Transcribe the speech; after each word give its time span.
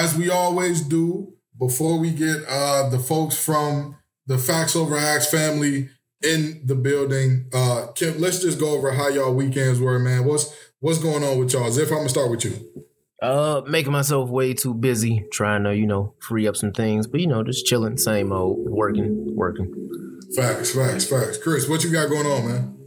as 0.00 0.16
we 0.16 0.30
always 0.30 0.80
do, 0.80 1.34
before 1.58 1.98
we 1.98 2.10
get 2.10 2.38
uh, 2.48 2.88
the 2.88 2.98
folks 2.98 3.42
from 3.42 3.96
the 4.26 4.38
Facts 4.38 4.74
Over 4.74 4.96
Acts 4.96 5.30
family 5.30 5.90
in 6.22 6.62
the 6.64 6.74
building, 6.74 7.50
uh, 7.52 7.88
Kim, 7.94 8.18
let's 8.18 8.40
just 8.40 8.58
go 8.58 8.70
over 8.70 8.92
how 8.92 9.08
y'all 9.08 9.34
weekends 9.34 9.78
were, 9.78 9.98
man. 9.98 10.24
What's 10.24 10.54
what's 10.80 10.98
going 10.98 11.22
on 11.22 11.38
with 11.38 11.52
y'all? 11.52 11.68
Ziff, 11.68 11.88
I'm 11.88 11.98
gonna 11.98 12.08
start 12.08 12.30
with 12.30 12.46
you. 12.46 12.84
Uh, 13.20 13.60
making 13.68 13.92
myself 13.92 14.30
way 14.30 14.54
too 14.54 14.72
busy 14.72 15.26
trying 15.30 15.64
to, 15.64 15.76
you 15.76 15.86
know, 15.86 16.14
free 16.20 16.48
up 16.48 16.56
some 16.56 16.72
things, 16.72 17.06
but 17.06 17.20
you 17.20 17.26
know, 17.26 17.42
just 17.42 17.66
chilling, 17.66 17.98
same 17.98 18.32
old, 18.32 18.56
working, 18.70 19.36
working. 19.36 19.70
Facts, 20.34 20.74
facts, 20.74 21.04
facts. 21.04 21.36
Chris, 21.36 21.68
what 21.68 21.84
you 21.84 21.92
got 21.92 22.08
going 22.08 22.26
on, 22.26 22.48
man? 22.48 22.79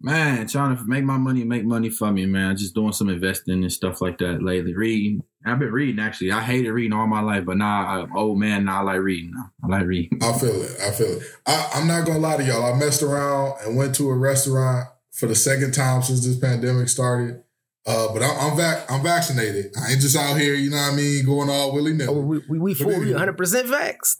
Man, 0.00 0.46
trying 0.46 0.76
to 0.76 0.84
make 0.84 1.04
my 1.04 1.16
money 1.16 1.42
make 1.44 1.64
money 1.64 1.88
for 1.88 2.12
me, 2.12 2.26
man. 2.26 2.56
Just 2.56 2.74
doing 2.74 2.92
some 2.92 3.08
investing 3.08 3.62
and 3.62 3.72
stuff 3.72 4.00
like 4.02 4.18
that 4.18 4.42
lately. 4.42 4.74
Reading. 4.74 5.22
I've 5.44 5.58
been 5.58 5.72
reading 5.72 5.98
actually. 6.04 6.32
I 6.32 6.42
hated 6.42 6.70
reading 6.70 6.92
all 6.92 7.06
my 7.06 7.20
life, 7.22 7.44
but 7.46 7.56
now 7.56 7.86
I'm 7.86 8.16
old 8.16 8.38
man. 8.38 8.66
Now 8.66 8.80
I 8.80 8.82
like 8.82 9.00
reading. 9.00 9.32
I 9.64 9.66
like 9.66 9.86
reading. 9.86 10.18
I 10.22 10.32
feel 10.38 10.62
it. 10.62 10.76
I 10.80 10.90
feel 10.90 11.12
it. 11.16 11.22
I, 11.46 11.70
I'm 11.74 11.86
not 11.86 12.06
gonna 12.06 12.18
lie 12.18 12.36
to 12.36 12.44
y'all. 12.44 12.74
I 12.74 12.78
messed 12.78 13.02
around 13.02 13.54
and 13.64 13.76
went 13.76 13.94
to 13.96 14.10
a 14.10 14.14
restaurant 14.16 14.86
for 15.12 15.26
the 15.26 15.34
second 15.34 15.72
time 15.72 16.02
since 16.02 16.26
this 16.26 16.38
pandemic 16.38 16.88
started. 16.90 17.42
Uh, 17.86 18.12
but 18.12 18.22
I'm 18.22 18.50
I'm, 18.50 18.56
vac- 18.56 18.90
I'm 18.90 19.02
vaccinated. 19.02 19.72
I 19.82 19.92
ain't 19.92 20.00
just 20.00 20.16
out 20.16 20.36
here, 20.36 20.54
you 20.54 20.70
know 20.70 20.76
what 20.76 20.92
I 20.92 20.96
mean, 20.96 21.24
going 21.24 21.48
all 21.48 21.72
willy 21.72 21.94
nilly. 21.94 22.08
Oh, 22.12 22.20
we 22.20 22.42
we, 22.48 22.58
we 22.58 22.74
But 22.74 22.82
full, 22.82 23.00
100 23.00 23.36
percent 23.38 23.68
vaxxed. 23.68 24.16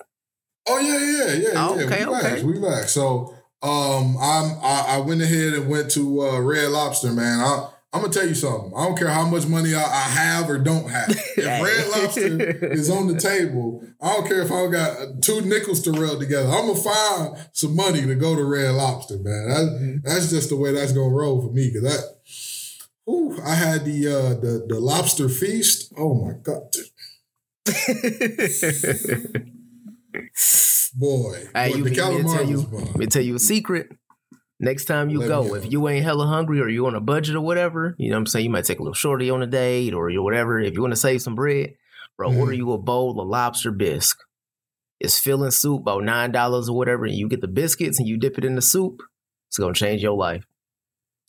Oh 0.69 0.79
yeah, 0.79 0.99
yeah, 0.99 1.49
yeah, 1.49 1.67
Oh, 1.69 1.79
yeah. 1.79 1.85
okay, 1.87 2.05
we 2.07 2.15
okay. 2.17 2.35
Back, 2.37 2.43
we 2.45 2.61
back. 2.61 2.85
So 2.89 3.36
um, 3.63 4.17
I'm 4.21 4.59
I, 4.63 4.85
I 4.89 4.99
went 4.99 5.23
ahead 5.23 5.55
and 5.55 5.69
went 5.69 5.91
to 5.93 6.23
uh, 6.23 6.41
Red 6.41 6.69
Lobster, 6.71 7.13
man. 7.13 7.41
I, 7.41 7.69
I'm 7.93 8.03
gonna 8.03 8.13
tell 8.13 8.27
you 8.29 8.35
something. 8.35 8.73
I 8.77 8.85
don't 8.85 8.99
care 8.99 9.09
how 9.09 9.27
much 9.27 9.47
money 9.47 9.75
I, 9.75 9.83
I 9.83 10.03
have 10.03 10.51
or 10.51 10.59
don't 10.59 10.91
have. 10.91 11.09
If 11.39 11.45
Red 11.45 11.89
Lobster 11.89 12.73
is 12.73 12.89
on 12.91 13.07
the 13.09 13.19
table, 13.19 13.83
I 14.01 14.15
don't 14.15 14.27
care 14.27 14.41
if 14.43 14.51
I 14.51 14.67
got 14.69 15.23
two 15.23 15.43
nickels 15.43 15.83
to 15.83 15.93
rub 15.93 16.19
together. 16.19 16.49
I'm 16.49 16.67
gonna 16.67 16.75
find 16.75 17.37
some 17.53 17.77
money 17.77 18.01
to 18.03 18.15
go 18.15 18.35
to 18.35 18.43
Red 18.45 18.73
Lobster, 18.75 19.19
man. 19.19 19.49
That, 19.49 20.01
that's 20.05 20.31
just 20.31 20.49
the 20.51 20.57
way 20.57 20.73
that's 20.73 20.93
gonna 20.93 21.15
roll 21.15 21.43
for 21.43 21.53
me. 21.53 21.71
Cause 21.73 21.83
that, 21.83 22.17
ooh, 23.11 23.39
I 23.45 23.55
had 23.55 23.85
the 23.85 24.09
uh, 24.09 24.35
the 24.41 24.65
the 24.69 24.81
lobster 24.81 25.29
feast. 25.29 25.93
Oh 25.97 26.15
my 26.15 26.33
god, 26.43 26.75
boy, 30.97 31.49
Hey, 31.55 31.71
boy 31.71 31.77
you 31.77 31.85
the 31.85 31.95
tell 31.95 32.13
you, 32.45 32.57
let 32.59 32.97
me 32.97 33.07
tell 33.07 33.23
you 33.23 33.35
a 33.37 33.39
secret. 33.39 33.89
Next 34.59 34.87
time 34.87 35.11
you 35.11 35.21
Let 35.21 35.29
go, 35.29 35.55
if 35.55 35.71
you 35.71 35.87
ain't 35.87 36.05
hella 36.05 36.27
hungry 36.27 36.61
or 36.61 36.69
you 36.69 36.87
on 36.87 36.95
a 36.95 37.01
budget 37.01 37.37
or 37.37 37.43
whatever, 37.43 37.95
you 37.99 38.09
know 38.09 38.17
what 38.17 38.21
I'm 38.21 38.27
saying? 38.27 38.45
You 38.47 38.51
might 38.51 38.65
take 38.65 38.79
a 38.79 38.83
little 38.83 38.95
shorty 38.95 39.29
on 39.29 39.43
a 39.43 39.47
date 39.47 39.93
or 39.93 40.11
whatever. 40.23 40.59
If 40.59 40.73
you 40.75 40.81
want 40.81 40.93
to 40.93 40.97
save 41.01 41.21
some 41.21 41.35
bread, 41.35 41.75
bro, 42.17 42.31
Mhm. 42.31 42.39
order 42.39 42.53
you 42.55 42.73
a 42.73 42.79
bowl 42.79 43.21
of 43.21 43.29
lobster 43.29 43.71
bisque. 43.71 44.17
It's 44.99 45.19
filling 45.21 45.51
soup, 45.51 45.83
about 45.83 46.05
nine 46.05 46.33
dollars 46.33 46.71
or 46.71 46.77
whatever, 46.77 47.05
and 47.05 47.15
you 47.15 47.29
get 47.29 47.43
the 47.43 47.49
biscuits 47.49 47.99
and 47.99 48.09
you 48.09 48.17
dip 48.17 48.39
it 48.39 48.47
in 48.47 48.55
the 48.55 48.63
soup. 48.63 49.03
It's 49.49 49.59
gonna 49.59 49.75
change 49.75 50.03
your 50.03 50.17
life. 50.17 50.45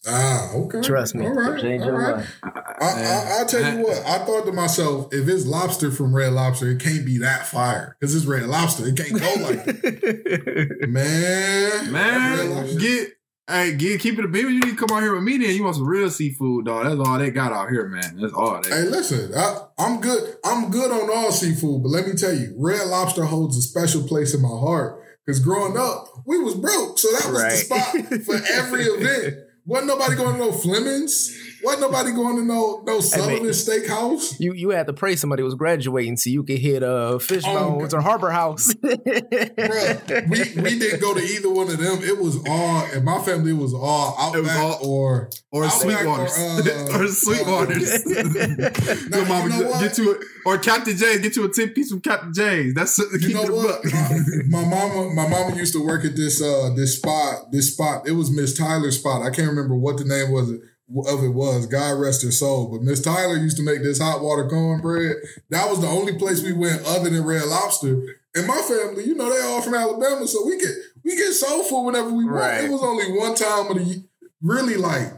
Ah, 0.08 0.52
okay. 0.54 0.82
Trust 0.82 1.16
me. 1.16 1.26
All 1.26 1.34
right. 1.34 1.60
Change 1.62 1.82
all 1.84 1.90
your 1.90 1.98
right. 2.00 2.26
I, 2.44 2.50
I, 2.82 3.36
I'll 3.40 3.46
tell 3.46 3.74
you 3.74 3.84
what. 3.84 3.98
I 4.06 4.20
thought 4.20 4.46
to 4.46 4.54
myself, 4.54 5.14
if 5.14 5.28
it's 5.28 5.46
lobster 5.46 5.92
from 5.92 6.16
Red 6.16 6.34
Lobster, 6.34 6.70
it 6.72 6.80
can't 6.80 7.06
be 7.06 7.18
that 7.20 7.46
fire 7.46 7.98
because 8.00 8.16
it's 8.16 8.26
Red 8.26 8.44
Lobster. 8.48 8.88
It 8.88 8.96
can't 8.96 9.12
go 9.20 9.44
like 9.44 9.66
that, 9.66 10.86
man. 10.90 11.92
Man, 11.92 12.78
get 12.78 13.10
hey, 13.50 13.76
get 13.76 14.00
keep 14.00 14.18
it 14.20 14.26
a 14.26 14.28
baby. 14.28 14.54
You 14.54 14.60
need 14.62 14.78
to 14.78 14.88
come 14.88 14.96
out 14.96 15.02
here 15.04 15.14
with 15.14 15.24
me 15.24 15.38
then. 15.38 15.56
You 15.56 15.64
want 15.64 15.76
some 15.76 15.88
real 15.88 16.10
seafood, 16.10 16.66
dog. 16.66 16.86
That's 16.86 17.00
all 17.10 17.18
they 17.18 17.32
got 17.32 17.52
out 17.52 17.70
here, 17.70 17.88
man. 17.88 18.18
That's 18.22 18.34
all 18.34 18.62
they 18.62 18.70
Hey, 18.70 18.84
listen, 18.84 19.34
I, 19.36 19.62
I'm 19.78 20.00
good. 20.00 20.36
I'm 20.46 20.70
good 20.70 20.92
on 20.92 21.10
all 21.10 21.32
seafood, 21.32 21.84
but 21.84 21.90
let 21.90 22.08
me 22.08 22.14
tell 22.14 22.34
you, 22.34 22.54
Red 22.58 22.88
Lobster 22.88 23.26
holds 23.26 23.58
a 23.58 23.62
special 23.62 24.08
place 24.08 24.34
in 24.34 24.42
my 24.42 24.48
heart 24.48 25.04
because 25.26 25.40
growing 25.42 25.76
up, 25.78 26.08
we 26.26 26.40
was 26.40 26.56
broke, 26.56 26.98
so 26.98 27.10
that 27.12 27.30
was 27.32 27.42
Right. 27.42 27.52
the 27.52 27.58
spot 27.58 28.24
for 28.24 28.54
every 28.54 28.84
event. 28.84 29.36
Wasn't 29.68 29.88
nobody 29.88 30.16
going 30.16 30.38
to 30.38 30.40
no 30.40 30.52
Fleming's. 30.54 31.38
Wasn't 31.64 31.82
nobody 31.82 32.12
going 32.12 32.36
to 32.38 32.44
no 32.44 32.84
no 32.86 33.00
Sullivan 33.00 33.44
man. 33.44 33.52
Steakhouse. 33.52 34.40
You 34.40 34.54
you 34.54 34.70
had 34.70 34.88
to 34.88 34.94
pray 34.94 35.16
somebody 35.16 35.44
was 35.44 35.56
graduating 35.56 36.18
so 36.18 36.30
you 36.30 36.44
could 36.44 36.60
hit 36.60 36.84
uh 36.84 37.18
fish 37.20 37.44
Oh, 37.46 37.88
or 37.92 38.02
Harbor 38.02 38.30
House. 38.30 38.74
Bruh, 38.76 40.30
we, 40.30 40.62
we 40.62 40.80
didn't 40.80 41.00
go 41.02 41.14
to 41.14 41.20
either 41.22 41.50
one 41.50 41.70
of 41.70 41.78
them. 41.78 42.00
It 42.04 42.18
was 42.20 42.38
all, 42.48 42.86
and 42.94 43.04
my 43.04 43.20
family 43.24 43.54
was 43.54 43.74
all 43.74 44.16
Outback 44.20 44.44
was 44.44 44.58
all- 44.58 44.80
or 44.88 45.30
or 45.52 45.66
Outback 45.66 46.06
Sweetwaters 46.06 46.38
or, 46.38 46.96
uh, 46.96 46.98
or 47.00 47.08
Sweetwaters. 47.08 49.08
Now, 49.10 49.18
Your 49.20 49.28
mama 49.28 49.44
you 49.56 49.64
know 49.64 49.70
what? 49.70 49.82
get 49.82 49.98
you 49.98 50.16
a, 50.16 50.20
or 50.50 50.58
Captain 50.58 50.96
J's. 50.96 51.20
Get 51.20 51.36
you 51.36 51.46
a 51.46 51.50
ten 51.54 51.70
piece 51.70 51.90
from 51.92 52.02
Captain 52.02 52.34
J's. 52.34 52.74
That's 52.74 52.98
You 52.98 53.20
keep 53.20 53.36
know 53.36 53.44
what? 53.44 53.84
My, 53.86 54.64
my 54.64 54.70
mama, 54.70 55.10
my 55.14 55.28
mama 55.28 55.56
used 55.56 55.74
to 55.74 55.86
work 55.86 56.06
at 56.06 56.16
this 56.16 56.42
uh 56.42 56.72
this 56.76 56.98
spot. 56.98 57.52
This 57.52 57.74
spot. 57.74 58.08
It 58.08 58.14
was 58.14 58.32
Miss 58.32 58.58
Tyler's 58.58 58.98
spot. 59.00 59.22
I 59.24 59.30
can't 59.30 59.50
remember 59.50 59.76
what 59.76 59.98
the 59.98 60.06
name 60.06 60.32
was 60.32 60.52
of 60.90 61.24
it 61.24 61.30
was. 61.30 61.66
God 61.66 62.00
rest 62.00 62.24
her 62.24 62.32
soul. 62.32 62.70
But 62.70 62.82
Miss 62.82 63.02
Tyler 63.02 63.36
used 63.36 63.58
to 63.58 63.64
make 63.64 63.84
this 63.84 64.02
hot 64.02 64.22
water 64.22 64.48
cornbread. 64.48 65.18
That 65.50 65.70
was 65.70 65.82
the 65.82 65.88
only 65.88 66.18
place 66.18 66.42
we 66.42 66.54
went 66.54 66.86
other 66.86 67.10
than 67.10 67.26
Red 67.26 67.46
Lobster. 67.46 68.02
And 68.36 68.48
my 68.48 68.62
family, 68.62 69.06
you 69.06 69.16
know, 69.16 69.30
they 69.30 69.42
all 69.42 69.62
from 69.62 69.74
Alabama, 69.74 70.28
so 70.28 70.46
we 70.46 70.58
get 70.60 70.74
we 71.04 71.16
get 71.16 71.34
soul 71.34 71.64
food 71.64 71.86
whenever 71.86 72.12
we 72.12 72.26
want. 72.26 72.38
Right. 72.38 72.64
It 72.66 72.72
was 72.72 72.84
only 72.84 73.12
one 73.18 73.36
time 73.36 73.72
of 73.72 73.78
the 73.78 74.04
really 74.42 74.76
like 74.76 75.12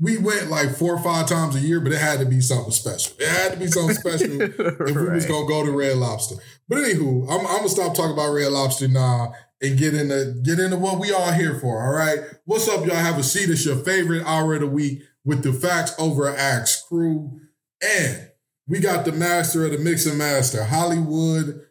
we 0.00 0.18
went 0.18 0.50
like 0.50 0.76
four 0.76 0.94
or 0.94 1.02
five 1.02 1.28
times 1.28 1.54
a 1.54 1.60
year, 1.60 1.80
but 1.80 1.92
it 1.92 2.00
had 2.00 2.18
to 2.18 2.26
be 2.26 2.40
something 2.40 2.72
special. 2.72 3.16
It 3.18 3.28
had 3.28 3.52
to 3.52 3.58
be 3.58 3.68
something 3.68 3.94
special 3.94 4.42
if 4.42 4.96
we 4.96 5.08
was 5.08 5.26
gonna 5.26 5.46
go 5.46 5.64
to 5.64 5.70
Red 5.70 5.96
Lobster. 5.96 6.36
But 6.68 6.78
anywho, 6.78 7.30
I'm, 7.30 7.46
I'm 7.46 7.58
gonna 7.58 7.68
stop 7.68 7.94
talking 7.94 8.12
about 8.12 8.32
Red 8.32 8.50
Lobster 8.50 8.88
now 8.88 9.34
and 9.62 9.78
get 9.78 9.94
into 9.94 10.34
get 10.42 10.58
into 10.58 10.76
what 10.76 10.98
we 10.98 11.12
all 11.12 11.32
here 11.32 11.58
for. 11.60 11.82
All 11.82 11.94
right, 11.94 12.18
what's 12.44 12.68
up, 12.68 12.84
y'all? 12.84 12.96
Have 12.96 13.18
a 13.18 13.22
seat. 13.22 13.50
It's 13.50 13.64
your 13.64 13.76
favorite 13.76 14.26
hour 14.26 14.54
of 14.54 14.60
the 14.60 14.66
week 14.66 15.02
with 15.24 15.42
the 15.42 15.52
Facts 15.52 15.94
Over 15.98 16.28
Acts 16.28 16.82
crew, 16.82 17.40
and 17.82 18.28
we 18.68 18.80
got 18.80 19.04
the 19.04 19.12
master 19.12 19.64
of 19.64 19.72
the 19.72 19.78
mix 19.78 20.06
and 20.06 20.18
master, 20.18 20.64
Hollywood 20.64 21.62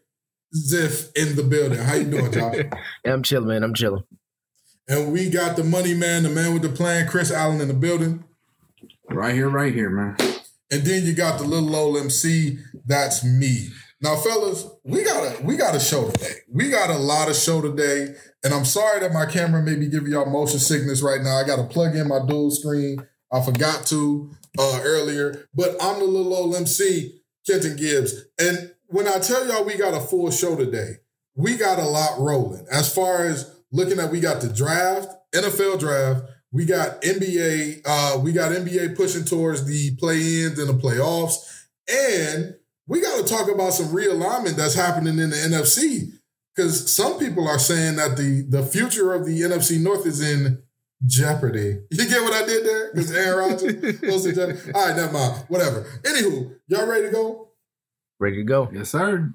Ziff, 0.56 1.10
in 1.16 1.36
the 1.36 1.44
building. 1.44 1.80
How 1.80 1.96
you 1.96 2.06
doing, 2.06 2.32
Josh? 2.32 2.56
Yeah, 3.06 3.14
I'm 3.14 3.24
chilling, 3.24 3.48
man. 3.50 3.64
I'm 3.64 3.74
chilling. 3.74 4.04
and 4.88 5.12
we 5.12 5.30
got 5.30 5.56
the 5.56 5.64
money 5.64 5.94
man, 5.94 6.24
the 6.24 6.30
man 6.30 6.54
with 6.54 6.62
the 6.64 6.70
plan, 6.70 7.08
Chris 7.08 7.32
Allen, 7.32 7.62
in 7.62 7.68
the 7.68 7.74
building. 7.74 8.24
Right 9.10 9.34
here, 9.36 9.50
right 9.50 9.74
here, 9.74 9.90
man. 9.90 10.16
And 10.72 10.84
then 10.84 11.06
you 11.06 11.14
got 11.14 11.40
the 11.40 11.46
little 11.46 11.76
old 11.76 11.98
MC, 11.98 12.58
that's 12.86 13.24
me. 13.24 13.68
Now, 14.02 14.16
fellas, 14.18 14.68
we 14.84 15.04
got 15.04 15.40
a 15.40 15.44
we 15.44 15.56
got 15.56 15.76
a 15.76 15.80
show 15.80 16.10
today. 16.10 16.34
We 16.52 16.70
got 16.70 16.90
a 16.90 16.98
lot 16.98 17.30
of 17.30 17.36
show 17.38 17.62
today. 17.62 18.14
And 18.44 18.54
I'm 18.54 18.66
sorry 18.66 19.00
that 19.00 19.14
my 19.14 19.26
camera 19.26 19.62
may 19.62 19.76
be 19.76 19.88
giving 19.88 20.12
y'all 20.12 20.26
motion 20.26 20.60
sickness 20.60 21.02
right 21.02 21.22
now. 21.22 21.38
I 21.38 21.46
gotta 21.46 21.64
plug 21.64 21.96
in 21.96 22.08
my 22.10 22.20
dual 22.28 22.52
screen. 22.52 22.98
I 23.34 23.42
forgot 23.42 23.86
to 23.88 24.30
uh 24.60 24.82
earlier, 24.84 25.48
but 25.56 25.76
I'm 25.82 26.00
the 26.00 26.06
little 26.06 26.34
old 26.34 26.56
MC, 26.56 27.20
Kenton 27.48 27.76
Gibbs. 27.76 28.26
And 28.40 28.74
when 28.88 29.08
I 29.08 29.20
tell 29.20 29.48
y'all 29.48 29.66
we 29.66 29.76
got 29.76 29.96
a 29.96 30.00
full 30.00 30.30
show 30.32 30.56
today, 30.56 30.98
we 31.36 31.58
got 31.58 31.80
a 31.80 31.88
lot 31.88 32.20
rolling. 32.20 32.68
As 32.72 32.94
far 32.94 33.26
as 33.26 33.52
looking 33.72 34.00
at 34.00 34.12
we 34.12 34.20
got 34.20 34.42
the 34.42 34.50
draft, 34.50 35.10
NFL 35.34 35.80
draft, 35.80 36.26
we 36.52 36.66
got 36.66 37.02
NBA, 37.02 37.82
uh, 37.86 38.20
we 38.20 38.32
got 38.32 38.52
NBA 38.52 38.96
pushing 38.96 39.26
towards 39.26 39.66
the 39.66 39.96
play-ins 39.96 40.60
and 40.60 40.70
the 40.70 40.74
playoffs. 40.74 41.66
And 41.92 42.54
we 42.88 43.02
got 43.02 43.18
to 43.18 43.28
talk 43.28 43.50
about 43.50 43.74
some 43.74 43.88
realignment 43.88 44.56
that's 44.56 44.76
happening 44.76 45.18
in 45.18 45.32
the 45.32 45.36
NFC. 45.36 46.12
Because 46.56 46.94
some 46.94 47.18
people 47.18 47.48
are 47.48 47.58
saying 47.58 47.96
that 47.96 48.16
the 48.16 48.46
the 48.48 48.62
future 48.62 49.14
of 49.14 49.26
the 49.26 49.42
NFC 49.42 49.80
North 49.80 50.06
is 50.06 50.22
in 50.22 50.62
jeopardy. 51.06 51.80
You 51.92 52.08
get 52.10 52.22
what 52.24 52.34
I 52.34 52.46
did 52.46 52.66
there? 52.66 52.92
Because 52.94 53.12
Aaron 53.12 53.50
Rodgers 53.52 54.00
goes 54.00 54.24
to 54.24 54.34
jeopardy. 54.34 54.72
All 54.74 54.88
right, 54.88 54.96
never 54.96 55.12
mind. 55.12 55.46
Whatever. 55.48 55.82
Anywho, 56.04 56.56
y'all 56.68 56.88
ready 56.88 57.06
to 57.08 57.12
go? 57.12 57.50
Ready 58.20 58.38
to 58.38 58.44
go. 58.44 58.70
Yes, 58.74 58.90
sir. 58.90 59.34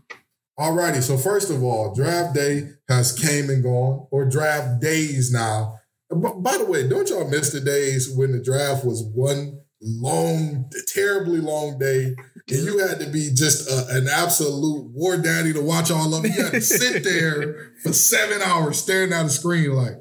All 0.56 0.74
righty. 0.74 1.00
so 1.00 1.16
first 1.16 1.50
of 1.50 1.62
all, 1.62 1.94
draft 1.94 2.34
day 2.34 2.70
has 2.88 3.12
came 3.12 3.48
and 3.48 3.62
gone, 3.62 4.08
or 4.10 4.24
draft 4.24 4.80
days 4.80 5.30
now. 5.32 5.78
B- 6.10 6.30
by 6.38 6.56
the 6.56 6.64
way, 6.64 6.88
don't 6.88 7.08
y'all 7.08 7.28
miss 7.28 7.52
the 7.52 7.60
days 7.60 8.12
when 8.12 8.32
the 8.32 8.42
draft 8.42 8.84
was 8.84 9.04
one 9.14 9.60
long, 9.80 10.68
terribly 10.88 11.38
long 11.38 11.78
day, 11.78 12.16
and 12.48 12.64
you 12.64 12.78
had 12.78 12.98
to 12.98 13.06
be 13.06 13.30
just 13.32 13.70
a, 13.70 13.96
an 13.96 14.08
absolute 14.08 14.90
war 14.92 15.16
daddy 15.16 15.52
to 15.52 15.60
watch 15.60 15.92
all 15.92 16.12
of 16.12 16.24
it. 16.24 16.34
You 16.34 16.42
had 16.42 16.52
to 16.54 16.60
sit 16.60 17.04
there 17.04 17.72
for 17.84 17.92
seven 17.92 18.42
hours 18.42 18.78
staring 18.78 19.12
at 19.12 19.22
the 19.22 19.30
screen 19.30 19.70
like, 19.72 19.94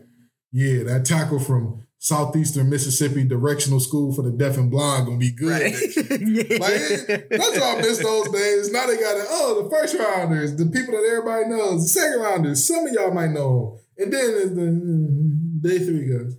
yeah, 0.51 0.83
that 0.83 1.05
tackle 1.05 1.39
from 1.39 1.83
Southeastern 1.99 2.69
Mississippi 2.69 3.23
Directional 3.23 3.79
School 3.79 4.13
for 4.13 4.21
the 4.21 4.31
Deaf 4.31 4.57
and 4.57 4.69
Blind 4.69 5.05
gonna 5.05 5.17
be 5.17 5.31
good. 5.31 5.49
Right. 5.49 5.73
yeah. 6.21 6.57
Like, 6.59 7.55
y'all 7.55 7.77
miss 7.77 8.01
those 8.01 8.29
days? 8.29 8.71
Now 8.71 8.85
they 8.85 8.97
got 8.97 9.17
it. 9.17 9.25
Oh, 9.29 9.63
the 9.63 9.69
first 9.69 9.97
rounders, 9.97 10.55
the 10.55 10.65
people 10.67 10.93
that 10.93 11.07
everybody 11.09 11.49
knows, 11.49 11.83
the 11.83 11.99
second 11.99 12.21
rounders. 12.21 12.67
Some 12.67 12.85
of 12.85 12.93
y'all 12.93 13.11
might 13.11 13.31
know 13.31 13.79
and 13.97 14.13
then 14.13 14.55
the 14.55 14.61
mm, 14.61 15.61
day 15.61 15.79
three 15.79 16.09
guys. 16.11 16.35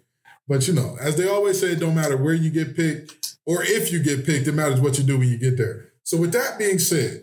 But 0.46 0.66
you 0.66 0.75
know, 0.75 0.96
as 1.00 1.16
they 1.16 1.28
always 1.28 1.60
say, 1.60 1.72
it 1.72 1.81
don't 1.81 1.94
matter 1.94 2.16
where 2.16 2.34
you 2.34 2.50
get 2.50 2.76
picked 2.76 3.37
or 3.44 3.62
if 3.62 3.93
you 3.93 4.02
get 4.02 4.25
picked. 4.25 4.46
It 4.46 4.52
matters 4.52 4.81
what 4.81 4.99
you 4.99 5.05
do 5.05 5.19
when 5.19 5.28
you 5.28 5.38
get 5.38 5.58
there. 5.58 5.88
So 6.05 6.16
with 6.16 6.32
that 6.32 6.58
being 6.58 6.78
said, 6.78 7.22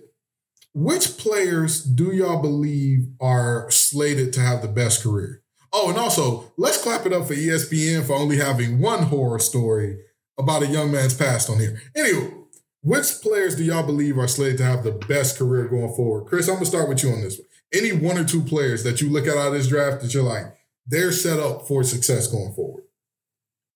which 0.74 1.18
players 1.18 1.82
do 1.84 2.14
y'all 2.14 2.42
believe 2.42 3.08
are 3.22 3.72
slated 3.72 4.34
to 4.34 4.42
have 4.42 4.62
the 4.62 4.68
best 4.68 5.02
career? 5.02 5.42
Oh, 5.78 5.90
and 5.90 5.98
also, 5.98 6.54
let's 6.56 6.82
clap 6.82 7.06
it 7.06 7.12
up 7.12 7.28
for 7.28 7.34
ESPN 7.34 8.08
for 8.08 8.14
only 8.14 8.38
having 8.38 8.80
one 8.80 9.04
horror 9.04 9.40
story 9.40 9.98
about 10.40 10.64
a 10.64 10.68
young 10.68 10.90
man's 10.90 11.14
past 11.14 11.50
on 11.50 11.60
here. 11.60 11.82
Anyway, 11.94 12.34
which 12.82 13.20
players 13.22 13.58
do 13.58 13.64
y'all 13.66 13.86
believe 13.86 14.18
are 14.18 14.26
slated 14.26 14.60
to 14.60 14.64
have 14.64 14.86
the 14.86 14.94
best 14.94 15.38
career 15.38 15.68
going 15.68 15.94
forward? 15.94 16.28
Chris, 16.28 16.48
I'm 16.48 16.56
gonna 16.56 16.66
start 16.66 16.88
with 16.88 17.04
you 17.04 17.10
on 17.10 17.20
this 17.20 17.38
one. 17.38 17.48
Any 17.74 17.92
one 17.92 18.18
or 18.18 18.24
two 18.24 18.42
players 18.42 18.86
that 18.86 19.02
you 19.02 19.10
look 19.10 19.28
at 19.28 19.36
out 19.36 19.48
of 19.48 19.54
this 19.54 19.68
draft 19.68 20.02
that 20.02 20.14
you're 20.14 20.24
like, 20.24 20.46
they're 20.88 21.12
set 21.12 21.40
up 21.40 21.68
for 21.68 21.84
success 21.84 22.28
going 22.28 22.54
forward. 22.54 22.85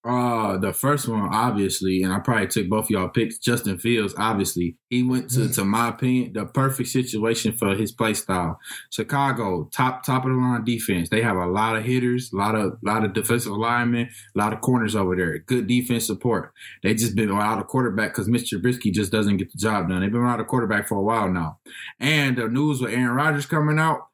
Uh, 0.06 0.58
the 0.58 0.72
first 0.72 1.10
one, 1.10 1.28
obviously, 1.30 2.04
and 2.04 2.14
I 2.14 2.20
probably 2.20 2.48
took 2.48 2.70
both 2.70 2.90
y'all 2.90 3.10
picks. 3.10 3.38
Justin 3.38 3.78
Fields, 3.78 4.14
obviously, 4.18 4.78
he 4.90 5.04
went 5.04 5.30
to, 5.32 5.42
mm. 5.42 5.56
to 5.56 5.66
my 5.66 5.90
opinion, 5.90 6.32
the 6.32 6.46
perfect 6.46 6.88
situation 6.88 7.52
for 7.52 7.76
his 7.76 7.92
play 7.92 8.14
style. 8.14 8.58
Chicago, 8.92 9.70
top 9.74 10.06
top 10.06 10.24
of 10.24 10.32
the 10.32 10.38
line 10.38 10.64
defense. 10.64 11.10
They 11.10 11.22
have 11.22 11.36
a 11.36 11.46
lot 11.48 11.76
of 11.76 11.84
hitters, 11.84 12.32
a 12.32 12.38
lot 12.38 12.56
of 12.56 12.78
lot 12.82 13.04
of 13.04 13.12
defensive 13.12 13.52
linemen, 13.52 14.10
a 14.36 14.40
lot 14.40 14.54
of 14.54 14.62
corners 14.62 14.96
over 14.96 15.18
there. 15.18 15.40
Good 15.40 15.68
defense 15.68 16.06
support. 16.08 16.54
They 16.82 16.94
just 16.94 17.16
been 17.16 17.36
without 17.36 17.60
a 17.60 17.66
quarterback 17.66 18.14
because 18.14 18.30
Mr. 18.30 18.54
Trubisky 18.54 18.94
just 18.94 19.12
doesn't 19.12 19.36
get 19.36 19.52
the 19.52 19.58
job 19.58 19.90
done. 19.90 20.00
They've 20.00 20.12
been 20.12 20.24
without 20.24 20.40
a 20.40 20.46
quarterback 20.46 20.88
for 20.88 20.96
a 20.96 21.04
while 21.04 21.30
now. 21.30 21.60
And 22.00 22.38
the 22.38 22.48
news 22.48 22.80
with 22.80 22.94
Aaron 22.94 23.16
Rodgers 23.16 23.46
coming 23.46 23.80
out, 23.80 24.08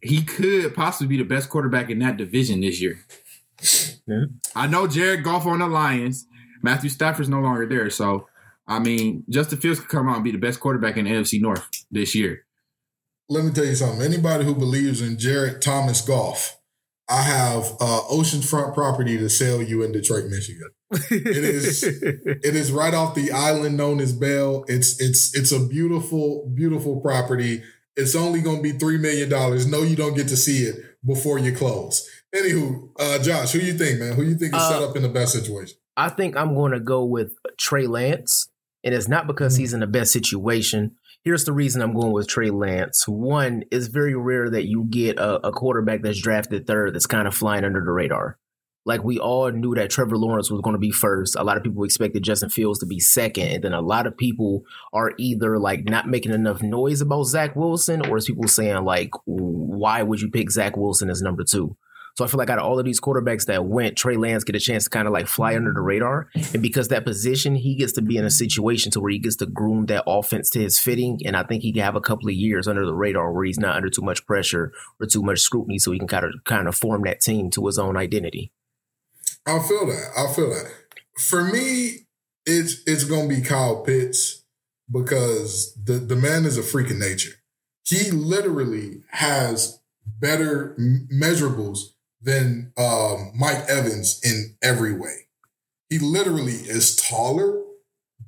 he 0.00 0.22
could 0.22 0.74
possibly 0.74 1.06
be 1.06 1.22
the 1.22 1.28
best 1.28 1.50
quarterback 1.50 1.90
in 1.90 1.98
that 1.98 2.16
division 2.16 2.62
this 2.62 2.80
year. 2.80 2.98
Yeah. 4.06 4.24
I 4.54 4.66
know 4.66 4.86
Jared 4.86 5.24
Goff 5.24 5.46
on 5.46 5.58
the 5.58 5.66
Lions. 5.66 6.26
Matthew 6.62 6.90
Stafford's 6.90 7.28
no 7.28 7.40
longer 7.40 7.66
there. 7.66 7.90
So, 7.90 8.28
I 8.66 8.78
mean, 8.78 9.24
Justin 9.28 9.58
Fields 9.58 9.80
could 9.80 9.88
come 9.88 10.08
out 10.08 10.16
and 10.16 10.24
be 10.24 10.32
the 10.32 10.38
best 10.38 10.60
quarterback 10.60 10.96
in 10.96 11.04
the 11.04 11.10
NFC 11.10 11.40
North 11.40 11.68
this 11.90 12.14
year. 12.14 12.44
Let 13.28 13.44
me 13.44 13.50
tell 13.50 13.64
you 13.64 13.74
something. 13.74 14.02
Anybody 14.02 14.44
who 14.44 14.54
believes 14.54 15.00
in 15.00 15.18
Jared 15.18 15.60
Thomas 15.60 16.00
Goff, 16.00 16.58
I 17.08 17.22
have 17.22 17.64
uh, 17.80 18.00
oceanfront 18.10 18.74
property 18.74 19.16
to 19.18 19.28
sell 19.28 19.62
you 19.62 19.82
in 19.82 19.92
Detroit, 19.92 20.26
Michigan. 20.28 20.70
it 20.90 21.26
is 21.26 21.82
it 22.02 22.56
is 22.56 22.70
right 22.70 22.94
off 22.94 23.14
the 23.14 23.32
island 23.32 23.76
known 23.76 24.00
as 24.00 24.12
Belle. 24.12 24.64
It's 24.68 25.00
it's 25.00 25.36
it's 25.36 25.52
a 25.52 25.64
beautiful 25.66 26.50
beautiful 26.54 27.00
property. 27.00 27.62
It's 27.96 28.14
only 28.14 28.40
going 28.40 28.58
to 28.58 28.62
be 28.62 28.72
three 28.72 28.98
million 28.98 29.28
dollars. 29.28 29.66
No, 29.66 29.82
you 29.82 29.96
don't 29.96 30.14
get 30.14 30.28
to 30.28 30.36
see 30.36 30.62
it 30.62 30.76
before 31.04 31.38
you 31.38 31.52
close. 31.52 32.08
Anywho, 32.34 32.90
uh, 32.98 33.18
Josh, 33.22 33.52
who 33.52 33.58
you 33.58 33.74
think, 33.74 34.00
man? 34.00 34.14
Who 34.14 34.22
you 34.22 34.36
think 34.36 34.54
is 34.54 34.60
uh, 34.60 34.70
set 34.70 34.82
up 34.82 34.96
in 34.96 35.02
the 35.02 35.08
best 35.08 35.32
situation? 35.32 35.78
I 35.96 36.08
think 36.08 36.36
I'm 36.36 36.54
going 36.54 36.72
to 36.72 36.80
go 36.80 37.04
with 37.04 37.32
Trey 37.58 37.86
Lance, 37.86 38.48
and 38.84 38.94
it's 38.94 39.08
not 39.08 39.26
because 39.26 39.54
mm-hmm. 39.54 39.60
he's 39.60 39.72
in 39.72 39.80
the 39.80 39.86
best 39.86 40.12
situation. 40.12 40.96
Here's 41.24 41.44
the 41.44 41.52
reason 41.52 41.82
I'm 41.82 41.94
going 41.94 42.12
with 42.12 42.28
Trey 42.28 42.50
Lance. 42.50 43.08
One, 43.08 43.64
it's 43.70 43.88
very 43.88 44.14
rare 44.14 44.50
that 44.50 44.66
you 44.66 44.84
get 44.84 45.18
a, 45.18 45.48
a 45.48 45.52
quarterback 45.52 46.02
that's 46.02 46.20
drafted 46.20 46.66
third 46.66 46.94
that's 46.94 47.06
kind 47.06 47.26
of 47.26 47.34
flying 47.34 47.64
under 47.64 47.84
the 47.84 47.90
radar. 47.90 48.38
Like 48.84 49.02
we 49.02 49.18
all 49.18 49.50
knew 49.50 49.74
that 49.74 49.90
Trevor 49.90 50.16
Lawrence 50.16 50.48
was 50.48 50.60
going 50.60 50.74
to 50.74 50.78
be 50.78 50.92
first. 50.92 51.34
A 51.34 51.42
lot 51.42 51.56
of 51.56 51.64
people 51.64 51.82
expected 51.82 52.22
Justin 52.22 52.50
Fields 52.50 52.78
to 52.78 52.86
be 52.86 53.00
second, 53.00 53.48
and 53.48 53.64
then 53.64 53.72
a 53.72 53.80
lot 53.80 54.06
of 54.06 54.16
people 54.16 54.62
are 54.92 55.12
either 55.18 55.58
like 55.58 55.88
not 55.88 56.08
making 56.08 56.32
enough 56.32 56.62
noise 56.62 57.00
about 57.00 57.24
Zach 57.24 57.56
Wilson, 57.56 58.06
or 58.06 58.16
is 58.16 58.26
people 58.26 58.46
saying 58.46 58.84
like, 58.84 59.10
why 59.24 60.04
would 60.04 60.20
you 60.20 60.30
pick 60.30 60.52
Zach 60.52 60.76
Wilson 60.76 61.10
as 61.10 61.20
number 61.20 61.42
two? 61.42 61.76
So 62.16 62.24
I 62.24 62.28
feel 62.28 62.38
like 62.38 62.48
out 62.48 62.58
of 62.58 62.64
all 62.64 62.78
of 62.78 62.86
these 62.86 62.98
quarterbacks 62.98 63.44
that 63.46 63.66
went, 63.66 63.96
Trey 63.96 64.16
Lance 64.16 64.42
get 64.42 64.56
a 64.56 64.60
chance 64.60 64.84
to 64.84 64.90
kind 64.90 65.06
of 65.06 65.12
like 65.12 65.26
fly 65.26 65.54
under 65.54 65.72
the 65.72 65.80
mm-hmm. 65.80 65.86
radar. 65.86 66.28
And 66.34 66.62
because 66.62 66.88
that 66.88 67.04
position, 67.04 67.54
he 67.54 67.74
gets 67.74 67.92
to 67.92 68.02
be 68.02 68.16
in 68.16 68.24
a 68.24 68.30
situation 68.30 68.90
to 68.92 69.00
where 69.00 69.10
he 69.12 69.18
gets 69.18 69.36
to 69.36 69.46
groom 69.46 69.86
that 69.86 70.04
offense 70.06 70.48
to 70.50 70.60
his 70.60 70.78
fitting. 70.78 71.20
And 71.26 71.36
I 71.36 71.42
think 71.42 71.62
he 71.62 71.72
can 71.72 71.82
have 71.82 71.94
a 71.94 72.00
couple 72.00 72.28
of 72.28 72.34
years 72.34 72.66
under 72.66 72.86
the 72.86 72.94
radar 72.94 73.32
where 73.32 73.44
he's 73.44 73.58
not 73.58 73.76
under 73.76 73.90
too 73.90 74.00
much 74.00 74.24
pressure 74.26 74.72
or 74.98 75.06
too 75.06 75.22
much 75.22 75.40
scrutiny. 75.40 75.78
So 75.78 75.92
he 75.92 75.98
can 75.98 76.08
kind 76.08 76.24
of 76.24 76.32
kind 76.44 76.68
of 76.68 76.74
form 76.74 77.02
that 77.02 77.20
team 77.20 77.50
to 77.50 77.66
his 77.66 77.78
own 77.78 77.98
identity. 77.98 78.50
I 79.46 79.58
feel 79.58 79.86
that. 79.86 80.10
I 80.16 80.32
feel 80.32 80.48
that. 80.48 80.72
For 81.18 81.44
me, 81.44 82.06
it's 82.46 82.82
it's 82.86 83.04
gonna 83.04 83.28
be 83.28 83.42
Kyle 83.42 83.82
Pitts 83.82 84.42
because 84.90 85.76
the, 85.82 85.94
the 85.94 86.16
man 86.16 86.46
is 86.46 86.56
a 86.56 86.62
freak 86.62 86.90
of 86.90 86.96
nature. 86.96 87.32
He 87.84 88.10
literally 88.10 89.02
has 89.10 89.80
better 90.06 90.76
measurables 91.12 91.95
than 92.26 92.72
um, 92.76 93.30
Mike 93.36 93.64
Evans 93.68 94.20
in 94.22 94.56
every 94.60 94.92
way. 94.92 95.28
He 95.88 96.00
literally 96.00 96.54
is 96.54 96.96
taller, 96.96 97.62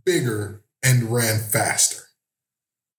bigger, 0.06 0.62
and 0.84 1.12
ran 1.12 1.40
faster. 1.40 2.04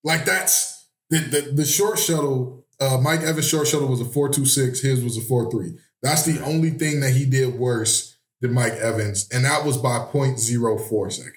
Like 0.03 0.25
that's 0.25 0.87
the 1.09 1.19
the, 1.19 1.51
the 1.53 1.65
short 1.65 1.97
shuttle. 1.97 2.65
Uh, 2.81 2.97
Mike 3.01 3.21
Evans' 3.21 3.47
short 3.47 3.67
shuttle 3.67 3.87
was 3.87 4.01
a 4.01 4.05
four 4.05 4.29
two 4.29 4.45
six. 4.45 4.81
His 4.81 5.03
was 5.03 5.17
a 5.17 5.21
four 5.21 5.49
three. 5.49 5.77
That's 6.03 6.23
the 6.23 6.43
only 6.43 6.69
thing 6.71 6.99
that 6.99 7.11
he 7.11 7.25
did 7.25 7.55
worse 7.55 8.17
than 8.41 8.53
Mike 8.53 8.73
Evans, 8.73 9.27
and 9.31 9.43
that 9.45 9.65
was 9.65 9.77
by 9.77 9.99
0.04 10.13 11.11
seconds. 11.11 11.35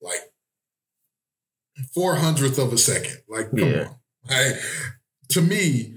Like 0.00 0.32
four 1.94 2.16
hundredth 2.16 2.58
of 2.58 2.72
a 2.72 2.78
second. 2.78 3.18
Like 3.28 3.50
come 3.50 3.58
yeah. 3.58 3.88
on. 3.88 3.96
Like, 4.28 4.56
to 5.30 5.40
me, 5.42 5.91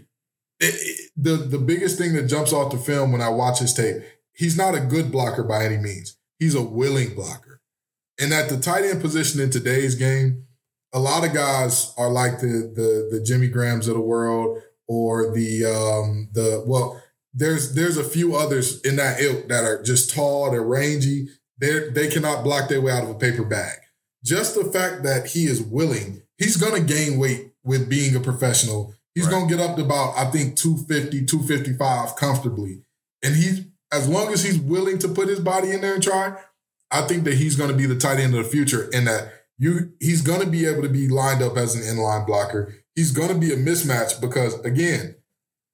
the 0.60 1.48
the 1.50 1.57
biggest 1.57 1.98
thing 1.98 2.13
that 2.13 2.28
jumps 2.28 2.54
off 2.54 2.72
the 2.72 2.78
film 2.78 3.12
when 3.12 3.22
I 3.22 3.30
watch 3.30 3.60
his 3.60 3.74
tape, 3.74 3.98
he's 4.34 4.57
not 4.57 4.75
a 4.75 4.80
good 4.80 5.12
blocker 5.12 5.44
by 5.44 5.66
any 5.66 5.78
means. 5.78 6.18
He's 6.40 6.56
a 6.56 6.62
willing 6.62 7.16
blocker. 7.16 7.62
And 8.19 8.34
at 8.34 8.50
the 8.50 8.57
tight 8.57 8.86
end 8.86 9.02
position 9.02 9.42
in 9.42 9.50
today's 9.50 9.96
game, 9.96 10.46
a 10.94 11.00
lot 11.00 11.25
of 11.25 11.34
guys 11.34 11.94
are 11.98 12.10
like 12.10 12.40
the 12.40 12.72
the 12.74 13.10
the 13.12 13.24
Jimmy 13.24 13.48
Grahams 13.48 13.88
of 13.88 13.96
the 13.96 14.02
world 14.02 14.62
or 14.88 15.34
the 15.34 15.66
um 15.66 16.30
the 16.34 16.63
well 16.66 17.02
there's 17.34 17.74
there's 17.74 17.98
a 17.98 18.04
few 18.04 18.36
others 18.36 18.81
in 18.81 18.96
that 18.96 19.19
ilk 19.19 19.50
that 19.50 19.66
are 19.66 19.84
just 19.84 20.13
tall, 20.13 20.52
they're 20.52 20.62
rangy, 20.62 21.28
they 21.60 21.90
they 21.90 22.07
cannot 22.10 22.44
block 22.44 22.69
their 22.69 22.81
way 22.81 22.94
out 22.94 23.04
of 23.04 23.10
a 23.10 23.16
paper 23.16 23.44
bag. 23.44 23.80
Just 24.24 24.56
the 24.56 24.72
fact 24.72 25.04
that 25.04 25.28
he 25.28 25.46
is 25.46 25.62
willing, 25.62 26.24
he's 26.38 26.56
gonna 26.57 26.80
gain 26.80 27.19
weight 27.19 27.52
with 27.63 27.90
being 27.90 28.16
a 28.16 28.22
professional 28.22 28.94
He's 29.16 29.26
right. 29.26 29.32
going 29.32 29.48
to 29.48 29.56
get 29.56 29.64
up 29.64 29.78
to 29.78 29.84
about, 29.84 30.18
I 30.18 30.30
think, 30.30 30.58
250, 30.58 31.26
255 31.26 32.16
comfortably. 32.18 32.84
And 33.24 33.36
he's, 33.36 33.66
as 33.92 34.07
long 34.07 34.34
as 34.34 34.44
he's 34.44 34.60
willing 34.60 35.00
to 35.00 35.07
put 35.07 35.30
his 35.30 35.40
body 35.40 35.72
in 35.72 35.81
there 35.81 35.95
and 35.95 36.04
try, 36.04 36.36
I 36.92 37.07
think 37.07 37.24
that 37.24 37.36
he's 37.36 37.56
going 37.56 37.72
to 37.72 37.76
be 37.76 37.86
the 37.86 37.98
tight 37.98 38.19
end 38.19 38.36
of 38.36 38.44
the 38.44 38.50
future 38.50 38.90
in 38.92 39.06
that 39.06 39.31
you 39.57 39.94
he's 40.00 40.22
going 40.22 40.42
to 40.42 40.48
be 40.48 40.66
able 40.66 40.81
to 40.81 40.90
be 40.90 41.07
lined 41.07 41.42
up 41.42 41.57
as 41.57 41.76
an 41.76 41.81
inline 41.81 42.28
blocker. 42.28 42.76
He's 42.94 43.12
going 43.12 43.30
to 43.30 43.40
be 43.40 43.52
a 43.52 43.57
mismatch 43.57 44.19
because, 44.22 44.60
again, 44.62 45.16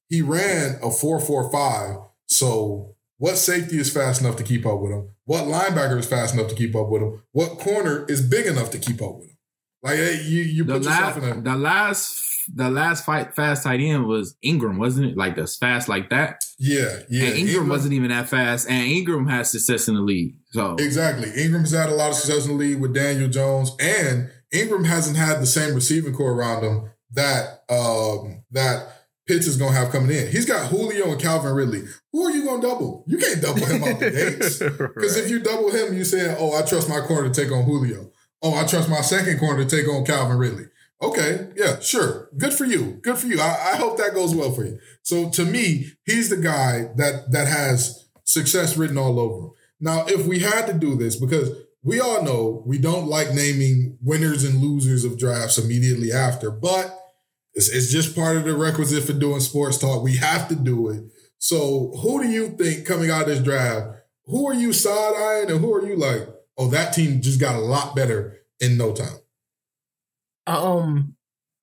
he 0.08 0.22
ran 0.22 0.76
a 0.78 0.88
4.45. 0.88 2.08
So, 2.28 2.96
what 3.18 3.38
safety 3.38 3.78
is 3.78 3.92
fast 3.92 4.22
enough 4.22 4.36
to 4.38 4.44
keep 4.44 4.66
up 4.66 4.80
with 4.80 4.92
him? 4.92 5.10
What 5.26 5.44
linebacker 5.44 5.98
is 6.00 6.08
fast 6.08 6.34
enough 6.34 6.48
to 6.50 6.56
keep 6.56 6.76
up 6.76 6.90
with 6.90 7.02
him? 7.02 7.22
What 7.32 7.60
corner 7.60 8.06
is 8.08 8.28
big 8.28 8.46
enough 8.48 8.72
to 8.72 8.80
keep 8.80 9.02
up 9.02 9.18
with 9.18 9.30
him? 9.30 9.38
Like 9.84 9.96
hey, 9.96 10.22
you, 10.26 10.44
you 10.44 10.66
put 10.66 10.84
the 10.84 10.90
yourself 10.90 11.18
last, 11.18 11.18
in 11.18 11.40
a 11.40 11.42
the 11.42 11.56
last 11.56 12.31
the 12.54 12.70
last 12.70 13.06
fight 13.06 13.36
fast 13.36 13.64
tight 13.64 13.80
end 13.80 14.06
was 14.06 14.36
Engram, 14.44 14.78
wasn't 14.78 15.12
it? 15.12 15.18
Like 15.18 15.38
as 15.38 15.56
fast 15.56 15.88
like 15.88 16.10
that. 16.10 16.44
Yeah, 16.60 17.00
yeah. 17.10 17.26
And 17.26 17.36
Engram, 17.36 17.66
Engram, 17.66 17.70
wasn't 17.70 17.94
even 17.94 18.10
that 18.10 18.30
fast, 18.30 18.70
and 18.70 18.88
Engram 18.88 19.30
has 19.30 19.52
success 19.52 19.88
in 19.88 19.96
the 19.96 20.02
league. 20.02 20.36
So 20.52 20.76
exactly, 20.76 21.30
Engram's 21.30 21.72
had 21.72 21.90
a 21.90 21.96
lot 21.96 22.10
of 22.10 22.16
success 22.16 22.46
in 22.46 22.52
the 22.52 22.58
league 22.58 22.82
with 22.82 22.94
Daniel 22.94 23.30
Jones, 23.30 23.72
and 23.80 24.30
Engram 24.54 24.86
hasn't 24.86 25.18
had 25.18 25.42
the 25.42 25.46
same 25.46 25.74
receiving 25.76 26.14
corps 26.14 26.34
around 26.34 26.64
him 26.64 26.92
that 27.14 27.64
um, 27.70 28.44
that 28.52 28.88
Pitts 29.28 29.48
is 29.48 29.58
gonna 29.58 29.76
have 29.76 29.92
coming 29.92 30.12
in. 30.12 30.32
He's 30.32 30.46
got 30.46 30.68
Julio 30.68 31.12
and 31.12 31.22
Calvin 31.22 31.54
Ridley. 31.54 31.84
Who 32.12 32.26
are 32.26 32.32
you 32.32 32.46
gonna 32.46 32.62
double? 32.62 33.06
You 33.08 33.18
can't 33.18 33.42
double 33.42 33.66
him 33.66 33.84
out 33.84 34.00
the 34.00 34.12
gates 34.40 34.60
because 34.60 35.18
if 35.18 35.30
you 35.30 35.40
double 35.40 35.72
him, 35.72 35.94
you 35.96 36.04
say, 36.04 36.36
"Oh, 36.38 36.54
I 36.58 36.64
trust 36.64 36.90
my 36.90 37.00
corner 37.02 37.30
to 37.30 37.42
take 37.42 37.52
on 37.52 37.64
Julio." 37.64 38.12
Oh, 38.42 38.56
I 38.56 38.66
trust 38.66 38.90
my 38.90 39.02
second 39.02 39.40
corner 39.40 39.64
to 39.64 39.70
take 39.70 39.88
on 39.88 40.04
Calvin 40.04 40.38
Ridley. 40.38 40.66
Okay, 41.02 41.48
yeah, 41.56 41.80
sure. 41.80 42.30
Good 42.38 42.54
for 42.54 42.66
you. 42.66 43.00
Good 43.02 43.18
for 43.18 43.28
you. 43.28 43.40
I, 43.40 43.72
I, 43.74 43.76
hope 43.78 43.98
that 43.98 44.14
goes 44.14 44.36
well 44.36 44.52
for 44.52 44.64
you. 44.64 44.78
So 45.02 45.32
to 45.32 45.44
me, 45.46 45.94
he's 46.06 46.30
the 46.30 46.38
guy 46.38 46.90
that 46.96 47.32
that 47.32 47.48
has 47.48 48.08
success 48.24 48.78
written 48.78 49.00
all 49.00 49.20
over 49.20 49.48
him. 49.48 49.52
Now, 49.80 50.06
if 50.06 50.28
we 50.28 50.40
had 50.40 50.68
to 50.68 50.74
do 50.74 50.96
this, 50.96 51.16
because 51.16 51.50
we 51.84 52.00
all 52.00 52.24
know 52.24 52.64
we 52.68 52.78
don't 52.78 53.08
like 53.08 53.34
naming 53.34 53.98
winners 54.02 54.44
and 54.44 54.62
losers 54.62 55.04
of 55.04 55.18
drafts 55.18 55.58
immediately 55.58 56.12
after, 56.12 56.52
but 56.52 56.96
it's, 57.56 57.70
it's 57.70 57.92
just 57.92 58.16
part 58.16 58.38
of 58.38 58.44
the 58.44 58.56
requisite 58.56 59.04
for 59.04 59.14
doing 59.14 59.40
sports 59.40 59.80
talk. 59.80 60.04
We 60.04 60.18
have 60.18 60.48
to 60.50 60.56
do 60.56 60.90
it. 60.90 61.04
So 61.40 61.94
who 62.02 62.22
do 62.22 62.30
you 62.30 62.50
think 62.50 62.86
coming 62.86 63.10
out 63.10 63.24
of 63.24 63.28
this 63.28 63.40
draft, 63.40 63.88
who 64.26 64.48
are 64.48 64.54
you 64.54 64.72
side 64.74 65.16
eyeing 65.16 65.50
and 65.50 65.60
who 65.60 65.74
are 65.74 65.86
you 65.86 65.96
like, 65.96 66.30
oh, 66.60 66.68
that 66.68 66.94
team 66.94 67.22
just 67.22 67.40
got 67.40 67.56
a 67.56 67.60
lot 67.60 67.96
better 67.96 68.38
in 68.60 68.78
no 68.78 68.94
time? 68.94 69.18
Um, 70.48 71.16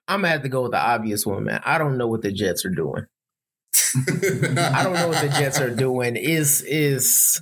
I'm 0.06 0.20
gonna 0.20 0.28
have 0.28 0.42
to 0.42 0.48
go 0.48 0.62
with 0.62 0.72
the 0.72 0.78
obvious 0.80 1.26
one, 1.26 1.44
man. 1.44 1.60
I 1.64 1.78
don't 1.78 1.98
know 1.98 2.06
what 2.08 2.22
the 2.22 2.32
Jets 2.32 2.64
are 2.64 2.70
doing. 2.70 3.06
I 3.94 4.82
don't 4.84 4.94
know 4.94 5.08
what 5.08 5.22
the 5.22 5.34
Jets 5.38 5.60
are 5.60 5.74
doing. 5.74 6.16
Is 6.16 6.62
is 6.62 7.40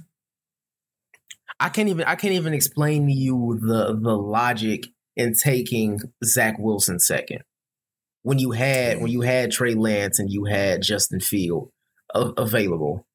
I 1.60 1.68
can't 1.68 1.88
even 1.88 2.04
I 2.04 2.14
can't 2.16 2.34
even 2.34 2.54
explain 2.54 3.06
to 3.06 3.12
you 3.12 3.58
the 3.60 3.98
the 4.00 4.16
logic 4.16 4.86
in 5.16 5.34
taking 5.34 6.00
Zach 6.24 6.56
Wilson 6.58 6.98
second. 7.00 7.42
when 8.26 8.40
you 8.40 8.50
had 8.50 9.00
when 9.00 9.10
you 9.12 9.20
had 9.20 9.52
Trey 9.52 9.74
Lance 9.74 10.18
and 10.18 10.28
you 10.30 10.46
had 10.46 10.82
Justin 10.82 11.20
Field 11.20 11.70
available. 12.12 13.06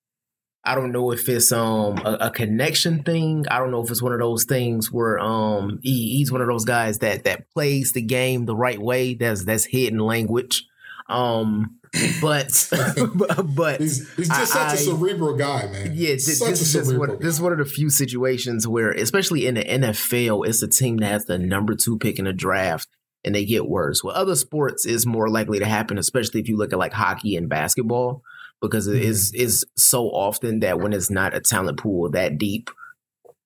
I 0.63 0.75
don't 0.75 0.91
know 0.91 1.11
if 1.11 1.27
it's 1.27 1.51
um 1.51 1.97
a, 2.05 2.17
a, 2.21 2.31
connection 2.31 3.03
thing. 3.03 3.45
I 3.49 3.57
don't 3.57 3.71
know 3.71 3.83
if 3.83 3.89
it's 3.89 4.01
one 4.01 4.13
of 4.13 4.19
those 4.19 4.43
things 4.43 4.91
where 4.91 5.19
um 5.19 5.79
he, 5.81 6.17
he's 6.17 6.31
one 6.31 6.41
of 6.41 6.47
those 6.47 6.65
guys 6.65 6.99
that 6.99 7.23
that 7.23 7.49
plays 7.51 7.93
the 7.93 8.01
game 8.01 8.45
the 8.45 8.55
right 8.55 8.79
way. 8.79 9.15
That's 9.15 9.43
that's 9.43 9.65
hidden 9.65 9.99
language. 9.99 10.65
Um, 11.09 11.79
but 12.21 12.69
but 13.55 13.81
he's, 13.81 14.13
he's 14.15 14.29
just 14.29 14.55
I, 14.55 14.69
such 14.69 14.79
a 14.79 14.83
cerebral 14.83 15.35
guy, 15.35 15.65
man. 15.67 15.91
Yeah, 15.93 16.13
this, 16.13 16.39
this 16.39 16.75
is 16.75 16.93
one, 16.93 17.17
this 17.19 17.35
is 17.35 17.41
one 17.41 17.51
of 17.51 17.57
the 17.57 17.65
few 17.65 17.89
situations 17.89 18.67
where, 18.67 18.91
especially 18.91 19.47
in 19.47 19.55
the 19.55 19.63
NFL, 19.63 20.47
it's 20.47 20.61
a 20.61 20.67
team 20.67 20.97
that 20.97 21.07
has 21.07 21.25
the 21.25 21.37
number 21.37 21.75
two 21.75 21.97
pick 21.97 22.19
in 22.19 22.25
the 22.25 22.33
draft 22.33 22.87
and 23.23 23.35
they 23.35 23.45
get 23.45 23.67
worse. 23.67 24.03
Well, 24.03 24.15
other 24.15 24.35
sports 24.35 24.85
is 24.85 25.05
more 25.05 25.29
likely 25.29 25.59
to 25.59 25.65
happen, 25.65 25.97
especially 25.97 26.39
if 26.39 26.47
you 26.47 26.57
look 26.57 26.73
at 26.73 26.79
like 26.79 26.93
hockey 26.93 27.35
and 27.35 27.49
basketball, 27.49 28.23
because 28.61 28.87
it 28.87 29.01
is 29.01 29.33
is 29.33 29.65
so 29.75 30.05
often 30.05 30.59
that 30.59 30.79
when 30.79 30.93
it's 30.93 31.09
not 31.09 31.35
a 31.35 31.41
talent 31.41 31.79
pool 31.79 32.09
that 32.11 32.37
deep, 32.37 32.69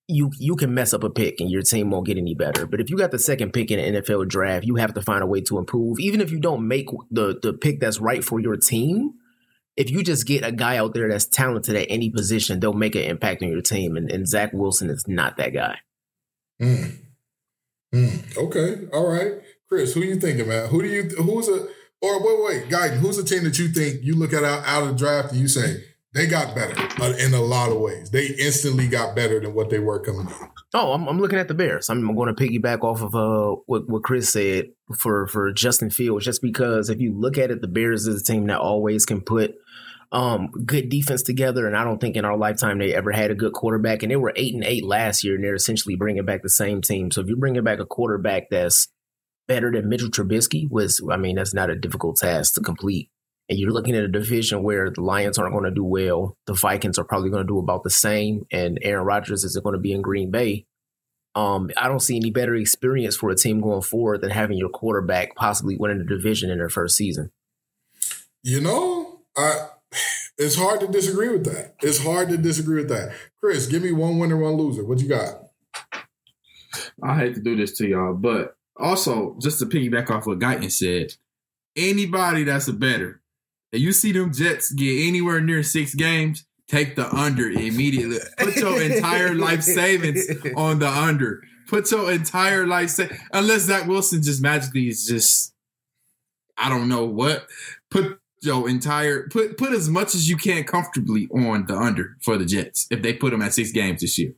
you 0.08 0.30
you 0.38 0.56
can 0.56 0.74
mess 0.74 0.92
up 0.92 1.02
a 1.02 1.10
pick 1.10 1.40
and 1.40 1.50
your 1.50 1.62
team 1.62 1.90
won't 1.90 2.06
get 2.06 2.18
any 2.18 2.34
better. 2.34 2.66
But 2.66 2.80
if 2.80 2.90
you 2.90 2.96
got 2.96 3.10
the 3.10 3.18
second 3.18 3.52
pick 3.52 3.70
in 3.70 3.78
an 3.78 4.02
NFL 4.02 4.28
draft, 4.28 4.64
you 4.64 4.76
have 4.76 4.94
to 4.94 5.02
find 5.02 5.22
a 5.22 5.26
way 5.26 5.40
to 5.42 5.58
improve. 5.58 5.98
Even 5.98 6.20
if 6.20 6.30
you 6.30 6.38
don't 6.38 6.68
make 6.68 6.88
the 7.10 7.38
the 7.42 7.52
pick 7.52 7.80
that's 7.80 7.98
right 7.98 8.22
for 8.22 8.38
your 8.38 8.56
team, 8.56 9.14
if 9.76 9.90
you 9.90 10.02
just 10.02 10.26
get 10.26 10.44
a 10.44 10.52
guy 10.52 10.76
out 10.76 10.94
there 10.94 11.08
that's 11.08 11.26
talented 11.26 11.76
at 11.76 11.86
any 11.90 12.10
position, 12.10 12.60
they'll 12.60 12.72
make 12.72 12.94
an 12.94 13.02
impact 13.02 13.42
on 13.42 13.48
your 13.48 13.62
team. 13.62 13.96
And, 13.96 14.10
and 14.10 14.28
Zach 14.28 14.52
Wilson 14.52 14.90
is 14.90 15.04
not 15.08 15.36
that 15.38 15.52
guy. 15.52 15.78
Mm. 16.60 16.98
Mm. 17.94 18.36
Okay, 18.36 18.86
all 18.92 19.08
right, 19.08 19.32
Chris, 19.68 19.94
who 19.94 20.00
you 20.00 20.16
thinking, 20.16 20.48
man? 20.48 20.68
Who 20.68 20.82
do 20.82 20.88
you 20.88 21.02
who's 21.22 21.48
a 21.48 21.68
or 22.02 22.22
wait 22.22 22.44
wait, 22.44 22.70
Guyton, 22.70 22.98
who's 22.98 23.16
the 23.16 23.24
team 23.24 23.44
that 23.44 23.58
you 23.58 23.68
think 23.68 24.02
you 24.02 24.16
look 24.16 24.32
at 24.32 24.44
out, 24.44 24.64
out 24.66 24.82
of 24.82 24.88
the 24.90 24.94
draft 24.94 25.32
and 25.32 25.40
you 25.40 25.48
say 25.48 25.82
they 26.16 26.26
got 26.26 26.54
better 26.54 26.74
in 27.18 27.34
a 27.34 27.40
lot 27.42 27.70
of 27.70 27.78
ways. 27.78 28.10
They 28.10 28.28
instantly 28.38 28.88
got 28.88 29.14
better 29.14 29.38
than 29.38 29.52
what 29.52 29.68
they 29.68 29.78
were 29.78 30.00
coming 30.00 30.26
in. 30.26 30.48
Oh, 30.72 30.92
I'm, 30.92 31.06
I'm 31.08 31.20
looking 31.20 31.38
at 31.38 31.48
the 31.48 31.54
Bears. 31.54 31.90
I'm 31.90 32.14
going 32.14 32.34
to 32.34 32.42
piggyback 32.42 32.80
off 32.82 33.02
of 33.02 33.14
uh, 33.14 33.60
what, 33.66 33.88
what 33.88 34.02
Chris 34.02 34.32
said 34.32 34.70
for, 34.98 35.26
for 35.26 35.52
Justin 35.52 35.90
Fields, 35.90 36.24
just 36.24 36.40
because 36.40 36.88
if 36.88 37.00
you 37.00 37.12
look 37.12 37.36
at 37.36 37.50
it, 37.50 37.60
the 37.60 37.68
Bears 37.68 38.06
is 38.06 38.22
a 38.22 38.24
team 38.24 38.46
that 38.46 38.60
always 38.60 39.04
can 39.04 39.20
put 39.20 39.56
um, 40.10 40.50
good 40.64 40.88
defense 40.88 41.22
together. 41.22 41.66
And 41.66 41.76
I 41.76 41.84
don't 41.84 42.00
think 42.00 42.16
in 42.16 42.24
our 42.24 42.36
lifetime 42.36 42.78
they 42.78 42.94
ever 42.94 43.12
had 43.12 43.30
a 43.30 43.34
good 43.34 43.52
quarterback. 43.52 44.02
And 44.02 44.10
they 44.10 44.16
were 44.16 44.32
eight 44.36 44.54
and 44.54 44.64
eight 44.64 44.84
last 44.84 45.22
year, 45.22 45.34
and 45.34 45.44
they're 45.44 45.54
essentially 45.54 45.96
bringing 45.96 46.24
back 46.24 46.42
the 46.42 46.48
same 46.48 46.80
team. 46.80 47.10
So 47.10 47.20
if 47.20 47.26
you're 47.26 47.36
bringing 47.36 47.64
back 47.64 47.78
a 47.78 47.86
quarterback 47.86 48.44
that's 48.50 48.88
better 49.48 49.70
than 49.72 49.88
Mitchell 49.88 50.10
Trubisky, 50.10 50.70
was 50.70 51.00
I 51.10 51.16
mean 51.16 51.36
that's 51.36 51.54
not 51.54 51.70
a 51.70 51.76
difficult 51.76 52.16
task 52.16 52.54
to 52.54 52.60
complete 52.60 53.10
and 53.48 53.58
you're 53.58 53.70
looking 53.70 53.94
at 53.94 54.04
a 54.04 54.08
division 54.08 54.62
where 54.62 54.90
the 54.90 55.00
Lions 55.02 55.38
aren't 55.38 55.52
going 55.52 55.64
to 55.64 55.70
do 55.70 55.84
well, 55.84 56.36
the 56.46 56.54
Vikings 56.54 56.98
are 56.98 57.04
probably 57.04 57.30
going 57.30 57.46
to 57.46 57.52
do 57.52 57.58
about 57.58 57.84
the 57.84 57.90
same, 57.90 58.44
and 58.50 58.78
Aaron 58.82 59.06
Rodgers 59.06 59.44
isn't 59.44 59.62
going 59.62 59.74
to 59.74 59.80
be 59.80 59.92
in 59.92 60.02
Green 60.02 60.30
Bay. 60.30 60.66
Um, 61.36 61.70
I 61.76 61.86
don't 61.86 62.00
see 62.00 62.16
any 62.16 62.30
better 62.30 62.54
experience 62.54 63.14
for 63.14 63.30
a 63.30 63.36
team 63.36 63.60
going 63.60 63.82
forward 63.82 64.22
than 64.22 64.30
having 64.30 64.56
your 64.56 64.70
quarterback 64.70 65.36
possibly 65.36 65.76
winning 65.76 65.98
the 65.98 66.04
division 66.04 66.50
in 66.50 66.58
their 66.58 66.70
first 66.70 66.96
season. 66.96 67.30
You 68.42 68.60
know, 68.60 69.20
I 69.36 69.68
it's 70.38 70.56
hard 70.56 70.80
to 70.80 70.88
disagree 70.88 71.28
with 71.28 71.44
that. 71.44 71.74
It's 71.82 72.02
hard 72.02 72.30
to 72.30 72.38
disagree 72.38 72.82
with 72.82 72.88
that. 72.88 73.14
Chris, 73.38 73.66
give 73.66 73.82
me 73.82 73.92
one 73.92 74.18
winner, 74.18 74.36
one 74.36 74.54
loser. 74.54 74.84
What 74.84 74.98
you 74.98 75.08
got? 75.08 75.42
I 77.02 77.16
hate 77.16 77.34
to 77.34 77.42
do 77.42 77.54
this 77.54 77.76
to 77.78 77.86
y'all, 77.86 78.14
but 78.14 78.56
also 78.78 79.36
just 79.40 79.58
to 79.58 79.66
piggyback 79.66 80.10
off 80.10 80.26
what 80.26 80.38
Guyton 80.38 80.70
said, 80.70 81.14
anybody 81.76 82.44
that's 82.44 82.68
a 82.68 82.72
better 82.72 83.20
and 83.72 83.82
you 83.82 83.92
see 83.92 84.12
them 84.12 84.32
Jets 84.32 84.72
get 84.72 85.06
anywhere 85.06 85.40
near 85.40 85.62
six 85.62 85.94
games, 85.94 86.46
take 86.68 86.96
the 86.96 87.12
under 87.14 87.50
immediately. 87.50 88.18
Put 88.38 88.56
your 88.56 88.80
entire 88.90 89.34
life 89.34 89.62
savings 89.62 90.26
on 90.56 90.78
the 90.78 90.88
under. 90.88 91.42
Put 91.68 91.90
your 91.90 92.10
entire 92.10 92.66
life 92.66 92.90
savings, 92.90 93.20
unless 93.32 93.62
Zach 93.62 93.86
Wilson 93.86 94.22
just 94.22 94.40
magically 94.40 94.88
is 94.88 95.06
just, 95.06 95.52
I 96.56 96.68
don't 96.68 96.88
know 96.88 97.04
what. 97.04 97.46
Put 97.90 98.18
your 98.42 98.68
entire 98.68 99.28
put 99.28 99.58
put 99.58 99.72
as 99.72 99.88
much 99.88 100.14
as 100.14 100.28
you 100.28 100.36
can 100.36 100.62
comfortably 100.64 101.26
on 101.28 101.66
the 101.66 101.76
under 101.76 102.16
for 102.22 102.36
the 102.36 102.44
Jets 102.44 102.86
if 102.90 103.02
they 103.02 103.12
put 103.12 103.30
them 103.30 103.42
at 103.42 103.52
six 103.54 103.72
games 103.72 104.00
this 104.02 104.18
year. 104.18 104.32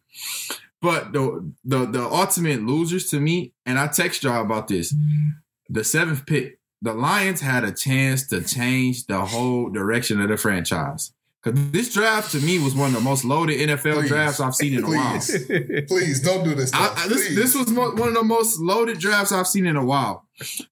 But 0.80 1.12
the 1.12 1.52
the 1.64 1.86
the 1.86 2.04
ultimate 2.04 2.62
losers 2.62 3.08
to 3.10 3.20
me, 3.20 3.52
and 3.66 3.78
I 3.78 3.88
text 3.88 4.22
y'all 4.22 4.42
about 4.42 4.68
this. 4.68 4.94
The 5.68 5.84
seventh 5.84 6.24
pick 6.24 6.58
the 6.80 6.94
Lions 6.94 7.40
had 7.40 7.64
a 7.64 7.72
chance 7.72 8.26
to 8.28 8.42
change 8.42 9.06
the 9.06 9.24
whole 9.24 9.68
direction 9.68 10.20
of 10.20 10.28
the 10.28 10.36
franchise. 10.36 11.12
Because 11.42 11.70
this 11.70 11.92
draft 11.92 12.32
to 12.32 12.40
me 12.40 12.58
was 12.58 12.74
one 12.74 12.88
of 12.88 12.94
the 12.94 13.00
most 13.00 13.24
loaded 13.24 13.58
NFL 13.68 13.94
please, 13.94 14.08
drafts 14.08 14.40
I've 14.40 14.54
seen 14.54 14.74
in 14.74 14.84
a 14.84 14.88
while. 14.88 15.20
please 15.88 16.20
don't 16.20 16.44
do 16.44 16.54
this. 16.54 16.72
I, 16.74 16.94
I, 16.96 17.08
this, 17.08 17.34
this, 17.34 17.54
was 17.54 17.70
mo- 17.70 17.92
one 17.92 18.08
of 18.08 18.14
the 18.14 18.24
most 18.24 18.58
loaded 18.58 18.98
drafts 18.98 19.30
I've 19.30 19.46
seen 19.46 19.66
in 19.66 19.76
a 19.76 19.84
while, 19.84 20.26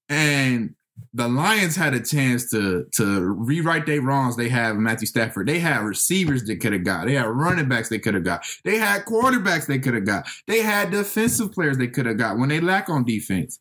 and 0.09 0.75
the 1.17 1.27
Lions 1.27 1.75
had 1.75 1.95
a 1.95 1.99
chance 1.99 2.49
to 2.51 2.85
to 2.93 3.21
rewrite 3.21 3.87
their 3.87 4.01
wrongs. 4.01 4.35
They 4.35 4.49
have 4.49 4.75
Matthew 4.75 5.07
Stafford. 5.07 5.47
They 5.47 5.57
had 5.57 5.81
receivers 5.81 6.43
they 6.43 6.55
could 6.55 6.73
have 6.73 6.83
got. 6.83 7.07
They 7.07 7.15
had 7.15 7.27
running 7.27 7.67
backs 7.67 7.89
they 7.89 7.97
could 7.97 8.13
have 8.13 8.23
got. 8.23 8.45
They 8.63 8.77
had 8.77 9.05
quarterbacks 9.05 9.65
they 9.65 9.79
could 9.79 9.95
have 9.95 10.05
got. 10.05 10.27
They 10.45 10.61
had 10.61 10.91
defensive 10.91 11.51
players 11.51 11.79
they 11.79 11.87
could 11.87 12.05
have 12.05 12.17
got 12.17 12.37
when 12.37 12.49
they 12.49 12.59
lack 12.59 12.87
on 12.87 13.03
defense. 13.03 13.59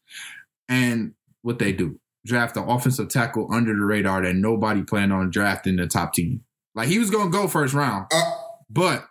And 0.68 1.14
what 1.40 1.58
they 1.58 1.72
do, 1.72 1.98
draft 2.26 2.58
an 2.58 2.68
offensive 2.68 3.08
tackle 3.08 3.48
under 3.50 3.74
the 3.74 3.84
radar 3.84 4.20
that 4.20 4.34
nobody 4.34 4.82
planned 4.82 5.14
on 5.14 5.30
drafting 5.30 5.76
the 5.76 5.86
top 5.86 6.12
team. 6.12 6.42
Like 6.74 6.88
he 6.88 6.98
was 6.98 7.10
going 7.10 7.32
to 7.32 7.38
go 7.38 7.48
first 7.48 7.72
round, 7.72 8.06
uh, 8.12 8.32
but 8.68 9.06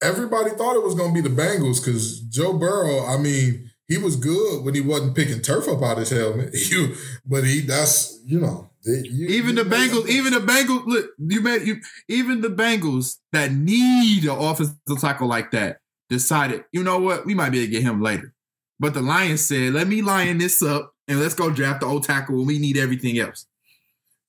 everybody 0.00 0.50
thought 0.50 0.76
it 0.76 0.84
was 0.84 0.94
going 0.94 1.12
to 1.12 1.20
be 1.20 1.28
the 1.28 1.34
Bengals 1.34 1.84
because 1.84 2.20
Joe 2.20 2.52
Burrow. 2.52 3.06
I 3.06 3.18
mean, 3.18 3.69
he 3.90 3.98
was 3.98 4.14
good 4.14 4.64
when 4.64 4.74
he 4.74 4.80
wasn't 4.80 5.16
picking 5.16 5.42
turf 5.42 5.68
up 5.68 5.82
out 5.82 5.98
his 5.98 6.10
helmet. 6.10 6.54
You, 6.70 6.94
but 7.26 7.44
he 7.44 7.60
that's 7.60 8.20
you 8.24 8.40
know. 8.40 8.70
You, 8.84 9.26
even 9.28 9.56
the 9.56 9.62
Bengals, 9.62 10.08
even 10.08 10.32
the 10.32 10.38
Bengals, 10.38 10.86
look, 10.86 11.10
you 11.18 11.42
met 11.42 11.66
you. 11.66 11.80
Even 12.08 12.40
the 12.40 12.48
Bengals 12.48 13.16
that 13.32 13.52
need 13.52 14.24
an 14.24 14.30
offensive 14.30 14.78
tackle 14.98 15.28
like 15.28 15.50
that 15.50 15.80
decided, 16.08 16.64
you 16.72 16.82
know 16.82 16.98
what, 16.98 17.26
we 17.26 17.34
might 17.34 17.50
be 17.50 17.58
able 17.58 17.66
to 17.66 17.72
get 17.72 17.82
him 17.82 18.00
later. 18.00 18.32
But 18.78 18.94
the 18.94 19.02
Lions 19.02 19.44
said, 19.44 19.74
let 19.74 19.86
me 19.86 20.00
line 20.00 20.38
this 20.38 20.62
up 20.62 20.94
and 21.06 21.20
let's 21.20 21.34
go 21.34 21.50
draft 21.50 21.80
the 21.80 21.86
old 21.86 22.04
tackle 22.04 22.36
when 22.36 22.46
we 22.46 22.58
need 22.58 22.78
everything 22.78 23.18
else. 23.18 23.46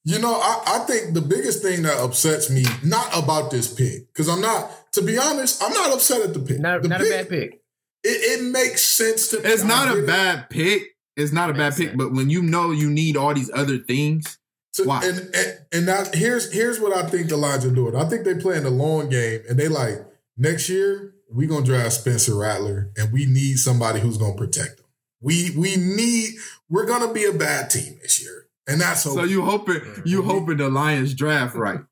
You 0.03 0.19
know, 0.19 0.33
I, 0.33 0.63
I 0.65 0.79
think 0.79 1.13
the 1.13 1.21
biggest 1.21 1.61
thing 1.61 1.83
that 1.83 1.97
upsets 1.97 2.49
me, 2.49 2.65
not 2.83 3.07
about 3.17 3.51
this 3.51 3.73
pick, 3.73 4.07
because 4.07 4.27
I'm 4.27 4.41
not, 4.41 4.91
to 4.93 5.01
be 5.01 5.17
honest, 5.17 5.63
I'm 5.63 5.71
not 5.71 5.93
upset 5.93 6.23
at 6.23 6.33
the 6.33 6.39
pick. 6.39 6.59
Not, 6.59 6.81
the 6.81 6.89
not 6.89 6.99
pick, 6.99 7.07
a 7.07 7.11
bad 7.11 7.29
pick. 7.29 7.60
It, 8.03 8.39
it, 8.39 8.43
makes 8.43 8.81
sense 8.81 9.27
to 9.29 9.37
It's 9.43 9.63
not 9.63 9.95
a 9.95 10.01
bad 10.01 10.49
pick. 10.49 10.95
It's 11.15 11.31
not 11.31 11.49
a 11.49 11.53
bad 11.53 11.75
pick, 11.75 11.95
but 11.95 12.11
when 12.11 12.29
you 12.29 12.41
know 12.41 12.71
you 12.71 12.89
need 12.89 13.15
all 13.15 13.33
these 13.33 13.51
other 13.53 13.77
things, 13.77 14.39
so, 14.73 14.85
why? 14.85 15.03
And, 15.03 15.19
and 15.35 15.59
and 15.73 15.87
that 15.87 16.15
here's 16.15 16.51
here's 16.51 16.79
what 16.79 16.95
I 16.95 17.07
think 17.07 17.27
the 17.27 17.37
Lions 17.37 17.65
are 17.65 17.71
doing. 17.71 17.95
I 17.95 18.05
think 18.05 18.23
they 18.23 18.35
playing 18.35 18.63
the 18.63 18.71
long 18.71 19.09
game, 19.09 19.41
and 19.49 19.59
they 19.59 19.67
like 19.67 20.05
next 20.37 20.69
year 20.69 21.13
we 21.29 21.45
gonna 21.45 21.65
draft 21.65 21.93
Spencer 21.93 22.35
Rattler, 22.35 22.91
and 22.95 23.11
we 23.11 23.25
need 23.25 23.57
somebody 23.57 23.99
who's 23.99 24.17
gonna 24.17 24.35
protect 24.35 24.79
him. 24.79 24.85
We 25.19 25.51
we 25.57 25.75
need 25.75 26.35
we're 26.69 26.85
gonna 26.85 27.13
be 27.13 27.25
a 27.25 27.33
bad 27.33 27.69
team 27.69 27.99
this 28.01 28.21
year, 28.21 28.47
and 28.67 28.79
that's 28.79 29.03
so 29.03 29.23
you 29.23 29.41
hoping 29.43 29.75
mm-hmm. 29.75 30.01
you 30.05 30.23
hoping 30.23 30.57
the 30.57 30.69
Lions 30.69 31.13
draft 31.13 31.55
right. 31.55 31.81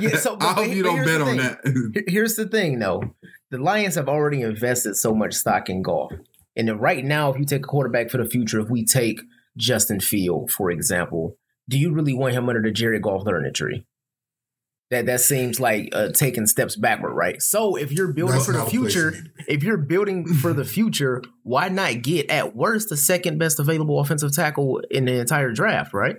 yeah, 0.00 0.16
so 0.16 0.36
I 0.40 0.52
hope 0.54 0.68
you 0.68 0.82
don't 0.84 1.04
bet 1.04 1.20
on 1.20 1.36
that. 1.38 2.04
here's 2.08 2.36
the 2.36 2.46
thing, 2.46 2.78
though: 2.78 3.02
the 3.50 3.58
Lions 3.58 3.94
have 3.94 4.08
already 4.08 4.42
invested 4.42 4.94
so 4.96 5.14
much 5.14 5.34
stock 5.34 5.68
in 5.68 5.82
Goff. 5.82 6.12
and 6.56 6.80
right 6.80 7.04
now, 7.04 7.30
if 7.30 7.38
you 7.38 7.44
take 7.44 7.64
a 7.64 7.68
quarterback 7.68 8.10
for 8.10 8.18
the 8.18 8.28
future, 8.28 8.60
if 8.60 8.68
we 8.68 8.84
take 8.84 9.20
Justin 9.56 10.00
Field 10.00 10.50
for 10.50 10.70
example, 10.70 11.36
do 11.68 11.78
you 11.78 11.92
really 11.92 12.14
want 12.14 12.34
him 12.34 12.48
under 12.48 12.62
the 12.62 12.70
Jerry 12.70 13.00
Goff 13.00 13.24
learning 13.24 13.52
tree? 13.54 13.84
that 14.90 15.06
that 15.06 15.20
seems 15.20 15.60
like 15.60 15.90
uh, 15.92 16.08
taking 16.12 16.46
steps 16.46 16.76
backward, 16.76 17.12
right? 17.12 17.40
So 17.42 17.76
if 17.76 17.92
you're 17.92 18.12
building 18.12 18.36
That's 18.36 18.46
for 18.46 18.52
the 18.52 18.64
future, 18.64 19.14
if 19.46 19.62
you're 19.62 19.76
building 19.76 20.26
for 20.26 20.52
the 20.52 20.64
future, 20.76 21.22
why 21.42 21.68
not 21.68 22.02
get 22.02 22.30
at 22.30 22.56
worst 22.56 22.88
the 22.88 22.96
second 22.96 23.38
best 23.38 23.60
available 23.60 24.00
offensive 24.00 24.32
tackle 24.32 24.80
in 24.90 25.04
the 25.04 25.20
entire 25.20 25.52
draft, 25.52 25.92
right? 25.92 26.16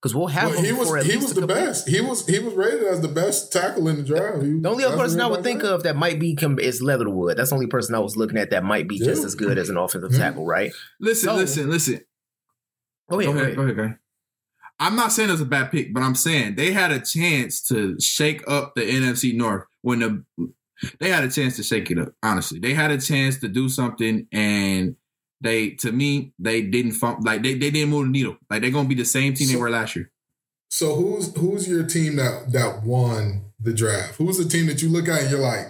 Because 0.00 0.14
we'll 0.14 0.26
have 0.26 0.50
well, 0.50 0.62
he 0.62 0.72
was 0.72 1.06
he 1.06 1.16
was 1.16 1.32
the 1.32 1.46
best. 1.46 1.88
He 1.88 2.00
was 2.00 2.26
he 2.26 2.38
was 2.38 2.54
rated 2.54 2.84
as 2.84 3.00
the 3.00 3.08
best 3.08 3.52
tackle 3.52 3.88
in 3.88 3.96
the 3.96 4.02
draft. 4.02 4.42
He, 4.42 4.60
the 4.60 4.68
only 4.68 4.84
other 4.84 4.96
person 4.96 5.20
I 5.20 5.26
would 5.26 5.42
think 5.42 5.64
of 5.64 5.82
that 5.84 5.96
might 5.96 6.20
be 6.20 6.36
is 6.60 6.82
Leatherwood. 6.82 7.38
That's 7.38 7.50
the 7.50 7.56
only 7.56 7.66
person 7.66 7.94
I 7.94 7.98
was 7.98 8.16
looking 8.16 8.36
at 8.36 8.50
that 8.50 8.62
might 8.62 8.88
be 8.88 8.96
yeah. 8.96 9.06
just 9.06 9.24
as 9.24 9.34
good 9.34 9.58
as 9.58 9.68
an 9.68 9.76
offensive 9.76 10.12
yeah. 10.12 10.18
tackle, 10.18 10.44
right? 10.44 10.70
Listen, 11.00 11.30
so, 11.30 11.36
listen, 11.36 11.70
listen. 11.70 12.00
Go 13.10 13.20
ahead, 13.20 13.34
go 13.34 13.40
ahead, 13.40 13.56
go 13.56 13.62
ahead, 13.62 13.76
go 13.76 13.82
ahead. 13.84 13.98
I'm 14.78 14.96
not 14.96 15.12
saying 15.12 15.30
it's 15.30 15.40
a 15.40 15.46
bad 15.46 15.70
pick, 15.70 15.94
but 15.94 16.02
I'm 16.02 16.14
saying 16.14 16.56
they 16.56 16.72
had 16.72 16.92
a 16.92 17.00
chance 17.00 17.62
to 17.68 17.98
shake 17.98 18.44
up 18.46 18.74
the 18.74 18.82
NFC 18.82 19.34
North 19.34 19.64
when 19.80 20.00
the 20.00 20.24
they 21.00 21.08
had 21.08 21.24
a 21.24 21.30
chance 21.30 21.56
to 21.56 21.62
shake 21.62 21.90
it 21.90 21.98
up. 21.98 22.12
Honestly, 22.22 22.58
they 22.58 22.74
had 22.74 22.90
a 22.90 23.00
chance 23.00 23.38
to 23.38 23.48
do 23.48 23.68
something, 23.68 24.26
and 24.32 24.96
they 25.40 25.70
to 25.70 25.92
me 25.92 26.32
they 26.38 26.62
didn't 26.62 26.92
fun, 26.92 27.20
like 27.22 27.42
they, 27.42 27.54
they 27.54 27.70
didn't 27.70 27.90
move 27.90 28.06
the 28.06 28.10
needle. 28.10 28.36
Like 28.50 28.62
they're 28.62 28.70
gonna 28.70 28.88
be 28.88 28.94
the 28.94 29.04
same 29.04 29.34
team 29.34 29.48
so, 29.48 29.54
they 29.54 29.60
were 29.60 29.70
last 29.70 29.96
year. 29.96 30.10
So 30.68 30.94
who's 30.94 31.34
who's 31.36 31.68
your 31.68 31.84
team 31.84 32.16
that 32.16 32.52
that 32.52 32.82
won 32.82 33.46
the 33.60 33.72
draft? 33.72 34.16
Who's 34.16 34.38
the 34.38 34.48
team 34.48 34.66
that 34.66 34.82
you 34.82 34.88
look 34.88 35.08
at 35.08 35.22
and 35.22 35.30
you're 35.30 35.40
like 35.40 35.66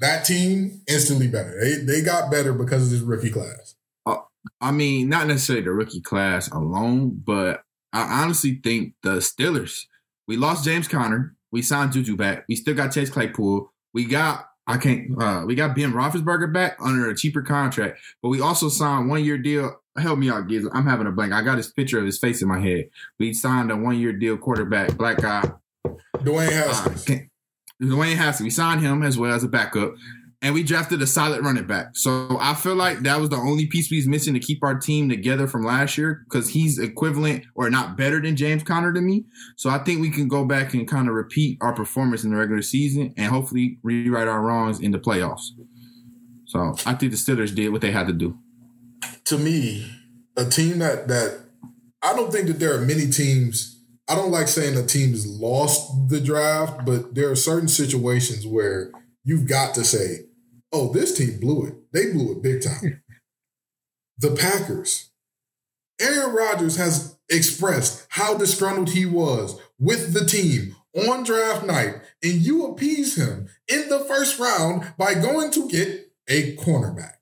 that 0.00 0.24
team 0.24 0.82
instantly 0.88 1.28
better? 1.28 1.58
They 1.60 1.76
they 1.76 2.02
got 2.02 2.30
better 2.30 2.52
because 2.52 2.84
of 2.84 2.90
this 2.90 3.00
rookie 3.00 3.30
class. 3.30 3.74
Uh, 4.06 4.18
I 4.60 4.72
mean, 4.72 5.08
not 5.08 5.26
necessarily 5.26 5.64
the 5.64 5.72
rookie 5.72 6.00
class 6.00 6.48
alone, 6.50 7.22
but 7.24 7.62
I 7.92 8.22
honestly 8.22 8.60
think 8.62 8.94
the 9.02 9.16
Steelers. 9.16 9.84
We 10.26 10.36
lost 10.36 10.64
James 10.64 10.88
Conner. 10.88 11.34
We 11.50 11.62
signed 11.62 11.92
Juju 11.92 12.16
back. 12.16 12.44
We 12.48 12.54
still 12.54 12.74
got 12.74 12.92
Chase 12.92 13.10
Claypool. 13.10 13.72
We 13.92 14.04
got 14.04 14.49
I 14.70 14.76
can't. 14.76 15.20
Uh, 15.20 15.42
we 15.46 15.56
got 15.56 15.74
Ben 15.74 15.92
Roethlisberger 15.92 16.52
back 16.52 16.76
under 16.80 17.10
a 17.10 17.16
cheaper 17.16 17.42
contract, 17.42 17.98
but 18.22 18.28
we 18.28 18.40
also 18.40 18.68
signed 18.68 19.08
one 19.08 19.24
year 19.24 19.36
deal. 19.36 19.80
Help 19.96 20.18
me 20.18 20.30
out, 20.30 20.46
Giz. 20.46 20.68
I'm 20.72 20.86
having 20.86 21.08
a 21.08 21.10
blank. 21.10 21.32
I 21.32 21.42
got 21.42 21.56
his 21.56 21.72
picture 21.72 21.98
of 21.98 22.06
his 22.06 22.18
face 22.18 22.40
in 22.40 22.46
my 22.46 22.60
head. 22.60 22.88
We 23.18 23.34
signed 23.34 23.72
a 23.72 23.76
one 23.76 23.98
year 23.98 24.12
deal 24.12 24.36
quarterback, 24.36 24.96
black 24.96 25.20
guy. 25.20 25.50
Dwayne 26.18 26.52
Haskins. 26.52 27.10
Uh, 27.10 27.14
Dwayne 27.82 28.14
Haskins. 28.14 28.44
We 28.44 28.50
signed 28.50 28.80
him 28.80 29.02
as 29.02 29.18
well 29.18 29.34
as 29.34 29.42
a 29.42 29.48
backup 29.48 29.94
and 30.42 30.54
we 30.54 30.62
drafted 30.62 31.02
a 31.02 31.06
solid 31.06 31.44
running 31.44 31.66
back. 31.66 31.96
So 31.96 32.38
I 32.40 32.54
feel 32.54 32.74
like 32.74 33.00
that 33.00 33.20
was 33.20 33.28
the 33.28 33.36
only 33.36 33.66
piece 33.66 33.90
we 33.90 33.98
was 33.98 34.08
missing 34.08 34.32
to 34.34 34.40
keep 34.40 34.62
our 34.62 34.78
team 34.78 35.08
together 35.08 35.46
from 35.46 35.64
last 35.64 35.98
year 35.98 36.22
because 36.24 36.48
he's 36.48 36.78
equivalent 36.78 37.44
or 37.54 37.68
not 37.68 37.96
better 37.96 38.20
than 38.20 38.36
James 38.36 38.62
Conner 38.62 38.92
to 38.92 39.00
me. 39.00 39.26
So 39.56 39.68
I 39.68 39.78
think 39.78 40.00
we 40.00 40.10
can 40.10 40.28
go 40.28 40.44
back 40.44 40.72
and 40.72 40.88
kind 40.88 41.08
of 41.08 41.14
repeat 41.14 41.58
our 41.60 41.74
performance 41.74 42.24
in 42.24 42.30
the 42.30 42.36
regular 42.36 42.62
season 42.62 43.12
and 43.16 43.26
hopefully 43.26 43.78
rewrite 43.82 44.28
our 44.28 44.40
wrongs 44.40 44.80
in 44.80 44.92
the 44.92 44.98
playoffs. 44.98 45.48
So 46.46 46.74
I 46.86 46.94
think 46.94 47.12
the 47.12 47.18
Steelers 47.18 47.54
did 47.54 47.70
what 47.70 47.80
they 47.80 47.92
had 47.92 48.06
to 48.06 48.12
do. 48.12 48.38
To 49.26 49.38
me, 49.38 49.88
a 50.36 50.44
team 50.44 50.78
that 50.78 51.06
that 51.08 51.40
I 52.02 52.14
don't 52.14 52.32
think 52.32 52.48
that 52.48 52.58
there 52.58 52.74
are 52.74 52.80
many 52.80 53.08
teams. 53.10 53.76
I 54.08 54.16
don't 54.16 54.32
like 54.32 54.48
saying 54.48 54.76
a 54.76 54.84
team 54.84 55.10
has 55.10 55.26
lost 55.26 56.08
the 56.08 56.20
draft, 56.20 56.84
but 56.84 57.14
there 57.14 57.30
are 57.30 57.36
certain 57.36 57.68
situations 57.68 58.44
where 58.44 58.90
you've 59.22 59.46
got 59.46 59.74
to 59.74 59.84
say, 59.84 60.26
oh, 60.72 60.92
this 60.92 61.16
team 61.16 61.40
blew 61.40 61.66
it. 61.66 61.74
They 61.92 62.12
blew 62.12 62.32
it 62.32 62.42
big 62.42 62.62
time. 62.62 63.02
the 64.18 64.32
Packers. 64.32 65.10
Aaron 66.00 66.34
Rodgers 66.34 66.76
has 66.76 67.18
expressed 67.28 68.06
how 68.10 68.36
disgruntled 68.36 68.90
he 68.90 69.04
was 69.04 69.60
with 69.78 70.14
the 70.14 70.24
team 70.24 70.74
on 71.08 71.24
draft 71.24 71.64
night, 71.64 71.96
and 72.22 72.32
you 72.32 72.66
appease 72.66 73.16
him 73.16 73.48
in 73.68 73.88
the 73.88 74.00
first 74.00 74.38
round 74.38 74.94
by 74.96 75.14
going 75.14 75.50
to 75.52 75.68
get 75.68 76.10
a 76.28 76.56
cornerback. 76.56 77.16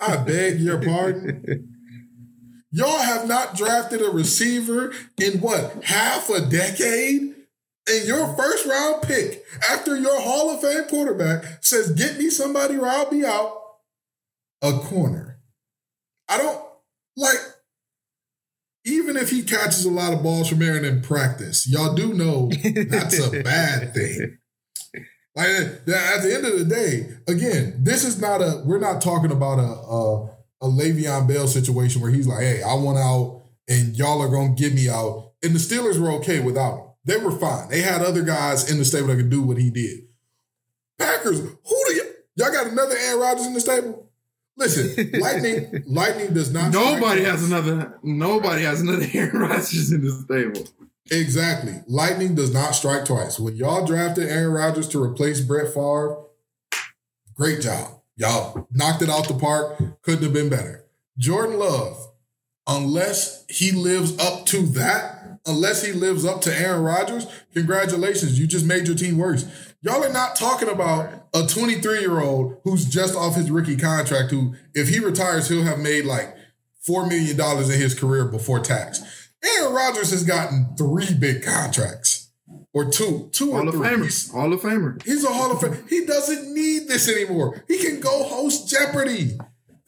I 0.00 0.16
beg 0.16 0.60
your 0.60 0.82
pardon. 0.82 1.72
Y'all 2.72 2.98
have 2.98 3.26
not 3.26 3.56
drafted 3.56 4.02
a 4.02 4.10
receiver 4.10 4.92
in 5.18 5.40
what, 5.40 5.84
half 5.84 6.28
a 6.28 6.40
decade? 6.40 7.35
And 7.88 8.06
your 8.06 8.34
first 8.36 8.66
round 8.66 9.02
pick 9.02 9.44
after 9.70 9.96
your 9.96 10.20
Hall 10.20 10.50
of 10.50 10.60
Fame 10.60 10.84
quarterback 10.84 11.64
says, 11.64 11.92
Get 11.92 12.18
me 12.18 12.30
somebody 12.30 12.76
or 12.76 12.86
I'll 12.86 13.10
be 13.10 13.24
out, 13.24 13.60
a 14.62 14.72
corner. 14.72 15.38
I 16.28 16.38
don't 16.38 16.60
like, 17.16 17.38
even 18.84 19.16
if 19.16 19.30
he 19.30 19.42
catches 19.42 19.84
a 19.84 19.90
lot 19.90 20.12
of 20.12 20.22
balls 20.22 20.48
from 20.48 20.62
Aaron 20.62 20.84
in 20.84 21.02
practice, 21.02 21.68
y'all 21.68 21.94
do 21.94 22.12
know 22.12 22.50
that's 22.88 23.18
a 23.18 23.42
bad 23.42 23.94
thing. 23.94 24.38
Like 25.36 25.48
at 25.48 25.86
the 25.86 26.32
end 26.34 26.46
of 26.46 26.58
the 26.58 26.64
day, 26.64 27.10
again, 27.28 27.80
this 27.82 28.04
is 28.04 28.18
not 28.20 28.40
a. 28.40 28.62
We're 28.64 28.78
not 28.78 29.02
talking 29.02 29.30
about 29.30 29.58
a 29.58 29.62
a, 29.62 30.24
a 30.62 30.68
Le'Veon 30.68 31.28
Bell 31.28 31.46
situation 31.46 32.00
where 32.00 32.10
he's 32.10 32.26
like, 32.26 32.40
"Hey, 32.40 32.62
I 32.62 32.72
want 32.74 32.96
out, 32.96 33.42
and 33.68 33.94
y'all 33.94 34.22
are 34.22 34.30
gonna 34.30 34.54
get 34.54 34.72
me 34.72 34.88
out," 34.88 35.32
and 35.42 35.54
the 35.54 35.58
Steelers 35.58 35.98
were 36.00 36.10
okay 36.12 36.40
without 36.40 36.78
him. 36.78 36.85
They 37.06 37.16
were 37.16 37.30
fine. 37.30 37.68
They 37.68 37.80
had 37.80 38.02
other 38.02 38.22
guys 38.22 38.70
in 38.70 38.78
the 38.78 38.84
stable 38.84 39.08
that 39.08 39.16
could 39.16 39.30
do 39.30 39.42
what 39.42 39.58
he 39.58 39.70
did. 39.70 40.00
Packers, 40.98 41.40
who 41.40 41.84
do 41.88 41.94
you 41.94 42.04
y'all 42.34 42.52
got 42.52 42.66
another 42.66 42.96
Aaron 42.96 43.20
Rodgers 43.20 43.46
in 43.46 43.54
the 43.54 43.60
stable? 43.60 44.10
Listen, 44.56 45.10
Lightning, 45.20 45.84
Lightning 45.86 46.34
does 46.34 46.52
not. 46.52 46.72
Nobody 46.72 47.22
has 47.22 47.44
another. 47.44 47.98
Nobody 48.02 48.62
has 48.62 48.80
another 48.80 49.06
Aaron 49.14 49.38
Rodgers 49.38 49.92
in 49.92 50.04
the 50.04 50.10
stable. 50.10 50.68
Exactly. 51.10 51.74
Lightning 51.86 52.34
does 52.34 52.52
not 52.52 52.74
strike 52.74 53.04
twice. 53.04 53.38
When 53.38 53.54
y'all 53.54 53.86
drafted 53.86 54.28
Aaron 54.28 54.52
Rodgers 54.52 54.88
to 54.88 55.02
replace 55.02 55.40
Brett 55.40 55.72
Favre, 55.72 56.24
great 57.34 57.60
job. 57.60 58.00
Y'all 58.16 58.66
knocked 58.72 59.02
it 59.02 59.10
out 59.10 59.28
the 59.28 59.34
park. 59.34 60.02
Couldn't 60.02 60.24
have 60.24 60.32
been 60.32 60.48
better. 60.48 60.84
Jordan 61.18 61.58
Love, 61.58 62.08
unless 62.66 63.44
he 63.48 63.70
lives 63.70 64.18
up 64.18 64.46
to 64.46 64.66
that, 64.68 65.15
unless 65.46 65.84
he 65.84 65.92
lives 65.92 66.24
up 66.24 66.40
to 66.42 66.54
Aaron 66.54 66.82
Rodgers, 66.82 67.26
congratulations, 67.54 68.38
you 68.38 68.46
just 68.46 68.66
made 68.66 68.86
your 68.86 68.96
team 68.96 69.18
worse. 69.18 69.46
Y'all 69.82 70.04
are 70.04 70.12
not 70.12 70.36
talking 70.36 70.68
about 70.68 71.28
a 71.34 71.46
23 71.46 72.00
year 72.00 72.20
old 72.20 72.58
who's 72.64 72.84
just 72.84 73.14
off 73.14 73.36
his 73.36 73.50
rookie 73.50 73.76
contract, 73.76 74.30
who, 74.30 74.54
if 74.74 74.88
he 74.88 74.98
retires, 74.98 75.48
he'll 75.48 75.62
have 75.62 75.78
made 75.78 76.04
like 76.04 76.34
$4 76.88 77.08
million 77.08 77.40
in 77.40 77.80
his 77.80 77.94
career 77.98 78.24
before 78.24 78.60
tax. 78.60 79.02
Aaron 79.44 79.74
Rodgers 79.74 80.10
has 80.10 80.24
gotten 80.24 80.74
three 80.76 81.14
big 81.14 81.42
contracts 81.42 82.30
or 82.72 82.90
two, 82.90 83.28
two 83.32 83.52
Hall 83.52 83.68
or 83.68 83.72
three. 83.72 83.88
Famer. 83.88 84.04
He's, 84.04 84.30
Hall 84.30 84.52
of 84.52 84.60
Famer. 84.60 85.02
He's 85.02 85.24
a 85.24 85.32
Hall 85.32 85.52
of 85.52 85.58
Famer. 85.58 85.88
He 85.88 86.04
doesn't 86.04 86.52
need 86.52 86.88
this 86.88 87.08
anymore. 87.08 87.64
He 87.68 87.78
can 87.78 88.00
go 88.00 88.24
host 88.24 88.68
Jeopardy. 88.68 89.38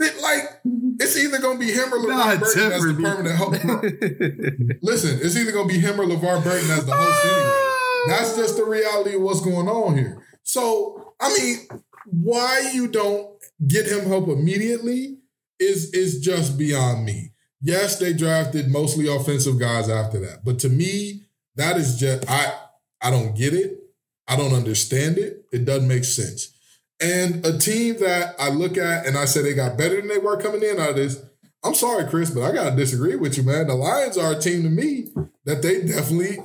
It, 0.00 0.22
like 0.22 0.60
it's 1.00 1.16
either 1.16 1.38
gonna 1.38 1.58
be 1.58 1.72
him 1.72 1.92
or 1.92 1.98
LeVar 1.98 2.40
Burton 2.40 2.72
as 2.72 2.82
the 2.84 2.94
permanent 2.94 3.36
host. 3.36 4.82
Listen, 4.82 5.18
it's 5.20 5.36
either 5.36 5.52
gonna 5.52 5.68
be 5.68 5.78
him 5.78 6.00
or 6.00 6.04
LeVar 6.04 6.44
Burton 6.44 6.70
as 6.70 6.86
the 6.86 6.94
host 6.94 7.24
anyway. 7.24 7.68
That's 8.08 8.36
just 8.36 8.56
the 8.56 8.64
reality 8.64 9.16
of 9.16 9.22
what's 9.22 9.40
going 9.40 9.68
on 9.68 9.96
here. 9.96 10.24
So, 10.44 11.14
I 11.20 11.36
mean, 11.36 11.82
why 12.06 12.70
you 12.72 12.88
don't 12.88 13.28
get 13.66 13.86
him 13.86 14.06
help 14.06 14.28
immediately 14.28 15.18
is 15.58 15.92
is 15.92 16.20
just 16.20 16.56
beyond 16.56 17.04
me. 17.04 17.32
Yes, 17.60 17.98
they 17.98 18.12
drafted 18.12 18.68
mostly 18.68 19.08
offensive 19.08 19.58
guys 19.58 19.88
after 19.88 20.20
that, 20.20 20.44
but 20.44 20.60
to 20.60 20.68
me, 20.68 21.24
that 21.56 21.76
is 21.76 21.98
just 21.98 22.30
I 22.30 22.54
I 23.00 23.10
don't 23.10 23.36
get 23.36 23.52
it. 23.52 23.78
I 24.28 24.36
don't 24.36 24.52
understand 24.54 25.18
it. 25.18 25.44
It 25.52 25.64
doesn't 25.64 25.88
make 25.88 26.04
sense. 26.04 26.57
And 27.00 27.46
a 27.46 27.56
team 27.56 27.98
that 28.00 28.34
I 28.38 28.48
look 28.48 28.76
at 28.76 29.06
and 29.06 29.16
I 29.16 29.24
say 29.24 29.42
they 29.42 29.54
got 29.54 29.78
better 29.78 29.96
than 29.96 30.08
they 30.08 30.18
were 30.18 30.40
coming 30.40 30.62
in 30.62 30.80
out 30.80 30.90
of 30.90 30.96
this. 30.96 31.22
I'm 31.64 31.74
sorry, 31.74 32.08
Chris, 32.08 32.30
but 32.30 32.42
I 32.42 32.52
gotta 32.52 32.76
disagree 32.76 33.16
with 33.16 33.36
you, 33.36 33.42
man. 33.42 33.66
The 33.66 33.74
Lions 33.74 34.16
are 34.16 34.32
a 34.32 34.38
team 34.38 34.62
to 34.62 34.68
me 34.68 35.12
that 35.44 35.62
they 35.62 35.82
definitely 35.82 36.38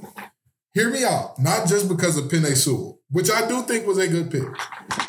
hear 0.73 0.89
me 0.89 1.03
out. 1.03 1.39
Not 1.39 1.67
just 1.67 1.87
because 1.87 2.17
of 2.17 2.25
Penei 2.25 2.55
Sewell, 2.55 2.99
which 3.09 3.31
I 3.31 3.47
do 3.47 3.61
think 3.63 3.87
was 3.87 3.97
a 3.97 4.07
good 4.07 4.31
pick. 4.31 4.43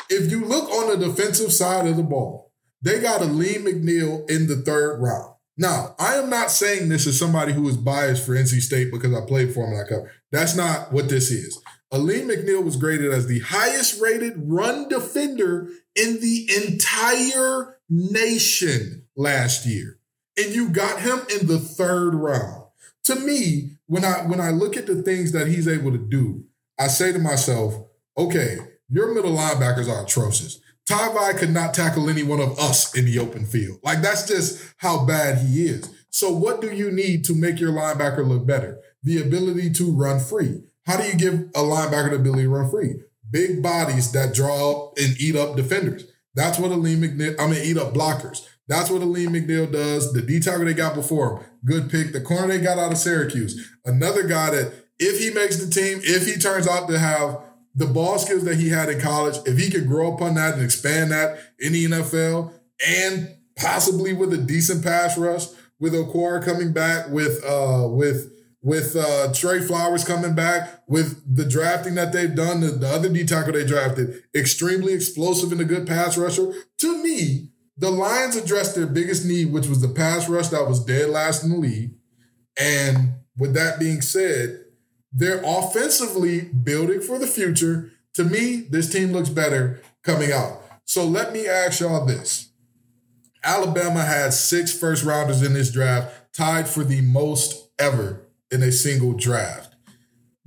If 0.09 0.31
you 0.31 0.45
look 0.45 0.69
on 0.69 0.99
the 0.99 1.07
defensive 1.07 1.51
side 1.51 1.87
of 1.87 1.97
the 1.97 2.03
ball, 2.03 2.51
they 2.81 2.99
got 2.99 3.21
Alim 3.21 3.65
McNeill 3.65 4.29
in 4.29 4.47
the 4.47 4.57
third 4.57 5.01
round. 5.01 5.33
Now, 5.57 5.95
I 5.97 6.15
am 6.15 6.29
not 6.29 6.51
saying 6.51 6.89
this 6.89 7.07
as 7.07 7.17
somebody 7.17 7.53
who 7.53 7.67
is 7.67 7.77
biased 7.77 8.25
for 8.25 8.33
NC 8.33 8.61
State 8.61 8.91
because 8.91 9.13
I 9.13 9.25
played 9.25 9.53
for 9.53 9.65
them 9.65 9.73
and 9.73 9.85
I 9.85 9.89
cover. 9.89 10.11
That's 10.31 10.55
not 10.55 10.91
what 10.91 11.07
this 11.07 11.31
is. 11.31 11.59
Alim 11.91 12.29
McNeill 12.29 12.63
was 12.63 12.75
graded 12.75 13.11
as 13.11 13.27
the 13.27 13.39
highest 13.39 14.01
rated 14.01 14.33
run 14.37 14.89
defender 14.89 15.69
in 15.95 16.19
the 16.19 16.49
entire 16.65 17.77
nation 17.89 19.05
last 19.15 19.65
year. 19.65 19.99
And 20.37 20.53
you 20.53 20.69
got 20.69 21.01
him 21.01 21.19
in 21.39 21.47
the 21.47 21.59
third 21.59 22.13
round. 22.15 22.63
To 23.05 23.15
me, 23.15 23.77
when 23.87 24.03
I 24.03 24.25
when 24.25 24.41
I 24.41 24.49
look 24.49 24.75
at 24.75 24.87
the 24.87 25.01
things 25.03 25.31
that 25.31 25.47
he's 25.47 25.67
able 25.67 25.91
to 25.91 25.97
do, 25.97 26.43
I 26.79 26.87
say 26.87 27.11
to 27.13 27.19
myself, 27.19 27.75
okay, 28.17 28.57
your 28.89 29.13
middle 29.13 29.35
linebackers 29.35 29.89
are 29.89 30.03
atrocious. 30.03 30.59
Tavai 30.89 31.37
could 31.37 31.51
not 31.51 31.73
tackle 31.73 32.09
any 32.09 32.23
one 32.23 32.39
of 32.39 32.59
us 32.59 32.95
in 32.95 33.05
the 33.05 33.19
open 33.19 33.45
field. 33.45 33.79
Like 33.83 34.01
that's 34.01 34.27
just 34.27 34.73
how 34.77 35.05
bad 35.05 35.39
he 35.39 35.65
is. 35.65 35.89
So 36.09 36.31
what 36.31 36.61
do 36.61 36.71
you 36.71 36.91
need 36.91 37.25
to 37.25 37.35
make 37.35 37.59
your 37.59 37.71
linebacker 37.71 38.27
look 38.27 38.45
better? 38.45 38.79
The 39.03 39.21
ability 39.21 39.71
to 39.73 39.91
run 39.91 40.19
free. 40.19 40.61
How 40.85 40.97
do 40.97 41.07
you 41.07 41.15
give 41.15 41.33
a 41.33 41.61
linebacker 41.61 42.11
the 42.11 42.17
ability 42.17 42.43
to 42.43 42.49
run 42.49 42.69
free? 42.69 43.01
Big 43.29 43.61
bodies 43.61 44.11
that 44.11 44.35
draw 44.35 44.71
up 44.71 44.97
and 44.97 45.19
eat 45.19 45.35
up 45.35 45.55
defenders. 45.55 46.05
That's 46.35 46.59
what 46.59 46.71
Alim 46.71 47.01
McNeill, 47.01 47.39
I 47.39 47.47
mean, 47.47 47.61
eat 47.63 47.77
up 47.77 47.93
blockers. 47.93 48.47
That's 48.67 48.89
what 48.89 49.01
Alim 49.01 49.33
McNeill 49.33 49.71
does. 49.71 50.13
The 50.13 50.21
D 50.21 50.39
tackle 50.39 50.65
they 50.65 50.73
got 50.73 50.95
before 50.95 51.37
him, 51.37 51.45
good 51.63 51.89
pick. 51.89 52.11
The 52.11 52.21
corner 52.21 52.47
they 52.47 52.59
got 52.59 52.77
out 52.77 52.91
of 52.91 52.97
Syracuse, 52.97 53.69
another 53.85 54.27
guy 54.27 54.51
that 54.51 54.73
if 54.99 55.19
he 55.19 55.31
makes 55.31 55.57
the 55.57 55.69
team, 55.69 55.99
if 56.03 56.25
he 56.25 56.39
turns 56.39 56.67
out 56.67 56.87
to 56.89 56.99
have 56.99 57.41
the 57.73 57.85
ball 57.85 58.17
skills 58.19 58.43
that 58.45 58.55
he 58.55 58.69
had 58.69 58.89
in 58.89 58.99
college, 58.99 59.37
if 59.45 59.57
he 59.57 59.69
could 59.69 59.87
grow 59.87 60.13
upon 60.13 60.35
that 60.35 60.53
and 60.53 60.63
expand 60.63 61.11
that 61.11 61.37
in 61.59 61.73
the 61.73 61.85
NFL, 61.85 62.53
and 62.87 63.35
possibly 63.57 64.13
with 64.13 64.33
a 64.33 64.37
decent 64.37 64.83
pass 64.83 65.17
rush, 65.17 65.47
with 65.79 65.93
Okwara 65.93 66.43
coming 66.43 66.71
back, 66.71 67.09
with 67.09 67.43
uh 67.45 67.87
with 67.89 68.31
with 68.65 68.95
uh, 68.95 69.31
Trey 69.31 69.59
Flowers 69.59 70.03
coming 70.03 70.33
back, 70.33 70.81
with 70.87 71.21
the 71.35 71.45
drafting 71.45 71.93
that 71.93 72.11
they've 72.11 72.33
done, 72.33 72.61
the, 72.61 72.71
the 72.71 72.87
other 72.87 73.09
D 73.09 73.23
tackle 73.23 73.53
they 73.53 73.63
drafted, 73.63 74.23
extremely 74.35 74.91
explosive 74.91 75.51
and 75.51 75.61
a 75.61 75.65
good 75.65 75.85
pass 75.85 76.17
rusher. 76.17 76.51
To 76.79 77.03
me, 77.03 77.51
the 77.77 77.91
Lions 77.91 78.35
addressed 78.35 78.73
their 78.73 78.87
biggest 78.87 79.23
need, 79.23 79.53
which 79.53 79.67
was 79.67 79.81
the 79.81 79.87
pass 79.87 80.27
rush 80.27 80.47
that 80.47 80.67
was 80.67 80.83
dead 80.83 81.11
last 81.11 81.43
in 81.43 81.51
the 81.51 81.57
league. 81.57 81.91
And 82.59 83.13
with 83.37 83.53
that 83.53 83.79
being 83.79 84.01
said, 84.01 84.65
they're 85.13 85.43
offensively 85.45 86.41
building 86.41 87.01
for 87.01 87.19
the 87.19 87.27
future. 87.27 87.91
To 88.15 88.23
me, 88.23 88.65
this 88.67 88.91
team 88.91 89.11
looks 89.11 89.29
better 89.29 89.79
coming 90.03 90.31
out. 90.31 90.63
So 90.85 91.05
let 91.05 91.33
me 91.33 91.47
ask 91.47 91.81
y'all 91.81 92.03
this. 92.03 92.49
Alabama 93.43 94.03
had 94.03 94.33
six 94.33 94.75
first 94.75 95.03
rounders 95.03 95.43
in 95.43 95.53
this 95.53 95.71
draft, 95.71 96.33
tied 96.33 96.67
for 96.67 96.83
the 96.83 97.01
most 97.01 97.69
ever 97.77 98.24
in 98.55 98.63
a 98.63 98.71
single 98.71 99.13
draft. 99.13 99.75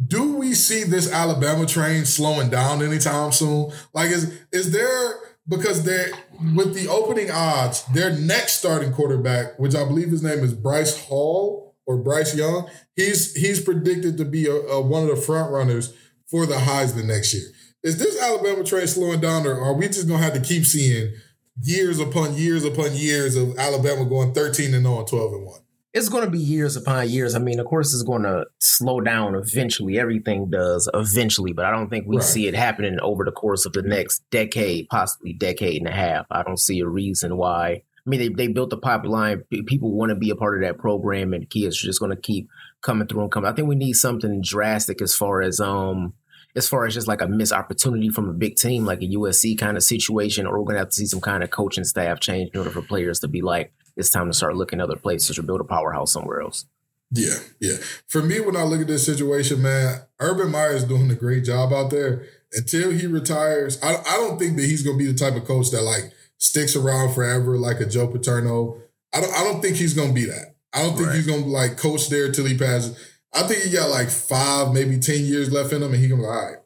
Do 0.05 0.37
we 0.37 0.55
see 0.55 0.85
this 0.85 1.13
Alabama 1.13 1.67
train 1.67 2.05
slowing 2.05 2.51
down 2.51 2.83
anytime 2.83 3.33
soon? 3.33 3.73
Like, 3.93 4.11
is 4.11 4.41
is 4.53 4.73
there 4.73 5.15
because 5.49 5.85
they're 5.85 6.11
with 6.55 6.75
the 6.75 6.89
opening 6.89 7.31
odds, 7.31 7.85
their 7.87 8.17
next 8.17 8.59
starting 8.59 8.93
quarterback, 8.93 9.59
which 9.59 9.75
I 9.75 9.85
believe 9.85 10.11
his 10.11 10.23
name 10.23 10.41
is 10.41 10.55
Bryce 10.55 11.07
Hall 11.07 11.77
or 11.87 11.97
Bryce 11.97 12.37
Young, 12.37 12.69
he's 12.95 13.35
he's 13.35 13.63
predicted 13.63 14.19
to 14.19 14.25
be 14.25 14.47
a, 14.47 14.55
a, 14.55 14.81
one 14.81 15.03
of 15.03 15.09
the 15.09 15.17
front 15.17 15.51
runners 15.51 15.95
for 16.27 16.47
the 16.47 16.55
Heisman 16.55 17.07
next 17.07 17.33
year. 17.33 17.45
Is 17.83 17.99
this 17.99 18.21
Alabama 18.21 18.63
train 18.63 18.87
slowing 18.87 19.21
down, 19.21 19.47
or 19.47 19.59
are 19.59 19.73
we 19.73 19.87
just 19.87 20.07
gonna 20.07 20.23
have 20.23 20.35
to 20.35 20.41
keep 20.41 20.65
seeing 20.65 21.15
years 21.63 21.99
upon 21.99 22.35
years 22.35 22.65
upon 22.65 22.95
years 22.95 23.35
of 23.37 23.59
Alabama 23.59 24.05
going 24.05 24.33
13 24.33 24.75
and 24.75 24.85
0 24.85 24.99
and 24.99 25.09
12 25.09 25.33
and 25.33 25.47
1? 25.47 25.61
It's 25.95 26.11
going 26.11 26.25
to 26.25 26.31
be 26.31 26.39
years 26.39 26.77
upon 26.77 27.09
years. 27.09 27.35
I 27.35 27.39
mean, 27.39 27.59
of 27.59 27.67
course, 27.67 27.95
it's 27.95 28.03
going 28.03 28.23
to 28.23 28.47
slow 28.59 29.01
down 29.01 29.35
eventually. 29.35 29.99
Everything 29.99 30.51
does 30.51 30.89
eventually, 30.93 31.53
but 31.55 31.65
I 31.65 31.71
don't 31.71 31.89
think 31.89 32.07
we 32.07 32.17
right. 32.17 32.25
see 32.25 32.47
it 32.47 32.55
happening 32.55 33.01
over 33.01 33.25
the 33.25 33.33
course 33.33 33.65
of 33.65 33.73
the 33.73 33.83
next 33.83 34.23
decade, 34.31 34.89
possibly 34.91 35.33
decade 35.33 35.81
and 35.81 35.89
a 35.89 35.93
half. 35.93 36.27
I 36.31 36.43
don't 36.43 36.61
see 36.61 36.81
a 36.81 36.87
reason 36.87 37.37
why. 37.37 37.83
I 38.09 38.11
mean, 38.11 38.21
they, 38.21 38.29
they 38.29 38.49
built 38.49 38.71
the 38.71 38.77
pipeline. 38.77 39.45
People 39.67 39.93
want 39.93 40.11
to 40.11 40.17
be 40.17 40.31
a 40.31 40.37
part 40.37 40.57
of 40.57 40.67
that 40.67 40.79
program, 40.79 41.33
and 41.33 41.49
kids 41.49 41.83
are 41.83 41.87
just 41.87 42.01
going 42.01 42.15
to 42.15 42.21
keep 42.21 42.49
coming 42.83 43.09
through 43.09 43.23
and 43.23 43.33
coming. 43.33 43.51
I 43.51 43.55
think 43.55 43.69
we 43.69 43.75
need 43.75 43.95
something 43.95 44.43
drastic 44.43 45.01
as 45.03 45.15
far 45.15 45.43
as 45.43 45.59
um 45.61 46.15
as 46.57 46.69
far 46.69 46.87
as 46.87 46.95
just 46.95 47.07
like 47.07 47.21
a 47.21 47.29
missed 47.29 47.53
opportunity 47.53 48.09
from 48.09 48.29
a 48.29 48.33
big 48.33 48.57
team 48.57 48.85
like 48.85 49.01
a 49.03 49.07
USC 49.07 49.59
kind 49.59 49.77
of 49.77 49.83
situation, 49.83 50.47
or 50.47 50.59
we're 50.59 50.67
gonna 50.67 50.79
have 50.79 50.89
to 50.89 50.95
see 50.95 51.07
some 51.07 51.21
kind 51.21 51.43
of 51.43 51.51
coaching 51.51 51.85
staff 51.85 52.21
change 52.21 52.51
in 52.53 52.59
order 52.59 52.71
for 52.71 52.83
players 52.83 53.21
to 53.21 53.29
be 53.29 53.43
like, 53.43 53.73
it's 53.99 54.09
time 54.09 54.29
to 54.29 54.33
start 54.33 54.57
looking 54.57 54.81
other 54.81 54.97
places 54.97 55.39
or 55.39 55.43
build 55.43 55.61
a 55.61 55.65
powerhouse 55.65 56.13
somewhere 56.13 56.41
else. 56.41 56.65
Yeah, 57.11 57.39
yeah. 57.61 57.77
For 58.07 58.23
me, 58.23 58.41
when 58.41 58.57
I 58.57 58.63
look 58.63 58.81
at 58.81 58.87
this 58.87 59.05
situation, 59.05 59.61
man, 59.61 60.03
Urban 60.21 60.51
Meyer 60.51 60.77
is 60.77 60.85
doing 60.85 61.11
a 61.11 61.15
great 61.15 61.45
job 61.45 61.73
out 61.73 61.91
there. 61.91 62.27
Until 62.53 62.91
he 62.93 63.07
retires, 63.07 63.79
I, 63.83 63.97
I 63.97 64.17
don't 64.17 64.39
think 64.39 64.57
that 64.57 64.65
he's 64.65 64.83
going 64.83 64.99
to 64.99 65.05
be 65.05 65.11
the 65.11 65.19
type 65.19 65.37
of 65.37 65.47
coach 65.47 65.71
that 65.71 65.83
like 65.83 66.13
sticks 66.39 66.77
around 66.77 67.13
forever, 67.13 67.59
like 67.59 67.81
a 67.81 67.87
Joe 67.87 68.07
Paterno. 68.07 68.79
I 69.15 69.21
don't. 69.21 69.35
I 69.35 69.45
don't 69.45 69.61
think 69.61 69.77
he's 69.77 69.93
going 69.93 70.09
to 70.09 70.15
be 70.15 70.25
that. 70.27 70.55
I 70.73 70.83
don't 70.83 70.97
think 70.97 71.09
right. 71.09 71.17
he's 71.17 71.27
going 71.27 71.43
to 71.43 71.49
like 71.49 71.77
coach 71.77 72.09
there 72.09 72.33
till 72.33 72.47
he 72.47 72.57
passes. 72.57 72.99
I 73.35 73.43
think 73.43 73.65
he 73.65 73.71
got 73.71 73.91
like 73.91 74.09
five, 74.09 74.73
maybe 74.73 74.99
ten 74.99 75.25
years 75.25 75.53
left 75.53 75.73
in 75.73 75.83
him, 75.83 75.93
and 75.93 76.03
he 76.03 76.09
can 76.09 76.19
be 76.19 76.23
like, 76.23 76.33
all 76.33 76.47
right, 76.47 76.59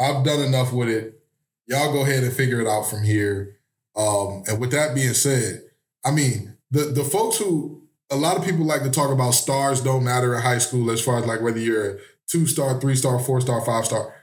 I've 0.00 0.24
done 0.24 0.40
enough 0.40 0.72
with 0.72 0.88
it. 0.88 1.20
Y'all 1.66 1.92
go 1.92 2.02
ahead 2.02 2.24
and 2.24 2.32
figure 2.32 2.60
it 2.60 2.66
out 2.66 2.88
from 2.88 3.04
here. 3.04 3.58
Um, 3.94 4.42
and 4.48 4.60
with 4.60 4.72
that 4.72 4.94
being 4.94 5.14
said, 5.14 5.62
I 6.04 6.10
mean, 6.10 6.57
the 6.70 6.84
the 6.84 7.04
folks 7.04 7.38
who 7.38 7.82
a 8.10 8.16
lot 8.16 8.36
of 8.36 8.44
people 8.44 8.64
like 8.64 8.82
to 8.82 8.90
talk 8.90 9.10
about 9.10 9.32
stars 9.32 9.82
don't 9.82 10.04
matter 10.04 10.34
in 10.34 10.42
high 10.42 10.58
school 10.58 10.90
as 10.90 11.02
far 11.02 11.18
as 11.18 11.26
like 11.26 11.42
whether 11.42 11.58
you're 11.58 11.90
a 11.90 11.98
two 12.26 12.46
star, 12.46 12.80
three 12.80 12.96
star, 12.96 13.18
four 13.18 13.40
star, 13.40 13.64
five 13.64 13.86
star. 13.86 14.14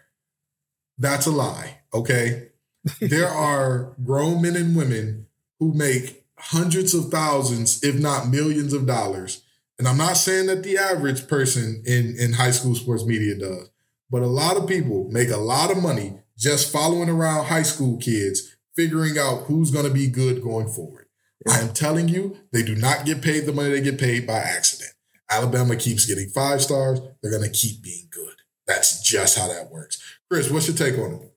That's 0.98 1.26
a 1.26 1.32
lie. 1.32 1.80
Okay. 1.94 2.50
there 3.02 3.28
are 3.28 3.96
grown 4.04 4.42
men 4.42 4.56
and 4.56 4.76
women 4.76 5.28
who 5.60 5.74
make 5.74 6.24
hundreds 6.38 6.94
of 6.94 7.06
thousands, 7.06 7.84
if 7.84 7.96
not 7.96 8.28
millions 8.28 8.74
of 8.74 8.86
dollars. 8.86 9.44
And 9.78 9.88
I'm 9.88 9.98
not 9.98 10.18
saying 10.18 10.48
that 10.48 10.64
the 10.64 10.78
average 10.78 11.28
person 11.28 11.84
in, 11.86 12.16
in 12.18 12.34
high 12.34 12.52
school 12.52 12.76
sports 12.76 13.06
media 13.06 13.36
does, 13.36 13.70
but 14.10 14.22
a 14.22 14.28
lot 14.28 14.56
of 14.56 14.68
people 14.68 15.10
make 15.12 15.30
a 15.30 15.38
lot 15.38 15.72
of 15.72 15.82
money 15.82 16.20
just 16.38 16.72
following 16.72 17.10
around 17.10 17.46
high 17.46 17.64
school 17.64 17.98
kids, 17.98 18.56
figuring 18.76 19.18
out 19.18 19.44
who's 19.44 19.72
going 19.72 19.86
to 19.86 19.94
be 19.94 20.08
good 20.08 20.42
going 20.42 20.68
forward. 20.68 21.05
I 21.48 21.60
am 21.60 21.74
telling 21.74 22.10
you, 22.10 22.38
they 22.52 22.64
do 22.64 22.76
not 22.76 23.06
get 23.06 23.22
paid 23.22 23.46
the 23.46 23.54
money 23.54 23.70
they 23.70 23.82
get 23.82 24.00
paid 24.00 24.26
by 24.26 24.38
accident. 24.38 24.92
Alabama 25.30 25.76
keeps 25.76 26.06
getting 26.06 26.30
five 26.30 26.62
stars. 26.62 27.00
They're 27.22 27.32
going 27.32 27.50
to 27.50 27.58
keep 27.58 27.82
being 27.84 28.08
good. 28.12 28.36
That's 28.68 29.02
just 29.02 29.38
how 29.38 29.48
that 29.48 29.72
works. 29.72 30.02
Chris, 30.30 30.50
what's 30.50 30.68
your 30.68 30.78
take 30.78 30.98
on 31.00 31.14
it? 31.14 31.32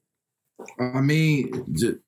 I 0.80 1.00
mean, 1.00 1.52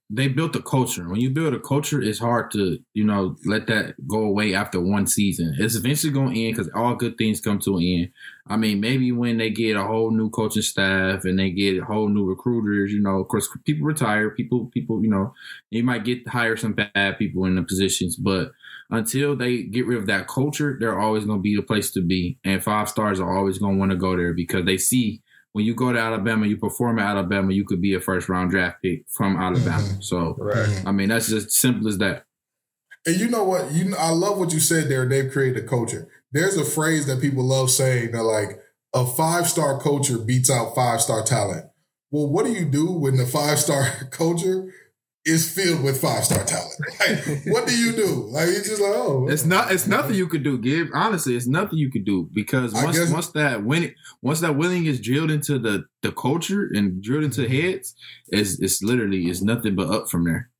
they 0.08 0.28
built 0.28 0.56
a 0.56 0.62
culture. 0.62 1.08
When 1.08 1.20
you 1.20 1.30
build 1.30 1.54
a 1.54 1.60
culture, 1.60 2.00
it's 2.00 2.18
hard 2.18 2.50
to, 2.52 2.78
you 2.94 3.04
know, 3.04 3.36
let 3.44 3.66
that 3.68 3.94
go 4.08 4.24
away 4.24 4.54
after 4.54 4.80
one 4.80 5.06
season. 5.06 5.54
It's 5.58 5.76
eventually 5.76 6.12
going 6.12 6.34
to 6.34 6.40
end 6.46 6.56
because 6.56 6.70
all 6.74 6.96
good 6.96 7.16
things 7.16 7.40
come 7.40 7.60
to 7.60 7.76
an 7.76 7.82
end. 7.82 8.10
I 8.50 8.56
mean, 8.56 8.80
maybe 8.80 9.12
when 9.12 9.38
they 9.38 9.48
get 9.48 9.76
a 9.76 9.84
whole 9.84 10.10
new 10.10 10.28
coaching 10.28 10.62
staff 10.62 11.24
and 11.24 11.38
they 11.38 11.50
get 11.50 11.78
a 11.78 11.84
whole 11.84 12.08
new 12.08 12.24
recruiters, 12.24 12.92
you 12.92 13.00
know, 13.00 13.20
of 13.20 13.28
course, 13.28 13.48
people 13.64 13.86
retire. 13.86 14.30
People, 14.30 14.66
people, 14.66 15.02
you 15.02 15.08
know, 15.08 15.32
you 15.70 15.84
might 15.84 16.04
get 16.04 16.26
hire 16.26 16.56
some 16.56 16.72
bad 16.72 17.16
people 17.16 17.44
in 17.44 17.54
the 17.54 17.62
positions, 17.62 18.16
but 18.16 18.50
until 18.90 19.36
they 19.36 19.62
get 19.62 19.86
rid 19.86 19.98
of 19.98 20.06
that 20.06 20.26
culture, 20.26 20.76
they're 20.80 20.98
always 20.98 21.24
going 21.24 21.38
to 21.38 21.42
be 21.42 21.54
the 21.54 21.62
place 21.62 21.92
to 21.92 22.02
be. 22.02 22.38
And 22.44 22.62
five 22.62 22.88
stars 22.88 23.20
are 23.20 23.36
always 23.36 23.58
going 23.58 23.76
to 23.76 23.78
want 23.78 23.92
to 23.92 23.96
go 23.96 24.16
there 24.16 24.34
because 24.34 24.66
they 24.66 24.78
see 24.78 25.22
when 25.52 25.64
you 25.64 25.74
go 25.74 25.92
to 25.92 25.98
Alabama, 25.98 26.46
you 26.46 26.56
perform 26.56 26.98
at 26.98 27.06
Alabama, 27.06 27.52
you 27.52 27.64
could 27.64 27.80
be 27.80 27.94
a 27.94 28.00
first 28.00 28.28
round 28.28 28.50
draft 28.50 28.82
pick 28.82 29.04
from 29.08 29.36
Alabama. 29.36 29.82
Mm-hmm. 29.82 30.00
So, 30.00 30.36
right. 30.38 30.82
I 30.84 30.92
mean, 30.92 31.08
that's 31.08 31.28
just 31.28 31.52
simple 31.52 31.88
as 31.88 31.98
that. 31.98 32.24
And 33.06 33.16
you 33.16 33.28
know 33.28 33.44
what? 33.44 33.72
You 33.72 33.94
I 33.96 34.10
love 34.10 34.38
what 34.38 34.52
you 34.52 34.60
said 34.60 34.88
there. 34.88 35.08
They've 35.08 35.30
created 35.30 35.64
a 35.64 35.66
culture. 35.66 36.08
There's 36.32 36.56
a 36.56 36.64
phrase 36.64 37.06
that 37.06 37.20
people 37.20 37.44
love 37.44 37.70
saying 37.70 38.12
that 38.12 38.22
like 38.22 38.60
a 38.94 39.04
five 39.04 39.48
star 39.48 39.80
culture 39.80 40.18
beats 40.18 40.50
out 40.50 40.74
five 40.74 41.00
star 41.00 41.22
talent. 41.22 41.66
Well, 42.10 42.28
what 42.28 42.44
do 42.44 42.52
you 42.52 42.64
do 42.64 42.92
when 42.92 43.16
the 43.16 43.26
five 43.26 43.58
star 43.58 43.86
culture 44.10 44.72
is 45.24 45.52
filled 45.52 45.82
with 45.82 46.00
five 46.00 46.24
star 46.24 46.44
talent. 46.44 46.74
Like, 47.00 47.44
what 47.46 47.66
do 47.66 47.76
you 47.76 47.92
do? 47.92 48.26
Like, 48.30 48.48
it's 48.48 48.68
just 48.68 48.80
like, 48.80 48.92
oh, 48.94 49.26
it's 49.28 49.44
not. 49.44 49.72
It's 49.72 49.86
nothing 49.86 50.16
you 50.16 50.26
could 50.26 50.42
do. 50.42 50.58
Give 50.58 50.88
honestly, 50.94 51.34
it's 51.34 51.46
nothing 51.46 51.78
you 51.78 51.90
could 51.90 52.04
do 52.04 52.28
because 52.32 52.74
once 52.74 52.98
guess, 52.98 53.10
once 53.10 53.28
that 53.28 53.64
winning, 53.64 53.94
once 54.22 54.40
that 54.40 54.56
winning 54.56 54.86
is 54.86 55.00
drilled 55.00 55.30
into 55.30 55.58
the 55.58 55.84
the 56.02 56.12
culture 56.12 56.70
and 56.74 57.02
drilled 57.02 57.24
into 57.24 57.48
heads, 57.48 57.94
it's 58.28 58.60
it's 58.60 58.82
literally 58.82 59.24
it's 59.26 59.42
nothing 59.42 59.74
but 59.74 59.88
up 59.88 60.10
from 60.10 60.24
there. 60.24 60.50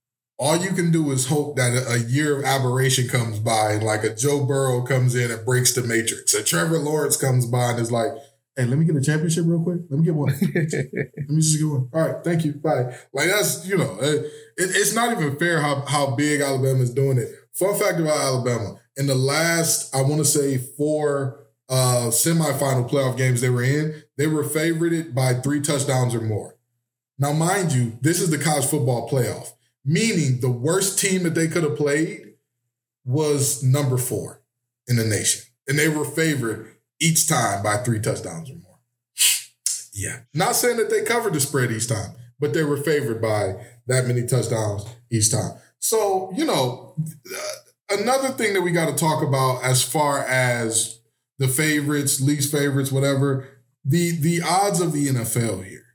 All 0.40 0.57
you 0.57 0.70
can 0.72 0.90
do 0.90 1.11
is 1.11 1.26
hope 1.26 1.57
that 1.57 1.74
a, 1.74 1.92
a 1.92 1.98
year 1.98 2.38
of 2.38 2.44
aberration 2.44 3.09
comes 3.09 3.38
by, 3.38 3.72
and 3.72 3.85
like 3.85 4.05
a 4.05 4.14
Joe 4.14 4.46
Burrow 4.46 4.81
comes 4.83 5.14
in 5.14 5.31
and 5.31 5.44
breaks 5.44 5.74
the 5.74 5.83
matrix. 5.83 6.33
A 6.33 6.42
Trevor 6.42 6.79
Lawrence 6.79 7.18
comes 7.18 7.44
by 7.44 7.72
and 7.72 7.79
is 7.79 7.92
like, 7.92 8.12
hey, 8.57 8.64
let 8.64 8.79
me 8.79 8.87
get 8.87 8.96
a 8.96 9.03
championship 9.03 9.44
real 9.46 9.62
quick. 9.62 9.81
Let 9.90 9.98
me 9.98 10.05
get 10.07 10.14
one. 10.14 10.31
let 10.40 11.29
me 11.29 11.40
just 11.40 11.59
get 11.59 11.68
one. 11.68 11.90
All 11.92 12.09
right, 12.09 12.24
thank 12.24 12.46
you. 12.46 12.55
Bye. 12.55 12.96
Like 13.12 13.29
that's 13.29 13.66
you 13.66 13.76
know, 13.76 13.98
it, 14.00 14.33
it's 14.57 14.94
not 14.94 15.12
even 15.12 15.38
fair 15.38 15.61
how 15.61 15.85
how 15.87 16.14
big 16.14 16.40
Alabama 16.40 16.81
is 16.81 16.94
doing 16.94 17.18
it. 17.18 17.29
Fun 17.53 17.79
fact 17.79 18.00
about 18.00 18.18
Alabama: 18.18 18.81
in 18.96 19.07
the 19.07 19.14
last, 19.14 19.94
I 19.94 20.00
want 20.00 20.18
to 20.18 20.24
say 20.24 20.57
four 20.57 21.46
uh 21.68 22.09
semifinal 22.11 22.88
playoff 22.88 23.16
games 23.16 23.42
they 23.42 23.50
were 23.50 23.62
in, 23.62 24.03
they 24.16 24.26
were 24.26 24.42
favorited 24.42 25.14
by 25.14 25.35
three 25.35 25.61
touchdowns 25.61 26.14
or 26.14 26.22
more. 26.22 26.57
Now, 27.18 27.33
mind 27.35 27.72
you, 27.72 27.98
this 28.00 28.20
is 28.22 28.31
the 28.31 28.38
college 28.38 28.64
football 28.64 29.09
playoff, 29.09 29.53
meaning 29.85 30.40
the 30.40 30.51
worst 30.51 30.99
team 30.99 31.23
that 31.23 31.35
they 31.35 31.49
could 31.49 31.64
have 31.64 31.77
played 31.77 32.35
was 33.05 33.62
number 33.62 33.97
four 33.97 34.43
in 34.87 34.97
the 34.97 35.05
nation, 35.05 35.43
and 35.69 35.79
they 35.79 35.88
were 35.88 36.05
favored 36.05 36.75
each 37.01 37.29
time 37.29 37.62
by 37.62 37.79
three 37.79 38.01
touchdowns 38.01 38.51
or 38.51 38.55
more. 38.55 38.79
Yeah. 39.93 40.21
Not 40.35 40.57
saying 40.57 40.77
that 40.77 40.90
they 40.90 41.03
covered 41.03 41.35
the 41.35 41.40
spread 41.40 41.73
each 41.73 41.88
time, 41.88 42.12
but 42.38 42.53
they 42.55 42.64
were 42.64 42.77
favored 42.77 43.21
by 43.21 43.57
that 43.87 44.07
many 44.07 44.27
touchdowns 44.27 44.85
each 45.11 45.31
time. 45.31 45.53
So, 45.79 46.33
you 46.37 46.45
know, 46.45 46.95
uh, 46.99 47.99
another 47.99 48.29
thing 48.29 48.55
that 48.55 48.62
we 48.62 48.71
got 48.71 48.88
to 48.88 48.95
talk 48.95 49.23
about 49.23 49.64
as 49.64 49.83
far 49.83 50.21
as 50.25 51.01
the 51.38 51.49
favorites, 51.49 52.21
least 52.21 52.53
favorites, 52.53 52.93
whatever, 52.93 53.49
the 53.85 54.11
the 54.11 54.43
odds 54.43 54.81
of 54.81 54.93
the 54.93 55.09
NFL 55.09 55.64
here. 55.64 55.87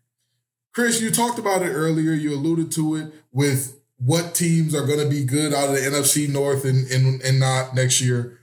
Chris, 0.74 1.00
you 1.02 1.12
talked 1.12 1.39
about 1.39 1.62
it 1.62 1.71
earlier. 1.71 2.12
You 2.12 2.34
alluded 2.34 2.71
to 2.74 2.95
it 2.95 3.13
with 3.36 3.78
what 3.98 4.34
teams 4.34 4.74
are 4.74 4.88
going 4.88 5.00
to 5.00 5.10
be 5.10 5.26
good 5.26 5.54
out 5.54 5.67
of 5.67 5.76
the 5.76 5.82
NFC 5.82 6.28
North 6.30 6.63
and, 6.63 6.89
and, 6.89 7.21
and 7.21 7.39
not 7.39 7.76
next 7.76 8.00
year. 8.00 8.39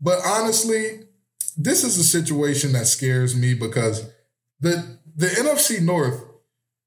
But 0.00 0.20
honestly, 0.24 1.02
this 1.56 1.84
is 1.84 1.98
a 1.98 2.02
situation 2.02 2.72
that 2.72 2.86
scares 2.86 3.36
me 3.36 3.54
because 3.54 4.10
the 4.58 4.98
the 5.14 5.26
NFC 5.26 5.82
North, 5.82 6.24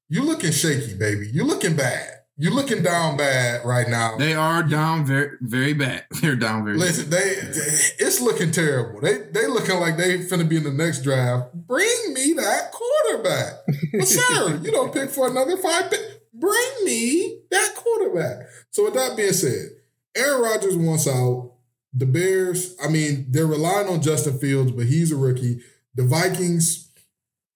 you're 0.08 0.24
looking 0.24 0.50
shaky, 0.50 0.94
baby. 0.94 1.30
You're 1.32 1.46
looking 1.46 1.76
bad. 1.76 2.10
You're 2.36 2.52
looking 2.52 2.82
down 2.82 3.16
bad 3.16 3.64
right 3.64 3.88
now. 3.88 4.16
They 4.18 4.34
are 4.34 4.62
down 4.64 5.06
very 5.06 5.38
very 5.40 5.72
bad. 5.72 6.04
They're 6.20 6.36
down 6.36 6.64
very. 6.64 6.76
Listen, 6.76 7.08
they, 7.08 7.36
they 7.36 8.04
it's 8.04 8.20
looking 8.20 8.50
terrible. 8.50 9.00
They 9.00 9.18
they 9.18 9.46
looking 9.46 9.78
like 9.78 9.96
they 9.96 10.18
finna 10.18 10.48
be 10.48 10.56
in 10.56 10.64
the 10.64 10.72
next 10.72 11.02
draft. 11.02 11.54
Bring 11.54 12.12
me 12.12 12.34
that 12.34 12.72
quarterback, 12.72 13.52
but 13.92 14.08
sir. 14.08 14.56
you 14.62 14.72
don't 14.72 14.92
pick 14.92 15.10
for 15.10 15.28
another 15.28 15.56
five. 15.56 15.90
Pick. 15.90 16.15
Bring 16.38 16.84
me 16.84 17.40
that 17.50 17.74
quarterback. 17.74 18.46
So 18.70 18.84
with 18.84 18.94
that 18.94 19.16
being 19.16 19.32
said, 19.32 19.70
Aaron 20.16 20.42
Rodgers 20.42 20.76
wants 20.76 21.08
out. 21.08 21.52
The 21.92 22.06
Bears, 22.06 22.76
I 22.84 22.88
mean, 22.88 23.26
they're 23.30 23.46
relying 23.46 23.88
on 23.88 24.02
Justin 24.02 24.38
Fields, 24.38 24.70
but 24.70 24.84
he's 24.84 25.12
a 25.12 25.16
rookie. 25.16 25.60
The 25.94 26.04
Vikings, 26.04 26.90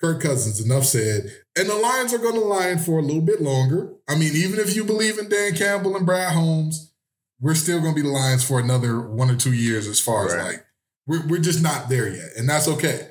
Kirk 0.01 0.23
Cousins, 0.23 0.65
enough 0.65 0.85
said. 0.85 1.31
And 1.59 1.69
the 1.69 1.75
Lions 1.75 2.15
are 2.15 2.19
going 2.19 2.37
to 2.37 2.41
line 2.41 2.79
for 2.79 2.99
a 2.99 3.03
little 3.03 3.21
bit 3.21 3.43
longer. 3.43 3.93
I 4.09 4.15
mean, 4.15 4.35
even 4.35 4.59
if 4.59 4.75
you 4.75 4.85
believe 4.85 5.19
in 5.19 5.29
Dan 5.29 5.55
Campbell 5.55 5.95
and 5.95 6.07
Brad 6.07 6.33
Holmes, 6.33 6.91
we're 7.39 7.55
still 7.55 7.81
going 7.81 7.95
to 7.95 8.03
be 8.03 8.07
the 8.07 8.15
Lions 8.15 8.43
for 8.43 8.59
another 8.59 9.01
one 9.01 9.31
or 9.31 9.37
two 9.37 9.53
years 9.53 9.87
as 9.87 10.01
far 10.01 10.27
right. 10.27 10.39
as 10.39 10.45
like, 10.45 10.67
we're, 11.07 11.27
we're 11.27 11.39
just 11.41 11.63
not 11.63 11.91
there 11.91 12.09
yet. 12.09 12.31
And 12.39 12.49
that's 12.49 12.69
okay. 12.69 13.11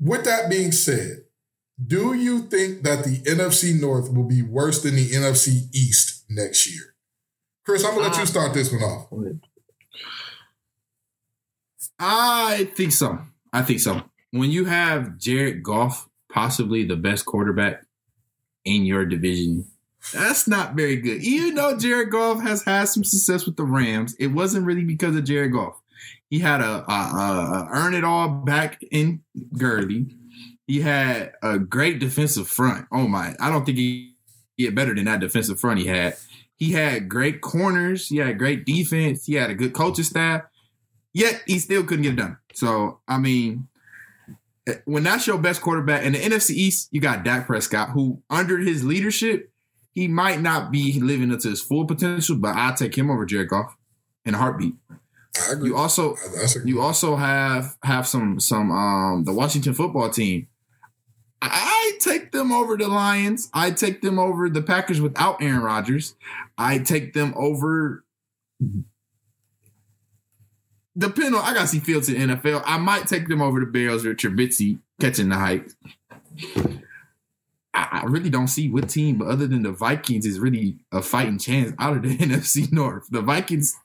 With 0.00 0.24
that 0.24 0.48
being 0.48 0.72
said, 0.72 1.25
do 1.84 2.14
you 2.14 2.40
think 2.42 2.82
that 2.82 3.04
the 3.04 3.18
NFC 3.22 3.78
North 3.78 4.12
will 4.12 4.24
be 4.24 4.42
worse 4.42 4.82
than 4.82 4.96
the 4.96 5.10
NFC 5.10 5.68
East 5.74 6.24
next 6.28 6.70
year? 6.70 6.94
Chris, 7.64 7.84
I'm 7.84 7.90
gonna 7.90 8.08
let 8.08 8.16
uh, 8.16 8.20
you 8.20 8.26
start 8.26 8.54
this 8.54 8.72
one 8.72 8.82
off. 8.82 9.08
I 11.98 12.70
think 12.74 12.92
so. 12.92 13.18
I 13.52 13.62
think 13.62 13.80
so. 13.80 14.02
When 14.30 14.50
you 14.50 14.66
have 14.66 15.18
Jared 15.18 15.62
Goff, 15.62 16.08
possibly 16.30 16.84
the 16.84 16.96
best 16.96 17.26
quarterback 17.26 17.84
in 18.64 18.84
your 18.84 19.04
division, 19.04 19.66
that's 20.12 20.46
not 20.46 20.74
very 20.74 20.96
good. 20.96 21.22
Even 21.22 21.56
though 21.56 21.76
Jared 21.76 22.10
Goff 22.10 22.40
has 22.42 22.62
had 22.64 22.84
some 22.84 23.04
success 23.04 23.44
with 23.44 23.56
the 23.56 23.64
Rams, 23.64 24.14
it 24.18 24.28
wasn't 24.28 24.66
really 24.66 24.84
because 24.84 25.16
of 25.16 25.24
Jared 25.24 25.52
Goff. 25.52 25.80
He 26.30 26.38
had 26.38 26.60
a, 26.60 26.84
a, 26.90 26.92
a 26.92 27.68
earn 27.72 27.94
it 27.94 28.04
all 28.04 28.28
back 28.28 28.82
in 28.90 29.22
Gurley. 29.56 30.06
He 30.66 30.80
had 30.80 31.32
a 31.42 31.58
great 31.58 31.98
defensive 31.98 32.48
front. 32.48 32.86
Oh 32.90 33.06
my! 33.06 33.34
I 33.40 33.50
don't 33.50 33.64
think 33.64 33.78
he 33.78 34.14
get 34.58 34.74
better 34.74 34.94
than 34.94 35.04
that 35.04 35.20
defensive 35.20 35.60
front 35.60 35.80
he 35.80 35.86
had. 35.86 36.16
He 36.56 36.72
had 36.72 37.08
great 37.08 37.40
corners. 37.40 38.08
He 38.08 38.16
had 38.16 38.38
great 38.38 38.64
defense. 38.64 39.26
He 39.26 39.34
had 39.34 39.50
a 39.50 39.54
good 39.54 39.74
coaching 39.74 40.04
staff. 40.04 40.42
Yet 41.12 41.42
he 41.46 41.58
still 41.58 41.84
couldn't 41.84 42.02
get 42.02 42.14
it 42.14 42.16
done. 42.16 42.38
So 42.54 43.00
I 43.06 43.18
mean, 43.18 43.68
when 44.84 45.04
that's 45.04 45.26
your 45.26 45.38
best 45.38 45.60
quarterback 45.60 46.02
in 46.02 46.12
the 46.12 46.18
NFC 46.18 46.50
East, 46.50 46.88
you 46.90 47.00
got 47.00 47.24
Dak 47.24 47.46
Prescott, 47.46 47.90
who 47.90 48.22
under 48.28 48.58
his 48.58 48.84
leadership, 48.84 49.50
he 49.92 50.08
might 50.08 50.40
not 50.40 50.70
be 50.70 51.00
living 51.00 51.32
up 51.32 51.40
to 51.40 51.50
his 51.50 51.62
full 51.62 51.86
potential, 51.86 52.36
but 52.36 52.56
I'll 52.56 52.74
take 52.74 52.96
him 52.96 53.10
over 53.10 53.24
Jared 53.24 53.48
Goff 53.48 53.76
in 54.24 54.34
a 54.34 54.38
heartbeat. 54.38 54.74
You 55.62 55.76
also 55.76 56.16
you 56.64 56.80
also 56.80 57.16
have 57.16 57.76
have 57.82 58.06
some 58.06 58.40
some 58.40 58.70
um 58.70 59.24
the 59.24 59.32
Washington 59.32 59.74
football 59.74 60.10
team. 60.10 60.48
I 61.42 61.92
take 62.00 62.32
them 62.32 62.52
over 62.52 62.76
the 62.76 62.88
Lions. 62.88 63.50
I 63.52 63.70
take 63.70 64.00
them 64.00 64.18
over 64.18 64.48
the 64.48 64.62
Packers 64.62 65.00
without 65.00 65.42
Aaron 65.42 65.60
Rodgers. 65.60 66.14
I 66.56 66.78
take 66.78 67.12
them 67.12 67.34
over. 67.36 68.04
Depending 70.96 71.34
on, 71.34 71.44
I 71.44 71.52
gotta 71.52 71.66
see 71.66 71.80
Fields 71.80 72.08
in 72.08 72.30
NFL. 72.30 72.62
I 72.64 72.78
might 72.78 73.06
take 73.06 73.28
them 73.28 73.42
over 73.42 73.60
the 73.60 73.66
Bears 73.66 74.06
or 74.06 74.14
Trubisky 74.14 74.78
catching 74.98 75.28
the 75.28 75.36
hype. 75.36 75.70
I, 77.74 78.00
I 78.02 78.04
really 78.06 78.30
don't 78.30 78.48
see 78.48 78.70
what 78.70 78.88
team, 78.88 79.18
but 79.18 79.28
other 79.28 79.46
than 79.46 79.62
the 79.62 79.72
Vikings, 79.72 80.24
is 80.24 80.40
really 80.40 80.78
a 80.90 81.02
fighting 81.02 81.38
chance 81.38 81.74
out 81.78 81.96
of 81.98 82.02
the 82.02 82.16
NFC 82.16 82.72
North. 82.72 83.06
The 83.10 83.20
Vikings, 83.20 83.76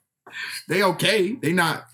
they 0.69 0.81
okay. 0.83 1.33
They 1.33 1.51
not. 1.51 1.85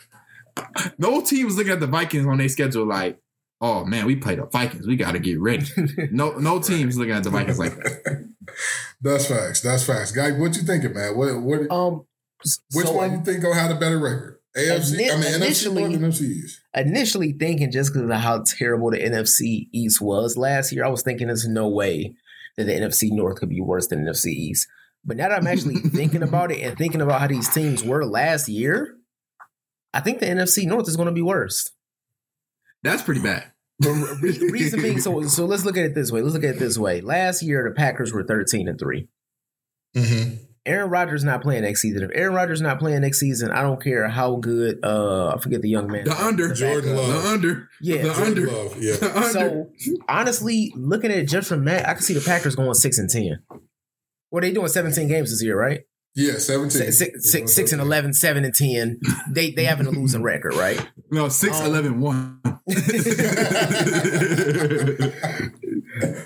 No 0.98 1.22
team 1.22 1.46
was 1.46 1.58
looking 1.58 1.74
at 1.74 1.80
the 1.80 1.88
Vikings 1.88 2.26
on 2.26 2.38
their 2.38 2.50
schedule 2.50 2.86
like, 2.86 3.20
oh 3.62 3.86
man, 3.86 4.06
we 4.06 4.15
played 4.15 4.39
the 4.39 4.46
Vikings. 4.46 4.88
We 4.88 4.96
got 4.96 5.13
to 5.13 5.20
get 5.20 5.39
ready. 5.39 5.65
No, 6.12 6.32
no 6.38 6.60
teams 6.62 6.98
looking 6.98 7.13
at 7.13 7.24
the 7.24 7.30
Vikings 7.30 7.60
like 7.60 7.76
that. 7.76 8.34
That's 9.02 9.28
facts. 9.28 9.62
That's 9.62 9.84
facts. 9.84 10.12
Guy, 10.12 10.32
what 10.32 10.56
you 10.56 10.63
thinking, 10.63 10.93
man? 10.93 11.17
What 11.17 11.41
what? 11.41 11.72
Um, 11.72 12.06
which 12.74 12.86
so 12.86 12.93
one 12.93 13.12
you 13.12 13.24
think 13.24 13.41
gonna 13.41 13.56
have 13.56 13.72
a 13.72 13.80
better 13.80 14.00
record? 14.00 14.39
AFC. 14.58 15.12
I 15.12 15.17
mean, 15.17 15.36
initially, 15.36 15.84
NFC, 15.84 16.00
NFC 16.00 16.22
East. 16.22 16.62
Initially 16.74 17.32
thinking 17.34 17.72
just 17.72 17.93
because 17.93 18.10
of 18.10 18.15
how 18.15 18.43
terrible 18.43 18.91
the 18.91 18.98
NFC 18.98 19.67
East 19.72 20.02
was 20.02 20.36
last 20.36 20.72
year, 20.72 20.84
I 20.84 20.89
was 20.89 21.04
thinking 21.04 21.28
there's 21.28 21.48
no 21.48 21.67
way 21.67 22.15
that 22.58 22.63
the 22.65 22.74
NFC 22.74 23.12
North 23.12 23.38
could 23.39 23.50
be 23.50 23.62
worse 23.62 23.88
than 23.88 24.04
the 24.04 24.12
NFC 24.12 24.28
East. 24.28 24.67
But 25.06 25.17
now 25.17 25.30
that 25.30 25.38
I'm 25.38 25.48
actually 25.48 25.76
thinking 25.96 26.24
about 26.24 26.52
it 26.52 26.62
and 26.62 26.78
thinking 26.78 27.02
about 27.02 27.22
how 27.22 27.28
these 27.28 27.50
teams 27.50 27.84
were 27.84 28.04
last 28.04 28.50
year, 28.50 28.98
I 29.93 30.00
think 30.00 30.20
the 30.20 30.26
NFC 30.26 30.65
North 30.65 30.88
is 30.88 30.96
going 30.96 31.08
to 31.08 31.13
be 31.13 31.22
worse. 31.22 31.72
That's 32.88 33.04
pretty 33.04 33.21
bad. 33.21 33.52
Reason 33.84 34.82
being, 34.82 35.00
so 35.00 35.21
so 35.23 35.45
let's 35.45 35.63
look 35.63 35.78
at 35.78 35.86
it 35.86 35.93
this 35.93 36.12
way. 36.12 36.21
Let's 36.21 36.34
look 36.34 36.43
at 36.43 36.56
it 36.56 36.60
this 36.60 36.78
way. 36.80 37.02
Last 37.02 37.43
year, 37.43 37.63
the 37.67 37.76
Packers 37.76 38.12
were 38.12 38.23
thirteen 38.23 38.67
and 38.67 38.80
3 38.80 39.08
mm-hmm. 39.95 40.36
Aaron 40.65 40.89
Rodgers 40.89 41.23
not 41.23 41.41
playing 41.41 41.62
next 41.62 41.82
season. 41.82 42.04
If 42.04 42.12
Aaron 42.13 42.34
Rodgers 42.34 42.60
not 42.60 42.80
playing 42.80 43.02
next 43.02 43.19
season, 43.19 43.52
I 43.52 43.62
don't 43.62 43.82
care 43.82 44.10
how 44.10 44.36
good. 44.36 44.80
Uh, 44.84 45.34
I 45.36 45.39
forget 45.39 45.62
the 45.62 45.69
young 45.69 45.89
man. 45.89 46.04
The 46.04 46.21
under 46.21 46.54
Jordan 46.54 46.95
Love. 46.95 47.08
The 47.08 47.30
under. 47.30 47.69
Yeah. 47.82 48.02
The 48.02 48.21
under. 48.21 48.47
Love. 48.47 48.78
Yeah. 48.82 48.95
The 48.95 49.17
under. 49.17 49.30
So 49.32 49.69
honestly, 50.10 50.73
looking 50.76 51.10
at 51.10 51.17
it 51.17 51.30
just 51.30 51.47
from 51.47 51.63
that, 51.65 51.88
I 51.88 51.93
can 51.93 52.04
see 52.04 52.13
the 52.13 52.21
Packers 52.21 52.56
going 52.56 52.73
six 52.73 52.97
and 52.97 53.10
ten. 53.10 53.39
What 54.30 54.43
are 54.43 54.47
they 54.47 54.54
doing? 54.54 54.67
Seventeen 54.67 55.08
games 55.08 55.30
this 55.32 55.41
year, 55.41 55.58
right? 55.58 55.82
Yeah, 56.17 56.39
17. 56.39 56.71
Six, 56.71 56.97
six, 56.97 57.32
six, 57.32 57.53
six 57.53 57.71
and 57.71 57.80
11, 57.80 58.13
7 58.13 58.43
and 58.43 58.53
10. 58.53 58.99
They 59.30 59.51
they 59.51 59.65
having 59.65 59.86
a 59.86 59.91
losing 59.91 60.23
record, 60.23 60.56
right? 60.56 60.84
No, 61.12 61.30
6, 61.30 61.60
um, 61.60 61.65
11, 61.67 62.01
1. 62.01 62.41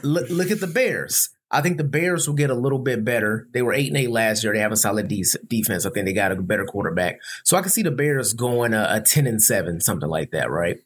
look, 0.03 0.29
look 0.29 0.49
at 0.49 0.61
the 0.61 0.71
Bears. 0.73 1.29
I 1.51 1.59
think 1.59 1.75
the 1.75 1.83
Bears 1.83 2.25
will 2.25 2.35
get 2.35 2.49
a 2.49 2.55
little 2.55 2.79
bit 2.79 3.03
better. 3.03 3.49
They 3.51 3.61
were 3.61 3.73
eight 3.73 3.89
and 3.89 3.97
eight 3.97 4.09
last 4.09 4.45
year. 4.45 4.53
They 4.53 4.59
have 4.59 4.71
a 4.71 4.77
solid 4.77 5.09
de- 5.09 5.25
defense. 5.45 5.85
I 5.85 5.89
think 5.89 6.05
they 6.05 6.13
got 6.13 6.31
a 6.31 6.37
better 6.37 6.63
quarterback. 6.63 7.19
So 7.43 7.57
I 7.57 7.61
can 7.61 7.69
see 7.69 7.83
the 7.83 7.91
Bears 7.91 8.31
going 8.31 8.73
a, 8.73 8.87
a 8.89 9.01
ten 9.01 9.27
and 9.27 9.43
seven, 9.43 9.81
something 9.81 10.07
like 10.07 10.31
that, 10.31 10.49
right? 10.49 10.77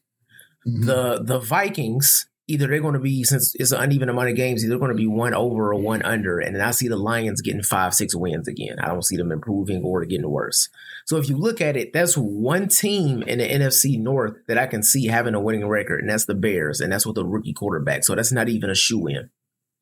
Mm-hmm. 0.66 0.86
The 0.86 1.22
the 1.22 1.38
Vikings 1.38 2.26
either 2.48 2.66
they're 2.66 2.80
going 2.80 2.94
to 2.94 3.00
be 3.00 3.24
since 3.24 3.54
it's 3.56 3.72
an 3.72 3.82
uneven 3.82 4.08
amount 4.08 4.28
of 4.28 4.36
games, 4.36 4.64
either 4.64 4.78
going 4.78 4.90
to 4.90 4.96
be 4.96 5.06
one 5.06 5.34
over 5.34 5.72
or 5.72 5.80
one 5.80 6.02
under, 6.02 6.38
and 6.38 6.54
then 6.54 6.62
I 6.62 6.70
see 6.70 6.88
the 6.88 6.96
Lions 6.96 7.40
getting 7.40 7.62
five, 7.62 7.94
six 7.94 8.14
wins 8.14 8.46
again. 8.46 8.78
I 8.78 8.88
don't 8.88 9.04
see 9.04 9.16
them 9.16 9.32
improving 9.32 9.82
or 9.82 10.04
getting 10.04 10.30
worse. 10.30 10.68
So 11.06 11.16
if 11.16 11.28
you 11.28 11.36
look 11.36 11.60
at 11.60 11.76
it, 11.76 11.92
that's 11.92 12.16
one 12.16 12.68
team 12.68 13.22
in 13.22 13.38
the 13.38 13.48
NFC 13.48 13.98
North 13.98 14.36
that 14.46 14.58
I 14.58 14.66
can 14.66 14.82
see 14.82 15.06
having 15.06 15.34
a 15.34 15.40
winning 15.40 15.66
record, 15.66 16.00
and 16.00 16.08
that's 16.08 16.26
the 16.26 16.34
Bears, 16.34 16.80
and 16.80 16.92
that's 16.92 17.06
with 17.06 17.18
a 17.18 17.24
rookie 17.24 17.52
quarterback. 17.52 18.04
So 18.04 18.14
that's 18.14 18.32
not 18.32 18.48
even 18.48 18.70
a 18.70 18.74
shoe 18.74 19.06
in. 19.06 19.30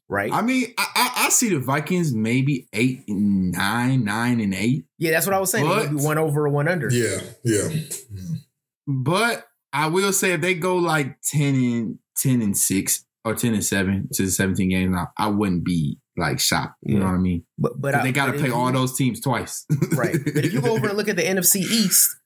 Right. 0.08 0.32
I 0.32 0.42
mean, 0.42 0.66
I, 0.76 0.86
I, 0.94 1.12
I, 1.26 1.28
see 1.30 1.48
the 1.48 1.58
Vikings 1.58 2.12
maybe 2.12 2.68
eight 2.74 3.04
and 3.08 3.52
nine, 3.52 4.04
nine 4.04 4.38
and 4.40 4.54
eight. 4.54 4.84
Yeah, 4.98 5.12
that's 5.12 5.26
what 5.26 5.34
I 5.34 5.40
was 5.40 5.50
saying. 5.50 5.66
But, 5.66 5.92
maybe 5.92 6.04
one 6.04 6.18
over 6.18 6.46
or 6.46 6.50
one 6.50 6.68
under. 6.68 6.90
Yeah, 6.90 7.20
yeah. 7.42 7.70
But 8.86 9.46
I 9.72 9.86
will 9.86 10.12
say 10.12 10.32
if 10.32 10.42
they 10.42 10.52
go 10.52 10.76
like 10.76 11.22
ten 11.22 11.54
and 11.54 11.98
10 12.16 12.42
and 12.42 12.56
6 12.56 13.04
or 13.24 13.34
10 13.34 13.54
and 13.54 13.64
7 13.64 14.08
to 14.12 14.22
the 14.24 14.30
17 14.30 14.68
games 14.68 14.94
now, 14.94 15.12
I 15.16 15.28
wouldn't 15.28 15.64
be 15.64 15.98
like 16.16 16.40
shocked. 16.40 16.76
You 16.82 16.94
yeah. 16.94 17.00
know 17.00 17.06
what 17.06 17.14
I 17.14 17.18
mean? 17.18 17.44
But 17.58 17.80
but 17.80 17.94
I, 17.94 18.02
they 18.02 18.12
got 18.12 18.26
to 18.26 18.34
play 18.34 18.50
all 18.50 18.70
those 18.72 18.96
teams 18.96 19.20
twice. 19.20 19.66
right. 19.92 20.16
But 20.24 20.44
if 20.44 20.52
you 20.52 20.60
go 20.60 20.72
over 20.72 20.88
and 20.88 20.96
look 20.96 21.08
at 21.08 21.16
the 21.16 21.22
NFC 21.22 21.56
East, 21.56 22.16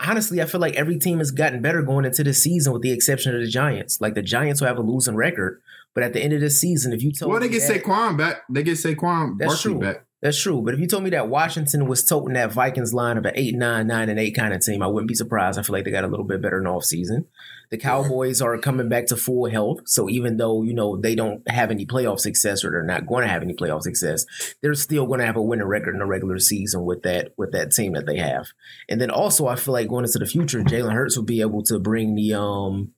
honestly, 0.00 0.40
I 0.42 0.46
feel 0.46 0.60
like 0.60 0.74
every 0.74 0.98
team 0.98 1.18
has 1.18 1.30
gotten 1.30 1.62
better 1.62 1.82
going 1.82 2.04
into 2.04 2.24
the 2.24 2.34
season 2.34 2.72
with 2.72 2.82
the 2.82 2.92
exception 2.92 3.34
of 3.34 3.40
the 3.40 3.48
Giants. 3.48 4.00
Like 4.00 4.14
the 4.14 4.22
Giants 4.22 4.60
will 4.60 4.68
have 4.68 4.78
a 4.78 4.82
losing 4.82 5.16
record, 5.16 5.60
but 5.94 6.02
at 6.02 6.12
the 6.12 6.20
end 6.20 6.32
of 6.32 6.40
the 6.40 6.50
season, 6.50 6.92
if 6.92 7.02
you 7.02 7.12
tell 7.12 7.28
well, 7.28 7.40
they 7.40 7.48
get 7.48 7.66
that, 7.66 7.82
Saquon 7.82 8.16
back. 8.16 8.42
They 8.50 8.62
get 8.62 8.74
Saquon 8.74 9.38
that's 9.38 9.54
Barkley 9.54 9.72
true. 9.72 9.80
back. 9.80 10.04
That's 10.20 10.40
true. 10.40 10.60
But 10.62 10.74
if 10.74 10.80
you 10.80 10.88
told 10.88 11.04
me 11.04 11.10
that 11.10 11.28
Washington 11.28 11.86
was 11.86 12.04
toting 12.04 12.34
that 12.34 12.52
Vikings 12.52 12.92
line 12.92 13.18
of 13.18 13.24
an 13.24 13.34
8 13.36 13.54
9, 13.54 13.86
9 13.86 14.08
and 14.08 14.18
8 14.18 14.34
kind 14.34 14.52
of 14.52 14.60
team, 14.60 14.82
I 14.82 14.88
wouldn't 14.88 15.06
be 15.06 15.14
surprised. 15.14 15.58
I 15.58 15.62
feel 15.62 15.74
like 15.74 15.84
they 15.84 15.92
got 15.92 16.02
a 16.02 16.08
little 16.08 16.24
bit 16.24 16.42
better 16.42 16.58
in 16.58 16.64
the 16.64 16.70
offseason. 16.70 17.26
The 17.70 17.78
Cowboys 17.78 18.42
are 18.42 18.58
coming 18.58 18.88
back 18.88 19.06
to 19.06 19.16
full 19.16 19.48
health. 19.48 19.82
So 19.86 20.08
even 20.08 20.36
though, 20.36 20.62
you 20.62 20.74
know, 20.74 20.96
they 20.96 21.14
don't 21.14 21.48
have 21.48 21.70
any 21.70 21.86
playoff 21.86 22.18
success 22.18 22.64
or 22.64 22.70
they're 22.70 22.82
not 22.82 23.06
going 23.06 23.22
to 23.22 23.30
have 23.30 23.42
any 23.42 23.54
playoff 23.54 23.82
success, 23.82 24.24
they're 24.60 24.74
still 24.74 25.06
going 25.06 25.20
to 25.20 25.26
have 25.26 25.36
a 25.36 25.42
winning 25.42 25.66
record 25.66 25.94
in 25.94 26.00
the 26.00 26.06
regular 26.06 26.40
season 26.40 26.84
with 26.84 27.02
that 27.02 27.32
with 27.36 27.52
that 27.52 27.70
team 27.70 27.92
that 27.92 28.06
they 28.06 28.16
have. 28.16 28.48
And 28.88 29.00
then 29.00 29.10
also 29.10 29.46
I 29.46 29.54
feel 29.54 29.74
like 29.74 29.88
going 29.88 30.04
into 30.04 30.18
the 30.18 30.26
future, 30.26 30.62
Jalen 30.62 30.94
Hurts 30.94 31.16
will 31.16 31.24
be 31.24 31.42
able 31.42 31.62
to 31.64 31.78
bring 31.78 32.16
the 32.16 32.34
um 32.34 32.92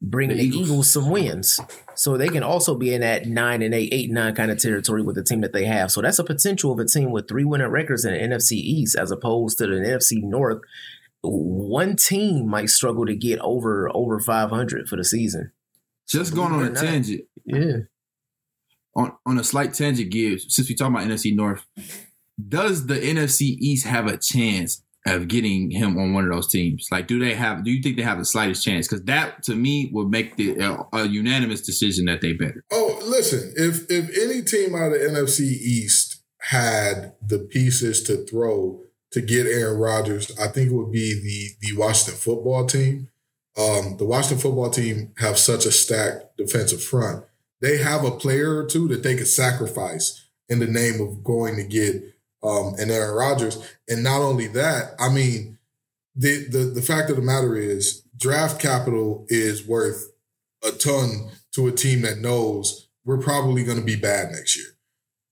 bringing 0.00 0.36
the, 0.36 0.42
the 0.42 0.48
Eagles. 0.48 0.68
Eagles. 0.68 0.92
some 0.92 1.10
wins. 1.10 1.60
So 1.94 2.16
they 2.16 2.28
can 2.28 2.42
also 2.42 2.74
be 2.76 2.94
in 2.94 3.00
that 3.00 3.26
nine 3.26 3.62
and 3.62 3.74
eight, 3.74 3.92
eight 3.92 4.10
nine 4.10 4.34
kind 4.34 4.50
of 4.50 4.58
territory 4.58 5.02
with 5.02 5.16
the 5.16 5.24
team 5.24 5.40
that 5.40 5.52
they 5.52 5.64
have. 5.64 5.90
So 5.90 6.00
that's 6.00 6.18
a 6.18 6.24
potential 6.24 6.72
of 6.72 6.78
a 6.78 6.84
team 6.84 7.10
with 7.10 7.28
three 7.28 7.44
winning 7.44 7.68
records 7.68 8.04
in 8.04 8.12
the 8.12 8.36
NFC 8.36 8.52
East 8.52 8.96
as 8.96 9.10
opposed 9.10 9.58
to 9.58 9.66
the 9.66 9.74
NFC 9.74 10.22
North 10.22 10.60
one 11.22 11.96
team 11.96 12.48
might 12.48 12.70
struggle 12.70 13.06
to 13.06 13.14
get 13.14 13.38
over 13.40 13.90
over 13.94 14.20
500 14.20 14.88
for 14.88 14.96
the 14.96 15.04
season. 15.04 15.52
Just 16.08 16.34
going 16.34 16.52
on 16.52 16.62
a 16.62 16.70
not. 16.70 16.82
tangent. 16.82 17.22
Yeah. 17.44 17.76
On 18.94 19.12
on 19.26 19.38
a 19.38 19.44
slight 19.44 19.74
tangent, 19.74 20.10
gives 20.10 20.54
since 20.54 20.68
we 20.68 20.74
talk 20.74 20.88
about 20.88 21.06
NFC 21.06 21.34
North, 21.34 21.66
does 22.48 22.86
the 22.86 22.94
NFC 22.94 23.56
East 23.58 23.86
have 23.86 24.06
a 24.06 24.16
chance 24.16 24.82
of 25.16 25.28
getting 25.28 25.70
him 25.70 25.98
on 25.98 26.12
one 26.12 26.24
of 26.24 26.30
those 26.30 26.48
teams? 26.48 26.86
Like, 26.90 27.06
do 27.06 27.18
they 27.18 27.34
have? 27.34 27.64
Do 27.64 27.70
you 27.70 27.82
think 27.82 27.96
they 27.96 28.02
have 28.02 28.18
the 28.18 28.24
slightest 28.24 28.64
chance? 28.64 28.88
Because 28.88 29.04
that, 29.04 29.42
to 29.44 29.54
me, 29.54 29.90
would 29.92 30.08
make 30.08 30.36
the 30.36 30.60
uh, 30.60 30.82
a 30.92 31.08
unanimous 31.08 31.62
decision 31.62 32.06
that 32.06 32.20
they 32.20 32.32
better. 32.32 32.64
Oh, 32.70 33.00
listen, 33.04 33.52
if 33.56 33.90
if 33.90 34.10
any 34.18 34.42
team 34.42 34.74
out 34.74 34.92
of 34.92 35.00
the 35.00 35.06
NFC 35.06 35.40
East 35.40 36.22
had 36.40 37.14
the 37.20 37.38
pieces 37.38 38.02
to 38.04 38.24
throw 38.26 38.80
to 39.12 39.20
get 39.20 39.46
Aaron 39.46 39.78
Rodgers, 39.78 40.36
I 40.38 40.48
think 40.48 40.70
it 40.70 40.74
would 40.74 40.92
be 40.92 41.14
the 41.14 41.68
the 41.68 41.78
Washington 41.78 42.18
football 42.18 42.66
team. 42.66 43.08
Um, 43.58 43.96
the 43.96 44.04
Washington 44.04 44.38
football 44.38 44.70
team 44.70 45.12
have 45.18 45.38
such 45.38 45.66
a 45.66 45.72
stacked 45.72 46.36
defensive 46.36 46.82
front. 46.82 47.24
They 47.60 47.78
have 47.78 48.04
a 48.04 48.12
player 48.12 48.56
or 48.56 48.66
two 48.66 48.86
that 48.88 49.02
they 49.02 49.16
could 49.16 49.26
sacrifice 49.26 50.28
in 50.48 50.60
the 50.60 50.66
name 50.66 51.00
of 51.00 51.24
going 51.24 51.56
to 51.56 51.64
get 51.64 52.02
um, 52.42 52.74
an 52.78 52.90
Aaron 52.90 53.14
Rodgers. 53.14 53.58
And 53.88 54.02
not 54.02 54.20
only 54.20 54.46
that, 54.48 54.94
I 54.98 55.08
mean, 55.08 55.58
the, 56.14 56.48
the 56.48 56.58
the 56.58 56.82
fact 56.82 57.10
of 57.10 57.16
the 57.16 57.22
matter 57.22 57.56
is 57.56 58.02
draft 58.16 58.60
capital 58.60 59.24
is 59.28 59.66
worth 59.66 60.10
a 60.66 60.72
ton 60.72 61.30
to 61.52 61.68
a 61.68 61.72
team 61.72 62.02
that 62.02 62.18
knows 62.18 62.88
we're 63.04 63.18
probably 63.18 63.62
going 63.64 63.78
to 63.78 63.84
be 63.84 63.96
bad 63.96 64.32
next 64.32 64.56
year. 64.56 64.66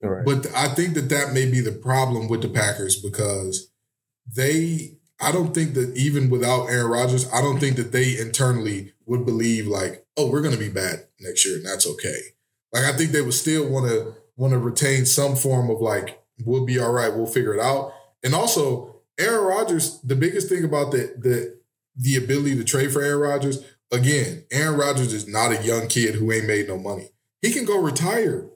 Right. 0.03 0.25
But 0.25 0.47
I 0.55 0.69
think 0.69 0.95
that 0.95 1.09
that 1.09 1.33
may 1.33 1.51
be 1.51 1.61
the 1.61 1.73
problem 1.73 2.29
with 2.29 2.42
the 2.42 2.49
Packers 2.49 2.97
because 3.03 3.71
they, 4.33 4.99
I 5.21 5.33
don't 5.33 5.53
think 5.53 5.75
that 5.75 5.97
even 5.97 6.31
without 6.31 6.66
Aaron 6.66 6.90
Rodgers, 6.90 7.31
I 7.33 7.40
don't 7.40 7.59
think 7.59 7.77
that 7.77 7.92
they 7.92 8.16
internally 8.19 8.92
would 9.07 9.27
believe 9.27 9.66
like, 9.66 10.07
oh, 10.16 10.31
we're 10.31 10.42
going 10.42 10.55
to 10.55 10.61
be 10.61 10.69
bad 10.69 11.07
next 11.19 11.45
year 11.45 11.57
and 11.57 11.66
that's 11.66 11.87
okay. 11.87 12.19
Like 12.73 12.85
I 12.85 12.97
think 12.97 13.11
they 13.11 13.23
would 13.23 13.35
still 13.35 13.69
want 13.69 13.88
to 13.88 14.14
want 14.37 14.53
to 14.53 14.59
retain 14.59 15.07
some 15.07 15.35
form 15.35 15.71
of 15.71 15.81
like, 15.81 16.23
we'll 16.44 16.66
be 16.66 16.79
all 16.79 16.92
right, 16.92 17.14
we'll 17.14 17.27
figure 17.27 17.55
it 17.55 17.61
out. 17.61 17.92
And 18.22 18.35
also, 18.35 19.03
Aaron 19.18 19.46
Rodgers, 19.46 20.01
the 20.03 20.16
biggest 20.16 20.49
thing 20.49 20.64
about 20.64 20.92
the 20.92 21.14
the 21.18 21.57
the 21.96 22.16
ability 22.16 22.57
to 22.57 22.64
trade 22.64 22.92
for 22.92 23.03
Aaron 23.03 23.20
Rodgers, 23.20 23.64
again, 23.90 24.44
Aaron 24.51 24.79
Rodgers 24.79 25.12
is 25.12 25.27
not 25.27 25.53
a 25.53 25.62
young 25.62 25.88
kid 25.88 26.16
who 26.16 26.31
ain't 26.33 26.46
made 26.46 26.68
no 26.68 26.77
money. 26.77 27.11
He 27.40 27.53
can 27.53 27.64
go 27.64 27.81
retire. 27.81 28.49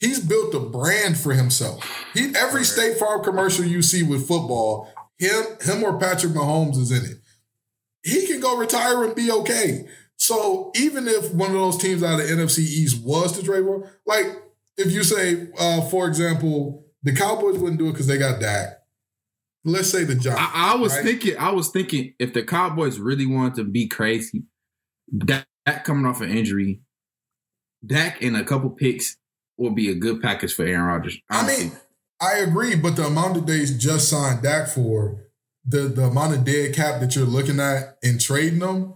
He's 0.00 0.20
built 0.20 0.54
a 0.54 0.60
brand 0.60 1.18
for 1.18 1.32
himself. 1.32 1.84
He 2.12 2.32
every 2.36 2.64
State 2.64 2.98
Farm 2.98 3.24
commercial 3.24 3.64
you 3.64 3.82
see 3.82 4.02
with 4.02 4.28
football, 4.28 4.92
him 5.18 5.44
him 5.60 5.82
or 5.82 5.98
Patrick 5.98 6.32
Mahomes 6.32 6.76
is 6.76 6.92
in 6.92 7.10
it. 7.10 7.18
He 8.02 8.26
can 8.26 8.40
go 8.40 8.56
retire 8.56 9.04
and 9.04 9.14
be 9.14 9.30
okay. 9.30 9.88
So 10.16 10.70
even 10.76 11.08
if 11.08 11.32
one 11.32 11.50
of 11.50 11.56
those 11.56 11.78
teams 11.78 12.02
out 12.02 12.20
of 12.20 12.28
the 12.28 12.34
NFC 12.34 12.58
East 12.60 13.02
was 13.02 13.32
to 13.32 13.42
trade 13.42 13.64
for, 13.64 13.90
like 14.06 14.26
if 14.76 14.92
you 14.92 15.02
say, 15.02 15.48
uh, 15.58 15.80
for 15.82 16.06
example, 16.06 16.83
the 17.04 17.14
Cowboys 17.14 17.58
wouldn't 17.58 17.78
do 17.78 17.88
it 17.88 17.92
because 17.92 18.06
they 18.06 18.18
got 18.18 18.40
Dak. 18.40 18.80
Let's 19.64 19.90
say 19.90 20.04
the 20.04 20.14
Giants. 20.14 20.42
I, 20.54 20.72
I 20.72 20.76
was 20.76 20.94
right? 20.94 21.04
thinking, 21.04 21.38
I 21.38 21.50
was 21.50 21.70
thinking, 21.70 22.14
if 22.18 22.34
the 22.34 22.42
Cowboys 22.42 22.98
really 22.98 23.26
wanted 23.26 23.54
to 23.56 23.64
be 23.64 23.86
crazy, 23.86 24.42
Dak, 25.16 25.46
Dak 25.64 25.84
coming 25.84 26.06
off 26.06 26.20
an 26.20 26.30
injury, 26.30 26.80
Dak 27.84 28.22
and 28.22 28.36
a 28.36 28.44
couple 28.44 28.70
picks 28.70 29.16
will 29.56 29.70
be 29.70 29.90
a 29.90 29.94
good 29.94 30.20
package 30.20 30.54
for 30.54 30.64
Aaron 30.64 30.86
Rodgers. 30.86 31.18
I 31.30 31.46
mean, 31.46 31.72
I 32.20 32.38
agree, 32.38 32.74
but 32.74 32.96
the 32.96 33.06
amount 33.06 33.36
of 33.36 33.46
days 33.46 33.76
just 33.78 34.08
signed 34.08 34.42
Dak 34.42 34.68
for, 34.68 35.24
the 35.66 35.80
the 35.82 36.04
amount 36.04 36.34
of 36.34 36.44
dead 36.44 36.74
cap 36.74 37.00
that 37.00 37.16
you're 37.16 37.24
looking 37.24 37.60
at 37.60 37.96
in 38.02 38.18
trading 38.18 38.58
them, 38.58 38.94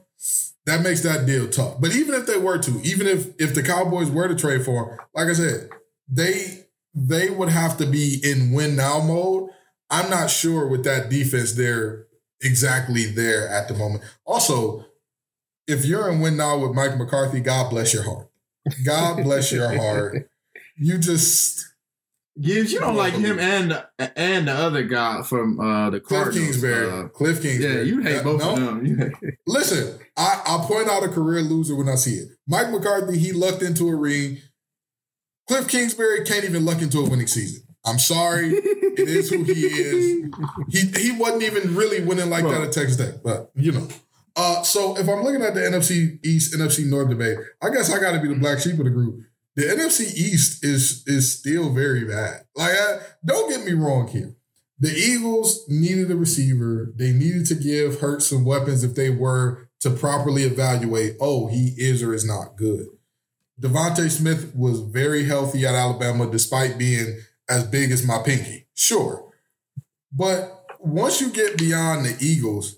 that 0.67 0.83
makes 0.83 1.03
that 1.03 1.25
deal 1.27 1.49
tough. 1.49 1.81
But 1.81 1.95
even 1.95 2.15
if 2.15 2.27
they 2.27 2.39
were 2.39 2.59
to, 2.59 2.81
even 2.83 3.07
if 3.07 3.29
if 3.39 3.55
the 3.55 3.63
Cowboys 3.63 4.11
were 4.11 4.29
to 4.29 4.35
trade 4.35 4.65
for 4.65 4.91
him, 4.91 4.99
like 5.15 5.29
I 5.29 5.33
said, 5.33 5.71
they 6.09 6.68
they 6.95 7.31
would 7.31 7.49
have 7.49 7.77
to 7.79 7.87
be 7.87 8.21
in 8.23 8.53
win 8.53 8.77
now 8.77 9.01
mode. 9.01 9.51
I'm 9.91 10.11
not 10.11 10.31
sure 10.31 10.67
with 10.69 10.85
that 10.85 11.09
defense 11.11 11.53
they're 11.55 12.07
exactly 12.43 13.07
there 13.07 13.49
at 13.49 13.69
the 13.69 13.75
moment. 13.75 14.05
Also, 14.27 14.85
if 15.67 15.85
you're 15.85 16.09
in 16.11 16.21
win 16.21 16.37
now 16.37 16.59
with 16.59 16.75
Mike 16.75 16.97
McCarthy, 16.97 17.41
God 17.41 17.71
bless 17.71 17.93
your 17.95 18.03
heart. 18.05 18.29
God 18.85 19.23
bless 19.23 19.53
your 19.53 19.75
heart. 19.77 20.29
You 20.81 20.97
just 20.99 21.67
Gibbs, 22.41 22.73
you 22.73 22.79
don't 22.79 22.95
like 22.95 23.15
him 23.15 23.41
and 23.41 23.73
the, 23.73 23.89
and 24.17 24.47
the 24.47 24.53
other 24.53 24.85
guy 24.85 25.23
from 25.23 25.59
uh, 25.59 25.91
the 25.91 25.99
Cliff 25.99 26.23
Cardinals. 26.23 26.51
Kingsbury. 26.51 26.89
uh, 26.89 27.09
Cliff 27.09 27.43
Kingsbury. 27.43 27.75
yeah, 27.79 27.83
you 27.83 28.01
hate 28.01 28.19
Uh, 28.21 28.23
both 28.23 28.41
no? 28.41 28.51
of 28.53 28.57
them. 28.61 29.13
Listen, 29.49 29.99
I, 30.17 30.41
I'll 30.47 30.61
point 30.65 30.89
out 30.89 31.03
a 31.03 31.09
career 31.09 31.43
loser 31.43 31.75
when 31.75 31.89
I 31.89 31.97
see 31.97 32.13
it. 32.15 32.29
Mike 32.47 32.71
McCarthy, 32.71 33.19
he 33.19 33.33
lucked 33.33 33.63
into 33.63 33.89
a 33.89 33.97
ring. 33.97 34.39
Cliff 35.49 35.67
Kingsbury 35.69 36.25
can't 36.25 36.45
even 36.45 36.65
luck 36.65 36.83
into 36.83 37.01
a 37.01 37.09
winning 37.09 37.27
season. 37.27 37.63
I'm 37.85 37.99
sorry. 37.99 38.51
it 38.51 39.09
is 39.09 39.31
who 39.31 39.45
he 39.45 39.53
is. 39.53 40.31
He 40.69 41.01
he 41.01 41.13
wasn't 41.13 41.43
even 41.45 41.75
really 41.75 42.03
winning 42.03 42.29
like 42.29 42.43
Bro. 42.43 42.53
that 42.53 42.61
at 42.63 42.73
Texas 42.73 42.97
Tech, 42.97 43.23
but 43.25 43.51
you 43.55 43.73
know. 43.73 43.89
Uh, 44.37 44.63
so 44.63 44.97
if 44.97 45.09
I'm 45.09 45.25
looking 45.25 45.43
at 45.43 45.55
the 45.55 45.61
NFC 45.61 46.25
East, 46.25 46.55
NFC 46.55 46.87
North 46.87 47.09
debate, 47.09 47.39
I 47.61 47.71
guess 47.71 47.93
I 47.93 47.99
got 47.99 48.13
to 48.13 48.21
be 48.21 48.29
the 48.29 48.37
black 48.37 48.61
sheep 48.61 48.79
of 48.79 48.85
the 48.85 48.91
group. 48.91 49.25
The 49.57 49.65
NFC 49.65 50.15
East 50.15 50.65
is 50.65 51.03
is 51.07 51.37
still 51.37 51.73
very 51.73 52.05
bad. 52.05 52.43
Like, 52.55 52.73
I, 52.73 52.99
don't 53.25 53.51
get 53.51 53.65
me 53.65 53.73
wrong 53.73 54.07
here. 54.07 54.37
The 54.79 54.95
Eagles 54.95 55.65
needed 55.69 56.11
a 56.11 56.17
receiver. 56.17 56.93
They 56.95 57.13
needed 57.13 57.47
to 57.47 57.57
give 57.57 58.01
Hurts 58.01 58.29
some 58.29 58.45
weapons 58.45 58.85
if 58.85 58.95
they 58.95 59.11
were 59.11 59.69
to 59.81 59.91
properly 59.91 60.45
evaluate. 60.45 61.17
Oh, 61.21 61.49
he 61.49 61.75
is 61.77 62.03
or 62.03 62.15
is 62.15 62.25
not 62.25 62.57
good. 62.57 62.87
DeVonta 63.61 64.11
Smith 64.11 64.55
was 64.55 64.81
very 64.81 65.25
healthy 65.25 65.67
at 65.67 65.75
Alabama, 65.75 66.31
despite 66.31 66.79
being 66.79 67.19
as 67.49 67.65
big 67.65 67.91
as 67.91 68.07
my 68.07 68.19
pinky. 68.25 68.69
Sure, 68.75 69.33
but 70.13 70.65
once 70.79 71.21
you 71.21 71.31
get 71.31 71.59
beyond 71.59 72.05
the 72.05 72.17
Eagles, 72.21 72.77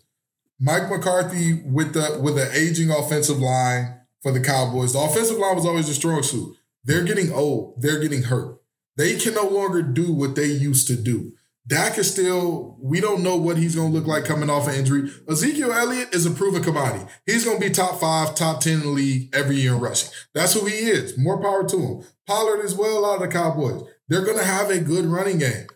Mike 0.59 0.90
McCarthy 0.90 1.62
with 1.64 1.93
the 1.95 2.19
with 2.23 2.37
the 2.37 2.51
aging 2.57 2.90
offensive 2.90 3.38
line 3.38 4.01
for 4.23 4.33
the 4.33 4.40
Cowboys, 4.40 4.93
the 4.93 5.01
offensive 5.01 5.38
line 5.38 5.57
was 5.57 5.66
always 5.66 5.88
a 5.88 5.95
strong 5.95 6.23
suit. 6.23 6.57
They're 6.85 7.05
getting 7.05 7.33
old. 7.33 7.81
They're 7.81 8.01
getting 8.01 8.23
hurt. 8.23 8.61
They 8.97 9.16
can 9.16 9.35
no 9.35 9.49
longer 9.49 9.83
do 9.83 10.12
what 10.12 10.35
they 10.35 10.47
used 10.47 10.87
to 10.88 10.97
do. 10.97 11.33
Dak 11.66 11.99
is 11.99 12.11
still, 12.11 12.77
we 12.81 13.01
don't 13.01 13.23
know 13.23 13.37
what 13.37 13.57
he's 13.57 13.77
going 13.77 13.92
to 13.92 13.96
look 13.96 14.07
like 14.07 14.25
coming 14.25 14.51
off 14.51 14.66
an 14.66 14.75
injury. 14.75 15.11
Ezekiel 15.29 15.73
Elliott 15.73 16.14
is 16.14 16.27
a 16.27 16.31
proven 16.31 16.62
commodity. 16.62 17.05
He's 17.27 17.44
going 17.44 17.61
to 17.61 17.68
be 17.68 17.73
top 17.73 18.01
five, 18.01 18.35
top 18.35 18.61
10 18.61 18.73
in 18.73 18.81
the 18.81 18.88
league 18.88 19.35
every 19.35 19.57
year 19.57 19.75
in 19.75 19.81
rushing. 19.81 20.11
That's 20.35 20.55
who 20.55 20.66
he 20.66 20.77
is. 20.77 21.16
More 21.18 21.40
power 21.40 21.68
to 21.68 21.77
him. 21.77 22.05
Pollard 22.27 22.64
as 22.64 22.75
well 22.75 23.05
out 23.05 23.16
of 23.16 23.20
the 23.20 23.29
Cowboys. 23.29 23.83
They're 24.09 24.25
going 24.25 24.38
to 24.38 24.44
have 24.44 24.70
a 24.70 24.81
good 24.81 25.05
running 25.05 25.38
game. 25.38 25.66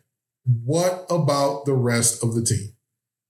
What 0.44 1.06
about 1.10 1.64
the 1.64 1.74
rest 1.74 2.22
of 2.24 2.34
the 2.34 2.42
team? 2.42 2.74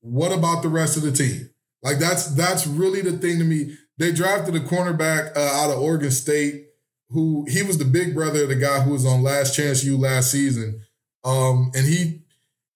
What 0.01 0.33
about 0.33 0.63
the 0.63 0.69
rest 0.69 0.97
of 0.97 1.03
the 1.03 1.13
team? 1.13 1.51
Like 1.83 1.99
that's 1.99 2.35
that's 2.35 2.67
really 2.67 3.03
the 3.03 3.13
thing 3.13 3.39
to 3.39 3.45
me. 3.45 3.77
They 3.99 4.11
drafted 4.11 4.57
a 4.57 4.61
cornerback 4.61 5.37
uh, 5.37 5.41
out 5.41 5.71
of 5.71 5.81
Oregon 5.81 6.11
State 6.11 6.65
who 7.11 7.47
he 7.49 7.63
was 7.63 7.79
the 7.79 7.85
big 7.85 8.15
brother 8.15 8.43
of 8.43 8.49
the 8.49 8.57
guy 8.57 8.81
who 8.81 8.93
was 8.93 9.07
on 9.07 9.23
Last 9.23 9.55
Chance 9.55 9.85
U 9.85 9.97
last 9.97 10.31
season. 10.31 10.81
Um, 11.23 11.71
and 11.75 11.87
he 11.87 12.24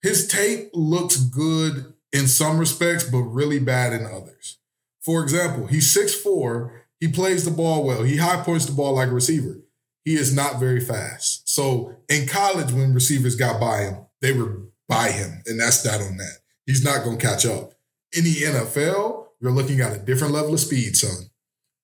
his 0.02 0.26
tape 0.26 0.70
looks 0.72 1.16
good 1.16 1.92
in 2.12 2.26
some 2.26 2.58
respects, 2.58 3.04
but 3.04 3.18
really 3.18 3.58
bad 3.58 3.92
in 3.92 4.06
others. 4.06 4.58
For 5.00 5.22
example, 5.22 5.66
he's 5.66 5.94
6'4, 5.96 6.70
he 7.00 7.08
plays 7.08 7.44
the 7.44 7.50
ball 7.50 7.84
well, 7.84 8.02
he 8.02 8.16
high 8.16 8.42
points 8.42 8.66
the 8.66 8.72
ball 8.72 8.94
like 8.94 9.08
a 9.08 9.12
receiver. 9.12 9.58
He 10.04 10.14
is 10.14 10.34
not 10.34 10.58
very 10.58 10.80
fast. 10.80 11.48
So 11.48 11.96
in 12.08 12.26
college, 12.26 12.72
when 12.72 12.94
receivers 12.94 13.36
got 13.36 13.60
by 13.60 13.82
him, 13.82 14.06
they 14.20 14.32
were 14.32 14.62
by 14.88 15.10
him, 15.10 15.42
and 15.46 15.60
that's 15.60 15.82
that 15.82 16.00
on 16.00 16.16
that. 16.16 16.38
He's 16.66 16.82
not 16.84 17.04
gonna 17.04 17.18
catch 17.18 17.44
up. 17.46 17.74
In 18.12 18.24
the 18.24 18.34
NFL, 18.34 19.26
you're 19.40 19.52
looking 19.52 19.80
at 19.80 19.94
a 19.94 19.98
different 19.98 20.32
level 20.32 20.54
of 20.54 20.60
speed, 20.60 20.96
son. 20.96 21.30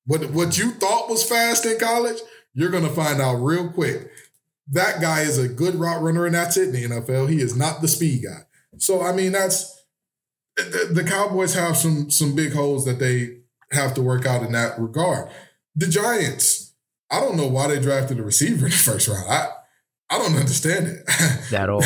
What 0.07 0.31
what 0.31 0.59
you 0.59 0.72
thought 0.72 1.09
was 1.09 1.22
fast 1.22 1.66
in 1.66 1.79
college, 1.79 2.18
you're 2.55 2.70
gonna 2.70 2.88
find 2.88 3.20
out 3.20 3.37
real 3.37 3.68
quick. 3.68 4.11
That 4.68 5.00
guy 5.00 5.22
is 5.22 5.38
a 5.38 5.48
good 5.48 5.74
route 5.74 6.03
runner, 6.03 6.27
and 6.27 6.35
that's 6.35 6.57
it 6.57 6.74
in 6.74 6.90
the 6.90 6.96
NFL. 6.96 7.29
He 7.29 7.40
is 7.40 7.57
not 7.57 7.81
the 7.81 7.88
speed 7.88 8.24
guy. 8.24 8.42
So 8.79 9.03
I 9.03 9.12
mean, 9.12 9.32
that's 9.32 9.84
the, 10.57 10.91
the 10.93 11.05
Cowboys 11.05 11.55
have 11.55 11.76
some 11.76 12.11
some 12.11 12.34
big 12.34 12.53
holes 12.53 12.84
that 12.86 12.99
they 12.99 13.38
have 13.72 13.95
to 13.95 14.03
work 14.03 14.26
out 14.26 14.43
in 14.43 14.53
that 14.53 14.78
regard. 14.78 15.28
The 15.76 15.86
Giants, 15.86 16.72
I 17.11 17.20
don't 17.20 17.36
know 17.36 17.49
why 17.49 17.68
they 17.68 17.80
drafted 17.80 18.18
a 18.18 18.22
receiver 18.22 18.66
in 18.66 18.70
the 18.70 18.76
first 18.76 19.09
round. 19.09 19.28
I 19.28 19.49
I 20.11 20.18
don't 20.18 20.36
understand 20.36 20.86
it. 20.86 21.53
At 21.53 21.70
all. 21.70 21.82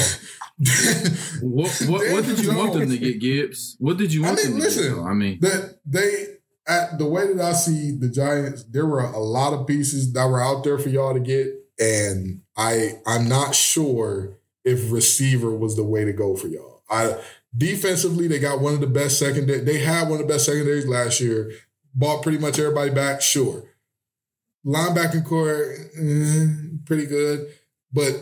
What 1.40 1.70
what, 1.88 2.12
what 2.12 2.24
did 2.24 2.40
you 2.40 2.56
want 2.56 2.72
them 2.72 2.90
to 2.90 2.98
get, 2.98 3.20
Gibbs? 3.20 3.76
What 3.78 3.96
did 3.96 4.12
you 4.12 4.24
I 4.24 4.28
want 4.28 4.38
mean, 4.38 4.50
them 4.50 4.58
to 4.58 4.64
listen. 4.64 4.94
get? 4.94 5.02
I 5.04 5.14
mean, 5.14 5.38
that 5.40 5.78
they 5.86 6.26
at 6.66 6.98
the 6.98 7.06
way 7.06 7.32
that 7.32 7.42
I 7.42 7.52
see 7.52 7.92
the 7.92 8.08
Giants, 8.08 8.64
there 8.64 8.86
were 8.86 9.00
a 9.00 9.18
lot 9.18 9.54
of 9.54 9.66
pieces 9.66 10.12
that 10.12 10.26
were 10.26 10.42
out 10.42 10.64
there 10.64 10.78
for 10.78 10.90
y'all 10.90 11.14
to 11.14 11.20
get, 11.20 11.48
and 11.78 12.42
I 12.56 12.92
I'm 13.06 13.28
not 13.28 13.54
sure 13.54 14.38
if 14.64 14.90
receiver 14.92 15.50
was 15.50 15.76
the 15.76 15.84
way 15.84 16.04
to 16.04 16.12
go 16.12 16.36
for 16.36 16.48
y'all. 16.48 16.82
I 16.90 17.18
defensively, 17.56 18.28
they 18.28 18.38
got 18.38 18.60
one 18.60 18.74
of 18.74 18.80
the 18.80 18.86
best 18.86 19.18
secondary. 19.18 19.60
They 19.60 19.78
had 19.78 20.08
one 20.08 20.20
of 20.20 20.26
the 20.26 20.32
best 20.32 20.46
secondaries 20.46 20.86
last 20.86 21.20
year. 21.20 21.50
Bought 21.94 22.22
pretty 22.22 22.38
much 22.38 22.58
everybody 22.58 22.90
back, 22.90 23.22
sure. 23.22 23.64
Linebacking 24.64 25.24
corps, 25.24 25.74
eh, 25.98 26.46
pretty 26.84 27.06
good, 27.06 27.48
but 27.92 28.14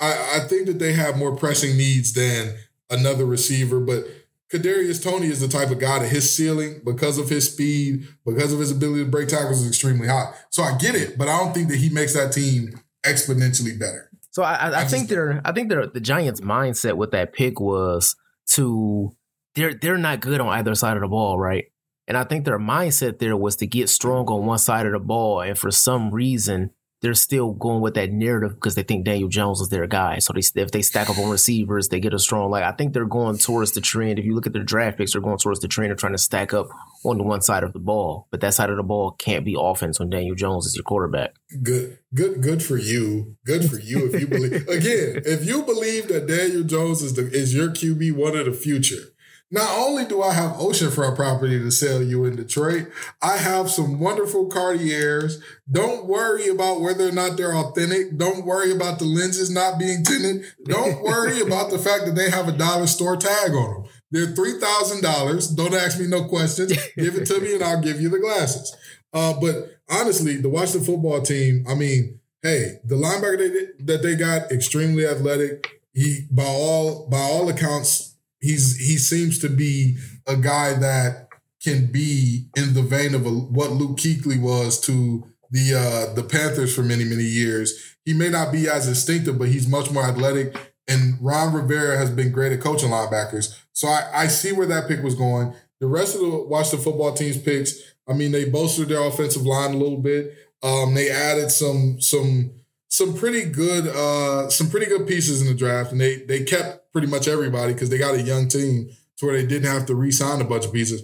I, 0.00 0.40
I 0.40 0.48
think 0.48 0.66
that 0.66 0.78
they 0.78 0.92
have 0.92 1.16
more 1.16 1.36
pressing 1.36 1.76
needs 1.76 2.12
than 2.12 2.56
another 2.90 3.24
receiver. 3.24 3.78
But 3.78 4.04
Kadarius 4.52 5.02
Toney 5.02 5.28
is 5.28 5.40
the 5.40 5.48
type 5.48 5.70
of 5.70 5.78
guy 5.78 6.00
that 6.00 6.08
his 6.08 6.34
ceiling, 6.34 6.80
because 6.84 7.18
of 7.18 7.28
his 7.28 7.50
speed, 7.50 8.06
because 8.26 8.52
of 8.52 8.58
his 8.58 8.70
ability 8.70 9.04
to 9.04 9.10
break 9.10 9.28
tackles, 9.28 9.62
is 9.62 9.68
extremely 9.68 10.08
high. 10.08 10.32
So 10.50 10.62
I 10.62 10.76
get 10.76 10.94
it, 10.94 11.16
but 11.16 11.28
I 11.28 11.38
don't 11.38 11.54
think 11.54 11.68
that 11.68 11.78
he 11.78 11.88
makes 11.88 12.14
that 12.14 12.32
team 12.32 12.78
exponentially 13.04 13.78
better. 13.78 14.10
So 14.30 14.42
I, 14.42 14.54
I, 14.54 14.80
I 14.80 14.84
think 14.86 15.12
I 15.44 15.52
think 15.52 15.68
they're, 15.68 15.86
the 15.86 16.00
Giants' 16.00 16.40
mindset 16.40 16.96
with 16.96 17.10
that 17.10 17.34
pick 17.34 17.60
was 17.60 18.16
to 18.48 19.14
they're 19.54 19.74
they're 19.74 19.98
not 19.98 20.20
good 20.20 20.40
on 20.40 20.48
either 20.48 20.74
side 20.74 20.96
of 20.96 21.02
the 21.02 21.08
ball, 21.08 21.38
right? 21.38 21.66
And 22.08 22.16
I 22.16 22.24
think 22.24 22.44
their 22.44 22.58
mindset 22.58 23.18
there 23.18 23.36
was 23.36 23.56
to 23.56 23.66
get 23.66 23.88
strong 23.88 24.26
on 24.26 24.46
one 24.46 24.58
side 24.58 24.86
of 24.86 24.92
the 24.92 24.98
ball, 24.98 25.40
and 25.40 25.58
for 25.58 25.70
some 25.70 26.10
reason 26.10 26.70
they're 27.02 27.14
still 27.14 27.52
going 27.52 27.80
with 27.80 27.94
that 27.94 28.12
narrative 28.12 28.54
because 28.54 28.76
they 28.76 28.84
think 28.84 29.04
Daniel 29.04 29.28
Jones 29.28 29.60
is 29.60 29.68
their 29.68 29.88
guy. 29.88 30.20
So 30.20 30.32
they, 30.32 30.60
if 30.60 30.70
they 30.70 30.82
stack 30.82 31.10
up 31.10 31.18
on 31.18 31.30
receivers, 31.30 31.88
they 31.88 31.98
get 31.98 32.14
a 32.14 32.18
strong. 32.18 32.50
Like 32.50 32.62
I 32.62 32.70
think 32.70 32.92
they're 32.92 33.04
going 33.04 33.38
towards 33.38 33.72
the 33.72 33.80
trend. 33.80 34.20
If 34.20 34.24
you 34.24 34.34
look 34.34 34.46
at 34.46 34.52
their 34.52 34.62
draft 34.62 34.98
picks, 34.98 35.12
they're 35.12 35.20
going 35.20 35.38
towards 35.38 35.60
the 35.60 35.68
trend 35.68 35.90
of 35.90 35.98
trying 35.98 36.12
to 36.12 36.18
stack 36.18 36.54
up 36.54 36.68
on 37.04 37.18
the 37.18 37.24
one 37.24 37.42
side 37.42 37.64
of 37.64 37.72
the 37.72 37.80
ball. 37.80 38.28
But 38.30 38.40
that 38.40 38.54
side 38.54 38.70
of 38.70 38.76
the 38.76 38.84
ball 38.84 39.10
can't 39.10 39.44
be 39.44 39.56
offense 39.58 39.98
when 39.98 40.10
Daniel 40.10 40.36
Jones 40.36 40.66
is 40.66 40.76
your 40.76 40.84
quarterback. 40.84 41.34
Good, 41.62 41.98
good, 42.14 42.40
good 42.40 42.62
for 42.62 42.76
you. 42.76 43.36
Good 43.44 43.68
for 43.68 43.80
you. 43.80 44.06
If 44.06 44.20
you 44.20 44.28
believe 44.28 44.52
again, 44.68 45.22
if 45.26 45.44
you 45.44 45.64
believe 45.64 46.06
that 46.08 46.28
Daniel 46.28 46.62
Jones 46.62 47.02
is 47.02 47.14
the 47.14 47.28
is 47.28 47.52
your 47.52 47.70
QB 47.70 48.12
one 48.12 48.36
of 48.36 48.46
the 48.46 48.52
future 48.52 49.11
not 49.52 49.70
only 49.78 50.06
do 50.06 50.22
I 50.22 50.32
have 50.32 50.52
oceanfront 50.52 51.14
property 51.14 51.58
to 51.58 51.70
sell 51.70 52.02
you 52.02 52.24
in 52.24 52.36
Detroit, 52.36 52.90
I 53.20 53.36
have 53.36 53.70
some 53.70 54.00
wonderful 54.00 54.46
Cartiers. 54.46 55.42
Don't 55.70 56.06
worry 56.06 56.48
about 56.48 56.80
whether 56.80 57.06
or 57.06 57.12
not 57.12 57.36
they're 57.36 57.54
authentic. 57.54 58.16
Don't 58.16 58.46
worry 58.46 58.72
about 58.72 58.98
the 58.98 59.04
lenses 59.04 59.50
not 59.50 59.78
being 59.78 60.02
tinted. 60.04 60.46
Don't 60.64 61.02
worry 61.04 61.42
about 61.42 61.70
the 61.70 61.78
fact 61.78 62.06
that 62.06 62.14
they 62.14 62.30
have 62.30 62.48
a 62.48 62.52
dollar 62.52 62.86
store 62.86 63.18
tag 63.18 63.50
on 63.52 63.82
them. 63.82 63.92
They're 64.10 64.26
$3,000. 64.28 65.54
Don't 65.54 65.74
ask 65.74 66.00
me 66.00 66.06
no 66.06 66.24
questions. 66.24 66.72
Give 66.96 67.14
it 67.16 67.26
to 67.26 67.40
me 67.40 67.54
and 67.54 67.62
I'll 67.62 67.80
give 67.80 68.00
you 68.00 68.08
the 68.08 68.20
glasses. 68.20 68.74
Uh, 69.12 69.34
but 69.38 69.76
honestly, 69.90 70.38
the 70.38 70.48
Washington 70.48 70.84
football 70.84 71.20
team, 71.20 71.66
I 71.68 71.74
mean, 71.74 72.20
hey, 72.42 72.80
the 72.84 72.94
linebacker 72.94 73.86
that 73.86 74.02
they 74.02 74.16
got, 74.16 74.50
extremely 74.50 75.06
athletic. 75.06 75.80
He, 75.92 76.26
by 76.30 76.44
all, 76.44 77.06
by 77.08 77.18
all 77.18 77.50
accounts, 77.50 78.11
he's 78.42 78.76
he 78.76 78.98
seems 78.98 79.38
to 79.38 79.48
be 79.48 79.96
a 80.26 80.36
guy 80.36 80.74
that 80.74 81.28
can 81.62 81.90
be 81.90 82.48
in 82.56 82.74
the 82.74 82.82
vein 82.82 83.14
of 83.14 83.24
a, 83.24 83.30
what 83.30 83.70
Luke 83.70 83.96
Kuechly 83.96 84.40
was 84.40 84.80
to 84.82 85.24
the 85.50 85.74
uh, 85.74 86.14
the 86.14 86.22
Panthers 86.22 86.74
for 86.74 86.82
many 86.82 87.04
many 87.04 87.24
years. 87.24 87.96
He 88.04 88.12
may 88.12 88.28
not 88.28 88.52
be 88.52 88.68
as 88.68 88.88
instinctive, 88.88 89.38
but 89.38 89.48
he's 89.48 89.68
much 89.68 89.90
more 89.90 90.04
athletic. 90.04 90.56
And 90.88 91.16
Ron 91.20 91.54
Rivera 91.54 91.96
has 91.96 92.10
been 92.10 92.32
great 92.32 92.52
at 92.52 92.60
coaching 92.60 92.90
linebackers, 92.90 93.56
so 93.72 93.86
I, 93.88 94.10
I 94.12 94.26
see 94.26 94.52
where 94.52 94.66
that 94.66 94.88
pick 94.88 95.02
was 95.02 95.14
going. 95.14 95.54
The 95.80 95.86
rest 95.86 96.16
of 96.16 96.20
the 96.20 96.44
Washington 96.48 96.84
football 96.84 97.12
team's 97.14 97.38
picks, 97.38 97.74
I 98.08 98.14
mean, 98.14 98.32
they 98.32 98.48
bolstered 98.48 98.88
their 98.88 99.02
offensive 99.02 99.42
line 99.42 99.74
a 99.74 99.76
little 99.76 99.98
bit. 99.98 100.34
Um, 100.62 100.94
they 100.94 101.10
added 101.10 101.50
some 101.50 102.00
some 102.00 102.50
some 102.88 103.14
pretty 103.14 103.44
good 103.44 103.86
uh, 103.86 104.50
some 104.50 104.68
pretty 104.68 104.86
good 104.86 105.06
pieces 105.06 105.40
in 105.40 105.46
the 105.46 105.54
draft, 105.54 105.92
and 105.92 106.00
they 106.00 106.16
they 106.24 106.42
kept 106.42 106.81
pretty 106.92 107.06
much 107.06 107.28
everybody 107.28 107.72
because 107.72 107.90
they 107.90 107.98
got 107.98 108.14
a 108.14 108.22
young 108.22 108.48
team 108.48 108.90
to 109.16 109.26
where 109.26 109.36
they 109.36 109.46
didn't 109.46 109.70
have 109.70 109.86
to 109.86 109.94
re-sign 109.94 110.40
a 110.40 110.44
bunch 110.44 110.66
of 110.66 110.72
pieces. 110.72 111.02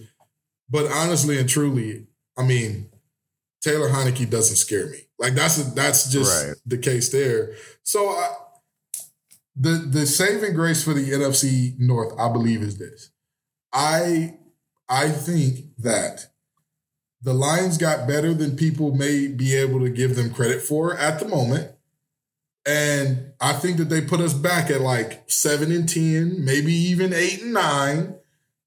But 0.68 0.91
honestly 0.91 1.39
and 1.39 1.49
truly, 1.49 2.07
I 2.36 2.45
mean, 2.45 2.91
Taylor 3.61 3.89
Heinicke 3.89 4.30
doesn't 4.30 4.57
scare 4.57 4.89
me. 4.89 4.99
Like 5.18 5.34
that's 5.34 5.59
a, 5.59 5.70
that's 5.74 6.11
just 6.11 6.47
right. 6.47 6.57
the 6.66 6.78
case 6.78 7.11
there. 7.11 7.55
So 7.82 8.09
I, 8.09 8.34
the 9.57 9.70
the 9.70 10.07
saving 10.07 10.55
grace 10.55 10.84
for 10.84 10.95
the 10.95 11.11
NFC 11.11 11.78
North, 11.78 12.14
I 12.18 12.30
believe, 12.32 12.62
is 12.62 12.78
this. 12.78 13.11
I 13.72 14.36
I 14.89 15.09
think 15.09 15.76
that 15.78 16.26
the 17.20 17.34
Lions 17.34 17.78
got 17.78 18.07
better 18.07 18.32
than 18.32 18.57
people 18.57 18.95
may 18.95 19.26
be 19.26 19.57
able 19.57 19.80
to 19.80 19.91
give 19.91 20.14
them 20.14 20.32
credit 20.32 20.62
for 20.62 20.97
at 20.97 21.18
the 21.18 21.26
moment. 21.26 21.72
And 22.69 23.33
I 23.41 23.55
think 23.55 23.79
that 23.79 23.89
they 23.89 24.03
put 24.03 24.21
us 24.21 24.35
back 24.35 24.71
at 24.71 24.83
like 24.83 25.23
seven 25.31 25.73
and 25.73 25.89
ten, 25.89 26.45
maybe 26.45 26.75
even 26.75 27.14
eight 27.14 27.41
and 27.41 27.55
nine. 27.55 28.16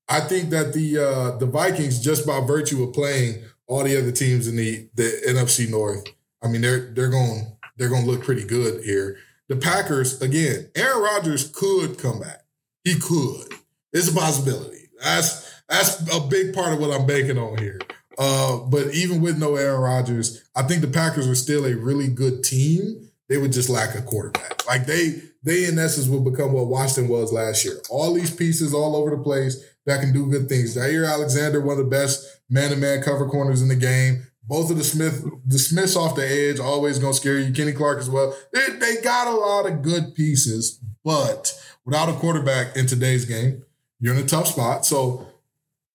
I 0.10 0.22
think 0.22 0.50
that 0.50 0.74
the 0.74 0.98
uh, 0.98 1.38
the 1.38 1.46
Vikings, 1.46 2.00
just 2.00 2.26
by 2.26 2.40
virtue 2.42 2.82
of 2.84 2.94
playing 2.94 3.44
all 3.68 3.84
the 3.84 3.96
other 3.96 4.12
teams 4.12 4.48
in 4.48 4.56
the, 4.56 4.90
the 4.96 5.22
NFC 5.28 5.70
North, 5.70 6.04
I 6.42 6.48
mean 6.48 6.62
they're 6.62 6.92
they're 6.94 7.12
going 7.12 7.56
they're 7.78 7.90
going 7.90 8.06
to 8.06 8.10
look 8.10 8.24
pretty 8.24 8.44
good 8.44 8.84
here. 8.84 9.18
The 9.50 9.56
Packers, 9.56 10.20
again, 10.20 10.72
Aaron 10.76 11.04
Rodgers 11.04 11.48
could 11.50 12.00
come 12.00 12.22
back. 12.22 12.42
He 12.84 12.98
could. 13.00 13.54
It's 13.94 14.08
a 14.08 14.14
possibility. 14.14 14.90
That's 15.00 15.62
that's 15.70 16.16
a 16.16 16.22
big 16.22 16.56
part 16.56 16.74
of 16.74 16.80
what 16.80 16.90
I'm 16.90 17.06
banking 17.06 17.38
on 17.38 17.60
here. 17.60 17.80
Uh, 18.18 18.58
but 18.58 18.96
even 18.96 19.22
with 19.22 19.38
no 19.38 19.58
Aaron 19.58 19.82
Rodgers, 19.82 20.44
I 20.56 20.64
think 20.64 20.82
the 20.82 20.88
Packers 20.88 21.28
are 21.28 21.36
still 21.36 21.68
a 21.68 21.76
really 21.76 22.08
good 22.08 22.44
team. 22.44 23.11
They 23.32 23.38
would 23.38 23.54
just 23.54 23.70
lack 23.70 23.96
a 23.96 24.02
quarterback. 24.02 24.68
Like 24.68 24.86
they, 24.86 25.22
they 25.42 25.64
in 25.64 25.80
essence 25.80 26.10
will 26.10 26.20
become 26.20 26.52
what 26.52 26.68
Washington 26.68 27.08
was 27.08 27.32
last 27.32 27.64
year. 27.64 27.76
All 27.90 28.14
these 28.14 28.36
pieces 28.36 28.74
all 28.74 28.94
over 28.94 29.16
the 29.16 29.24
place 29.24 29.64
that 29.86 30.02
can 30.02 30.12
do 30.12 30.30
good 30.30 30.50
things. 30.50 30.76
Jaire 30.76 31.10
Alexander, 31.10 31.62
one 31.62 31.78
of 31.80 31.86
the 31.86 31.90
best 31.90 32.28
man-to-man 32.50 33.02
cover 33.02 33.30
corners 33.30 33.62
in 33.62 33.70
the 33.70 33.76
game. 33.78 34.28
Both 34.44 34.70
of 34.70 34.78
the 34.78 34.84
Smith, 34.84 35.26
the 35.46 35.60
Smiths 35.60 35.96
off 35.96 36.18
the 36.18 36.28
edge, 36.28 36.60
always 36.60 37.00
gonna 37.00 37.14
scare 37.14 37.40
you. 37.40 37.54
Kenny 37.54 37.72
Clark 37.72 38.00
as 38.00 38.10
well. 38.10 38.36
They, 38.52 38.68
they 38.68 39.02
got 39.02 39.28
a 39.28 39.32
lot 39.32 39.66
of 39.66 39.82
good 39.82 40.14
pieces, 40.14 40.82
but 41.06 41.58
without 41.86 42.10
a 42.10 42.14
quarterback 42.14 42.76
in 42.76 42.86
today's 42.86 43.24
game, 43.24 43.64
you're 44.02 44.14
in 44.14 44.22
a 44.22 44.28
tough 44.28 44.48
spot. 44.48 44.86
So, 44.86 45.26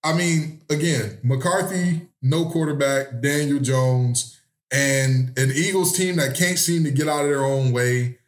I 0.03 0.15
mean, 0.15 0.63
again, 0.71 1.19
McCarthy, 1.23 2.09
no 2.23 2.47
quarterback, 2.47 3.21
Daniel 3.21 3.61
Jones 3.61 4.36
and 4.73 5.37
an 5.39 5.53
Eagles 5.55 5.97
team 5.97 6.17
that 6.17 6.37
can't 6.37 6.59
seem 6.59 6.85
to 6.85 6.91
get 6.91 7.09
out 7.09 7.23
of 7.23 7.29
their 7.29 7.45
own 7.45 7.73
way. 7.73 8.19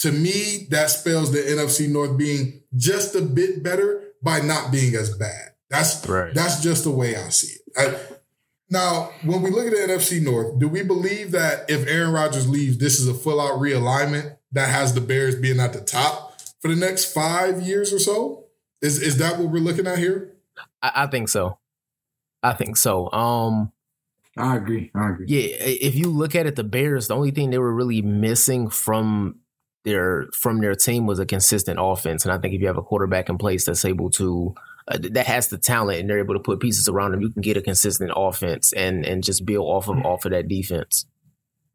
To 0.00 0.12
me, 0.12 0.66
that 0.70 0.90
spells 0.90 1.32
the 1.32 1.38
NFC 1.38 1.88
North 1.88 2.16
being 2.16 2.62
just 2.76 3.14
a 3.16 3.22
bit 3.22 3.62
better 3.62 4.04
by 4.22 4.40
not 4.40 4.70
being 4.70 4.94
as 4.94 5.16
bad. 5.16 5.52
That's 5.70 6.06
right. 6.06 6.32
that's 6.32 6.62
just 6.62 6.84
the 6.84 6.90
way 6.90 7.16
I 7.16 7.28
see 7.28 7.56
it. 7.56 7.72
I, 7.76 8.16
now, 8.70 9.10
when 9.24 9.42
we 9.42 9.50
look 9.50 9.66
at 9.66 9.72
the 9.72 9.92
NFC 9.92 10.20
North, 10.22 10.58
do 10.58 10.68
we 10.68 10.82
believe 10.82 11.30
that 11.30 11.70
if 11.70 11.86
Aaron 11.88 12.12
Rodgers 12.12 12.48
leaves, 12.48 12.78
this 12.78 13.00
is 13.00 13.08
a 13.08 13.14
full 13.14 13.40
out 13.40 13.60
realignment 13.60 14.36
that 14.52 14.68
has 14.68 14.94
the 14.94 15.00
Bears 15.00 15.34
being 15.34 15.58
at 15.58 15.72
the 15.72 15.80
top 15.80 16.40
for 16.60 16.68
the 16.68 16.76
next 16.76 17.12
five 17.12 17.62
years 17.62 17.92
or 17.92 17.98
so? 17.98 18.44
Is 18.80 19.02
is 19.02 19.18
that 19.18 19.38
what 19.38 19.48
we're 19.48 19.58
looking 19.58 19.86
at 19.86 19.98
here? 19.98 20.34
I, 20.82 20.92
I 20.94 21.06
think 21.06 21.28
so. 21.28 21.58
I 22.42 22.52
think 22.52 22.76
so. 22.76 23.10
Um, 23.12 23.72
I 24.36 24.56
agree. 24.56 24.90
I 24.94 25.10
agree. 25.10 25.26
Yeah, 25.28 25.56
if 25.58 25.94
you 25.94 26.10
look 26.10 26.34
at 26.34 26.46
it, 26.46 26.56
the 26.56 26.64
Bears, 26.64 27.08
the 27.08 27.16
only 27.16 27.30
thing 27.30 27.50
they 27.50 27.58
were 27.58 27.74
really 27.74 28.02
missing 28.02 28.68
from 28.68 29.40
their 29.84 30.26
from 30.32 30.60
their 30.60 30.74
team 30.74 31.06
was 31.06 31.18
a 31.18 31.26
consistent 31.26 31.78
offense, 31.80 32.24
and 32.24 32.32
I 32.32 32.38
think 32.38 32.54
if 32.54 32.60
you 32.60 32.66
have 32.66 32.76
a 32.76 32.82
quarterback 32.82 33.28
in 33.28 33.38
place 33.38 33.64
that's 33.64 33.84
able 33.84 34.10
to 34.10 34.54
uh, 34.88 34.98
that 35.10 35.26
has 35.26 35.48
the 35.48 35.58
talent 35.58 36.00
and 36.00 36.08
they're 36.08 36.18
able 36.18 36.34
to 36.34 36.40
put 36.40 36.60
pieces 36.60 36.88
around 36.88 37.12
them, 37.12 37.20
you 37.20 37.30
can 37.30 37.42
get 37.42 37.56
a 37.56 37.62
consistent 37.62 38.12
offense 38.14 38.72
and 38.72 39.04
and 39.04 39.24
just 39.24 39.44
build 39.44 39.66
off 39.66 39.88
of 39.88 39.96
mm-hmm. 39.96 40.06
off 40.06 40.24
of 40.24 40.32
that 40.32 40.48
defense. 40.48 41.06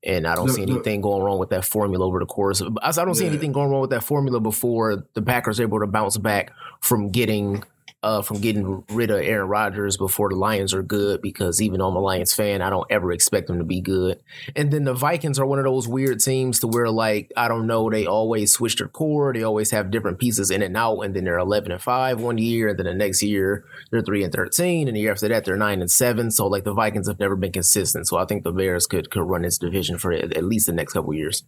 And 0.06 0.28
I 0.28 0.36
don't 0.36 0.49
see 0.49 0.64
anything 0.64 0.99
going 0.99 1.24
wrong 1.24 1.39
with 1.39 1.51
that 1.51 1.64
formula 1.64 2.06
over 2.06 2.20
the 2.20 2.26
course. 2.26 2.60
Of, 2.60 2.78
I 2.82 2.91
don't 2.91 3.16
see 3.16 3.26
anything 3.26 3.54
going 3.54 3.70
wrong 3.70 3.80
with 3.80 3.91
that 3.91 4.04
formula 4.04 4.41
before 4.41 5.06
the 5.14 5.22
Packers 5.22 5.62
are 5.62 5.64
able 5.64 5.80
to 5.80 5.88
bounce 5.88 6.18
back 6.18 6.51
from 6.82 7.10
getting 7.10 7.64
uh, 8.04 8.22
from 8.22 8.41
getting 8.41 8.84
rid 8.89 9.10
of 9.10 9.22
Aaron 9.22 9.47
Rodgers 9.47 9.95
before 9.95 10.30
the 10.30 10.36
Lions 10.36 10.74
are 10.74 10.84
good 10.84 11.22
because 11.22 11.62
even 11.62 11.80
though 11.80 11.88
I'm 11.88 11.95
a 11.95 12.01
Lions 12.01 12.34
fan, 12.34 12.62
I 12.62 12.70
don't 12.70 12.86
ever 12.91 13.12
expect 13.14 13.47
them 13.47 13.58
to 13.60 13.64
be 13.64 13.80
good. 13.80 14.22
And 14.56 14.72
then 14.72 14.84
the 14.84 14.93
Vikings 14.93 15.39
are 15.39 15.45
one 15.45 15.60
of 15.60 15.66
those 15.66 15.88
weird 15.88 16.20
teams 16.20 16.60
to 16.60 16.68
where 16.68 16.89
like 16.89 17.32
I 17.38 17.47
don't 17.47 17.66
know, 17.66 17.89
they 17.89 18.06
always 18.06 18.51
switch 18.51 18.76
their 18.76 18.89
core, 18.89 19.34
they 19.34 19.43
always 19.43 19.72
have 19.72 19.89
different 19.89 20.20
pieces 20.20 20.51
in 20.51 20.62
and 20.62 20.76
out, 20.76 20.99
and 20.99 21.16
then 21.16 21.24
they're 21.24 21.38
11 21.38 21.72
and 21.72 21.82
five 21.82 22.20
one 22.20 22.38
year, 22.38 22.70
and 22.70 22.78
then 22.78 22.86
the 22.86 22.93
next 22.93 23.24
year 23.24 23.64
they're 23.89 24.01
three 24.01 24.24
and 24.24 24.34
13, 24.34 24.88
and 24.88 24.97
the 24.97 25.01
year 25.01 25.12
after 25.12 25.30
that 25.30 25.45
they're 25.45 25.56
nine 25.56 25.82
and 25.82 25.89
seven. 25.89 26.30
So 26.30 26.47
like 26.47 26.66
the 26.66 26.74
Vikings 26.74 27.08
have 27.08 27.20
never 27.20 27.38
been 27.38 27.54
consistent. 27.54 28.08
So 28.08 28.18
I 28.18 28.26
think 28.26 28.43
the 28.43 28.51
Bears 28.51 28.86
could 28.86 29.10
could 29.10 29.24
run 29.24 29.43
this 29.43 29.58
division 29.58 29.97
for 29.97 30.12
at 30.12 30.43
least 30.43 30.66
the 30.66 30.74
next 30.74 30.93
couple 30.93 31.14
years. 31.14 31.43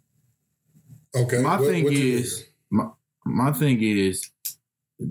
Okay, 1.16 1.41
my 1.41 1.60
what, 1.60 1.70
thing 1.70 1.84
what 1.84 1.93
is 1.93 2.45
my, 2.70 2.88
my 3.26 3.51
thing 3.51 3.82
is 3.82 4.30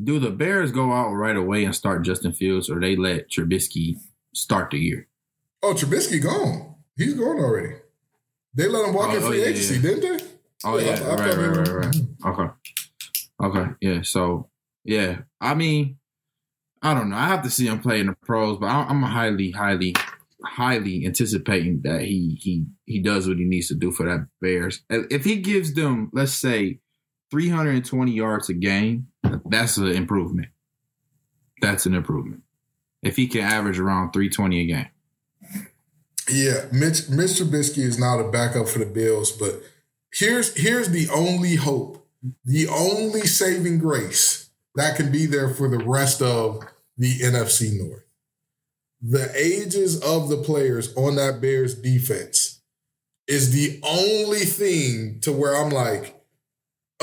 do 0.03 0.18
the 0.18 0.30
Bears 0.30 0.72
go 0.72 0.93
out 0.93 1.12
right 1.12 1.37
away 1.37 1.64
and 1.64 1.74
start 1.74 2.05
Justin 2.05 2.32
Fields, 2.32 2.70
or 2.70 2.80
they 2.80 2.97
let 2.97 3.30
Trubisky 3.30 3.97
start 4.35 4.70
the 4.70 4.78
year? 4.78 5.09
Oh, 5.62 5.74
Trubisky 5.74 6.22
gone. 6.22 6.74
He's 6.97 7.14
gone 7.14 7.39
already. 7.39 7.76
They 8.55 8.68
let 8.68 8.87
him 8.87 8.95
walk 8.95 9.11
oh, 9.11 9.16
in 9.16 9.22
free 9.22 9.41
oh, 9.41 9.45
yeah, 9.45 9.49
agency, 9.49 9.74
yeah. 9.76 9.82
didn't 9.82 10.18
they? 10.18 10.24
Oh 10.64 10.78
yeah, 10.78 10.99
yeah. 10.99 11.07
I, 11.07 11.11
I 11.11 11.14
right, 11.14 11.37
right, 11.37 11.57
right, 11.57 11.68
right, 11.68 11.97
Okay, 12.26 12.53
okay, 13.43 13.70
yeah. 13.80 14.03
So 14.03 14.49
yeah, 14.85 15.22
I 15.41 15.55
mean, 15.55 15.99
I 16.82 16.95
don't 16.95 17.11
know. 17.11 17.16
I 17.16 17.26
have 17.26 17.43
to 17.43 17.51
see 17.51 17.66
him 17.66 17.80
play 17.80 18.01
in 18.01 18.07
the 18.07 18.16
pros, 18.22 18.59
but 18.59 18.66
I'm 18.66 19.03
highly, 19.03 19.51
highly, 19.51 19.95
highly 20.45 21.05
anticipating 21.05 21.80
that 21.85 22.03
he 22.03 22.39
he 22.41 22.66
he 22.85 23.03
does 23.03 23.26
what 23.26 23.39
he 23.39 23.45
needs 23.45 23.68
to 23.68 23.74
do 23.74 23.91
for 23.91 24.07
that 24.07 24.28
Bears. 24.41 24.82
If 24.89 25.24
he 25.24 25.37
gives 25.37 25.74
them, 25.74 26.11
let's 26.12 26.32
say, 26.32 26.80
320 27.35 28.12
yards 28.12 28.49
a 28.49 28.55
game, 28.55 29.09
that's 29.45 29.76
an 29.76 29.89
improvement. 29.89 30.51
That's 31.61 31.85
an 31.85 31.93
improvement. 31.93 32.43
If 33.03 33.16
he 33.16 33.26
can 33.26 33.41
average 33.41 33.76
around 33.76 34.12
320 34.12 34.61
a 34.61 34.66
game. 34.66 34.87
Yeah, 36.30 36.66
Mitch, 36.70 37.09
Mitch 37.09 37.32
Trubisky 37.32 37.78
is 37.78 37.99
not 37.99 38.20
a 38.20 38.30
backup 38.30 38.68
for 38.68 38.78
the 38.78 38.87
Bills, 38.87 39.32
but 39.32 39.62
here's 40.12 40.57
here's 40.57 40.91
the 40.91 41.09
only 41.12 41.57
hope, 41.57 42.07
the 42.45 42.68
only 42.68 43.22
saving 43.22 43.80
grace 43.80 44.51
that 44.76 44.97
can 44.97 45.11
be 45.11 45.26
there 45.26 45.49
for 45.49 45.68
the 45.68 45.85
rest 45.85 46.22
of 46.22 46.62
the 46.97 47.18
NFC 47.18 47.76
North. 47.76 48.05
The 49.03 49.32
ages 49.37 50.01
of 50.01 50.28
the 50.28 50.37
players 50.37 50.95
on 50.95 51.16
that 51.16 51.41
Bears 51.41 51.74
defense 51.74 52.61
is 53.26 53.53
the 53.53 53.80
only 53.82 54.45
thing 54.45 55.18
to 55.22 55.32
where 55.32 55.57
I'm 55.57 55.70
like, 55.70 56.23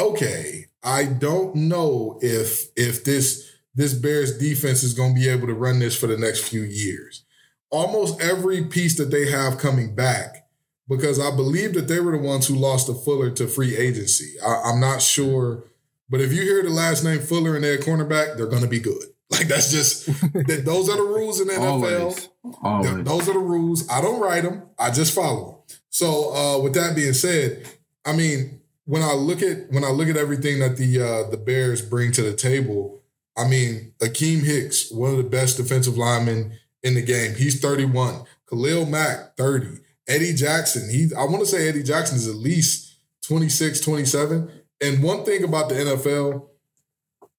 okay, 0.01 0.65
I 0.83 1.05
don't 1.05 1.55
know 1.55 2.19
if 2.21 2.65
if 2.75 3.03
this 3.03 3.49
this 3.75 3.93
Bears 3.93 4.37
defense 4.37 4.83
is 4.83 4.93
going 4.93 5.15
to 5.15 5.19
be 5.19 5.29
able 5.29 5.47
to 5.47 5.53
run 5.53 5.79
this 5.79 5.95
for 5.95 6.07
the 6.07 6.17
next 6.17 6.47
few 6.49 6.61
years. 6.61 7.23
Almost 7.69 8.19
every 8.21 8.65
piece 8.65 8.97
that 8.97 9.11
they 9.11 9.29
have 9.31 9.57
coming 9.57 9.95
back, 9.95 10.47
because 10.89 11.19
I 11.19 11.33
believe 11.33 11.73
that 11.75 11.87
they 11.87 12.01
were 12.01 12.11
the 12.11 12.17
ones 12.17 12.47
who 12.47 12.55
lost 12.55 12.87
the 12.87 12.93
Fuller 12.93 13.29
to 13.31 13.47
free 13.47 13.77
agency. 13.77 14.33
I, 14.45 14.63
I'm 14.65 14.81
not 14.81 15.01
sure, 15.01 15.63
but 16.09 16.19
if 16.19 16.33
you 16.33 16.41
hear 16.41 16.63
the 16.63 16.69
last 16.69 17.03
name 17.05 17.19
Fuller 17.19 17.55
and 17.55 17.63
their 17.63 17.77
cornerback, 17.77 18.35
they're 18.35 18.47
going 18.47 18.63
to 18.63 18.67
be 18.67 18.79
good. 18.79 19.03
Like 19.31 19.47
that's 19.47 19.71
just 19.71 20.07
that 20.33 20.63
those 20.65 20.89
are 20.89 20.97
the 20.97 21.03
rules 21.03 21.39
in 21.39 21.47
the 21.47 21.53
NFL. 21.53 21.61
Always. 21.61 22.29
Always. 22.61 22.91
Th- 22.91 23.05
Those 23.05 23.29
are 23.29 23.33
the 23.33 23.39
rules. 23.39 23.89
I 23.89 24.01
don't 24.01 24.19
write 24.19 24.43
them. 24.43 24.63
I 24.77 24.91
just 24.91 25.15
follow 25.15 25.63
them. 25.67 25.77
So, 25.89 26.35
uh, 26.35 26.59
with 26.61 26.73
that 26.73 26.97
being 26.97 27.13
said, 27.13 27.65
I 28.05 28.11
mean, 28.11 28.59
when 28.91 29.03
I 29.03 29.13
look 29.13 29.41
at 29.41 29.71
when 29.71 29.85
I 29.85 29.89
look 29.89 30.09
at 30.09 30.17
everything 30.17 30.59
that 30.59 30.75
the 30.75 31.01
uh, 31.01 31.29
the 31.31 31.37
Bears 31.37 31.81
bring 31.81 32.11
to 32.11 32.21
the 32.21 32.33
table, 32.33 33.01
I 33.37 33.47
mean, 33.47 33.93
Akiem 33.99 34.43
Hicks, 34.43 34.91
one 34.91 35.11
of 35.11 35.15
the 35.15 35.23
best 35.23 35.55
defensive 35.55 35.97
linemen 35.97 36.59
in 36.83 36.95
the 36.95 37.01
game. 37.01 37.35
He's 37.35 37.61
31. 37.61 38.25
Khalil 38.49 38.85
Mack, 38.85 39.37
30. 39.37 39.79
Eddie 40.09 40.33
Jackson, 40.33 40.89
he 40.89 41.09
I 41.17 41.23
want 41.23 41.39
to 41.39 41.45
say 41.45 41.69
Eddie 41.69 41.83
Jackson 41.83 42.17
is 42.17 42.27
at 42.27 42.35
least 42.35 42.97
26, 43.27 43.79
27. 43.79 44.51
And 44.81 45.01
one 45.01 45.23
thing 45.23 45.45
about 45.45 45.69
the 45.69 45.75
NFL, 45.75 46.49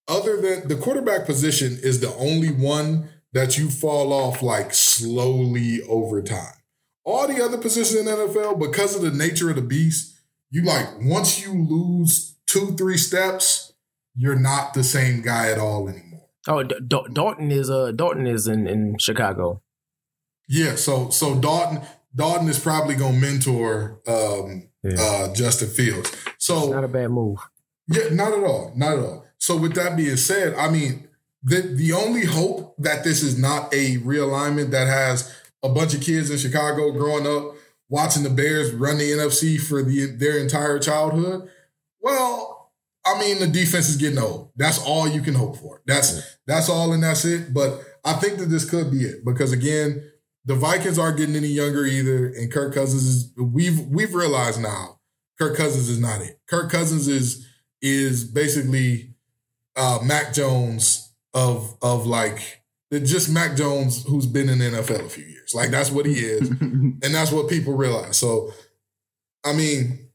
other 0.08 0.40
than 0.40 0.68
the 0.68 0.76
quarterback 0.76 1.26
position 1.26 1.78
is 1.82 2.00
the 2.00 2.14
only 2.14 2.50
one 2.50 3.10
that 3.34 3.58
you 3.58 3.68
fall 3.68 4.14
off 4.14 4.40
like 4.40 4.72
slowly 4.72 5.82
over 5.82 6.22
time. 6.22 6.54
All 7.04 7.28
the 7.28 7.44
other 7.44 7.58
positions 7.58 8.00
in 8.00 8.06
NFL, 8.06 8.58
because 8.58 8.96
of 8.96 9.02
the 9.02 9.10
nature 9.10 9.50
of 9.50 9.56
the 9.56 9.62
beast, 9.62 10.12
you 10.52 10.62
like 10.62 10.86
once 11.00 11.44
you 11.44 11.52
lose 11.52 12.36
two, 12.46 12.76
three 12.76 12.96
steps, 12.98 13.72
you're 14.14 14.38
not 14.38 14.74
the 14.74 14.84
same 14.84 15.22
guy 15.22 15.50
at 15.50 15.58
all 15.58 15.88
anymore. 15.88 16.28
Oh, 16.46 16.62
D- 16.62 16.76
D- 16.86 17.06
Dalton 17.12 17.50
is 17.50 17.68
uh 17.70 17.90
Dalton 17.92 18.26
is 18.26 18.46
in 18.46 18.66
in 18.68 18.98
Chicago. 18.98 19.62
Yeah, 20.48 20.76
so 20.76 21.08
so 21.10 21.34
Dalton 21.34 21.80
Dalton 22.14 22.48
is 22.48 22.58
probably 22.60 22.94
gonna 22.94 23.18
mentor 23.18 24.00
um 24.06 24.68
Yeah. 24.84 25.00
uh 25.00 25.34
Justin 25.34 25.68
Fields. 25.70 26.12
So 26.38 26.70
Not 26.70 26.84
a 26.84 26.88
bad 26.88 27.10
move. 27.10 27.38
Yeah, 27.88 28.08
not 28.12 28.32
at 28.32 28.44
all. 28.44 28.72
Not 28.76 28.92
at 28.98 29.04
all. 29.04 29.24
So 29.38 29.56
with 29.56 29.74
that 29.74 29.96
being 29.96 30.16
said, 30.16 30.54
I 30.54 30.70
mean, 30.70 31.08
the 31.42 31.62
the 31.62 31.92
only 31.92 32.26
hope 32.26 32.74
that 32.78 33.02
this 33.04 33.22
is 33.22 33.38
not 33.38 33.72
a 33.72 33.96
realignment 33.98 34.70
that 34.70 34.86
has 34.86 35.32
a 35.62 35.68
bunch 35.68 35.94
of 35.94 36.00
kids 36.00 36.28
in 36.30 36.38
Chicago 36.38 36.90
growing 36.92 37.26
up 37.26 37.51
watching 37.92 38.22
the 38.22 38.30
Bears 38.30 38.72
run 38.72 38.96
the 38.96 39.04
NFC 39.04 39.60
for 39.60 39.82
the 39.82 40.06
their 40.16 40.38
entire 40.38 40.78
childhood. 40.78 41.48
Well, 42.00 42.72
I 43.04 43.20
mean, 43.20 43.38
the 43.38 43.46
defense 43.46 43.90
is 43.90 43.98
getting 43.98 44.18
old. 44.18 44.50
That's 44.56 44.82
all 44.84 45.06
you 45.06 45.20
can 45.20 45.34
hope 45.34 45.58
for. 45.58 45.82
That's 45.86 46.38
that's 46.46 46.70
all 46.70 46.92
and 46.94 47.02
that's 47.02 47.26
it. 47.26 47.52
But 47.52 47.80
I 48.04 48.14
think 48.14 48.38
that 48.38 48.46
this 48.46 48.68
could 48.68 48.90
be 48.90 49.02
it 49.02 49.24
because 49.24 49.52
again, 49.52 50.10
the 50.46 50.54
Vikings 50.54 50.98
aren't 50.98 51.18
getting 51.18 51.36
any 51.36 51.48
younger 51.48 51.84
either, 51.84 52.28
and 52.28 52.50
Kirk 52.50 52.74
Cousins 52.74 53.02
is. 53.04 53.32
We've 53.36 53.80
we've 53.86 54.14
realized 54.14 54.60
now, 54.60 54.98
Kirk 55.38 55.56
Cousins 55.56 55.90
is 55.90 56.00
not 56.00 56.22
it. 56.22 56.40
Kirk 56.48 56.70
Cousins 56.70 57.06
is 57.08 57.46
is 57.82 58.24
basically 58.24 59.14
uh, 59.76 59.98
Mac 60.02 60.32
Jones 60.32 61.12
of 61.34 61.76
of 61.82 62.06
like 62.06 62.61
just 63.00 63.30
Mac 63.30 63.56
Jones 63.56 64.04
who's 64.04 64.26
been 64.26 64.48
in 64.48 64.58
the 64.58 64.66
NFL 64.66 65.06
a 65.06 65.08
few 65.08 65.24
years. 65.24 65.54
Like 65.54 65.70
that's 65.70 65.90
what 65.90 66.06
he 66.06 66.14
is, 66.14 66.48
and 66.60 67.02
that's 67.02 67.32
what 67.32 67.48
people 67.48 67.74
realize. 67.74 68.16
So, 68.18 68.52
I 69.44 69.52
mean, 69.52 70.10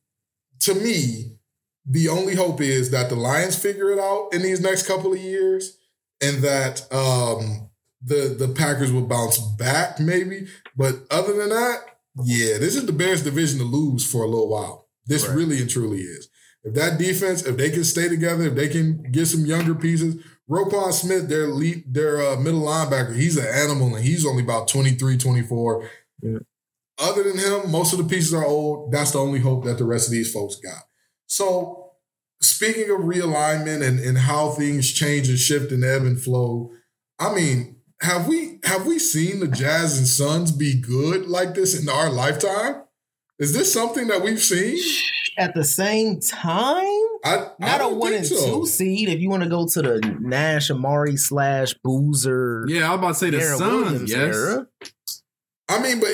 to 0.61 0.73
me, 0.75 1.37
the 1.85 2.09
only 2.09 2.35
hope 2.35 2.61
is 2.61 2.91
that 2.91 3.09
the 3.09 3.15
Lions 3.15 3.55
figure 3.57 3.91
it 3.91 3.99
out 3.99 4.29
in 4.33 4.41
these 4.41 4.61
next 4.61 4.87
couple 4.87 5.13
of 5.13 5.19
years, 5.19 5.77
and 6.21 6.43
that 6.43 6.81
um, 6.93 7.69
the 8.01 8.35
the 8.37 8.49
Packers 8.53 8.91
will 8.91 9.05
bounce 9.07 9.37
back, 9.39 9.99
maybe. 9.99 10.47
But 10.75 10.95
other 11.09 11.33
than 11.33 11.49
that, 11.49 11.79
yeah, 12.23 12.57
this 12.57 12.75
is 12.75 12.85
the 12.85 12.91
Bears' 12.93 13.23
division 13.23 13.59
to 13.59 13.65
lose 13.65 14.09
for 14.09 14.23
a 14.23 14.27
little 14.27 14.49
while. 14.49 14.87
This 15.05 15.27
Right. 15.27 15.35
really 15.37 15.59
and 15.61 15.69
truly 15.69 15.99
is. 16.01 16.29
If 16.63 16.73
that 16.73 16.97
defense, 16.99 17.43
if 17.45 17.55
they 17.55 17.69
can 17.69 17.85
stay 17.85 18.09
together, 18.09 18.43
if 18.43 18.55
they 18.55 18.67
can 18.67 19.03
get 19.11 19.27
some 19.27 19.45
younger 19.45 19.73
pieces, 19.73 20.21
Roquan 20.49 20.93
Smith, 20.93 21.27
their 21.27 21.47
lead, 21.47 21.93
their 21.93 22.21
uh, 22.21 22.37
middle 22.37 22.61
linebacker, 22.61 23.15
he's 23.15 23.37
an 23.37 23.45
animal 23.45 23.95
and 23.95 24.05
he's 24.05 24.25
only 24.25 24.43
about 24.43 24.67
23, 24.67 25.17
24. 25.17 25.89
Yeah. 26.21 26.37
Other 26.99 27.23
than 27.23 27.37
him, 27.37 27.69
most 27.69 27.93
of 27.93 27.99
the 27.99 28.05
pieces 28.05 28.33
are 28.33 28.45
old. 28.45 28.91
That's 28.91 29.11
the 29.11 29.19
only 29.19 29.39
hope 29.39 29.65
that 29.65 29.77
the 29.77 29.85
rest 29.85 30.07
of 30.07 30.13
these 30.13 30.31
folks 30.31 30.55
got. 30.55 30.83
So, 31.27 31.91
speaking 32.41 32.89
of 32.89 33.01
realignment 33.01 33.85
and, 33.85 33.99
and 33.99 34.17
how 34.17 34.49
things 34.49 34.91
change 34.91 35.29
and 35.29 35.37
shift 35.37 35.71
and 35.71 35.83
ebb 35.83 36.03
and 36.03 36.19
flow, 36.19 36.71
I 37.19 37.33
mean, 37.33 37.77
have 38.01 38.27
we 38.27 38.59
have 38.63 38.85
we 38.85 38.99
seen 38.99 39.39
the 39.39 39.47
Jazz 39.47 39.97
and 39.97 40.07
Suns 40.07 40.51
be 40.51 40.79
good 40.79 41.27
like 41.27 41.55
this 41.55 41.79
in 41.79 41.89
our 41.89 42.09
lifetime? 42.09 42.83
Is 43.39 43.53
this 43.53 43.71
something 43.71 44.07
that 44.07 44.21
we've 44.23 44.41
seen? 44.41 44.77
At 45.37 45.53
the 45.53 45.63
same 45.63 46.19
time, 46.19 46.83
I, 47.23 47.23
I 47.25 47.47
not 47.59 47.75
a 47.75 47.77
don't 47.79 47.97
one 47.99 48.09
think 48.13 48.19
and 48.21 48.25
so. 48.27 48.59
two 48.61 48.65
seed. 48.65 49.09
If 49.09 49.19
you 49.19 49.29
want 49.29 49.43
to 49.43 49.49
go 49.49 49.67
to 49.67 49.81
the 49.83 50.17
Nash 50.19 50.69
Amar'e 50.71 51.19
slash 51.19 51.75
Boozer, 51.83 52.65
yeah, 52.67 52.87
I 52.91 52.95
was 52.95 52.99
about 52.99 53.07
to 53.09 53.13
say 53.15 53.29
the 53.29 53.41
Suns. 53.41 53.61
Williams 53.61 54.11
Yes. 54.11 54.35
era. 54.35 54.67
I 55.69 55.81
mean, 55.81 55.99
but 55.99 56.09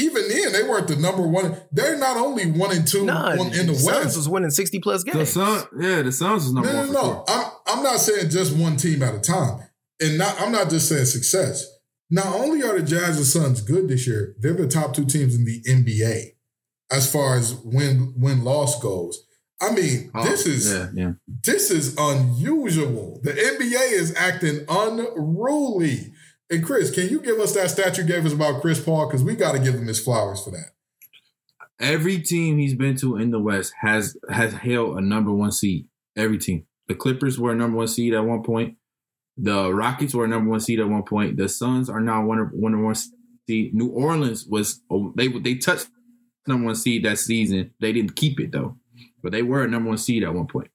even 0.00 0.28
then, 0.28 0.52
they 0.52 0.62
weren't 0.62 0.86
the 0.86 0.94
number 0.96 1.26
one. 1.26 1.56
They're 1.72 1.96
not 1.98 2.18
only 2.18 2.50
one 2.50 2.76
and 2.76 2.86
two 2.86 3.06
Nah, 3.06 3.36
one 3.36 3.54
in 3.54 3.66
the 3.66 3.74
Suns 3.74 4.04
West. 4.04 4.16
was 4.18 4.28
winning 4.28 4.50
sixty 4.50 4.78
plus 4.80 5.02
games. 5.02 5.14
The 5.34 5.40
games. 5.44 5.60
Sun, 5.70 5.80
yeah, 5.80 6.02
the 6.02 6.12
Suns 6.12 6.44
was 6.44 6.52
number 6.52 6.70
No, 6.72 6.78
one. 6.80 6.92
no, 6.92 7.00
for 7.00 7.06
no. 7.06 7.24
I'm 7.26 7.50
I'm 7.78 7.82
not 7.82 7.98
saying 8.00 8.30
just 8.30 8.54
one 8.56 8.76
team 8.76 9.02
at 9.02 9.14
a 9.14 9.18
time, 9.18 9.60
and 10.00 10.18
not 10.18 10.40
I'm 10.40 10.52
not 10.52 10.68
just 10.70 10.88
saying 10.88 11.06
success. 11.06 11.66
Not 12.10 12.26
only 12.26 12.62
are 12.62 12.78
the 12.78 12.86
Jazz 12.86 13.16
and 13.16 13.26
Suns 13.26 13.62
good 13.62 13.88
this 13.88 14.06
year, 14.06 14.34
they're 14.38 14.52
the 14.54 14.68
top 14.68 14.94
two 14.94 15.04
teams 15.06 15.34
in 15.34 15.44
the 15.44 15.62
NBA 15.66 16.34
as 16.90 17.10
far 17.10 17.36
as 17.36 17.54
win 17.64 18.14
win 18.16 18.44
loss 18.44 18.80
goes. 18.80 19.24
I 19.60 19.72
mean, 19.72 20.10
Oh, 20.14 20.24
this 20.24 20.46
is 20.46 20.72
yeah, 20.72 20.88
yeah. 20.94 21.12
this 21.44 21.70
is 21.70 21.96
unusual. 21.98 23.20
The 23.24 23.32
NBA 23.32 23.92
is 23.92 24.14
acting 24.16 24.64
unruly. 24.68 26.12
And 26.50 26.64
Chris, 26.64 26.90
can 26.90 27.08
you 27.08 27.20
give 27.20 27.38
us 27.40 27.54
that 27.54 27.70
stat 27.70 27.98
you 27.98 28.04
gave 28.04 28.24
us 28.24 28.32
about 28.32 28.62
Chris 28.62 28.80
Paul? 28.82 29.06
Because 29.06 29.22
we 29.22 29.34
got 29.34 29.52
to 29.52 29.58
give 29.58 29.74
him 29.74 29.86
his 29.86 30.02
flowers 30.02 30.42
for 30.42 30.50
that. 30.52 30.70
Every 31.80 32.18
team 32.20 32.58
he's 32.58 32.74
been 32.74 32.96
to 32.96 33.16
in 33.16 33.30
the 33.30 33.38
West 33.38 33.72
has 33.82 34.16
has 34.30 34.52
held 34.54 34.96
a 34.98 35.00
number 35.00 35.32
one 35.32 35.52
seed. 35.52 35.86
Every 36.16 36.38
team. 36.38 36.64
The 36.88 36.94
Clippers 36.94 37.38
were 37.38 37.52
a 37.52 37.54
number 37.54 37.76
one 37.76 37.88
seed 37.88 38.14
at 38.14 38.24
one 38.24 38.42
point. 38.42 38.76
The 39.36 39.72
Rockets 39.72 40.14
were 40.14 40.24
a 40.24 40.28
number 40.28 40.50
one 40.50 40.60
seed 40.60 40.80
at 40.80 40.88
one 40.88 41.04
point. 41.04 41.36
The 41.36 41.48
Suns 41.48 41.88
are 41.90 42.00
now 42.00 42.24
one 42.24 42.38
one 42.52 42.82
one 42.82 42.94
seed. 42.94 43.74
New 43.74 43.88
Orleans 43.88 44.46
was 44.46 44.80
they 45.16 45.28
they 45.28 45.56
touched 45.56 45.88
number 46.48 46.66
one 46.66 46.74
seed 46.74 47.04
that 47.04 47.18
season. 47.18 47.72
They 47.80 47.92
didn't 47.92 48.16
keep 48.16 48.40
it 48.40 48.52
though, 48.52 48.76
but 49.22 49.32
they 49.32 49.42
were 49.42 49.64
a 49.64 49.68
number 49.68 49.88
one 49.90 49.98
seed 49.98 50.22
at 50.24 50.34
one 50.34 50.46
point. 50.46 50.70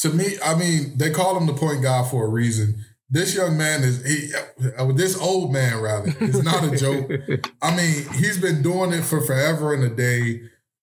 To 0.00 0.10
me, 0.10 0.36
I 0.44 0.54
mean, 0.54 0.98
they 0.98 1.10
call 1.10 1.36
him 1.38 1.46
the 1.46 1.54
point 1.54 1.82
guard 1.82 2.08
for 2.10 2.26
a 2.26 2.28
reason. 2.28 2.84
This 3.08 3.34
young 3.36 3.56
man 3.56 3.82
is 3.82 4.04
he, 4.04 4.32
uh, 4.76 4.92
this 4.92 5.16
old 5.18 5.52
man 5.52 5.80
rather 5.80 6.12
is 6.20 6.42
not 6.42 6.64
a 6.64 6.76
joke. 6.76 7.10
I 7.62 7.74
mean, 7.76 8.04
he's 8.14 8.38
been 8.38 8.62
doing 8.62 8.92
it 8.92 9.02
for 9.04 9.20
forever 9.20 9.72
and 9.72 9.84
a 9.84 9.88
day, 9.94 10.40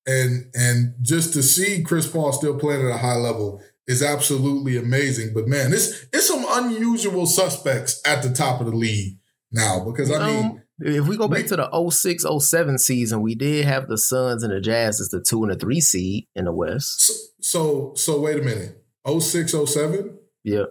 and 0.08 0.46
and 0.56 0.96
just 1.02 1.34
to 1.34 1.44
see 1.44 1.84
Chris 1.84 2.08
Paul 2.10 2.32
still 2.32 2.58
playing 2.58 2.86
at 2.88 2.96
a 2.96 2.98
high 2.98 3.18
level 3.18 3.62
is 3.88 4.02
absolutely 4.02 4.78
amazing. 4.78 5.34
But 5.34 5.48
man, 5.48 5.74
it's 5.74 6.06
it's 6.14 6.28
some 6.28 6.46
unusual 6.50 7.26
suspects 7.26 8.02
at 8.06 8.24
the 8.24 8.32
top 8.32 8.62
of 8.62 8.68
the 8.68 8.76
league 8.76 9.18
now 9.52 9.84
because 9.86 10.10
I 10.10 10.26
mean, 10.26 10.46
Um, 10.46 10.63
if 10.86 11.08
we 11.08 11.18
go 11.18 11.28
back 11.28 11.48
to 11.48 11.56
the 11.56 11.90
06 11.90 12.26
07 12.40 12.78
season, 12.78 13.22
we 13.22 13.36
did 13.36 13.66
have 13.66 13.88
the 13.88 13.98
Suns 13.98 14.44
and 14.44 14.52
the 14.52 14.60
Jazz 14.60 15.00
as 15.00 15.10
the 15.10 15.22
two 15.22 15.44
and 15.44 15.52
the 15.52 15.58
three 15.58 15.82
seed 15.82 16.28
in 16.36 16.46
the 16.46 16.52
West. 16.52 17.02
so 17.02 17.14
so, 17.40 17.94
so 17.96 18.22
wait 18.22 18.40
a 18.40 18.42
minute, 18.42 18.84
06, 19.08 19.52
07? 19.52 20.18
Yeah. 20.44 20.64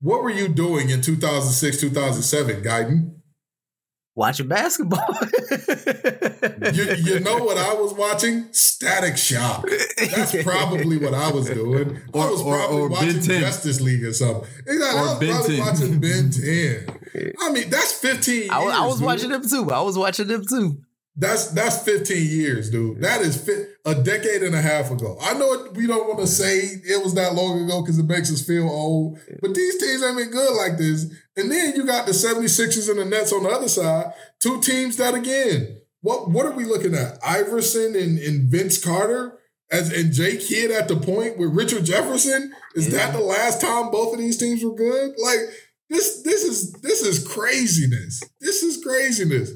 What 0.00 0.22
were 0.22 0.30
you 0.30 0.48
doing 0.48 0.90
in 0.90 1.00
2006, 1.00 1.80
2007, 1.80 2.62
Guyton? 2.62 3.21
Watching 4.14 4.46
basketball. 4.48 5.16
You, 6.72 6.84
you 6.96 7.20
know 7.20 7.38
what 7.38 7.56
I 7.56 7.72
was 7.74 7.94
watching? 7.94 8.46
Static 8.52 9.16
Shock. 9.16 9.66
That's 9.98 10.42
probably 10.42 10.98
what 10.98 11.14
I 11.14 11.30
was 11.30 11.48
doing. 11.48 11.98
I 12.14 12.18
was 12.30 12.42
or- 12.42 12.56
probably 12.56 12.76
or 12.78 12.88
Ben 12.90 13.06
watching 13.06 13.22
10. 13.22 13.40
Justice 13.40 13.80
League 13.80 14.04
or 14.04 14.12
something. 14.12 14.48
Exactly. 14.66 14.98
I 14.98 15.02
Or 15.02 15.06
was 15.06 15.18
Ben 15.18 15.30
probably 15.34 15.56
10. 15.56 15.66
watching 15.66 16.00
Ben 16.00 16.30
10. 17.22 17.34
I 17.40 17.52
mean, 17.52 17.70
that's 17.70 17.92
15 18.00 18.34
years. 18.34 18.50
I, 18.50 18.58
was- 18.64 18.74
I 18.74 18.86
was 18.86 18.96
dude. 18.96 19.06
watching 19.06 19.30
them 19.30 19.48
too. 19.48 19.70
I 19.72 19.80
was 19.80 19.96
watching 19.98 20.26
them 20.28 20.44
too. 20.46 20.78
That's 21.16 21.48
that's 21.48 21.82
15 21.82 22.26
years, 22.26 22.70
dude. 22.70 23.00
That 23.02 23.20
is 23.20 23.36
fi- 23.42 23.66
a 23.84 23.94
decade 23.96 24.42
and 24.42 24.54
a 24.54 24.62
half 24.62 24.90
ago. 24.90 25.18
I 25.20 25.34
know 25.34 25.68
we 25.74 25.86
don't 25.88 26.06
want 26.06 26.20
to 26.20 26.26
say 26.26 26.58
it 26.58 27.02
was 27.02 27.14
that 27.14 27.34
long 27.34 27.64
ago 27.64 27.82
because 27.82 27.98
it 27.98 28.06
makes 28.06 28.32
us 28.32 28.46
feel 28.46 28.68
old, 28.68 29.18
but 29.40 29.54
these 29.54 29.78
teams 29.78 30.02
ain't 30.04 30.16
been 30.16 30.30
good 30.30 30.56
like 30.56 30.78
this. 30.78 31.12
And 31.36 31.50
then 31.50 31.74
you 31.74 31.84
got 31.86 32.06
the 32.06 32.12
76ers 32.12 32.88
and 32.90 33.00
the 33.00 33.04
Nets 33.04 33.32
on 33.32 33.42
the 33.42 33.48
other 33.48 33.68
side, 33.68 34.12
two 34.38 34.60
teams 34.60 34.96
that 34.98 35.14
again, 35.14 35.80
what 36.00 36.30
what 36.30 36.46
are 36.46 36.52
we 36.52 36.64
looking 36.64 36.94
at? 36.94 37.18
Iverson 37.26 37.94
and, 37.96 38.18
and 38.18 38.48
Vince 38.50 38.82
Carter 38.82 39.38
as 39.70 39.92
and 39.92 40.12
Jay 40.12 40.36
Kidd 40.36 40.70
at 40.70 40.86
the 40.88 40.96
point 40.96 41.38
with 41.38 41.54
Richard 41.54 41.84
Jefferson? 41.84 42.52
Is 42.74 42.88
Yeah. 42.88 42.98
that 43.06 43.12
the 43.14 43.20
last 43.24 43.60
time 43.60 43.90
both 43.90 44.12
of 44.12 44.18
these 44.20 44.36
teams 44.36 44.62
were 44.64 44.74
good? 44.74 45.14
Like 45.22 45.38
this 45.90 46.22
this 46.22 46.44
is 46.44 46.72
this 46.82 47.02
is 47.02 47.26
craziness. 47.26 48.22
This 48.40 48.62
is 48.62 48.82
craziness. 48.82 49.52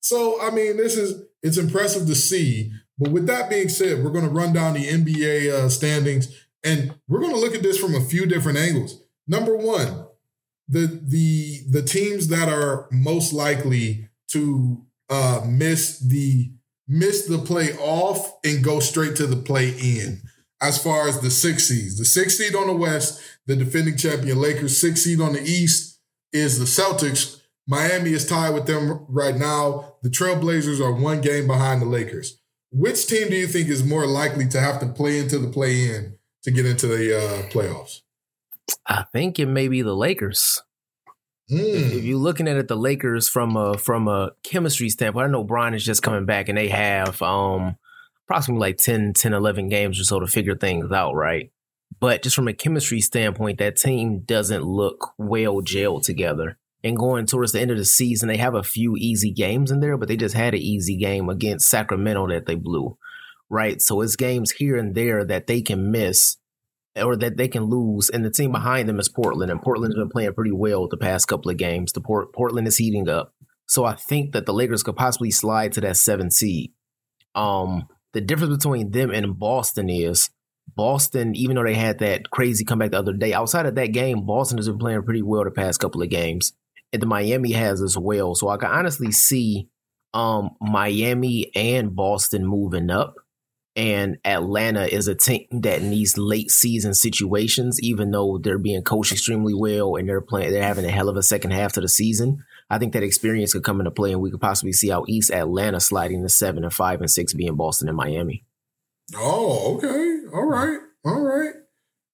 So 0.00 0.40
I 0.40 0.50
mean, 0.50 0.76
this 0.76 0.96
is 0.96 1.22
it's 1.42 1.56
impressive 1.58 2.06
to 2.06 2.14
see. 2.14 2.70
But 3.00 3.12
with 3.12 3.26
that 3.28 3.48
being 3.48 3.70
said, 3.70 4.04
we're 4.04 4.10
going 4.10 4.26
to 4.26 4.30
run 4.30 4.52
down 4.52 4.74
the 4.74 4.86
NBA 4.86 5.50
uh, 5.50 5.68
standings, 5.70 6.46
and 6.62 6.94
we're 7.08 7.20
going 7.20 7.32
to 7.32 7.40
look 7.40 7.54
at 7.54 7.62
this 7.62 7.78
from 7.78 7.94
a 7.94 8.00
few 8.00 8.26
different 8.26 8.58
angles. 8.58 9.02
Number 9.26 9.56
one, 9.56 10.06
the 10.68 11.00
the 11.02 11.62
the 11.70 11.82
teams 11.82 12.28
that 12.28 12.50
are 12.50 12.88
most 12.92 13.32
likely 13.32 14.08
to 14.32 14.84
uh, 15.08 15.40
miss 15.48 15.98
the 15.98 16.52
miss 16.86 17.26
the 17.26 17.38
play 17.38 17.72
off 17.78 18.34
and 18.44 18.62
go 18.62 18.80
straight 18.80 19.16
to 19.16 19.26
the 19.26 19.36
play 19.36 19.70
in. 19.70 20.20
As 20.62 20.82
far 20.82 21.08
as 21.08 21.20
the 21.20 21.30
six 21.30 21.68
seeds, 21.68 21.96
the 21.96 22.04
six 22.04 22.36
seed 22.36 22.54
on 22.54 22.66
the 22.66 22.74
West, 22.74 23.18
the 23.46 23.56
defending 23.56 23.96
champion 23.96 24.38
Lakers, 24.38 24.78
six 24.78 25.00
seed 25.02 25.22
on 25.22 25.32
the 25.32 25.42
East 25.42 25.98
is 26.34 26.58
the 26.58 26.66
Celtics. 26.66 27.40
Miami 27.66 28.12
is 28.12 28.26
tied 28.26 28.52
with 28.52 28.66
them 28.66 29.06
right 29.08 29.36
now. 29.36 29.94
The 30.02 30.10
Trailblazers 30.10 30.80
are 30.80 30.92
one 30.92 31.22
game 31.22 31.46
behind 31.46 31.80
the 31.80 31.86
Lakers. 31.86 32.39
Which 32.72 33.06
team 33.06 33.28
do 33.30 33.36
you 33.36 33.46
think 33.46 33.68
is 33.68 33.84
more 33.84 34.06
likely 34.06 34.46
to 34.48 34.60
have 34.60 34.80
to 34.80 34.86
play 34.86 35.18
into 35.18 35.38
the 35.38 35.48
play 35.48 35.90
in 35.90 36.18
to 36.44 36.50
get 36.50 36.66
into 36.66 36.86
the 36.86 37.16
uh, 37.16 37.42
playoffs? 37.50 38.02
I 38.86 39.04
think 39.12 39.38
it 39.38 39.46
may 39.46 39.68
be 39.68 39.82
the 39.82 39.94
Lakers. 39.94 40.62
Mm. 41.50 41.96
If 41.96 42.04
you're 42.04 42.18
looking 42.18 42.46
at 42.46 42.56
it, 42.56 42.68
the 42.68 42.76
Lakers 42.76 43.28
from 43.28 43.56
a 43.56 43.76
from 43.76 44.06
a 44.06 44.30
chemistry 44.44 44.88
standpoint, 44.88 45.26
I 45.26 45.30
know 45.30 45.42
Brian 45.42 45.74
is 45.74 45.84
just 45.84 46.02
coming 46.02 46.24
back 46.24 46.48
and 46.48 46.56
they 46.56 46.68
have 46.68 47.20
um 47.22 47.76
approximately 48.26 48.68
like 48.68 48.76
10, 48.76 49.14
10, 49.14 49.32
11 49.32 49.68
games 49.68 49.98
or 49.98 50.04
so 50.04 50.20
to 50.20 50.28
figure 50.28 50.54
things 50.54 50.92
out, 50.92 51.14
right? 51.14 51.50
But 51.98 52.22
just 52.22 52.36
from 52.36 52.46
a 52.46 52.52
chemistry 52.52 53.00
standpoint, 53.00 53.58
that 53.58 53.76
team 53.76 54.20
doesn't 54.20 54.62
look 54.62 55.12
well 55.18 55.60
gelled 55.60 56.04
together. 56.04 56.56
And 56.82 56.96
going 56.96 57.26
towards 57.26 57.52
the 57.52 57.60
end 57.60 57.70
of 57.70 57.76
the 57.76 57.84
season, 57.84 58.28
they 58.28 58.38
have 58.38 58.54
a 58.54 58.62
few 58.62 58.96
easy 58.96 59.32
games 59.32 59.70
in 59.70 59.80
there, 59.80 59.96
but 59.96 60.08
they 60.08 60.16
just 60.16 60.34
had 60.34 60.54
an 60.54 60.60
easy 60.60 60.96
game 60.96 61.28
against 61.28 61.68
Sacramento 61.68 62.28
that 62.28 62.46
they 62.46 62.54
blew, 62.54 62.96
right? 63.50 63.80
So 63.82 64.00
it's 64.00 64.16
games 64.16 64.52
here 64.52 64.76
and 64.76 64.94
there 64.94 65.24
that 65.24 65.46
they 65.46 65.60
can 65.60 65.90
miss 65.90 66.38
or 66.96 67.16
that 67.16 67.36
they 67.36 67.48
can 67.48 67.64
lose. 67.64 68.08
And 68.08 68.24
the 68.24 68.30
team 68.30 68.52
behind 68.52 68.88
them 68.88 68.98
is 68.98 69.08
Portland, 69.08 69.50
and 69.50 69.60
Portland's 69.60 69.96
been 69.96 70.08
playing 70.08 70.34
pretty 70.34 70.52
well 70.52 70.88
the 70.88 70.96
past 70.96 71.28
couple 71.28 71.50
of 71.50 71.56
games. 71.56 71.92
The 71.92 72.00
Port- 72.00 72.32
Portland 72.32 72.66
is 72.66 72.78
heating 72.78 73.08
up, 73.08 73.34
so 73.66 73.84
I 73.84 73.94
think 73.94 74.32
that 74.32 74.46
the 74.46 74.54
Lakers 74.54 74.82
could 74.82 74.96
possibly 74.96 75.30
slide 75.30 75.72
to 75.72 75.80
that 75.82 75.96
seven 75.96 76.30
seed. 76.30 76.72
Um, 77.34 77.88
the 78.12 78.20
difference 78.20 78.56
between 78.56 78.90
them 78.90 79.10
and 79.10 79.38
Boston 79.38 79.88
is 79.88 80.30
Boston, 80.74 81.34
even 81.36 81.56
though 81.56 81.64
they 81.64 81.74
had 81.74 81.98
that 82.00 82.30
crazy 82.30 82.64
comeback 82.64 82.90
the 82.90 82.98
other 82.98 83.12
day, 83.12 83.32
outside 83.32 83.66
of 83.66 83.74
that 83.76 83.92
game, 83.92 84.26
Boston 84.26 84.58
has 84.58 84.68
been 84.68 84.78
playing 84.78 85.02
pretty 85.02 85.22
well 85.22 85.44
the 85.44 85.50
past 85.50 85.80
couple 85.80 86.02
of 86.02 86.08
games, 86.10 86.52
the 86.92 87.06
Miami 87.06 87.52
has 87.52 87.80
as 87.82 87.96
well. 87.96 88.34
So 88.34 88.48
I 88.48 88.56
can 88.56 88.70
honestly 88.70 89.12
see 89.12 89.68
um 90.12 90.50
Miami 90.60 91.50
and 91.54 91.94
Boston 91.94 92.44
moving 92.44 92.90
up 92.90 93.14
and 93.76 94.18
Atlanta 94.24 94.84
is 94.84 95.06
a 95.06 95.14
team 95.14 95.46
that 95.52 95.82
needs 95.82 96.18
late 96.18 96.50
season 96.50 96.92
situations, 96.92 97.80
even 97.80 98.10
though 98.10 98.38
they're 98.38 98.58
being 98.58 98.82
coached 98.82 99.12
extremely 99.12 99.54
well 99.54 99.96
and 99.96 100.08
they're 100.08 100.20
playing, 100.20 100.52
they're 100.52 100.62
having 100.62 100.84
a 100.84 100.90
hell 100.90 101.08
of 101.08 101.16
a 101.16 101.22
second 101.22 101.52
half 101.52 101.72
to 101.74 101.80
the 101.80 101.88
season. 101.88 102.44
I 102.68 102.78
think 102.78 102.92
that 102.92 103.02
experience 103.02 103.52
could 103.52 103.64
come 103.64 103.80
into 103.80 103.90
play, 103.90 104.12
and 104.12 104.20
we 104.20 104.30
could 104.30 104.40
possibly 104.40 104.72
see 104.72 104.90
how 104.90 105.04
East 105.08 105.32
Atlanta 105.32 105.80
sliding 105.80 106.22
to 106.22 106.28
seven 106.28 106.62
and 106.62 106.72
five 106.72 107.00
and 107.00 107.10
six, 107.10 107.32
being 107.32 107.56
Boston 107.56 107.88
and 107.88 107.96
Miami. 107.96 108.44
Oh, 109.16 109.76
okay. 109.76 110.18
All 110.32 110.46
right. 110.46 110.78
All 111.04 111.20
right. 111.20 111.54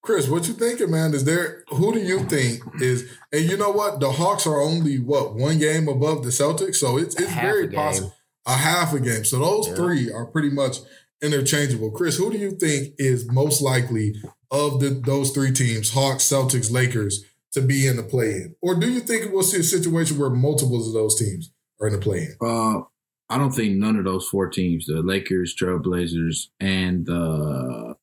Chris, 0.06 0.28
what 0.28 0.46
you 0.46 0.54
thinking, 0.54 0.90
man? 0.90 1.14
Is 1.14 1.24
there 1.24 1.64
who 1.68 1.92
do 1.92 1.98
you 1.98 2.20
think 2.20 2.62
is 2.80 3.10
and 3.32 3.44
you 3.44 3.56
know 3.56 3.70
what? 3.70 3.98
The 3.98 4.12
Hawks 4.12 4.46
are 4.46 4.60
only 4.60 5.00
what 5.00 5.34
one 5.34 5.58
game 5.58 5.88
above 5.88 6.22
the 6.22 6.30
Celtics, 6.30 6.76
so 6.76 6.96
it's 6.96 7.16
it's 7.16 7.30
Half 7.30 7.42
very 7.42 7.68
possible 7.68 8.14
a 8.46 8.52
half 8.52 8.94
a 8.94 9.00
game. 9.00 9.24
So 9.24 9.40
those 9.40 9.68
Yeah. 9.68 9.74
three 9.74 10.12
are 10.12 10.24
pretty 10.26 10.50
much 10.50 10.78
interchangeable. 11.20 11.90
Chris, 11.90 12.16
who 12.16 12.30
do 12.30 12.38
you 12.38 12.52
think 12.52 12.94
is 12.98 13.26
most 13.30 13.60
likely 13.60 14.14
of 14.52 14.80
the 14.80 14.90
those 14.90 15.32
three 15.32 15.50
teams, 15.52 15.90
Hawks, 15.90 16.22
Celtics, 16.24 16.70
Lakers, 16.70 17.24
to 17.52 17.60
be 17.60 17.86
in 17.86 17.96
the 17.96 18.04
play-in? 18.04 18.54
Or 18.62 18.76
do 18.76 18.88
you 18.88 19.00
think 19.00 19.32
we'll 19.32 19.42
see 19.42 19.58
a 19.58 19.64
situation 19.64 20.18
where 20.18 20.30
multiples 20.30 20.86
of 20.86 20.94
those 20.94 21.18
teams 21.18 21.50
are 21.80 21.88
in 21.88 21.94
the 21.94 21.98
play-in? 21.98 22.36
Uh, 22.40 22.82
I 23.28 23.38
don't 23.38 23.50
think 23.50 23.76
none 23.76 23.96
of 23.96 24.04
those 24.04 24.28
four 24.28 24.48
teams, 24.48 24.86
the 24.86 25.02
Lakers, 25.02 25.56
Trailblazers, 25.60 26.46
and 26.60 27.06
the 27.06 27.90
uh, 27.90 27.94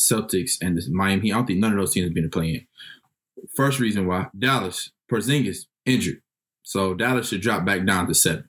Celtics 0.00 0.56
and 0.60 0.76
the 0.76 0.84
Miami, 0.90 1.32
I 1.32 1.36
don't 1.36 1.46
think 1.46 1.60
none 1.60 1.72
of 1.72 1.78
those 1.78 1.92
teams 1.92 2.06
have 2.06 2.14
been 2.14 2.30
playing. 2.30 2.66
First 3.54 3.78
reason 3.80 4.06
why 4.06 4.26
Dallas, 4.38 4.90
Porzingis 5.10 5.66
injured, 5.86 6.22
so 6.62 6.94
Dallas 6.94 7.28
should 7.28 7.40
drop 7.40 7.64
back 7.64 7.84
down 7.86 8.06
to 8.06 8.14
seven. 8.14 8.44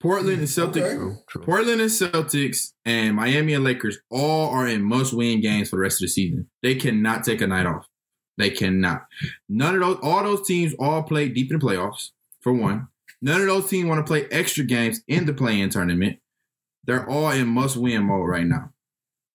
Portland 0.00 0.38
and 0.38 0.46
Celtics, 0.46 1.16
Okay. 1.36 1.44
Portland 1.44 1.80
and 1.80 1.90
Celtics, 1.90 2.72
and 2.84 3.16
Miami 3.16 3.54
and 3.54 3.64
Lakers 3.64 3.98
all 4.10 4.50
are 4.50 4.66
in 4.68 4.82
must-win 4.82 5.40
games 5.40 5.68
for 5.68 5.76
the 5.76 5.82
rest 5.82 6.00
of 6.00 6.06
the 6.06 6.08
season. 6.12 6.48
They 6.62 6.76
cannot 6.76 7.24
take 7.24 7.40
a 7.40 7.48
night 7.48 7.66
off. 7.66 7.86
They 8.36 8.50
cannot. 8.50 9.06
None 9.48 9.74
of 9.74 9.80
those, 9.80 9.98
all 10.00 10.22
those 10.22 10.46
teams 10.46 10.72
all 10.78 11.02
play 11.02 11.28
deep 11.28 11.50
in 11.50 11.58
the 11.58 11.66
playoffs. 11.66 12.10
For 12.40 12.52
one, 12.52 12.86
none 13.20 13.40
of 13.40 13.48
those 13.48 13.68
teams 13.68 13.88
want 13.88 13.98
to 14.06 14.08
play 14.08 14.26
extra 14.30 14.62
games 14.62 15.00
in 15.08 15.26
the 15.26 15.34
play-in 15.34 15.70
tournament. 15.70 16.18
They're 16.84 17.08
all 17.08 17.32
in 17.32 17.48
must-win 17.48 18.04
mode 18.04 18.28
right 18.28 18.46
now. 18.46 18.70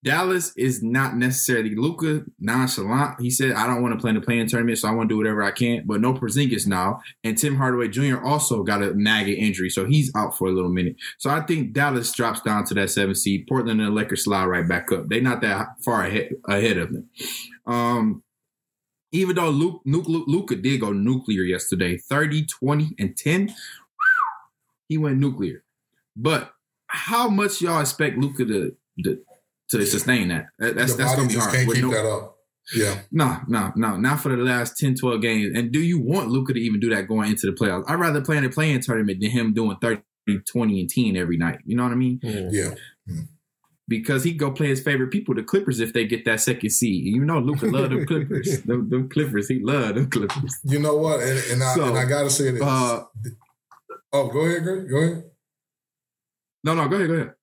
Dallas 0.04 0.52
is 0.58 0.84
not 0.84 1.16
necessarily 1.16 1.76
Luka 1.76 2.26
nonchalant. 2.40 3.22
He 3.22 3.30
said, 3.30 3.54
"I 3.54 3.66
don't 3.66 3.82
want 3.82 3.94
to 3.94 4.00
play 4.00 4.10
in 4.10 4.16
the 4.16 4.22
play-in 4.22 4.48
tournament, 4.48 4.78
so 4.78 4.90
I 4.90 4.92
want 4.92 5.08
to 5.10 5.14
do 5.14 5.18
whatever 5.18 5.42
I 5.42 5.52
can." 5.52 5.84
But 5.86 6.02
no 6.02 6.14
Porzingis 6.14 6.68
now, 6.68 7.02
and 7.24 7.38
Tim 7.38 7.56
Hardaway 7.56 7.88
Jr. 7.88 8.20
also 8.20 8.64
got 8.64 8.84
a 8.84 8.94
nagging 8.94 9.38
injury, 9.38 9.70
so 9.70 9.86
he's 9.86 10.12
out 10.16 10.38
for 10.38 10.50
a 10.50 10.52
little 10.52 10.70
minute. 10.70 10.98
So 11.18 11.30
I 11.30 11.40
think 11.40 11.74
Dallas 11.74 12.12
drops 12.12 12.42
down 12.42 12.66
to 12.66 12.74
that 12.76 12.90
seven 12.90 13.16
seed. 13.16 13.48
Portland 13.48 13.80
and 13.80 13.90
the 13.90 13.94
Lakers 13.94 14.26
slide 14.26 14.46
right 14.46 14.68
back 14.68 14.92
up. 14.92 15.08
They're 15.08 15.22
not 15.22 15.42
that 15.42 15.82
far 15.84 16.06
ahead 16.06 16.32
ahead 16.48 16.78
of 16.78 16.92
them. 16.92 17.10
Um, 17.66 18.24
even 19.14 19.36
though 19.36 19.50
Luke, 19.50 19.82
Luke, 19.86 20.08
Luka 20.08 20.56
did 20.56 20.82
go 20.82 20.92
nuclear 20.92 21.44
yesterday, 21.44 21.98
30, 21.98 22.48
20, 22.48 22.96
and 22.98 23.16
10, 23.16 23.54
he 24.90 24.98
went 24.98 25.20
nuclear. 25.20 25.64
But 26.16 26.52
how 26.88 27.30
much 27.30 27.62
y'all 27.62 27.80
expect 27.80 28.18
Luka 28.18 28.46
to, 28.46 28.76
to 29.04 29.20
to 29.80 29.86
sustain 29.86 30.28
that? 30.30 30.48
That- 30.60 30.76
That's 30.76 30.96
that's 30.96 31.16
gonna 31.16 31.28
be 31.28 31.36
hard. 31.36 31.54
can't 31.54 31.68
With 31.68 31.78
keep 31.78 31.86
no- 31.86 31.92
that 31.92 32.06
up. 32.06 32.30
Yeah. 32.74 33.02
no, 33.12 33.40
no, 33.50 33.74
no, 33.76 33.98
not 33.98 34.22
for 34.22 34.30
the 34.30 34.38
last 34.38 34.78
10, 34.78 34.96
12 34.96 35.22
games. 35.22 35.52
And 35.58 35.70
do 35.74 35.80
you 35.82 36.00
want 36.00 36.30
Luka 36.30 36.54
to 36.54 36.60
even 36.62 36.80
do 36.80 36.90
that 36.96 37.10
going 37.10 37.30
into 37.30 37.46
the 37.46 37.52
playoffs? 37.52 37.84
I'd 37.90 37.96
rather 38.00 38.22
play 38.22 38.38
in 38.38 38.46
a 38.46 38.50
playing 38.50 38.80
tournament 38.80 39.20
than 39.20 39.32
him 39.32 39.54
doing 39.54 39.76
30, 39.82 40.02
20, 40.50 40.80
and 40.80 40.90
10 40.90 41.18
every 41.18 41.36
night. 41.36 41.60
You 41.66 41.76
know 41.76 41.84
what 41.84 41.92
I 41.92 41.96
mean? 41.96 42.22
Yeah. 42.24 42.74
Because 43.86 44.24
he 44.24 44.32
go 44.32 44.50
play 44.50 44.68
his 44.68 44.80
favorite 44.82 45.12
people, 45.12 45.36
the 45.36 45.44
Clippers, 45.44 45.82
if 45.82 45.92
they 45.92 46.06
get 46.08 46.24
that 46.24 46.40
second 46.40 46.70
seed. 46.70 47.04
You 47.04 47.26
know, 47.26 47.40
Luka 47.40 47.66
love 47.66 47.90
them 47.90 48.06
Clippers. 48.06 48.62
them, 48.66 48.90
them 48.90 49.10
Clippers, 49.10 49.50
he 49.50 49.60
love 49.60 49.96
them 49.96 50.10
Clippers. 50.10 50.58
You 50.64 50.80
know 50.80 50.96
what? 50.96 51.20
And, 51.20 51.38
and 51.52 51.64
I 51.64 51.76
So, 51.76 51.84
and 51.90 51.98
I 51.98 52.06
gotta 52.06 52.30
say 52.30 52.52
this. 52.52 52.62
Uh, 52.62 53.04
oh, 54.14 54.28
go 54.30 54.40
ahead, 54.46 54.64
Greg. 54.64 54.90
Go 54.90 54.98
ahead. 55.00 55.24
no, 56.64 56.76
no, 56.76 56.88
go 56.88 56.96
ahead, 56.96 57.08
go 57.10 57.14
ahead. 57.16 57.34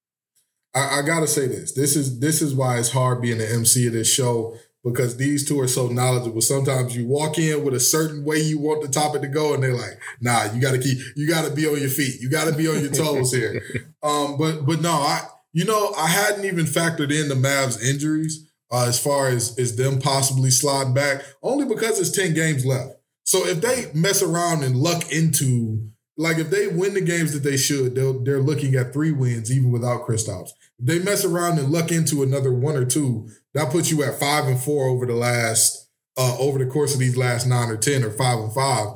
I, 0.75 0.99
I 0.99 1.03
gotta 1.03 1.27
say 1.27 1.47
this. 1.47 1.73
This 1.73 1.97
is 1.97 2.21
this 2.21 2.43
is 2.43 2.55
why 2.55 2.79
it's 2.79 2.93
hard 2.93 3.21
being 3.21 3.39
the 3.39 3.51
MC 3.51 3.87
of 3.87 3.93
this 3.93 4.13
show 4.13 4.57
because 4.85 5.17
these 5.17 5.47
two 5.47 5.61
are 5.61 5.69
so 5.69 5.89
knowledgeable. 5.89 6.41
Sometimes 6.41 6.97
you 6.97 7.07
walk 7.07 7.39
in 7.39 7.65
with 7.65 7.75
a 7.75 7.81
certain 7.81 8.25
way 8.25 8.39
you 8.39 8.59
want 8.59 8.83
the 8.83 8.89
topic 8.89 9.23
to 9.23 9.29
go, 9.29 9.53
and 9.55 9.63
they're 9.63 9.75
like, 9.77 10.01
"Nah, 10.21 10.53
you 10.53 10.61
gotta 10.61 10.79
keep, 10.79 10.99
you 11.17 11.29
gotta 11.29 11.51
be 11.51 11.67
on 11.67 11.81
your 11.81 11.91
feet, 11.91 12.21
you 12.21 12.31
gotta 12.31 12.53
be 12.53 12.69
on 12.69 12.81
your 12.81 12.93
toes 12.93 13.33
here." 13.33 13.63
Um, 14.03 14.39
but 14.39 14.65
but 14.65 14.81
no, 14.81 14.93
I 14.93 15.27
you 15.53 15.67
know 15.67 15.93
I 15.95 16.07
hadn't 16.07 16.47
even 16.47 16.65
factored 16.65 17.13
in 17.13 17.29
the 17.29 17.35
Mavs 17.35 17.79
injuries 17.83 18.51
uh, 18.71 18.87
as 18.89 18.99
far 18.99 19.29
as 19.29 19.59
as 19.59 19.77
them 19.77 19.99
possibly 19.99 20.51
sliding 20.51 20.95
back, 20.95 21.23
only 21.43 21.67
because 21.67 22.01
it's 22.01 22.11
ten 22.11 22.33
games 22.33 22.65
left. 22.65 22.95
So 23.25 23.47
if 23.47 23.61
they 23.61 23.91
mess 23.93 24.23
around 24.23 24.65
and 24.65 24.75
luck 24.75 25.13
into 25.13 25.90
like 26.21 26.37
if 26.37 26.51
they 26.51 26.67
win 26.67 26.93
the 26.93 27.01
games 27.01 27.33
that 27.33 27.43
they 27.43 27.57
should, 27.57 27.95
they'll, 27.95 28.23
they're 28.23 28.43
looking 28.43 28.75
at 28.75 28.93
three 28.93 29.11
wins 29.11 29.51
even 29.51 29.73
without 29.73 30.07
Kristaps. 30.07 30.51
If 30.79 30.87
they 30.87 30.99
mess 30.99 31.25
around 31.25 31.59
and 31.59 31.73
luck 31.73 31.91
into 31.91 32.23
another 32.23 32.53
one 32.53 32.77
or 32.77 32.85
two, 32.85 33.31
that 33.55 33.71
puts 33.71 33.91
you 33.91 34.05
at 34.05 34.21
five 34.21 34.47
and 34.47 34.61
four 34.61 34.87
over 34.87 35.07
the 35.07 35.15
last 35.15 35.89
uh, 36.19 36.37
over 36.39 36.59
the 36.59 36.71
course 36.71 36.93
of 36.93 37.01
these 37.01 37.17
last 37.17 37.47
nine 37.47 37.71
or 37.71 37.79
ten 37.79 38.05
or 38.05 38.11
five 38.11 38.39
and 38.39 38.53
five. 38.53 38.89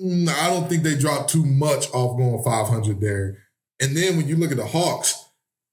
Mm, 0.00 0.28
I 0.28 0.48
don't 0.48 0.68
think 0.68 0.84
they 0.84 0.96
dropped 0.96 1.30
too 1.30 1.44
much 1.44 1.90
off 1.90 2.16
going 2.16 2.42
five 2.44 2.68
hundred 2.68 3.00
there. 3.00 3.38
And 3.80 3.96
then 3.96 4.16
when 4.16 4.28
you 4.28 4.36
look 4.36 4.52
at 4.52 4.56
the 4.56 4.66
Hawks, 4.66 5.28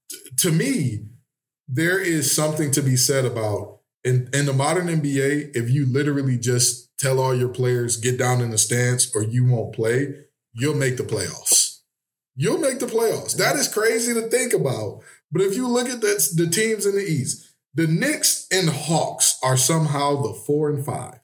t- 0.09 0.17
to 0.39 0.51
me, 0.51 1.05
there 1.67 1.99
is 1.99 2.35
something 2.35 2.71
to 2.71 2.81
be 2.81 2.95
said 2.95 3.23
about 3.23 3.79
in, 4.03 4.29
in 4.33 4.45
the 4.45 4.53
modern 4.53 4.87
NBA, 4.87 5.55
if 5.55 5.69
you 5.69 5.85
literally 5.85 6.37
just 6.37 6.89
tell 6.97 7.19
all 7.19 7.35
your 7.35 7.49
players, 7.49 7.97
get 7.97 8.17
down 8.17 8.41
in 8.41 8.49
the 8.49 8.57
stance 8.57 9.13
or 9.15 9.21
you 9.21 9.45
won't 9.45 9.75
play, 9.75 10.15
you'll 10.60 10.76
make 10.76 10.97
the 10.97 11.03
playoffs. 11.03 11.80
You'll 12.36 12.60
make 12.60 12.80
the 12.80 12.86
playoffs. 12.86 13.36
That 13.38 13.55
is 13.55 13.68
crazy 13.68 14.14
to 14.14 14.22
think 14.30 14.53
about. 14.53 15.01
But 15.32 15.41
if 15.41 15.55
you 15.55 15.68
look 15.68 15.89
at 15.89 16.01
the, 16.01 16.34
the 16.36 16.47
teams 16.47 16.86
in 16.86 16.95
the 16.95 17.03
East, 17.03 17.53
the 17.74 17.88
Knicks 17.88 18.47
and 18.51 18.70
Hawks 18.70 19.38
are 19.43 19.57
somehow 19.57 20.22
the 20.22 20.34
four 20.34 20.70
and 20.70 20.86
five. 20.86 21.20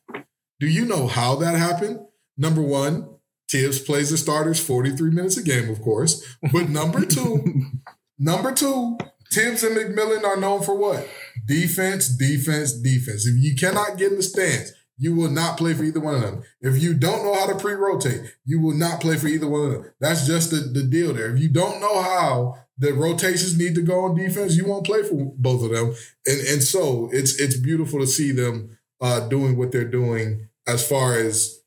Do 0.60 0.68
you 0.68 0.86
know 0.86 1.08
how 1.08 1.36
that 1.38 1.56
happened? 1.56 2.00
Number 2.38 2.62
one, 2.62 3.10
Thibs 3.50 3.80
plays 3.80 4.10
the 4.10 4.18
starters 4.18 4.60
43 4.60 5.12
minutes 5.12 5.38
a 5.38 5.44
game, 5.44 5.70
of 5.70 5.82
course. 5.82 6.24
But 6.52 6.70
number 6.70 7.06
two, 7.06 7.66
number 8.20 8.52
two, 8.52 8.98
Thibs 9.32 9.64
and 9.64 9.76
McMillan 9.76 10.24
are 10.24 10.38
known 10.38 10.64
for 10.64 10.76
what? 10.76 11.08
Defense, 11.46 12.08
defense, 12.08 12.74
defense. 12.74 13.26
If 13.26 13.36
you 13.44 13.56
cannot 13.56 13.98
get 13.98 14.12
in 14.12 14.18
the 14.18 14.24
stands, 14.24 14.74
you 14.98 15.16
will 15.16 15.30
not 15.30 15.58
play 15.58 15.74
for 15.74 15.84
either 15.84 16.00
one 16.00 16.16
of 16.16 16.22
them. 16.22 16.44
If 16.62 16.82
you 16.82 16.94
don't 16.94 17.24
know 17.24 17.34
how 17.36 17.48
to 17.48 17.56
pre-rotate, 17.56 18.34
you 18.46 18.62
will 18.62 18.74
not 18.74 19.02
play 19.02 19.18
for 19.18 19.28
either 19.28 19.48
one 19.48 19.66
of 19.66 19.72
them. 19.72 19.92
That's 20.00 20.26
just 20.26 20.52
the, 20.52 20.58
the 20.58 20.84
deal 20.84 21.14
there. 21.14 21.36
If 21.36 21.42
you 21.42 21.50
don't 21.50 21.82
know 21.82 22.02
how 22.02 22.60
the 22.78 22.94
rotations 22.94 23.58
need 23.58 23.76
to 23.76 23.82
go 23.82 24.06
on 24.06 24.16
defense, 24.16 24.56
you 24.56 24.66
won't 24.66 24.86
play 24.86 25.04
for 25.04 25.34
both 25.38 25.64
of 25.64 25.72
them. 25.72 25.94
And 26.26 26.48
and 26.48 26.64
so 26.64 27.10
it's 27.12 27.40
it's 27.40 27.58
beautiful 27.58 28.00
to 28.00 28.08
see 28.08 28.32
them 28.32 28.78
uh, 29.02 29.28
doing 29.28 29.58
what 29.58 29.72
they're 29.72 29.86
doing 29.86 30.48
as 30.68 30.88
far 30.88 31.18
as 31.18 31.60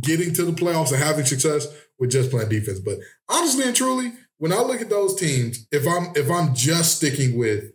getting 0.00 0.34
to 0.34 0.44
the 0.44 0.52
playoffs 0.52 0.92
and 0.92 1.02
having 1.02 1.24
success 1.24 1.66
with 1.98 2.10
just 2.10 2.30
playing 2.30 2.48
defense. 2.48 2.80
But 2.80 2.98
honestly 3.28 3.64
and 3.64 3.76
truly, 3.76 4.12
when 4.38 4.52
I 4.52 4.60
look 4.60 4.80
at 4.80 4.90
those 4.90 5.14
teams, 5.14 5.66
if 5.70 5.86
I'm 5.86 6.12
if 6.14 6.30
I'm 6.30 6.54
just 6.54 6.96
sticking 6.96 7.38
with 7.38 7.72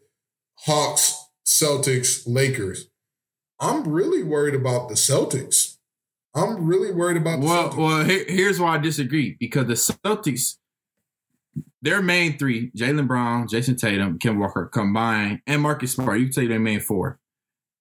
Hawks, 0.60 1.16
Celtics, 1.46 2.24
Lakers, 2.26 2.88
I'm 3.60 3.88
really 3.88 4.24
worried 4.24 4.56
about 4.56 4.90
the 4.90 4.96
Celtics. 4.96 5.78
I'm 6.36 6.66
really 6.66 6.92
worried 6.92 7.18
about 7.18 7.40
the 7.40 7.46
Well, 7.48 7.70
Celtics. 7.70 7.78
well, 7.78 8.04
here, 8.04 8.26
here's 8.28 8.60
why 8.60 8.76
I 8.76 8.78
disagree 8.78 9.38
because 9.40 9.68
the 9.68 9.74
Celtics, 9.74 10.58
their 11.82 12.02
main 12.02 12.38
three, 12.38 12.72
Jaylen 12.72 13.08
Brown, 13.08 13.48
Jayson 13.48 13.78
Tatum, 13.78 14.20
Kemba 14.20 14.40
Walker 14.40 14.66
combined, 14.66 15.40
and 15.48 15.62
Marcus 15.62 15.94
Smart. 15.94 16.20
You 16.20 16.26
can 16.26 16.34
say 16.34 16.48
their 16.48 16.60
main 16.60 16.82
four. 16.82 17.20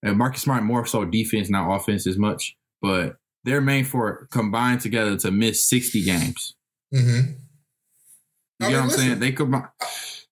And 0.03 0.19
Marcus 0.19 0.43
Smart 0.43 0.63
more 0.63 0.87
so 0.87 1.05
defense, 1.05 1.49
not 1.51 1.75
offense 1.75 2.07
as 2.07 2.19
much, 2.19 2.55
but 2.81 3.17
their 3.45 3.61
main 3.61 3.85
four 3.85 4.29
combined 4.31 4.81
together 4.83 5.17
to 5.19 5.31
miss 5.31 5.69
60 5.69 6.05
games. 6.05 6.55
Mhm. 6.95 7.37
You 8.61 8.67
I 8.67 8.69
get 8.69 8.69
mean, 8.69 8.73
what 8.75 8.81
I'm 8.83 8.89
listen, 8.89 9.01
saying? 9.07 9.19
They 9.19 9.33
combine. 9.33 9.69
I 9.81 9.87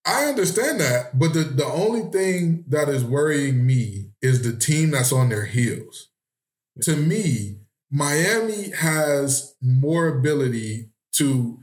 understand 0.04 0.80
that, 0.80 1.18
but 1.18 1.32
the, 1.32 1.44
the 1.44 1.64
only 1.64 2.10
thing 2.10 2.64
that 2.68 2.88
is 2.88 3.04
worrying 3.04 3.64
me 3.64 4.10
is 4.20 4.42
the 4.42 4.56
team 4.56 4.90
that's 4.90 5.12
on 5.12 5.28
their 5.28 5.44
heels. 5.44 6.08
To 6.82 6.96
me, 6.96 7.58
Miami 7.90 8.70
has 8.70 9.54
more 9.60 10.08
ability 10.08 10.90
to. 11.16 11.58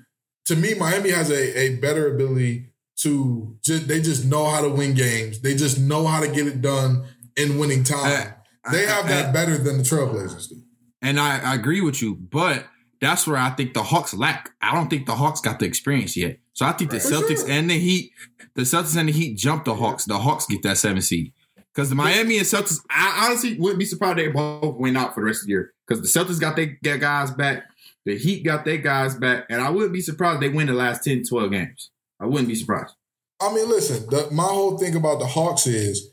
To 0.45 0.55
me, 0.55 0.73
Miami 0.73 1.11
has 1.11 1.29
a, 1.29 1.59
a 1.59 1.75
better 1.77 2.13
ability 2.13 2.69
to. 3.01 3.57
Just, 3.63 3.87
they 3.87 4.01
just 4.01 4.25
know 4.25 4.45
how 4.45 4.61
to 4.61 4.69
win 4.69 4.93
games. 4.93 5.41
They 5.41 5.55
just 5.55 5.79
know 5.79 6.05
how 6.05 6.21
to 6.21 6.27
get 6.27 6.47
it 6.47 6.61
done 6.61 7.05
in 7.35 7.57
winning 7.57 7.83
time. 7.83 8.33
Uh, 8.65 8.71
they 8.71 8.85
have 8.85 9.07
that 9.07 9.25
and, 9.25 9.33
better 9.33 9.57
than 9.57 9.77
the 9.79 9.83
Trailblazers 9.83 10.49
do. 10.49 10.55
and 11.01 11.19
I, 11.19 11.39
I 11.39 11.55
agree 11.55 11.81
with 11.81 12.01
you, 12.01 12.15
but 12.15 12.65
that's 13.01 13.25
where 13.25 13.37
I 13.37 13.49
think 13.51 13.73
the 13.73 13.83
Hawks 13.83 14.13
lack. 14.13 14.51
I 14.61 14.73
don't 14.73 14.89
think 14.89 15.07
the 15.07 15.15
Hawks 15.15 15.41
got 15.41 15.59
the 15.59 15.65
experience 15.65 16.15
yet. 16.17 16.39
So 16.59 16.65
I 16.65 16.73
think 16.73 16.91
the 16.91 16.99
For 16.99 17.07
Celtics 17.07 17.45
sure. 17.45 17.51
and 17.51 17.69
the 17.69 17.79
Heat, 17.79 18.11
the 18.53 18.63
Celtics 18.63 18.97
and 18.97 19.07
the 19.07 19.13
Heat 19.13 19.37
jump 19.37 19.63
the 19.63 19.75
Hawks. 19.75 20.03
The 20.03 20.19
Hawks 20.19 20.45
get 20.45 20.61
that 20.63 20.77
seven 20.77 21.01
seed. 21.01 21.31
Because 21.55 21.87
the 21.87 21.95
Miami 21.95 22.37
and 22.37 22.45
Celtics, 22.45 22.81
I 22.89 23.27
honestly 23.27 23.57
wouldn't 23.57 23.79
be 23.79 23.85
surprised 23.85 24.17
they 24.17 24.27
both 24.27 24.75
went 24.75 24.97
out 24.97 25.13
for 25.13 25.21
the 25.21 25.27
rest 25.27 25.43
of 25.43 25.45
the 25.45 25.51
year. 25.51 25.71
Because 25.87 26.01
the 26.01 26.19
Celtics 26.19 26.37
got 26.37 26.57
their, 26.57 26.77
their 26.81 26.97
guys 26.97 27.31
back, 27.31 27.63
the 28.03 28.17
Heat 28.17 28.43
got 28.43 28.65
their 28.65 28.75
guys 28.75 29.15
back, 29.15 29.45
and 29.49 29.61
I 29.61 29.69
wouldn't 29.69 29.93
be 29.93 30.01
surprised 30.01 30.41
they 30.41 30.49
win 30.49 30.67
the 30.67 30.73
last 30.73 31.05
10, 31.05 31.23
12 31.29 31.49
games. 31.49 31.91
I 32.19 32.25
wouldn't 32.25 32.49
be 32.49 32.55
surprised. 32.55 32.93
I 33.39 33.53
mean, 33.53 33.69
listen, 33.69 34.09
the, 34.09 34.27
my 34.29 34.43
whole 34.43 34.77
thing 34.77 34.97
about 34.97 35.19
the 35.19 35.27
Hawks 35.27 35.65
is 35.65 36.08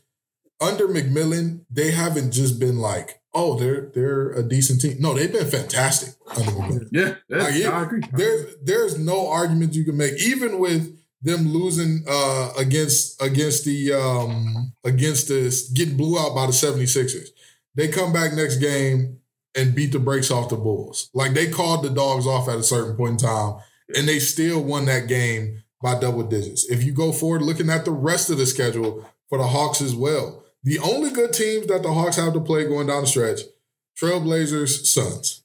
under 0.59 0.87
McMillan, 0.87 1.65
they 1.69 1.91
haven't 1.91 2.31
just 2.31 2.59
been 2.59 2.79
like, 2.79 3.21
oh, 3.33 3.57
they're 3.57 3.91
they're 3.93 4.31
a 4.31 4.43
decent 4.43 4.81
team. 4.81 4.97
No, 4.99 5.13
they've 5.13 5.31
been 5.31 5.49
fantastic 5.49 6.15
under 6.35 6.51
McMillan. 6.51 6.89
Yeah, 6.91 7.15
Like, 7.29 7.55
yeah, 7.55 7.69
I 7.69 7.83
agree. 7.83 8.01
There's 8.13 8.55
there's 8.63 8.99
no 8.99 9.29
argument 9.29 9.75
you 9.75 9.85
can 9.85 9.97
make, 9.97 10.19
even 10.21 10.59
with 10.59 10.97
them 11.21 11.49
losing 11.49 12.03
uh, 12.07 12.51
against 12.57 13.21
against 13.21 13.65
the 13.65 13.93
um, 13.93 14.73
against 14.83 15.27
this 15.27 15.69
getting 15.69 15.97
blew 15.97 16.17
out 16.17 16.35
by 16.35 16.45
the 16.45 16.51
76ers. 16.51 17.29
They 17.75 17.87
come 17.87 18.11
back 18.11 18.33
next 18.33 18.57
game 18.57 19.19
and 19.55 19.75
beat 19.75 19.91
the 19.91 19.99
brakes 19.99 20.31
off 20.31 20.49
the 20.49 20.55
Bulls. 20.55 21.09
Like 21.13 21.33
they 21.33 21.49
called 21.49 21.83
the 21.83 21.89
dogs 21.89 22.25
off 22.25 22.47
at 22.47 22.57
a 22.57 22.63
certain 22.63 22.95
point 22.95 23.21
in 23.21 23.27
time, 23.27 23.59
and 23.95 24.07
they 24.07 24.19
still 24.19 24.63
won 24.63 24.85
that 24.85 25.07
game 25.07 25.63
by 25.81 25.99
double 25.99 26.23
digits. 26.23 26.65
If 26.69 26.83
you 26.83 26.91
go 26.91 27.11
forward 27.11 27.41
looking 27.41 27.69
at 27.69 27.85
the 27.85 27.91
rest 27.91 28.29
of 28.29 28.37
the 28.37 28.45
schedule 28.45 29.07
for 29.29 29.37
the 29.37 29.47
Hawks 29.47 29.81
as 29.81 29.95
well, 29.95 30.43
the 30.63 30.79
only 30.79 31.11
good 31.11 31.33
teams 31.33 31.67
that 31.67 31.83
the 31.83 31.93
Hawks 31.93 32.17
have 32.17 32.33
to 32.33 32.41
play 32.41 32.67
going 32.67 32.87
down 32.87 33.01
the 33.01 33.07
stretch, 33.07 33.41
Trailblazers, 33.99 34.85
Suns. 34.85 35.43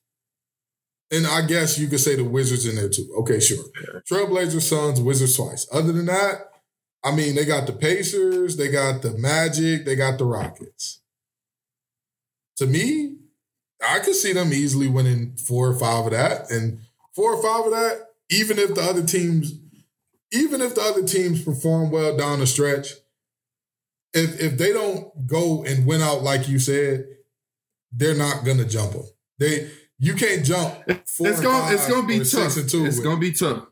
And 1.11 1.27
I 1.27 1.43
guess 1.43 1.79
you 1.79 1.89
could 1.89 2.01
say 2.01 2.17
the 2.17 2.25
Wizards 2.25 2.67
in 2.67 2.77
there 2.77 2.89
too. 2.89 3.13
Okay, 3.21 3.39
sure. 3.39 3.65
Trailblazers, 4.11 4.63
Suns, 4.63 5.01
Wizards 5.01 5.37
twice. 5.37 5.67
Other 5.71 5.93
than 5.93 6.07
that, 6.07 6.51
I 7.05 7.15
mean, 7.15 7.35
they 7.35 7.45
got 7.45 7.67
the 7.67 7.73
Pacers, 7.73 8.57
they 8.57 8.71
got 8.71 9.03
the 9.03 9.17
Magic, 9.19 9.85
they 9.85 9.95
got 9.97 10.19
the 10.19 10.25
Rockets. 10.25 11.01
To 12.57 12.67
me, 12.67 13.17
I 13.87 13.99
could 13.99 14.15
see 14.15 14.33
them 14.33 14.53
easily 14.53 14.87
winning 14.87 15.37
four 15.37 15.69
or 15.69 15.75
five 15.75 16.07
of 16.07 16.13
that. 16.13 16.51
And 16.51 16.81
four 17.15 17.35
or 17.35 17.43
five 17.43 17.67
of 17.67 17.73
that, 17.73 18.07
even 18.31 18.59
if 18.59 18.75
the 18.75 18.83
other 18.83 19.03
teams, 19.03 19.55
even 20.33 20.61
if 20.63 20.75
the 20.75 20.83
other 20.83 21.03
teams 21.03 21.43
perform 21.43 21.91
well 21.91 22.17
down 22.17 22.39
the 22.39 22.47
stretch, 22.47 22.93
if 24.15 24.41
if 24.41 24.59
they 24.59 24.73
don't 24.73 25.27
go 25.27 25.65
and 25.65 25.87
win 25.87 26.01
out 26.03 26.23
like 26.23 26.49
you 26.49 26.59
said, 26.59 27.05
they're 27.93 28.17
not 28.17 28.45
gonna 28.45 28.65
jump 28.65 28.93
them. 28.93 29.05
They 29.39 29.71
you 29.99 30.15
can't 30.15 30.45
jump. 30.45 30.75
Four 31.07 31.29
It's 31.29 31.41
gonna 31.41 31.73
it's 31.73 31.89
gonna 31.89 32.07
be 32.07 32.19
tough. 32.19 32.27
Six 32.53 32.57
and 32.57 32.69
two 32.71 32.85
It's 32.87 32.97
with- 32.97 33.05
gonna 33.05 33.21
be 33.21 33.33
tough. 33.33 33.67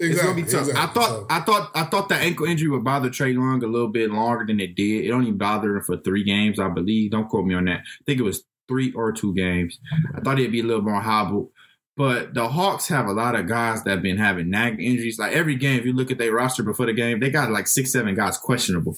exactly, 0.00 0.42
it's 0.42 0.54
gonna 0.54 0.66
be 0.66 0.72
tough. 0.72 0.76
I 0.76 0.86
thought 0.92 1.26
I 1.30 1.40
thought 1.40 1.70
I 1.74 1.84
thought 1.84 2.08
that 2.10 2.22
ankle 2.22 2.46
injury 2.46 2.68
would 2.68 2.84
bother 2.84 3.10
Trae 3.10 3.32
Young 3.32 3.62
a 3.62 3.66
little 3.66 3.88
bit 3.88 4.10
longer 4.10 4.44
than 4.46 4.60
it 4.60 4.74
did. 4.74 5.04
It 5.06 5.10
only 5.12 5.32
bothered 5.32 5.76
him 5.76 5.82
for 5.82 5.96
three 5.98 6.24
games, 6.24 6.58
I 6.60 6.68
believe. 6.68 7.10
Don't 7.10 7.28
quote 7.28 7.46
me 7.46 7.54
on 7.54 7.64
that. 7.66 7.80
I 7.80 8.04
think 8.06 8.20
it 8.20 8.24
was 8.24 8.44
three 8.68 8.92
or 8.92 9.12
two 9.12 9.34
games. 9.34 9.78
I 10.14 10.20
thought 10.20 10.38
it'd 10.38 10.52
be 10.52 10.60
a 10.60 10.64
little 10.64 10.82
more 10.82 11.00
hobbled. 11.00 11.50
But 11.96 12.32
the 12.34 12.46
Hawks 12.48 12.86
have 12.88 13.06
a 13.06 13.12
lot 13.12 13.34
of 13.34 13.48
guys 13.48 13.82
that 13.82 13.90
have 13.90 14.02
been 14.02 14.18
having 14.18 14.50
nagging 14.50 14.80
injuries. 14.86 15.18
Like 15.18 15.32
every 15.32 15.56
game, 15.56 15.80
if 15.80 15.84
you 15.86 15.92
look 15.92 16.12
at 16.12 16.18
their 16.18 16.32
roster 16.32 16.62
before 16.62 16.86
the 16.86 16.92
game, 16.92 17.18
they 17.18 17.28
got 17.30 17.50
like 17.50 17.66
six, 17.66 17.90
seven 17.90 18.14
guys 18.14 18.36
questionable. 18.38 18.96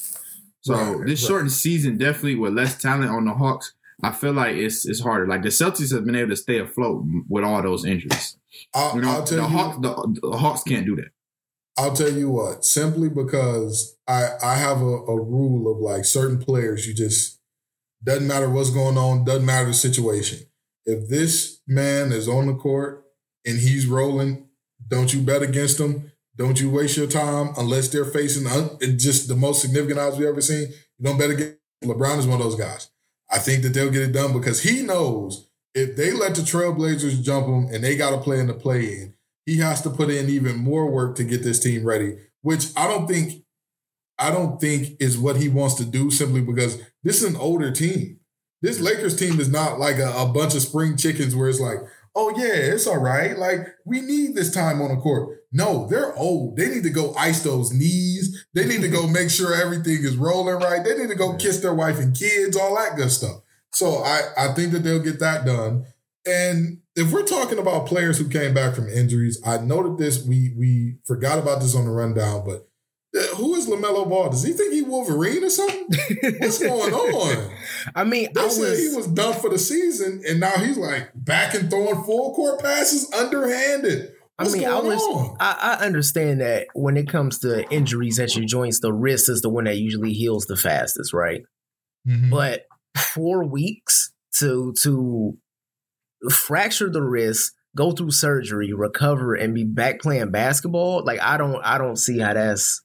So 0.62 0.74
Right, 0.74 1.06
this 1.06 1.22
right. 1.22 1.28
shortened 1.28 1.52
season 1.52 1.96
definitely 1.98 2.36
with 2.36 2.54
less 2.54 2.80
talent 2.80 3.11
on 3.11 3.24
the 3.24 3.32
Hawks, 3.32 3.72
I 4.02 4.12
feel 4.12 4.32
like 4.32 4.56
it's 4.56 4.86
it's 4.86 5.00
harder. 5.00 5.26
Like 5.26 5.42
the 5.42 5.48
Celtics 5.48 5.92
have 5.92 6.04
been 6.04 6.16
able 6.16 6.30
to 6.30 6.36
stay 6.36 6.58
afloat 6.58 7.04
with 7.28 7.44
all 7.44 7.62
those 7.62 7.84
injuries. 7.84 8.36
I'll, 8.74 8.94
You 8.96 9.02
know, 9.02 9.11
I'll 9.11 9.24
tell 9.24 9.38
the 9.38 9.42
you, 9.44 9.58
Hawks 9.58 9.78
the, 9.80 10.20
the 10.22 10.36
Hawks 10.36 10.62
can't 10.62 10.86
do 10.86 10.96
that. 10.96 11.11
I'll 11.78 11.94
tell 11.94 12.12
you 12.12 12.30
what. 12.30 12.64
Simply 12.64 13.08
because 13.08 13.96
I 14.06 14.28
I 14.42 14.54
have 14.54 14.80
a, 14.80 14.84
a 14.84 15.20
rule 15.20 15.70
of 15.70 15.78
like 15.78 16.04
certain 16.04 16.38
players, 16.38 16.86
you 16.86 16.94
just 16.94 17.38
doesn't 18.02 18.26
matter 18.26 18.48
what's 18.48 18.70
going 18.70 18.96
on, 18.98 19.24
doesn't 19.24 19.44
matter 19.44 19.66
the 19.66 19.74
situation. 19.74 20.40
If 20.86 21.08
this 21.08 21.61
man 21.66 22.12
is 22.12 22.28
on 22.28 22.46
the 22.46 22.54
court 22.54 23.04
and 23.44 23.58
he's 23.58 23.86
rolling, 23.86 24.48
don't 24.88 25.12
you 25.12 25.20
bet 25.20 25.42
against 25.42 25.78
him. 25.78 26.11
Don't 26.41 26.59
you 26.59 26.70
waste 26.70 26.97
your 26.97 27.07
time 27.07 27.53
unless 27.59 27.88
they're 27.88 28.07
facing 28.07 28.45
just 28.97 29.28
the 29.28 29.36
most 29.36 29.61
significant 29.61 29.99
odds 29.99 30.16
we've 30.16 30.26
ever 30.26 30.41
seen. 30.41 30.68
You 30.99 31.05
don't 31.05 31.18
bet 31.18 31.28
against 31.28 31.59
LeBron 31.84 32.16
is 32.16 32.26
one 32.26 32.41
of 32.41 32.47
those 32.47 32.59
guys. 32.59 32.88
I 33.30 33.38
think 33.38 33.62
that 33.62 33.74
they'll 33.74 33.91
get 33.91 34.05
it 34.05 34.12
done 34.12 34.32
because 34.32 34.62
he 34.62 34.80
knows 34.80 35.51
if 35.74 35.97
they 35.97 36.14
let 36.14 36.34
the 36.34 36.41
Trailblazers 36.41 37.22
jump 37.22 37.47
him 37.47 37.74
and 37.74 37.84
they 37.84 37.95
got 37.95 38.12
to 38.12 38.22
play 38.22 38.41
in 38.41 38.47
the 38.47 38.55
play 38.55 38.86
in, 38.86 39.14
he 39.45 39.59
has 39.59 39.82
to 39.82 39.91
put 39.91 40.09
in 40.09 40.30
even 40.30 40.57
more 40.57 40.91
work 40.91 41.14
to 41.16 41.24
get 41.24 41.43
this 41.43 41.61
team 41.61 41.84
ready, 41.84 42.16
which 42.41 42.68
I 42.74 42.88
don't 42.88 43.07
think 43.07 43.45
I 44.18 44.30
don't 44.30 44.59
think 44.59 44.97
is 44.99 45.18
what 45.18 45.36
he 45.36 45.51
wants 45.51 45.74
to 45.74 45.84
do 45.84 46.11
simply 46.11 46.41
because 46.41 46.80
this 47.05 47.22
is 47.22 47.28
an 47.28 47.36
older 47.36 47.70
team. 47.70 48.18
This 48.62 48.80
Lakers 48.80 49.18
team 49.18 49.41
is 49.41 49.51
not 49.51 49.78
like 49.78 49.99
a, 49.99 50.11
a 50.16 50.26
bunch 50.26 50.55
of 50.55 50.62
spring 50.62 50.97
chickens 50.97 51.36
where 51.36 51.51
it's 51.51 51.61
like, 51.61 51.80
oh 52.14 52.30
yeah, 52.36 52.54
it's 52.54 52.86
all 52.86 52.98
right. 52.98 53.38
Like 53.38 53.61
we 53.84 54.00
need 54.00 54.34
this 54.34 54.52
time 54.52 54.80
on 54.80 54.94
the 54.94 55.00
court. 55.00 55.38
No, 55.52 55.86
they're 55.88 56.14
old. 56.16 56.56
They 56.56 56.68
need 56.68 56.84
to 56.84 56.90
go 56.90 57.14
ice 57.14 57.42
those 57.42 57.72
knees. 57.72 58.46
They 58.54 58.66
need 58.66 58.82
to 58.82 58.88
go 58.88 59.06
make 59.08 59.30
sure 59.30 59.54
everything 59.54 60.04
is 60.04 60.16
rolling 60.16 60.56
right. 60.56 60.84
They 60.84 60.96
need 60.96 61.08
to 61.08 61.16
go 61.16 61.36
kiss 61.36 61.61
their 61.61 61.74
wife 61.74 61.98
and 61.98 62.16
kids, 62.16 62.56
all 62.56 62.76
that 62.76 62.96
good 62.96 63.11
stuff. 63.11 63.42
So 63.72 63.98
I, 64.02 64.20
I 64.36 64.54
think 64.54 64.72
that 64.72 64.80
they'll 64.80 65.02
get 65.02 65.20
that 65.20 65.44
done. 65.44 65.86
and 66.26 66.78
if 66.96 67.12
we're 67.12 67.22
talking 67.24 67.58
about 67.58 67.86
players 67.86 68.18
who 68.18 68.28
came 68.28 68.52
back 68.52 68.74
from 68.74 68.88
injuries, 68.88 69.40
I 69.46 69.58
noted 69.58 69.96
this. 69.98 70.24
We 70.26 70.52
we 70.58 70.96
forgot 71.06 71.38
about 71.38 71.61
this 71.61 71.74
on 71.74 71.84
the 71.84 71.90
rundown, 71.90 72.44
but 72.44 72.68
who 73.36 73.54
is 73.54 73.68
LaMelo 73.68 74.08
Ball? 74.08 74.30
Does 74.30 74.44
he 74.44 74.52
think 74.52 74.72
he 74.72 74.82
Wolverine 74.82 75.42
or 75.42 75.50
something? 75.50 75.86
What's 76.38 76.58
going 76.58 76.92
on? 76.92 77.52
I 77.94 78.04
mean, 78.04 78.28
They 78.32 78.40
I 78.40 78.48
said 78.48 78.70
was, 78.70 78.78
he 78.90 78.96
was 78.96 79.06
done 79.08 79.34
for 79.34 79.50
the 79.50 79.58
season, 79.58 80.22
and 80.28 80.40
now 80.40 80.52
he's 80.52 80.78
like 80.78 81.11
back 81.14 81.54
and 81.54 81.68
throwing 81.68 82.04
full 82.04 82.34
court 82.34 82.61
passes, 82.62 83.11
underhanded. 83.12 84.12
I 84.38 84.44
What's 84.44 84.54
mean, 84.54 84.64
I 84.66 84.80
was. 84.80 85.36
I, 85.38 85.76
I 85.80 85.84
understand 85.84 86.40
that 86.40 86.68
when 86.74 86.96
it 86.96 87.08
comes 87.08 87.40
to 87.40 87.68
injuries 87.70 88.18
at 88.18 88.34
your 88.36 88.46
joints, 88.46 88.80
the 88.80 88.92
wrist 88.92 89.28
is 89.28 89.42
the 89.42 89.50
one 89.50 89.64
that 89.64 89.76
usually 89.76 90.12
heals 90.12 90.46
the 90.46 90.56
fastest, 90.56 91.12
right? 91.12 91.42
Mhm. 92.08 92.30
But 92.30 92.62
four 92.96 93.44
weeks 93.44 94.12
to 94.38 94.72
to 94.82 95.36
fracture 96.30 96.88
the 96.90 97.02
wrist, 97.02 97.52
go 97.76 97.92
through 97.92 98.12
surgery, 98.12 98.72
recover, 98.72 99.34
and 99.34 99.54
be 99.54 99.64
back 99.64 100.00
playing 100.00 100.30
basketball, 100.30 101.04
like 101.04 101.20
I 101.20 101.36
don't, 101.36 101.61
I 101.64 101.76
don't 101.76 101.96
see 101.96 102.18
how 102.18 102.32
that's. 102.34 102.82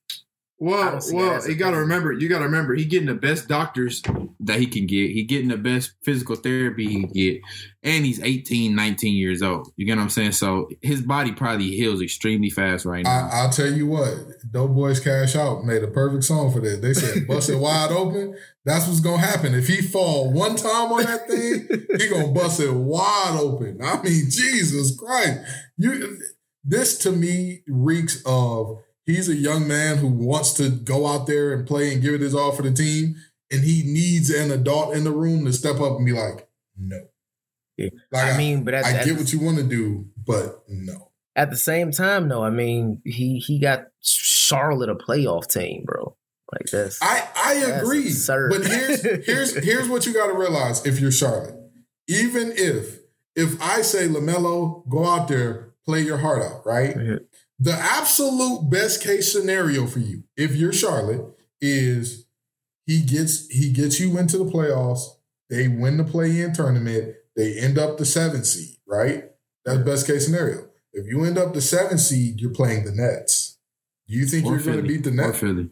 I 0.62 0.64
Well, 0.64 0.91
don't 0.91 1.01
see 1.01 1.16
it 1.16 1.20
well, 1.20 1.49
you 1.49 1.56
got 1.56 1.72
to 1.72 1.78
remember. 1.78 2.14
You 2.14 2.30
got 2.30 2.39
to 2.39 2.45
remember. 2.45 2.76
He 2.76 2.86
getting 2.86 3.08
the 3.08 3.14
best 3.14 3.49
doctors 3.49 4.01
that 4.39 4.58
he 4.58 4.68
can 4.68 4.88
get. 4.88 5.12
He 5.12 5.24
getting 5.24 5.49
the 5.49 5.58
best 5.58 5.91
physical 6.01 6.38
therapy 6.38 6.88
he 6.88 7.01
can 7.01 7.12
get, 7.12 7.41
and 7.84 8.06
he's 8.06 8.22
18, 8.22 8.74
19 8.74 9.16
years 9.16 9.41
old. 9.41 9.72
You 9.76 9.86
get 9.86 9.97
what 9.97 10.03
I'm 10.03 10.10
saying? 10.10 10.32
So 10.32 10.70
his 10.82 11.01
body 11.01 11.34
probably 11.34 11.72
heals 11.72 12.01
extremely 12.01 12.49
fast 12.49 12.86
right 12.86 13.03
now. 13.03 13.30
I, 13.32 13.41
I'll 13.41 13.49
tell 13.49 13.72
you 13.72 13.88
what, 13.88 14.14
Dope 14.49 14.74
Boys 14.74 15.01
Cash 15.01 15.36
Out 15.36 15.66
made 15.66 15.84
a 15.84 15.88
perfect 15.88 16.24
song 16.24 16.53
for 16.53 16.62
that. 16.62 16.82
They 16.82 16.93
said, 16.93 17.28
bust 17.28 17.49
it 17.49 17.58
wide 17.58 17.91
open. 17.91 18.36
That's 18.64 18.88
what's 18.88 19.01
gonna 19.01 19.18
happen. 19.18 19.53
If 19.53 19.68
he 19.68 19.82
fall 19.82 20.32
one 20.32 20.56
time 20.56 20.91
on 20.91 21.03
that 21.03 21.28
thing, 21.28 21.68
he 21.99 22.08
gonna 22.08 22.32
bust 22.32 22.62
it 22.62 22.72
wide 22.72 23.38
open. 23.39 23.80
I 23.84 24.01
mean, 24.01 24.30
Jesus 24.30 24.95
Christ. 24.97 25.39
You 25.78 26.18
this 26.64 26.97
to 26.99 27.12
me 27.12 27.62
reeks 27.68 28.24
of 28.26 28.80
he's 29.06 29.30
a 29.30 29.36
young 29.36 29.68
man 29.68 29.97
who 29.97 30.08
wants 30.08 30.53
to 30.53 30.70
go 30.70 31.08
out 31.08 31.28
there 31.28 31.53
and 31.53 31.68
play 31.68 31.93
and 31.93 32.01
give 32.01 32.14
it 32.14 32.22
his 32.22 32.36
all 32.36 32.51
for 32.51 32.62
the 32.62 32.72
team, 32.72 33.16
and 33.51 33.64
he 33.64 33.84
needs 33.86 34.30
an 34.30 34.51
adult 34.51 34.95
in 34.95 35.03
the 35.03 35.12
room 35.12 35.45
to 35.45 35.53
step 35.53 35.80
up 35.80 35.97
and 35.97 36.06
be 36.06 36.12
like, 36.12 36.47
no. 36.78 37.01
Yeah. 37.78 37.89
Like, 38.12 38.34
I 38.34 38.38
mean, 38.38 38.64
but 38.64 38.74
at, 38.74 38.86
I 38.86 38.91
at, 38.93 39.06
get 39.06 39.18
what 39.18 39.32
you 39.34 39.39
want 39.39 39.58
to 39.58 39.64
do, 39.64 40.06
but 40.26 40.64
no. 40.70 41.12
at 41.36 41.49
the 41.49 41.58
same 41.58 41.91
time, 41.91 42.30
though, 42.30 42.43
I 42.43 42.49
mean, 42.49 43.01
he 43.03 43.39
he 43.39 43.60
got 43.60 43.88
Charlotte 44.01 44.89
a 44.89 44.95
playoff 44.95 45.47
team, 45.47 45.84
bro. 45.86 46.16
Like 46.53 46.68
this. 46.72 46.99
I 47.01 47.28
I 47.36 47.53
agree, 47.56 48.08
absurd. 48.08 48.51
but 48.51 48.66
here's 48.66 49.01
here's 49.26 49.56
here's 49.66 49.89
what 49.89 50.06
you 50.06 50.14
got 50.14 50.28
to 50.28 50.34
realize 50.34 50.86
if 50.86 50.99
you're 50.99 51.12
Charlotte. 51.12 51.56
Even 52.08 52.53
if 52.56 52.99
if 53.36 53.62
I 53.62 53.82
say 53.82 54.08
LaMelo, 54.08 54.88
go 54.88 55.06
out 55.06 55.28
there, 55.28 55.74
play 55.86 56.01
your 56.01 56.18
heart 56.18 56.43
out, 56.43 56.66
right? 56.66 56.95
The 57.60 57.74
absolute 57.74 58.70
best 58.70 59.01
case 59.01 59.32
scenario 59.32 59.88
for 59.88 59.99
you, 59.99 60.24
if 60.36 60.56
you're 60.56 60.74
Charlotte, 60.74 61.26
is 61.62 62.26
he 62.86 63.01
gets 63.01 63.47
he 63.47 63.72
gets 63.72 63.99
you 63.99 64.18
into 64.18 64.38
the 64.38 64.45
playoffs. 64.45 65.01
They 65.49 65.68
win 65.68 65.97
the 65.97 66.03
play-in 66.03 66.53
tournament. 66.53 67.16
They 67.36 67.58
end 67.58 67.78
up 67.78 67.97
the 67.97 68.06
seventh 68.06 68.45
seed, 68.45 68.78
right? 68.88 69.26
That's 69.64 69.84
best 69.84 70.08
case 70.08 70.26
scenario. 70.26 70.68
If 70.93 71.08
you 71.08 71.24
end 71.24 71.38
up 71.38 71.53
the 71.53 71.62
seventh 71.62 71.99
seed, 72.01 72.39
you're 72.39 72.51
playing 72.53 72.86
the 72.86 72.91
Nets. 72.91 73.58
Do 74.08 74.16
you 74.16 74.26
think 74.26 74.45
Or 74.45 74.53
you're 74.53 74.62
going 74.62 74.78
to 74.78 74.84
beat 74.84 75.03
the 75.03 75.12
Nets? 75.12 75.30
Or? 75.30 75.34
Philly. 75.34 75.70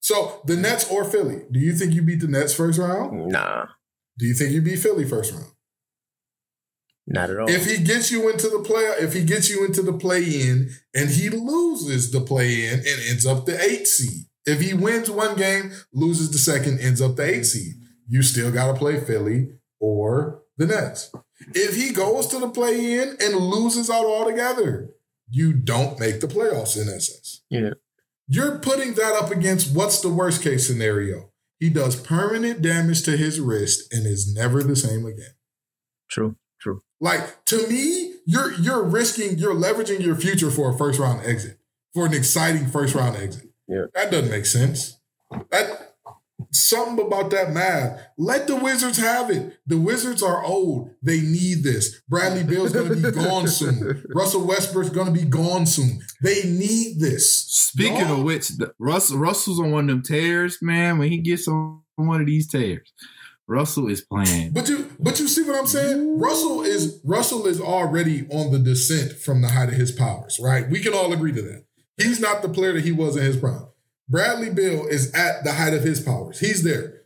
So 0.00 0.40
the 0.46 0.56
Nets 0.56 0.90
or 0.90 1.04
Philly? 1.04 1.42
Do 1.50 1.60
you 1.60 1.72
think 1.72 1.92
you 1.92 2.02
beat 2.02 2.20
the 2.20 2.28
Nets 2.28 2.54
first 2.54 2.78
round? 2.78 3.28
nah, 3.28 3.66
Do 4.18 4.26
you 4.26 4.34
think 4.34 4.52
you 4.52 4.60
beat 4.62 4.78
Philly 4.78 5.04
first 5.04 5.32
round? 5.32 5.46
Not 7.06 7.30
at 7.30 7.38
all. 7.38 7.50
If 7.50 7.66
he 7.66 7.82
gets 7.82 8.10
you 8.10 8.30
into 8.30 8.48
the 8.48 8.60
play, 8.60 8.82
if 9.00 9.12
he 9.12 9.24
gets 9.24 9.50
you 9.50 9.64
into 9.64 9.82
the 9.82 9.92
play 9.92 10.22
in 10.22 10.70
and 10.94 11.10
he 11.10 11.28
loses 11.30 12.10
the 12.12 12.20
play 12.20 12.66
in 12.66 12.74
and 12.80 13.00
ends 13.08 13.26
up 13.26 13.46
the 13.46 13.60
eight 13.60 13.86
seed. 13.86 14.26
If 14.44 14.60
he 14.60 14.74
wins 14.74 15.10
one 15.10 15.36
game, 15.36 15.72
loses 15.92 16.30
the 16.30 16.38
second, 16.38 16.80
ends 16.80 17.00
up 17.00 17.16
the 17.16 17.24
eight 17.24 17.44
seed, 17.44 17.74
you 18.08 18.22
still 18.22 18.50
got 18.50 18.72
to 18.72 18.74
play 18.74 19.00
Philly 19.00 19.52
or 19.78 20.42
the 20.56 20.66
Nets. 20.66 21.12
If 21.54 21.76
he 21.76 21.92
goes 21.92 22.26
to 22.28 22.38
the 22.38 22.48
play 22.48 23.00
in 23.00 23.16
and 23.20 23.36
loses 23.36 23.88
out 23.90 24.04
altogether, 24.04 24.90
you 25.28 25.52
don't 25.52 25.98
make 25.98 26.20
the 26.20 26.26
playoffs 26.26 26.76
in 26.76 26.92
essence. 26.92 27.42
Yeah. 27.50 27.70
You're 28.28 28.58
putting 28.58 28.94
that 28.94 29.14
up 29.14 29.30
against 29.30 29.74
what's 29.74 30.00
the 30.00 30.08
worst 30.08 30.42
case 30.42 30.66
scenario? 30.66 31.30
He 31.58 31.70
does 31.70 31.96
permanent 31.96 32.62
damage 32.62 33.02
to 33.04 33.16
his 33.16 33.40
wrist 33.40 33.92
and 33.92 34.06
is 34.06 34.32
never 34.34 34.62
the 34.62 34.76
same 34.76 35.06
again. 35.06 35.34
True. 36.10 36.36
Like 37.02 37.44
to 37.46 37.66
me, 37.68 38.14
you're 38.26 38.52
you're 38.54 38.84
risking, 38.84 39.36
you're 39.36 39.54
leveraging 39.56 40.00
your 40.00 40.14
future 40.14 40.50
for 40.52 40.72
a 40.72 40.78
first 40.78 41.00
round 41.00 41.26
exit, 41.26 41.58
for 41.92 42.06
an 42.06 42.14
exciting 42.14 42.66
first 42.68 42.94
round 42.94 43.16
exit. 43.16 43.50
Yeah. 43.66 43.86
That 43.94 44.10
doesn't 44.12 44.30
make 44.30 44.46
sense. 44.46 45.00
That 45.50 45.94
something 46.52 47.04
about 47.04 47.30
that 47.30 47.52
math. 47.52 48.00
Let 48.18 48.46
the 48.46 48.54
Wizards 48.54 48.98
have 48.98 49.30
it. 49.30 49.58
The 49.66 49.78
Wizards 49.78 50.22
are 50.22 50.44
old. 50.44 50.90
They 51.02 51.20
need 51.20 51.64
this. 51.64 52.00
Bradley 52.08 52.44
Beal's 52.44 52.72
gonna 52.72 52.94
be 52.94 53.10
gone 53.10 53.48
soon. 53.60 54.04
Russell 54.14 54.46
Westbrook's 54.46 54.90
gonna 54.90 55.10
be 55.10 55.24
gone 55.24 55.66
soon. 55.66 56.00
They 56.22 56.44
need 56.44 57.00
this. 57.00 57.46
Speaking 57.48 57.96
Y'all- 58.00 58.18
of 58.20 58.22
which, 58.24 58.48
the, 58.48 58.74
Russell 58.78 59.18
Russell's 59.18 59.58
on 59.58 59.72
one 59.72 59.84
of 59.84 59.96
them 59.96 60.02
tears, 60.02 60.58
man. 60.62 60.98
When 60.98 61.10
he 61.10 61.18
gets 61.18 61.48
on 61.48 61.80
one 61.96 62.20
of 62.20 62.26
these 62.28 62.46
tears, 62.48 62.92
Russell 63.48 63.88
is 63.88 64.00
playing. 64.00 64.52
But 64.52 64.68
you 64.68 64.90
but 64.98 65.18
you 65.18 65.28
see 65.28 65.42
what 65.42 65.58
I'm 65.58 65.66
saying? 65.66 66.18
Russell 66.18 66.62
is 66.62 67.00
Russell 67.04 67.46
is 67.46 67.60
already 67.60 68.26
on 68.30 68.52
the 68.52 68.58
descent 68.58 69.12
from 69.12 69.42
the 69.42 69.48
height 69.48 69.68
of 69.68 69.74
his 69.74 69.92
powers, 69.92 70.38
right? 70.42 70.68
We 70.68 70.80
can 70.80 70.94
all 70.94 71.12
agree 71.12 71.32
to 71.32 71.42
that. 71.42 71.64
He's 71.96 72.20
not 72.20 72.42
the 72.42 72.48
player 72.48 72.72
that 72.72 72.84
he 72.84 72.92
was 72.92 73.16
in 73.16 73.24
his 73.24 73.36
prime. 73.36 73.66
Bradley 74.08 74.50
Beal 74.50 74.86
is 74.86 75.12
at 75.14 75.44
the 75.44 75.52
height 75.52 75.74
of 75.74 75.82
his 75.82 76.00
powers. 76.00 76.40
He's 76.40 76.62
there. 76.62 77.02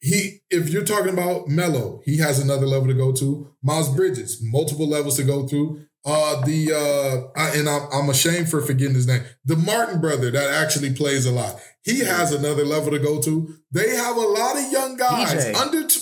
He 0.00 0.40
if 0.50 0.68
you're 0.70 0.84
talking 0.84 1.12
about 1.12 1.48
Melo, 1.48 2.00
he 2.04 2.18
has 2.18 2.38
another 2.38 2.66
level 2.66 2.88
to 2.88 2.94
go 2.94 3.12
to. 3.12 3.52
Miles 3.62 3.94
Bridges, 3.94 4.40
multiple 4.42 4.88
levels 4.88 5.16
to 5.16 5.24
go 5.24 5.46
through. 5.46 5.82
Uh 6.06 6.40
the 6.46 6.72
uh 6.72 7.38
I, 7.40 7.56
and 7.56 7.68
I'm, 7.68 7.82
I'm 7.92 8.08
ashamed 8.08 8.48
for 8.48 8.60
forgetting 8.62 8.94
his 8.94 9.08
name. 9.08 9.22
The 9.44 9.56
Martin 9.56 10.00
brother 10.00 10.30
that 10.30 10.50
actually 10.62 10.92
plays 10.94 11.26
a 11.26 11.32
lot. 11.32 11.60
He 11.82 11.98
has 12.00 12.32
another 12.32 12.64
level 12.64 12.92
to 12.92 12.98
go 13.00 13.20
to. 13.22 13.54
They 13.72 13.90
have 13.96 14.16
a 14.16 14.20
lot 14.20 14.56
of 14.56 14.70
young 14.72 14.96
guys 14.96 15.34
PJ. 15.34 15.54
under 15.60 15.86
t- 15.86 16.00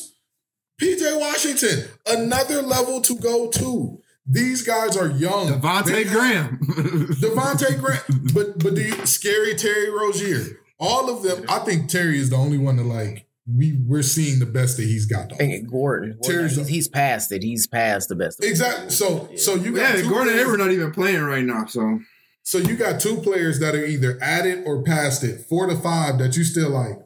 PJ 0.83 1.19
Washington, 1.21 1.85
another 2.07 2.61
level 2.63 3.01
to 3.01 3.17
go 3.19 3.49
to. 3.51 4.01
These 4.27 4.63
guys 4.63 4.97
are 4.97 5.09
young. 5.09 5.61
They 5.87 6.05
Graham, 6.05 6.59
have- 6.77 7.81
Graham. 7.81 8.01
But 8.35 8.59
but 8.59 8.75
do 8.75 8.83
you, 8.83 9.07
scary 9.07 9.55
Terry 9.55 9.91
Rozier, 9.91 10.45
all 10.79 11.09
of 11.11 11.23
them. 11.23 11.45
I 11.49 11.61
think 11.61 11.89
Terry 11.89 12.19
is 12.19 12.31
the 12.31 12.37
only 12.37 12.59
one 12.59 12.77
that 12.77 12.85
like 12.85 13.27
we 13.47 13.79
we're 13.87 14.03
seeing 14.03 14.39
the 14.39 14.47
best 14.47 14.77
that 14.79 14.85
he's 14.85 15.07
got. 15.07 15.33
I 15.33 15.37
think 15.37 15.71
Gordon, 15.71 16.19
Terry's- 16.23 16.57
he's, 16.57 16.69
he's 16.69 16.89
past 16.89 17.31
it. 17.33 17.43
He's 17.43 17.67
past 17.67 18.09
the 18.09 18.15
best. 18.17 18.43
of 18.43 18.49
Exactly. 18.49 18.91
So 18.91 19.29
so 19.37 19.55
you 19.55 19.73
got 19.75 19.97
yeah, 19.97 20.03
two 20.03 20.09
Gordon 20.09 20.29
players- 20.33 20.41
Hayward 20.47 20.59
not 20.61 20.71
even 20.71 20.93
playing 20.93 21.23
right 21.23 21.45
now. 21.45 21.67
So 21.67 22.01
So 22.43 22.59
you 22.59 22.77
got 22.77 23.01
two 23.01 23.17
players 23.19 23.61
that 23.61 23.75
are 23.75 23.85
either 23.85 24.19
at 24.23 24.47
it 24.47 24.65
or 24.67 24.83
past 24.83 25.25
it, 25.25 25.43
four 25.47 25.67
to 25.67 25.77
five 25.77 26.19
that 26.19 26.37
you 26.37 26.45
still 26.45 26.71
like. 26.71 26.99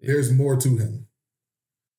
There's 0.00 0.32
more 0.32 0.56
to 0.56 0.76
him. 0.76 1.06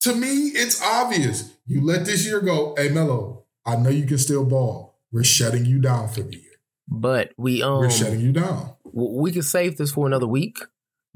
To 0.02 0.16
me, 0.16 0.50
it's 0.50 0.82
obvious. 0.82 1.52
You 1.66 1.82
let 1.84 2.06
this 2.06 2.26
year 2.26 2.40
go. 2.40 2.74
Hey 2.78 2.90
Melo, 2.90 3.46
I 3.66 3.76
know 3.76 3.90
you 3.90 4.06
can 4.06 4.18
still 4.18 4.46
ball. 4.46 4.98
We're 5.12 5.24
shutting 5.24 5.66
you 5.66 5.80
down 5.80 6.10
for 6.10 6.22
the 6.22 6.34
year. 6.36 6.44
But 6.88 7.32
we 7.38 7.62
um 7.64 7.80
We're 7.80 7.90
shutting 7.90 8.20
you 8.22 8.32
down. 8.32 8.74
we 8.94 9.32
can 9.32 9.42
save 9.44 9.78
this 9.78 9.92
for 9.92 10.06
another 10.08 10.28
week. 10.28 10.58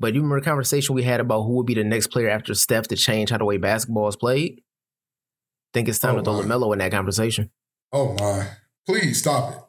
But 0.03 0.15
you 0.15 0.21
remember 0.21 0.41
the 0.41 0.45
conversation 0.45 0.95
we 0.95 1.03
had 1.03 1.21
about 1.21 1.43
who 1.43 1.53
would 1.55 1.65
be 1.65 1.75
the 1.75 1.83
next 1.85 2.07
player 2.07 2.27
after 2.29 2.53
Steph 2.53 2.89
to 2.89 2.97
change 2.97 3.29
how 3.29 3.37
the 3.37 3.45
way 3.45 3.55
basketball 3.55 4.09
is 4.09 4.17
played? 4.17 4.61
Think 5.73 5.87
it's 5.87 5.97
time 5.97 6.15
Oh, 6.15 6.17
to 6.17 6.23
throw 6.25 6.41
my. 6.41 6.55
LaMelo 6.55 6.73
in 6.73 6.79
that 6.79 6.91
conversation. 6.91 7.51
Oh 7.93 8.13
my! 8.19 8.49
Please 8.85 9.19
stop 9.19 9.53
it. 9.53 9.59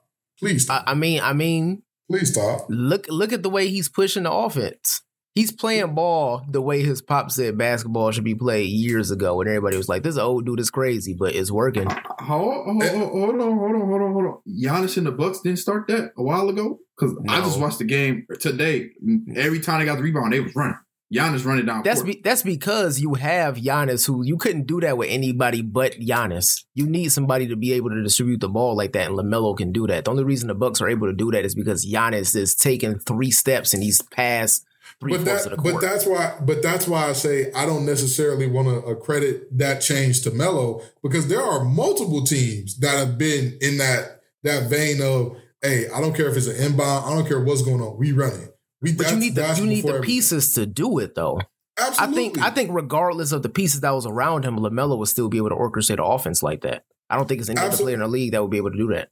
Please 0.40 0.64
stop. 0.64 0.82
I, 0.88 0.90
I 0.90 0.94
mean, 0.94 1.20
I 1.22 1.34
mean, 1.34 1.84
Please 2.10 2.32
stop. 2.32 2.66
look 2.68 3.06
look 3.08 3.32
at 3.32 3.44
the 3.44 3.48
way 3.48 3.68
he's 3.68 3.88
pushing 3.88 4.24
the 4.24 4.32
offense. 4.32 5.02
He's 5.34 5.50
playing 5.50 5.96
ball 5.96 6.44
the 6.48 6.62
way 6.62 6.84
his 6.84 7.02
pop 7.02 7.28
said 7.32 7.58
basketball 7.58 8.12
should 8.12 8.22
be 8.22 8.36
played 8.36 8.68
years 8.68 9.10
ago, 9.10 9.40
and 9.40 9.48
everybody 9.48 9.76
was 9.76 9.88
like, 9.88 10.04
"This 10.04 10.16
old 10.16 10.46
dude 10.46 10.60
is 10.60 10.70
crazy," 10.70 11.12
but 11.12 11.34
it's 11.34 11.50
working. 11.50 11.88
hold, 11.88 12.20
hold, 12.20 12.66
hold 12.66 12.82
on, 12.84 13.58
hold 13.58 13.74
on, 13.74 13.88
hold 13.88 14.02
on, 14.02 14.12
hold 14.12 14.26
on. 14.26 14.38
Giannis 14.48 14.96
and 14.96 15.06
the 15.06 15.10
Bucks 15.10 15.40
didn't 15.40 15.58
start 15.58 15.88
that 15.88 16.12
a 16.16 16.22
while 16.22 16.48
ago 16.48 16.78
because 16.96 17.16
I 17.28 17.40
just 17.40 17.58
watched 17.58 17.78
the 17.78 17.84
game 17.84 18.28
today. 18.38 18.90
Every 19.34 19.58
time 19.58 19.80
they 19.80 19.86
got 19.86 19.96
the 19.96 20.04
rebound, 20.04 20.32
they 20.32 20.38
was 20.38 20.54
running. 20.54 20.78
Giannis 21.12 21.44
running 21.44 21.66
down. 21.66 21.82
That's 21.82 22.02
court. 22.02 22.14
be, 22.14 22.20
that's 22.22 22.42
because 22.42 23.00
you 23.00 23.14
have 23.14 23.56
Giannis, 23.56 24.06
who 24.06 24.24
you 24.24 24.36
couldn't 24.36 24.68
do 24.68 24.80
that 24.82 24.96
with 24.96 25.10
anybody 25.10 25.62
but 25.62 25.94
Giannis. 25.94 26.62
You 26.74 26.86
need 26.86 27.08
somebody 27.08 27.48
to 27.48 27.56
be 27.56 27.72
able 27.72 27.90
to 27.90 28.02
distribute 28.04 28.40
the 28.40 28.48
ball 28.48 28.76
like 28.76 28.92
that, 28.92 29.10
and 29.10 29.18
LaMelo 29.18 29.56
can 29.56 29.72
do 29.72 29.88
that. 29.88 30.04
The 30.04 30.12
only 30.12 30.22
reason 30.22 30.46
the 30.46 30.54
Bucks 30.54 30.80
are 30.80 30.88
able 30.88 31.08
to 31.08 31.12
do 31.12 31.32
that 31.32 31.44
is 31.44 31.56
because 31.56 31.84
Giannis 31.84 32.36
is 32.36 32.54
taking 32.54 33.00
three 33.00 33.32
steps 33.32 33.74
and 33.74 33.82
he's 33.82 34.00
past 34.00 34.64
three 35.04 35.16
but 35.16 35.24
that, 35.24 35.44
of 35.44 35.50
the 35.50 35.56
court. 35.56 35.74
but 35.74 35.80
that's 35.80 36.06
why, 36.06 36.34
but 36.40 36.62
that's 36.62 36.88
why 36.88 37.08
I 37.08 37.12
say 37.12 37.52
I 37.52 37.66
don't 37.66 37.84
necessarily 37.84 38.46
want 38.46 38.68
to 38.68 38.90
accredit 38.90 39.56
that 39.58 39.80
change 39.80 40.22
to 40.22 40.30
Melo 40.30 40.82
because 41.02 41.28
there 41.28 41.42
are 41.42 41.64
multiple 41.64 42.24
teams 42.24 42.78
that 42.78 42.96
have 42.96 43.18
been 43.18 43.58
in 43.60 43.78
that 43.78 44.22
that 44.42 44.68
vein 44.70 45.00
of, 45.02 45.36
hey, 45.62 45.88
I 45.94 46.00
don't 46.00 46.14
care 46.14 46.28
if 46.28 46.36
it's 46.36 46.46
an 46.46 46.56
inbound, 46.56 47.06
I 47.06 47.14
don't 47.14 47.26
care 47.26 47.40
what's 47.40 47.62
going 47.62 47.80
on, 47.80 47.98
we 47.98 48.12
run 48.12 48.32
it. 48.32 48.56
We, 48.80 48.92
but 48.92 49.10
you 49.10 49.16
need 49.16 49.34
the 49.34 49.54
you 49.56 49.66
need 49.66 49.84
the 49.84 49.88
everything. 49.88 50.06
pieces 50.06 50.52
to 50.54 50.66
do 50.66 50.98
it 50.98 51.14
though. 51.14 51.40
Absolutely. 51.78 52.12
I 52.12 52.16
think 52.16 52.38
I 52.38 52.50
think 52.50 52.70
regardless 52.72 53.32
of 53.32 53.42
the 53.42 53.48
pieces 53.48 53.80
that 53.80 53.90
was 53.90 54.06
around 54.06 54.44
him, 54.44 54.58
LaMelo 54.58 54.98
would 54.98 55.08
still 55.08 55.28
be 55.28 55.38
able 55.38 55.50
to 55.50 55.56
orchestrate 55.56 55.94
an 55.94 56.00
offense 56.00 56.42
like 56.42 56.62
that. 56.62 56.84
I 57.10 57.16
don't 57.16 57.26
think 57.26 57.40
there's 57.40 57.50
any 57.50 57.60
other 57.60 57.76
player 57.76 57.94
in 57.94 58.00
the 58.00 58.08
league 58.08 58.32
that 58.32 58.42
would 58.42 58.50
be 58.50 58.56
able 58.56 58.70
to 58.70 58.76
do 58.76 58.88
that. 58.88 59.10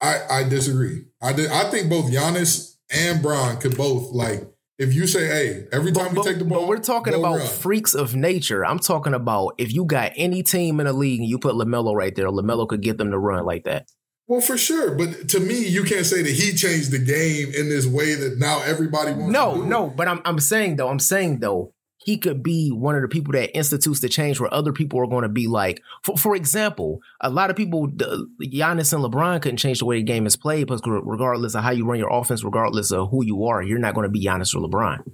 I, 0.00 0.20
I 0.30 0.44
disagree. 0.44 1.04
I 1.20 1.32
did, 1.32 1.50
I 1.50 1.70
think 1.70 1.88
both 1.88 2.10
Giannis 2.10 2.76
and 2.90 3.22
Bron 3.22 3.56
could 3.58 3.76
both 3.76 4.12
like 4.12 4.42
if 4.78 4.94
you 4.94 5.06
say, 5.06 5.26
hey, 5.26 5.66
every 5.72 5.92
time 5.92 6.10
we 6.10 6.16
But, 6.16 6.24
take 6.24 6.38
the 6.38 6.44
but 6.44 6.54
ball, 6.54 6.68
we're 6.68 6.78
talking 6.78 7.14
about 7.14 7.38
run. 7.38 7.46
freaks 7.46 7.94
of 7.94 8.14
nature. 8.14 8.64
I'm 8.64 8.78
talking 8.78 9.12
about 9.14 9.54
if 9.58 9.72
you 9.72 9.84
got 9.84 10.12
any 10.16 10.42
team 10.42 10.78
in 10.80 10.86
the 10.86 10.92
league 10.92 11.20
and 11.20 11.28
you 11.28 11.38
put 11.38 11.54
LaMelo 11.54 11.94
right 11.94 12.14
there, 12.14 12.28
LaMelo 12.28 12.68
could 12.68 12.80
get 12.80 12.96
them 12.98 13.10
to 13.10 13.18
run 13.18 13.44
like 13.44 13.64
that. 13.64 13.88
Well, 14.28 14.40
for 14.42 14.58
sure, 14.58 14.94
but 14.94 15.28
to 15.30 15.40
me, 15.40 15.66
you 15.66 15.84
can't 15.84 16.04
say 16.04 16.22
that 16.22 16.30
he 16.30 16.52
changed 16.52 16.90
the 16.90 16.98
game 16.98 17.48
in 17.54 17.70
this 17.70 17.86
way 17.86 18.14
that 18.14 18.38
now 18.38 18.60
everybody 18.62 19.10
wants. 19.12 19.26
to 19.26 19.32
No, 19.32 19.54
no, 19.62 19.86
but 19.88 20.06
I'm 20.06 20.20
I'm 20.26 20.38
saying 20.38 20.76
though, 20.76 20.88
I'm 20.88 20.98
saying 21.00 21.40
though, 21.40 21.72
he 22.08 22.16
could 22.16 22.42
be 22.42 22.70
one 22.70 22.96
of 22.96 23.02
the 23.02 23.08
people 23.08 23.32
that 23.32 23.54
institutes 23.54 24.00
the 24.00 24.08
change 24.08 24.40
where 24.40 24.52
other 24.54 24.72
people 24.72 24.98
are 24.98 25.06
going 25.06 25.24
to 25.24 25.28
be 25.28 25.46
like, 25.46 25.82
for, 26.02 26.16
for 26.16 26.34
example, 26.34 27.00
a 27.20 27.28
lot 27.28 27.50
of 27.50 27.56
people, 27.56 27.86
Giannis 27.88 28.94
and 28.94 29.04
LeBron 29.04 29.42
couldn't 29.42 29.58
change 29.58 29.80
the 29.80 29.84
way 29.84 29.96
the 29.98 30.02
game 30.04 30.26
is 30.26 30.34
played 30.34 30.66
because 30.66 30.80
regardless 30.86 31.54
of 31.54 31.62
how 31.62 31.70
you 31.70 31.84
run 31.84 31.98
your 31.98 32.10
offense, 32.10 32.42
regardless 32.42 32.90
of 32.92 33.10
who 33.10 33.22
you 33.22 33.44
are, 33.44 33.62
you're 33.62 33.78
not 33.78 33.92
going 33.94 34.06
to 34.06 34.10
be 34.10 34.24
Giannis 34.24 34.54
or 34.54 34.66
LeBron. 34.66 35.04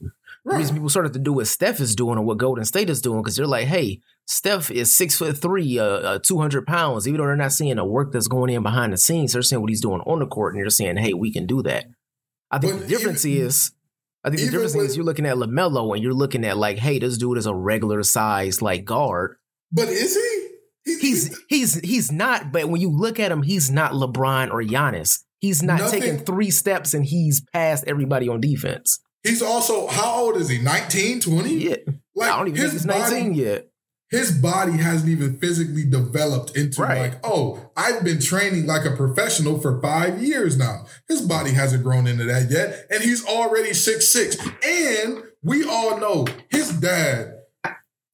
The 0.44 0.56
reason 0.56 0.76
people 0.76 0.88
started 0.88 1.14
to 1.14 1.18
do 1.18 1.32
what 1.32 1.48
Steph 1.48 1.80
is 1.80 1.96
doing 1.96 2.16
and 2.16 2.26
what 2.28 2.38
Golden 2.38 2.64
State 2.64 2.88
is 2.90 3.00
doing 3.00 3.22
because 3.22 3.34
they're 3.34 3.46
like, 3.46 3.66
hey, 3.66 4.00
Steph 4.26 4.70
is 4.70 4.94
six 4.94 5.18
foot 5.18 5.36
three, 5.36 5.78
uh, 5.80 5.84
uh, 5.84 6.18
two 6.20 6.38
hundred 6.38 6.64
pounds. 6.64 7.08
Even 7.08 7.18
though 7.18 7.26
they're 7.26 7.34
not 7.34 7.52
seeing 7.52 7.74
the 7.76 7.84
work 7.84 8.12
that's 8.12 8.28
going 8.28 8.52
in 8.52 8.62
behind 8.62 8.92
the 8.92 8.98
scenes, 8.98 9.32
they're 9.32 9.42
seeing 9.42 9.60
what 9.62 9.70
he's 9.70 9.80
doing 9.80 10.00
on 10.02 10.20
the 10.20 10.26
court, 10.26 10.54
and 10.54 10.62
they're 10.62 10.70
saying, 10.70 10.96
hey, 10.98 11.12
we 11.12 11.32
can 11.32 11.46
do 11.46 11.60
that. 11.62 11.86
I 12.50 12.58
think 12.58 12.74
But 12.74 12.82
the 12.82 12.86
difference 12.88 13.24
even- 13.24 13.46
is, 13.46 13.72
I 14.24 14.30
think 14.30 14.38
the 14.40 14.46
even 14.46 14.52
difference 14.52 14.74
with- 14.74 14.86
is 14.86 14.96
you're 14.96 15.04
looking 15.04 15.26
at 15.26 15.36
LaMelo 15.36 15.94
and 15.94 16.02
you're 16.02 16.14
looking 16.14 16.44
at 16.44 16.56
like, 16.56 16.78
hey, 16.78 16.98
this 16.98 17.18
dude 17.18 17.38
is 17.38 17.46
a 17.46 17.54
regular 17.54 18.02
size 18.02 18.62
like 18.62 18.84
guard. 18.84 19.36
But 19.70 19.88
is 19.88 20.14
he? 20.14 20.48
He- 20.92 20.98
He's 21.00 21.40
he's 21.48 21.74
he's 21.80 22.12
not, 22.12 22.52
but 22.52 22.68
when 22.68 22.80
you 22.80 22.90
look 22.90 23.18
at 23.20 23.32
him, 23.32 23.42
he's 23.42 23.70
not 23.70 23.92
LeBron 23.92 24.50
or 24.50 24.62
Giannis. 24.62 25.20
He's 25.40 25.62
not 25.62 25.80
Nothing- 25.80 26.00
taking 26.00 26.18
three 26.20 26.50
steps 26.50 26.94
and 26.94 27.04
he's 27.04 27.42
past 27.52 27.84
everybody 27.86 28.28
on 28.28 28.40
defense. 28.40 28.98
He's 29.22 29.40
also 29.42 29.86
how 29.86 30.24
old 30.24 30.36
is 30.36 30.48
he? 30.50 30.58
19, 30.58 31.20
20? 31.20 31.54
Yeah, 31.54 31.76
Like 32.14 32.30
I 32.30 32.36
don't 32.38 32.48
even 32.48 32.60
think 32.60 32.72
he's 32.72 32.84
19 32.86 33.28
body, 33.30 33.40
yet. 33.40 33.68
His 34.14 34.30
body 34.30 34.72
hasn't 34.78 35.10
even 35.10 35.38
physically 35.38 35.84
developed 35.84 36.56
into 36.56 36.82
Right. 36.82 37.10
like, 37.10 37.20
oh, 37.24 37.70
I've 37.76 38.04
been 38.04 38.20
training 38.20 38.66
like 38.66 38.84
a 38.84 38.92
professional 38.96 39.60
for 39.60 39.80
five 39.82 40.22
years 40.22 40.56
now. 40.56 40.86
His 41.08 41.20
body 41.22 41.50
hasn't 41.52 41.82
grown 41.82 42.06
into 42.06 42.24
that 42.24 42.50
yet, 42.50 42.86
and 42.90 43.02
he's 43.02 43.24
already 43.26 43.74
six 43.74 44.12
six. 44.12 44.36
And 44.64 45.22
we 45.42 45.64
all 45.68 45.98
know 45.98 46.26
his 46.48 46.70
dad. 46.78 47.32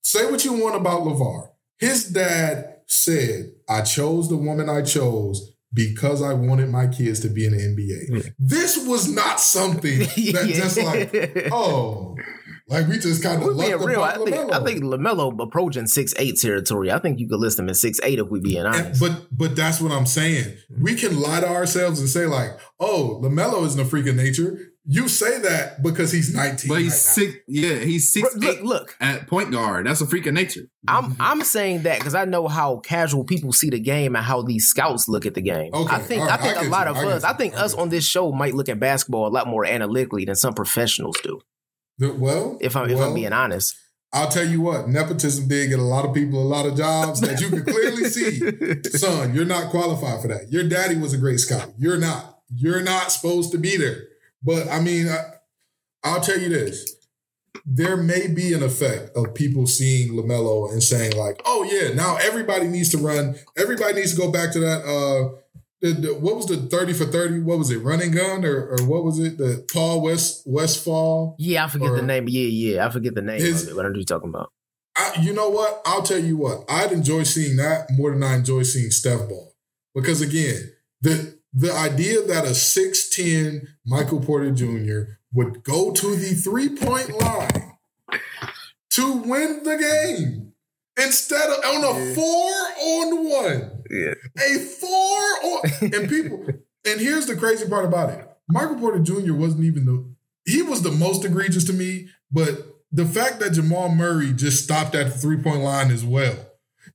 Say 0.02 0.30
what 0.30 0.44
you 0.44 0.54
want 0.54 0.74
about 0.76 1.02
LaVar. 1.02 1.48
His 1.78 2.04
dad 2.04 2.76
said, 2.86 3.52
"I 3.68 3.82
chose 3.82 4.28
the 4.28 4.36
woman 4.36 4.68
I 4.70 4.82
chose." 4.82 5.52
Because 5.72 6.20
I 6.20 6.32
wanted 6.32 6.68
my 6.68 6.88
kids 6.88 7.20
to 7.20 7.28
be 7.28 7.46
in 7.46 7.52
the 7.52 7.58
NBA. 7.62 8.24
Yeah. 8.24 8.30
This 8.40 8.76
was 8.88 9.08
not 9.08 9.38
something 9.38 9.98
that 10.32 10.50
just 10.52 10.76
like, 10.82 11.52
oh, 11.52 12.16
like 12.70 12.86
we 12.88 12.98
just 12.98 13.22
kind 13.22 13.42
of 13.42 13.48
We're 13.48 13.54
being 13.54 13.78
real. 13.78 14.02
I 14.02 14.14
think 14.16 14.28
LaMelo. 14.30 14.52
I 14.52 14.64
think 14.64 14.82
LaMelo 14.84 15.42
approaching 15.42 15.86
six 15.86 16.14
eight 16.18 16.38
territory. 16.40 16.90
I 16.90 16.98
think 16.98 17.18
you 17.18 17.28
could 17.28 17.40
list 17.40 17.58
him 17.58 17.68
in 17.68 17.74
six 17.74 18.00
eight 18.02 18.18
if 18.18 18.28
we 18.28 18.40
being 18.40 18.58
And- 18.64 18.68
honest. 18.68 19.00
but 19.00 19.26
but 19.30 19.56
that's 19.56 19.80
what 19.80 19.92
I'm 19.92 20.06
saying. 20.06 20.54
We 20.80 20.94
can 20.94 21.20
lie 21.20 21.40
to 21.40 21.48
ourselves 21.48 22.00
and 22.00 22.08
say 22.08 22.26
like, 22.26 22.50
"Oh, 22.78 23.20
LaMelo 23.22 23.66
isn't 23.66 23.80
a 23.80 23.84
freak 23.84 24.06
of 24.06 24.16
nature." 24.16 24.58
You 24.86 25.08
say 25.08 25.38
that 25.40 25.82
because 25.82 26.10
he's 26.10 26.34
19. 26.34 26.68
But 26.68 26.80
he's 26.80 26.92
right 26.92 27.26
now. 27.26 27.30
six. 27.32 27.34
Yeah, 27.46 27.74
he's 27.76 28.10
six 28.12 28.34
Look, 28.34 28.44
eight 28.56 28.64
look, 28.64 28.96
at 28.98 29.26
point 29.28 29.52
guard. 29.52 29.86
That's 29.86 30.00
a 30.00 30.06
freak 30.06 30.24
of 30.26 30.32
nature. 30.34 30.62
I'm 30.88 31.14
I'm 31.20 31.42
saying 31.42 31.82
that 31.82 31.98
because 31.98 32.14
I 32.14 32.24
know 32.24 32.48
how 32.48 32.78
casual 32.78 33.24
people 33.24 33.52
see 33.52 33.68
the 33.68 33.78
game 33.78 34.16
and 34.16 34.24
how 34.24 34.40
these 34.42 34.66
scouts 34.66 35.06
look 35.06 35.26
at 35.26 35.34
the 35.34 35.42
game. 35.42 35.72
Okay, 35.74 35.94
I 35.94 35.98
think 35.98 36.22
all 36.22 36.30
I 36.30 36.36
think 36.38 36.56
I 36.56 36.64
a 36.64 36.68
lot 36.70 36.86
you, 36.86 36.92
of 36.92 36.96
I 36.96 37.02
get 37.04 37.12
us, 37.12 37.24
I 37.24 37.32
think 37.34 37.54
I 37.54 37.58
us 37.58 37.74
on 37.74 37.90
this 37.90 38.06
show 38.06 38.32
might 38.32 38.54
look 38.54 38.68
at 38.70 38.80
basketball 38.80 39.26
a 39.26 39.28
lot 39.28 39.46
more 39.46 39.66
analytically 39.66 40.24
than 40.24 40.34
some 40.34 40.54
professionals 40.54 41.18
do. 41.22 41.40
The- 42.00 42.12
well, 42.14 42.58
If 42.60 42.76
I'm 42.76 42.90
if 42.90 42.98
I'm 42.98 43.14
being 43.14 43.32
honest. 43.32 43.76
I'll 44.12 44.28
tell 44.28 44.44
you 44.46 44.60
what, 44.60 44.88
nepotism 44.88 45.46
did 45.46 45.68
get 45.68 45.78
a 45.78 45.82
lot 45.82 46.04
of 46.04 46.12
people 46.12 46.42
a 46.42 46.48
lot 46.48 46.66
of 46.66 46.76
jobs 46.76 47.20
that 47.20 47.40
you 47.40 47.48
can 47.48 47.62
clearly 47.62 48.04
see. 48.06 48.82
Son, 48.98 49.32
you're 49.32 49.44
not 49.44 49.70
qualified 49.70 50.20
for 50.20 50.26
that. 50.26 50.50
Your 50.50 50.64
daddy 50.64 50.96
was 50.96 51.14
a 51.14 51.18
great 51.18 51.38
scout. 51.38 51.70
You're 51.78 51.98
not. 51.98 52.40
You're 52.52 52.82
not 52.82 53.12
supposed 53.12 53.52
to 53.52 53.58
be 53.58 53.76
there. 53.76 54.08
But 54.42 54.66
I 54.68 54.80
mean, 54.80 55.08
I, 55.08 55.18
I'll 56.02 56.20
tell 56.20 56.40
you 56.40 56.48
this. 56.48 56.96
There 57.64 57.96
may 57.96 58.26
be 58.26 58.52
an 58.52 58.62
effect 58.64 59.10
of 59.14 59.34
people 59.34 59.66
seeing 59.66 60.12
LaMelo 60.14 60.72
and 60.72 60.82
saying, 60.82 61.16
like, 61.16 61.40
oh, 61.44 61.62
yeah, 61.70 61.92
now 61.94 62.16
everybody 62.16 62.66
needs 62.66 62.88
to 62.90 62.98
run. 62.98 63.36
Everybody 63.56 63.94
needs 63.94 64.12
to 64.14 64.20
go 64.20 64.32
back 64.32 64.52
to 64.52 64.58
that. 64.60 64.84
Uh, 64.84 65.39
the, 65.80 65.92
the, 65.92 66.14
what 66.14 66.36
was 66.36 66.46
the 66.46 66.56
30 66.56 66.92
for 66.92 67.04
30? 67.06 67.40
What 67.40 67.58
was 67.58 67.70
it? 67.70 67.78
Running 67.78 68.10
gun 68.12 68.44
or, 68.44 68.68
or 68.76 68.84
what 68.86 69.02
was 69.04 69.18
it? 69.18 69.38
The 69.38 69.66
Paul 69.72 70.02
West 70.02 70.42
Westfall? 70.46 71.36
Yeah, 71.38 71.64
I 71.64 71.68
forget 71.68 71.88
Or- 71.90 71.96
the 71.96 72.02
name. 72.02 72.28
Yeah, 72.28 72.42
yeah, 72.74 72.86
I 72.86 72.90
forget 72.90 73.14
the 73.14 73.22
name 73.22 73.40
His- 73.40 73.62
of 73.64 73.70
it. 73.70 73.76
What 73.76 73.86
are 73.86 73.94
you 73.94 74.04
talking 74.04 74.28
about? 74.28 74.52
I, 74.96 75.14
you 75.22 75.32
know 75.32 75.48
what? 75.48 75.80
I'll 75.86 76.02
tell 76.02 76.18
you 76.18 76.36
what. 76.36 76.64
I'd 76.68 76.92
enjoy 76.92 77.22
seeing 77.22 77.56
that 77.56 77.86
more 77.92 78.10
than 78.10 78.22
I 78.22 78.34
enjoy 78.34 78.64
seeing 78.64 78.90
Steph 78.90 79.28
ball. 79.28 79.54
Because 79.94 80.20
again, 80.20 80.72
the 81.00 81.38
the 81.52 81.72
idea 81.72 82.22
that 82.26 82.44
a 82.44 82.50
6'10 82.50 83.66
Michael 83.86 84.20
Porter 84.20 84.50
Jr. 84.52 85.12
would 85.32 85.62
go 85.64 85.90
to 85.92 86.14
the 86.16 86.34
three-point 86.34 87.10
line 87.18 87.72
to 88.90 89.12
win 89.16 89.62
the 89.64 89.76
game 89.76 90.49
instead 91.04 91.48
of 91.50 91.64
on 91.64 91.84
a 91.84 92.06
Yeah. 92.08 92.14
four 92.14 92.52
on 92.80 93.28
one. 93.28 93.82
Yeah. 93.90 94.14
A 94.38 94.58
four 94.58 95.22
on 95.44 95.60
and 95.94 96.08
people 96.08 96.46
and 96.86 97.00
here's 97.00 97.26
the 97.26 97.36
crazy 97.36 97.68
part 97.68 97.84
about 97.84 98.10
it. 98.10 98.26
Michael 98.48 98.76
Porter 98.76 98.98
Jr. 99.00 99.34
wasn't 99.34 99.64
even 99.64 99.86
the 99.86 100.04
he 100.50 100.62
was 100.62 100.82
the 100.82 100.90
most 100.90 101.24
egregious 101.24 101.64
to 101.64 101.72
me, 101.72 102.08
but 102.32 102.66
the 102.92 103.04
fact 103.04 103.38
that 103.40 103.52
Jamal 103.52 103.88
Murray 103.88 104.32
just 104.32 104.64
stopped 104.64 104.94
at 104.96 105.06
the 105.12 105.18
three-point 105.18 105.60
line 105.60 105.90
as 105.92 106.04
well. 106.04 106.34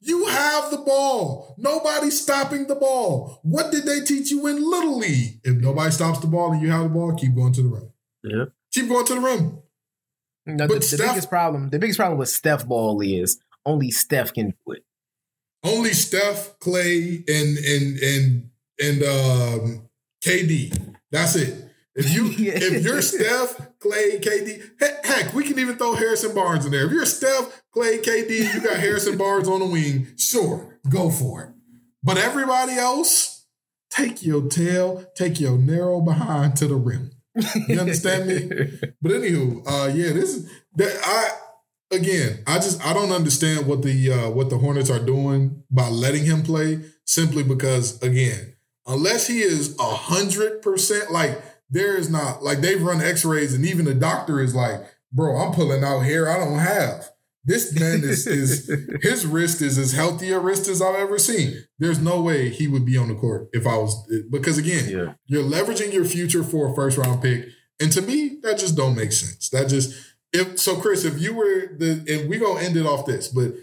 You 0.01 0.25
have 0.25 0.71
the 0.71 0.77
ball. 0.77 1.55
Nobody's 1.57 2.19
stopping 2.19 2.67
the 2.67 2.75
ball. 2.75 3.39
What 3.43 3.71
did 3.71 3.85
they 3.85 4.01
teach 4.01 4.29
you 4.29 4.45
in 4.47 4.57
Little 4.69 4.97
League? 4.97 5.39
If 5.43 5.55
nobody 5.57 5.91
stops 5.91 6.19
the 6.19 6.27
ball 6.27 6.51
and 6.51 6.61
you 6.61 6.69
have 6.69 6.83
the 6.83 6.89
ball, 6.89 7.15
keep 7.15 7.33
going 7.35 7.53
to 7.53 7.61
the 7.61 7.69
rim. 7.69 7.91
Yeah. 8.23 8.45
Keep 8.73 8.89
going 8.89 9.05
to 9.05 9.13
the 9.15 9.21
rim. 9.21 9.59
No, 10.47 10.67
But 10.67 10.81
the, 10.81 10.97
the 10.97 11.03
biggest 11.03 11.29
problem, 11.29 11.69
the 11.69 11.79
biggest 11.79 11.97
problem 11.97 12.19
with 12.19 12.29
Steph 12.29 12.67
ball 12.67 12.99
is 13.01 13.39
only 13.65 13.91
Steph 13.91 14.33
can 14.33 14.49
do 14.65 14.71
it. 14.73 14.83
Only 15.63 15.93
Steph, 15.93 16.59
Clay, 16.59 17.23
and 17.27 17.57
and 17.57 17.99
and 17.99 18.49
and 18.79 19.03
um, 19.03 19.89
KD. 20.23 20.95
That's 21.11 21.35
it. 21.35 21.63
If 21.95 22.13
you 22.13 22.25
Yeah. 22.25 22.53
if 22.55 22.83
you're 22.83 23.01
Steph, 23.01 23.79
Clay, 23.79 24.19
KD, 24.19 24.61
he- 24.79 25.07
heck, 25.07 25.33
we 25.33 25.43
can 25.43 25.57
even 25.59 25.77
throw 25.77 25.95
Harrison 25.95 26.35
Barnes 26.35 26.65
in 26.65 26.71
there. 26.71 26.85
If 26.85 26.91
you're 26.91 27.05
Steph, 27.05 27.63
Clay, 27.73 27.99
KD, 27.99 28.53
you 28.53 28.61
got 28.61 28.77
Harrison 28.77 29.17
Barnes 29.17 29.47
on 29.47 29.59
the 29.59 29.65
wing. 29.65 30.07
Sure, 30.17 30.77
go 30.89 31.09
for 31.09 31.43
it. 31.43 31.49
But 32.03 32.17
everybody 32.17 32.73
else, 32.73 33.45
take 33.89 34.23
your 34.23 34.47
tail, 34.47 35.05
take 35.15 35.39
your 35.39 35.57
narrow 35.57 36.01
behind 36.01 36.55
to 36.57 36.67
the 36.67 36.75
rim. 36.75 37.11
You 37.67 37.79
understand 37.79 38.27
me? 38.27 38.49
But 39.01 39.11
anywho, 39.11 39.63
uh, 39.65 39.87
yeah, 39.93 40.13
this 40.13 40.35
is 40.35 40.49
that 40.75 40.99
I 41.03 41.29
again, 41.91 42.39
I 42.47 42.55
just 42.55 42.85
I 42.85 42.93
don't 42.93 43.11
understand 43.11 43.67
what 43.67 43.81
the 43.81 44.11
uh, 44.11 44.29
what 44.29 44.49
the 44.49 44.57
Hornets 44.57 44.89
are 44.89 45.03
doing 45.03 45.63
by 45.69 45.89
letting 45.89 46.25
him 46.25 46.43
play 46.43 46.81
simply 47.05 47.43
because 47.43 48.01
again, 48.01 48.55
unless 48.87 49.27
he 49.27 49.39
is 49.41 49.75
a 49.79 49.83
hundred 49.83 50.61
percent 50.61 51.11
like 51.11 51.41
there 51.69 51.97
is 51.97 52.09
not 52.09 52.43
like 52.43 52.59
they've 52.59 52.81
run 52.81 53.01
X-rays 53.01 53.53
and 53.53 53.65
even 53.65 53.85
the 53.85 53.93
doctor 53.95 54.39
is 54.39 54.53
like, 54.55 54.81
bro, 55.11 55.35
I'm 55.37 55.53
pulling 55.53 55.83
out 55.83 56.01
hair 56.01 56.29
I 56.29 56.37
don't 56.37 56.59
have. 56.59 57.09
This 57.47 57.79
man 57.79 58.03
is 58.03 58.25
is 58.25 58.71
his 59.01 59.25
wrist 59.25 59.61
is 59.61 59.77
as 59.77 59.91
healthy 59.93 60.31
a 60.31 60.39
wrist 60.39 60.67
as 60.67 60.81
I've 60.81 60.95
ever 60.95 61.19
seen. 61.19 61.53
There's 61.77 61.99
no 61.99 62.21
way 62.21 62.49
he 62.49 62.67
would 62.67 62.85
be 62.85 62.97
on 62.97 63.07
the 63.07 63.15
court 63.15 63.49
if 63.53 63.67
I 63.67 63.77
was 63.77 63.95
because 64.31 64.57
again, 64.57 64.89
Yeah. 64.89 65.13
you're 65.27 65.43
leveraging 65.43 65.93
your 65.93 66.05
future 66.05 66.43
for 66.43 66.71
a 66.71 66.75
first 66.75 66.97
round 66.97 67.21
pick. 67.21 67.45
And 67.79 67.91
to 67.91 68.01
me, 68.01 68.37
that 68.41 68.57
just 68.57 68.75
don't 68.77 68.95
make 68.95 69.11
sense. 69.11 69.49
That 69.49 69.67
just 69.67 69.93
if 70.35 70.59
so, 70.59 70.75
Chris, 70.75 71.05
if 71.05 71.19
you 71.19 71.33
were 71.33 71.67
the 71.77 72.05
and 72.09 72.29
we 72.29 72.37
gonna 72.37 72.59
end 72.59 72.77
it 72.77 72.85
off 72.85 73.05
this, 73.05 73.27
but 73.27 73.53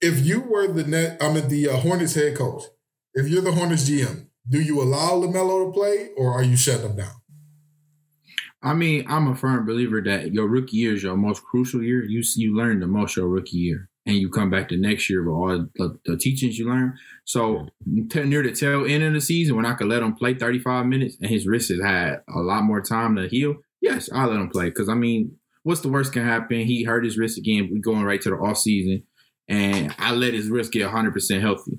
if 0.00 0.24
you 0.24 0.40
were 0.40 0.68
the 0.68 0.84
net, 0.84 1.18
I 1.20 1.32
mean 1.32 1.48
the 1.48 1.68
uh, 1.68 1.76
Hornets 1.76 2.14
head 2.14 2.36
coach, 2.36 2.64
if 3.14 3.28
you're 3.28 3.42
the 3.42 3.52
Hornets 3.52 3.88
GM, 3.88 4.26
do 4.48 4.60
you 4.60 4.80
allow 4.80 5.12
LaMelo 5.12 5.66
to 5.66 5.72
play 5.72 6.10
or 6.16 6.32
are 6.32 6.42
you 6.42 6.56
shutting 6.56 6.90
him 6.90 6.96
down? 6.96 7.12
I 8.62 8.74
mean, 8.74 9.04
I'm 9.08 9.28
a 9.28 9.34
firm 9.34 9.66
believer 9.66 10.00
that 10.02 10.32
your 10.32 10.46
rookie 10.46 10.76
year 10.76 10.94
is 10.94 11.02
your 11.02 11.16
most 11.16 11.42
crucial 11.42 11.82
year. 11.82 12.04
You 12.04 12.22
you 12.36 12.56
learn 12.56 12.78
the 12.78 12.86
most 12.86 13.16
your 13.16 13.26
rookie 13.26 13.56
year, 13.56 13.88
and 14.06 14.16
you 14.16 14.30
come 14.30 14.50
back 14.50 14.68
the 14.68 14.76
next 14.76 15.10
year 15.10 15.24
with 15.24 15.34
all 15.34 15.66
the, 15.74 15.98
the 16.04 16.16
teachings 16.16 16.58
you 16.58 16.68
learn. 16.68 16.96
So 17.24 17.66
t- 18.10 18.22
near 18.22 18.44
the 18.44 18.52
tail 18.52 18.86
end 18.86 19.02
of 19.02 19.14
the 19.14 19.20
season, 19.20 19.56
when 19.56 19.66
I 19.66 19.74
could 19.74 19.88
let 19.88 20.02
him 20.02 20.14
play 20.14 20.34
35 20.34 20.86
minutes 20.86 21.16
and 21.20 21.28
his 21.28 21.46
wrist 21.46 21.70
has 21.70 21.80
had 21.80 22.22
a 22.32 22.38
lot 22.38 22.62
more 22.62 22.80
time 22.80 23.16
to 23.16 23.26
heal, 23.26 23.56
yes, 23.80 24.08
I'll 24.12 24.28
let 24.28 24.40
him 24.40 24.48
play. 24.48 24.66
Because 24.66 24.88
I 24.88 24.94
mean, 24.94 25.36
what's 25.62 25.80
the 25.80 25.88
worst 25.88 26.12
can 26.12 26.24
happen? 26.24 26.60
He 26.60 26.84
hurt 26.84 27.04
his 27.04 27.18
wrist 27.18 27.38
again. 27.38 27.68
We 27.72 27.80
going 27.80 28.04
right 28.04 28.20
to 28.22 28.30
the 28.30 28.36
off 28.36 28.58
season, 28.58 29.04
and 29.48 29.94
I 29.98 30.12
let 30.12 30.34
his 30.34 30.48
wrist 30.48 30.72
get 30.72 30.84
100 30.84 31.12
percent 31.12 31.42
healthy. 31.42 31.78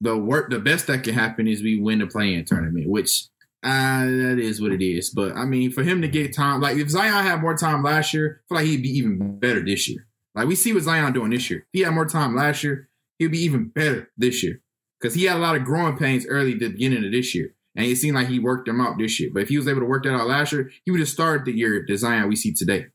The 0.00 0.16
work, 0.16 0.50
the 0.50 0.58
best 0.58 0.86
that 0.86 1.04
can 1.04 1.14
happen 1.14 1.46
is 1.46 1.62
we 1.62 1.80
win 1.80 1.98
the 1.98 2.06
play-in 2.06 2.44
tournament, 2.44 2.88
which 2.88 3.26
uh, 3.62 4.04
that 4.04 4.38
is 4.38 4.60
what 4.60 4.72
it 4.72 4.82
is. 4.82 5.10
But 5.10 5.36
I 5.36 5.44
mean, 5.44 5.70
for 5.70 5.82
him 5.82 6.00
to 6.02 6.08
get 6.08 6.34
time, 6.34 6.60
like 6.60 6.78
if 6.78 6.88
Zion 6.88 7.24
had 7.24 7.40
more 7.40 7.56
time 7.56 7.82
last 7.82 8.14
year, 8.14 8.42
I 8.44 8.48
feel 8.48 8.58
like 8.58 8.66
he'd 8.66 8.82
be 8.82 8.96
even 8.96 9.38
better 9.38 9.62
this 9.62 9.88
year. 9.88 10.06
Like 10.34 10.48
we 10.48 10.54
see 10.54 10.72
what 10.72 10.84
Zion 10.84 11.12
doing 11.12 11.30
this 11.30 11.50
year. 11.50 11.60
If 11.60 11.66
he 11.72 11.80
had 11.80 11.92
more 11.92 12.06
time 12.06 12.34
last 12.34 12.64
year, 12.64 12.88
he'd 13.18 13.32
be 13.32 13.42
even 13.42 13.68
better 13.68 14.10
this 14.16 14.42
year. 14.42 14.62
Because 14.98 15.14
he 15.14 15.24
had 15.24 15.36
a 15.36 15.40
lot 15.40 15.56
of 15.56 15.64
growing 15.64 15.96
pains 15.96 16.26
early 16.26 16.52
at 16.52 16.60
the 16.60 16.68
beginning 16.68 17.04
of 17.04 17.12
this 17.12 17.34
year. 17.34 17.54
And 17.76 17.86
it 17.86 17.96
seemed 17.96 18.16
like 18.16 18.28
he 18.28 18.38
worked 18.38 18.66
them 18.66 18.80
out 18.80 18.98
this 18.98 19.20
year. 19.20 19.30
But 19.32 19.44
if 19.44 19.48
he 19.48 19.56
was 19.56 19.68
able 19.68 19.80
to 19.80 19.86
work 19.86 20.04
that 20.04 20.14
out 20.14 20.26
last 20.26 20.52
year, 20.52 20.70
he 20.84 20.90
would 20.90 21.00
have 21.00 21.08
started 21.08 21.44
the 21.44 21.52
year 21.52 21.84
the 21.86 21.96
Zion 21.96 22.28
we 22.28 22.36
see 22.36 22.52
today. 22.52 22.86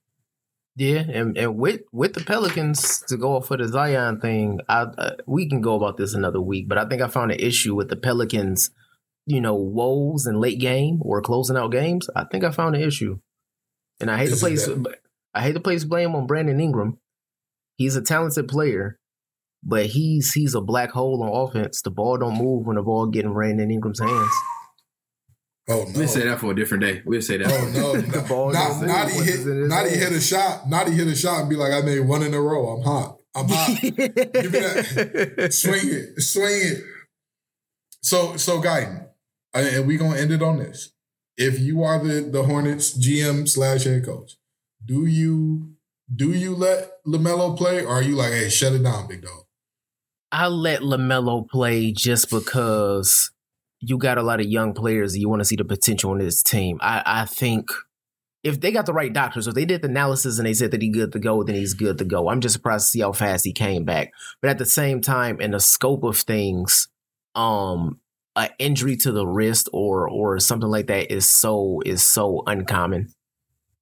Yeah, 0.78 1.06
and, 1.10 1.38
and 1.38 1.56
with 1.56 1.84
with 1.94 2.14
the 2.14 2.24
Pelicans 2.26 3.02
to 3.08 3.16
go 3.16 3.38
off 3.38 3.48
for 3.48 3.56
the 3.56 3.70
Zion 3.70 4.20
thing, 4.20 4.60
I, 4.68 4.82
uh, 4.82 5.16
we 5.26 5.48
can 5.48 5.62
go 5.62 5.76
about 5.76 5.96
this 5.96 6.14
another 6.14 6.42
week. 6.42 6.68
But 6.68 6.78
I 6.78 6.86
think 6.86 7.02
I 7.02 7.08
found 7.08 7.32
an 7.32 7.40
issue 7.40 7.76
with 7.76 7.88
the 7.88 7.96
Pelicans 7.96 8.72
you 9.26 9.42
know, 9.42 9.56
woes 9.56 10.26
in 10.28 10.40
late 10.40 10.60
game 10.60 11.00
or 11.02 11.22
closing 11.22 11.58
out 11.58 11.72
games, 11.72 12.08
I 12.16 12.26
think 12.26 12.44
I 12.44 12.52
found 12.52 12.76
an 12.76 12.82
issue. 12.82 13.18
And 14.00 14.12
I 14.12 14.18
hate 14.18 14.30
to 14.30 14.36
place 14.36 14.70
I 15.34 15.42
hate 15.42 15.54
to 15.54 15.60
place 15.60 15.84
blame 15.84 16.16
on 16.16 16.28
Brandon 16.28 16.60
Ingram. 16.60 17.00
He's 17.76 17.96
a 17.96 18.02
talented 18.02 18.48
player, 18.48 19.00
but 19.64 19.88
he's 19.88 20.34
he's 20.34 20.54
a 20.54 20.62
black 20.62 20.92
hole 20.92 21.24
on 21.24 21.48
offense. 21.48 21.82
The 21.82 21.92
ball 21.92 22.18
don't 22.18 22.38
move 22.38 22.66
when 22.66 22.76
the 22.76 22.84
ball 22.84 23.08
get 23.08 23.26
in 23.26 23.34
Brandon 23.34 23.72
Ingram's 23.72 24.00
hands. 24.00 24.32
Oh 25.68 25.84
no! 25.84 25.99
We'll 25.99 26.07
say 26.07 26.26
that 26.26 26.39
for 26.39 26.51
a 26.51 26.55
different 26.55 26.84
day. 26.84 27.01
We'll 27.05 27.22
say 27.22 27.38
that. 27.38 27.47
Oh 27.47 27.70
no! 27.70 28.01
the 28.01 28.51
not, 28.53 28.86
not 28.86 29.09
he 29.09 29.24
hit. 29.24 29.45
Not 29.47 29.88
he 29.88 29.95
hit 29.95 30.11
a 30.11 30.22
shot. 30.22 30.70
Not 30.70 30.88
he 30.88 30.93
hit 30.93 31.07
a 31.07 31.16
shot 31.16 31.41
and 31.41 31.49
be 31.49 31.55
like, 31.55 31.74
I 31.74 31.82
made 31.82 32.01
one 32.01 32.22
in 32.22 32.34
a 32.34 32.41
row. 32.41 32.68
I'm 32.68 32.84
hot. 32.84 33.18
I'm 33.36 33.47
hot. 33.49 33.82
Give 33.82 33.97
me 33.97 34.59
that. 34.59 35.49
Swing 35.51 35.82
it. 35.84 36.22
Swing 36.22 36.61
it. 36.61 36.84
So 38.01 38.38
so, 38.38 38.61
Guyton, 38.61 39.07
and 39.55 39.88
we 39.88 39.97
gonna 39.97 40.18
end 40.18 40.32
it 40.32 40.43
on 40.43 40.59
this. 40.59 40.91
If 41.36 41.59
you 41.59 41.84
are 41.84 41.97
the 41.97 42.22
the 42.22 42.43
Hornets 42.43 42.95
GM 42.95 43.49
slash 43.49 43.86
head 43.86 44.05
coach, 44.05 44.38
do 44.86 45.07
you 45.07 45.76
do 46.13 46.32
you 46.32 46.55
let 46.55 47.03
LaMelo 47.07 47.57
play, 47.57 47.84
or 47.84 47.95
are 47.95 48.03
you 48.03 48.16
like, 48.16 48.32
hey, 48.32 48.49
shut 48.49 48.74
it 48.74 48.84
down, 48.84 49.07
big 49.07 49.24
dog? 49.24 49.45
I 50.32 50.47
let 50.47 50.82
LaMelo 50.82 51.49
play 51.49 51.91
just 51.91 52.30
because 52.30 53.32
you 53.80 53.98
got 53.98 54.18
a 54.18 54.24
lot 54.24 54.40
of 54.40 54.48
young 54.48 54.74
players 54.74 55.18
you 55.18 55.30
want 55.30 55.42
to 55.42 55.46
see 55.46 55.56
the 55.56 55.66
potential 55.66 56.12
in 56.14 56.20
this 56.20 56.42
team. 56.42 56.78
I, 56.82 57.04
I 57.06 57.26
think 57.26 57.70
if 58.44 58.62
they 58.62 58.72
got 58.72 58.86
the 58.86 58.94
right 58.94 59.12
doctors, 59.12 59.48
if 59.48 59.56
they 59.56 59.66
did 59.66 59.82
the 59.82 59.88
analysis 59.88 60.38
and 60.38 60.48
they 60.48 60.54
said 60.54 60.72
that 60.72 60.82
he's 60.82 60.94
good 60.94 61.12
to 61.14 61.20
go, 61.20 61.44
then 61.44 61.56
he's 61.56 61.74
good 61.74 61.98
to 61.98 62.06
go. 62.06 62.30
I'm 62.30 62.42
just 62.42 62.54
surprised 62.54 62.86
to 62.86 62.90
see 62.90 63.02
how 63.02 63.12
fast 63.12 63.44
he 63.44 63.54
came 63.54 63.86
back. 63.86 64.12
But 64.42 64.52
at 64.52 64.58
the 64.60 64.66
same 64.66 65.02
time, 65.02 65.42
in 65.42 65.52
the 65.52 65.60
scope 65.60 66.04
of 66.04 66.18
things, 66.18 66.88
um, 67.34 68.00
an 68.36 68.50
injury 68.60 68.98
to 68.98 69.12
the 69.12 69.26
wrist 69.26 69.70
or 69.74 70.10
or 70.10 70.40
something 70.40 70.70
like 70.70 70.88
that 70.88 71.12
is 71.12 71.30
so 71.30 71.82
is 71.86 72.04
so 72.04 72.44
uncommon 72.46 73.10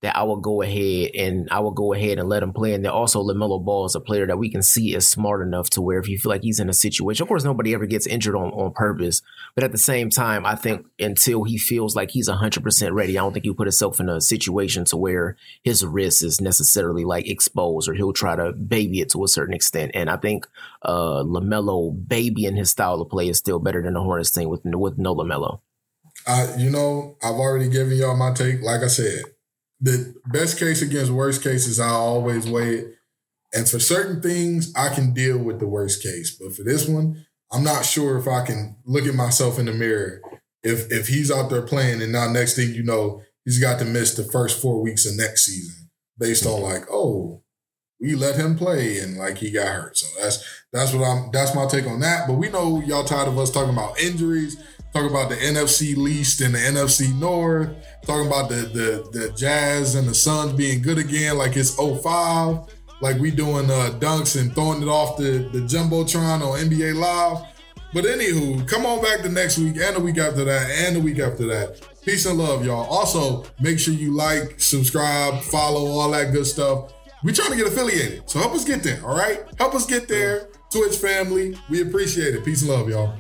that 0.04 0.18
I 0.18 0.24
will 0.24 0.38
go 0.38 0.62
ahead 0.62 1.12
and 1.16 1.48
I 1.50 1.62
will 1.62 1.72
go 1.72 1.94
ahead 1.94 2.20
and 2.20 2.28
let 2.28 2.44
him 2.44 2.52
play. 2.52 2.74
And 2.74 2.84
then 2.84 2.92
also 2.92 3.24
LaMelo 3.24 3.64
Ball 3.64 3.86
is 3.86 3.96
a 3.96 4.02
player 4.02 4.28
that 4.28 4.38
we 4.38 4.50
can 4.50 4.62
see 4.62 4.94
is 4.94 5.08
smart 5.08 5.42
enough 5.42 5.70
to 5.72 5.82
where 5.82 5.98
if 5.98 6.10
you 6.10 6.18
feel 6.18 6.30
like 6.30 6.44
he's 6.44 6.60
in 6.60 6.70
a 6.70 6.74
situation, 6.74 7.24
of 7.24 7.30
course, 7.30 7.46
nobody 7.46 7.74
ever 7.74 7.86
gets 7.86 8.06
injured 8.06 8.36
on, 8.36 8.50
on 8.50 8.74
purpose. 8.74 9.22
But 9.56 9.64
at 9.64 9.72
the 9.72 9.78
same 9.78 10.10
time, 10.10 10.46
I 10.46 10.56
think 10.56 10.86
until 11.00 11.46
he 11.46 11.58
feels 11.58 11.96
like 11.96 12.12
he's 12.12 12.28
100% 12.28 12.92
ready, 12.92 13.18
I 13.18 13.22
don't 13.22 13.32
think 13.32 13.46
you 13.46 13.54
put 13.54 13.68
himself 13.68 14.02
in 14.02 14.10
a 14.10 14.20
situation 14.20 14.84
to 14.86 14.98
where 14.98 15.38
his 15.64 15.86
wrist 15.86 16.22
is 16.22 16.42
necessarily 16.42 17.06
like 17.06 17.30
exposed 17.30 17.88
or 17.88 17.94
he'll 17.94 18.12
try 18.12 18.36
to 18.36 18.52
baby 18.52 19.00
it 19.00 19.10
to 19.12 19.24
a 19.24 19.30
certain 19.30 19.54
extent. 19.54 19.92
And 19.94 20.10
I 20.10 20.18
think 20.18 20.46
uh, 20.82 21.24
LaMelo 21.24 21.96
babying 22.08 22.58
his 22.58 22.70
style 22.70 23.00
of 23.00 23.10
play 23.10 23.30
is 23.30 23.38
still 23.38 23.60
better 23.60 23.82
than 23.82 23.94
the 23.94 24.02
Hornets 24.02 24.32
thing 24.32 24.50
with, 24.50 24.66
with 24.66 24.98
no 24.98 25.16
LaMelo. 25.16 25.62
Uh, 26.28 26.54
you 26.58 26.70
know, 26.70 27.18
I've 27.24 27.36
already 27.36 27.70
given 27.70 27.98
y'all 27.98 28.18
my 28.18 28.34
take. 28.34 28.62
Like 28.62 28.82
I 28.82 28.88
said, 28.88 29.24
the 29.84 30.16
best 30.28 30.58
case 30.58 30.82
against 30.82 31.12
worst 31.12 31.44
cases, 31.44 31.78
I 31.78 31.90
always 31.90 32.50
weigh 32.50 32.76
it. 32.76 32.96
And 33.54 33.68
for 33.68 33.80
certain 33.80 34.22
things, 34.22 34.74
I 34.76 34.90
can 34.90 35.14
deal 35.14 35.38
with 35.38 35.60
the 35.60 35.68
worst 35.68 36.02
case. 36.02 36.36
But 36.40 36.56
for 36.56 36.64
this 36.64 36.88
one, 36.88 37.26
I'm 37.52 37.66
not 37.66 37.86
sure 37.86 38.18
if 38.18 38.28
I 38.28 38.46
can 38.46 38.78
look 38.86 39.06
at 39.06 39.14
myself 39.14 39.60
in 39.60 39.66
the 39.66 39.74
mirror. 39.74 40.22
If 40.64 40.90
if 40.90 41.10
he's 41.10 41.30
out 41.30 41.50
there 41.50 41.62
playing 41.62 42.02
and 42.02 42.14
now 42.14 42.32
next 42.32 42.56
thing 42.56 42.74
you 42.74 42.82
know, 42.82 43.22
he's 43.44 43.60
got 43.60 43.78
to 43.80 43.86
miss 43.86 44.16
the 44.16 44.24
first 44.24 44.62
four 44.62 44.82
weeks 44.82 45.06
of 45.06 45.18
next 45.18 45.44
season 45.46 45.90
based 46.18 46.46
on 46.46 46.62
like, 46.62 46.86
oh, 46.90 47.44
we 48.00 48.16
let 48.16 48.38
him 48.38 48.58
play 48.58 49.00
and 49.00 49.18
like 49.18 49.38
he 49.38 49.52
got 49.52 49.68
hurt. 49.68 49.98
So 49.98 50.08
that's 50.22 50.64
that's 50.72 50.94
what 50.94 51.04
I'm 51.04 51.30
that's 51.32 51.54
my 51.54 51.68
take 51.68 51.88
on 51.88 52.00
that. 52.00 52.26
But 52.26 52.36
we 52.36 52.50
know 52.50 52.82
y'all 52.82 53.04
tired 53.04 53.28
of 53.28 53.38
us 53.38 53.52
talking 53.52 53.74
about 53.74 54.00
injuries 54.00 54.58
talking 54.94 55.10
about 55.10 55.30
the 55.30 55.36
NFC 55.36 55.96
least 55.98 56.42
and 56.42 56.54
the 56.54 56.60
NFC 56.60 57.14
North, 57.20 57.70
talking 58.06 58.28
about 58.28 58.50
the 58.50 58.56
the 58.56 59.20
the 59.20 59.34
Jazz 59.34 59.96
and 59.96 60.08
the 60.08 60.14
Suns 60.14 60.54
being 60.54 60.82
good 60.82 60.98
again, 60.98 61.38
like 61.38 61.58
it's 61.58 61.76
05, 61.76 62.68
like 63.02 63.20
we 63.20 63.32
doing 63.32 63.70
uh, 63.70 63.98
dunks 64.00 64.40
and 64.40 64.54
throwing 64.54 64.82
it 64.82 64.88
off 64.88 65.18
the 65.18 65.50
the 65.52 65.60
jumbotron 65.60 66.42
on 66.42 66.60
NBA 66.60 66.96
Live. 66.96 67.46
But 67.94 68.06
anywho, 68.06 68.68
come 68.68 68.86
on 68.86 69.04
back 69.04 69.22
the 69.22 69.30
next 69.30 69.60
week 69.60 69.78
and 69.78 69.96
the 69.96 70.00
week 70.00 70.18
after 70.18 70.44
that 70.46 70.70
and 70.70 70.96
the 70.96 71.00
week 71.00 71.20
after 71.20 71.46
that. 71.48 71.80
Peace 72.02 72.26
and 72.26 72.40
love, 72.40 72.66
y'all. 72.66 72.86
Also, 72.90 73.46
make 73.62 73.80
sure 73.80 73.94
you 73.94 74.16
like, 74.16 74.60
subscribe, 74.60 75.42
follow, 75.44 75.86
all 75.88 76.10
that 76.12 76.34
good 76.34 76.46
stuff. 76.46 76.92
We 77.24 77.32
trying 77.32 77.52
to 77.52 77.56
get 77.56 77.68
affiliated, 77.68 78.30
so 78.30 78.40
help 78.40 78.54
us 78.54 78.66
get 78.66 78.84
there. 78.84 79.00
All 79.06 79.16
right, 79.16 79.42
help 79.58 79.74
us 79.76 79.86
get 79.86 80.08
there. 80.08 80.50
Twitch 80.72 80.98
family, 80.98 81.56
we 81.70 81.82
appreciate 81.82 82.34
it. 82.34 82.44
Peace 82.44 82.62
and 82.64 82.72
love, 82.72 82.90
y'all. 82.90 83.16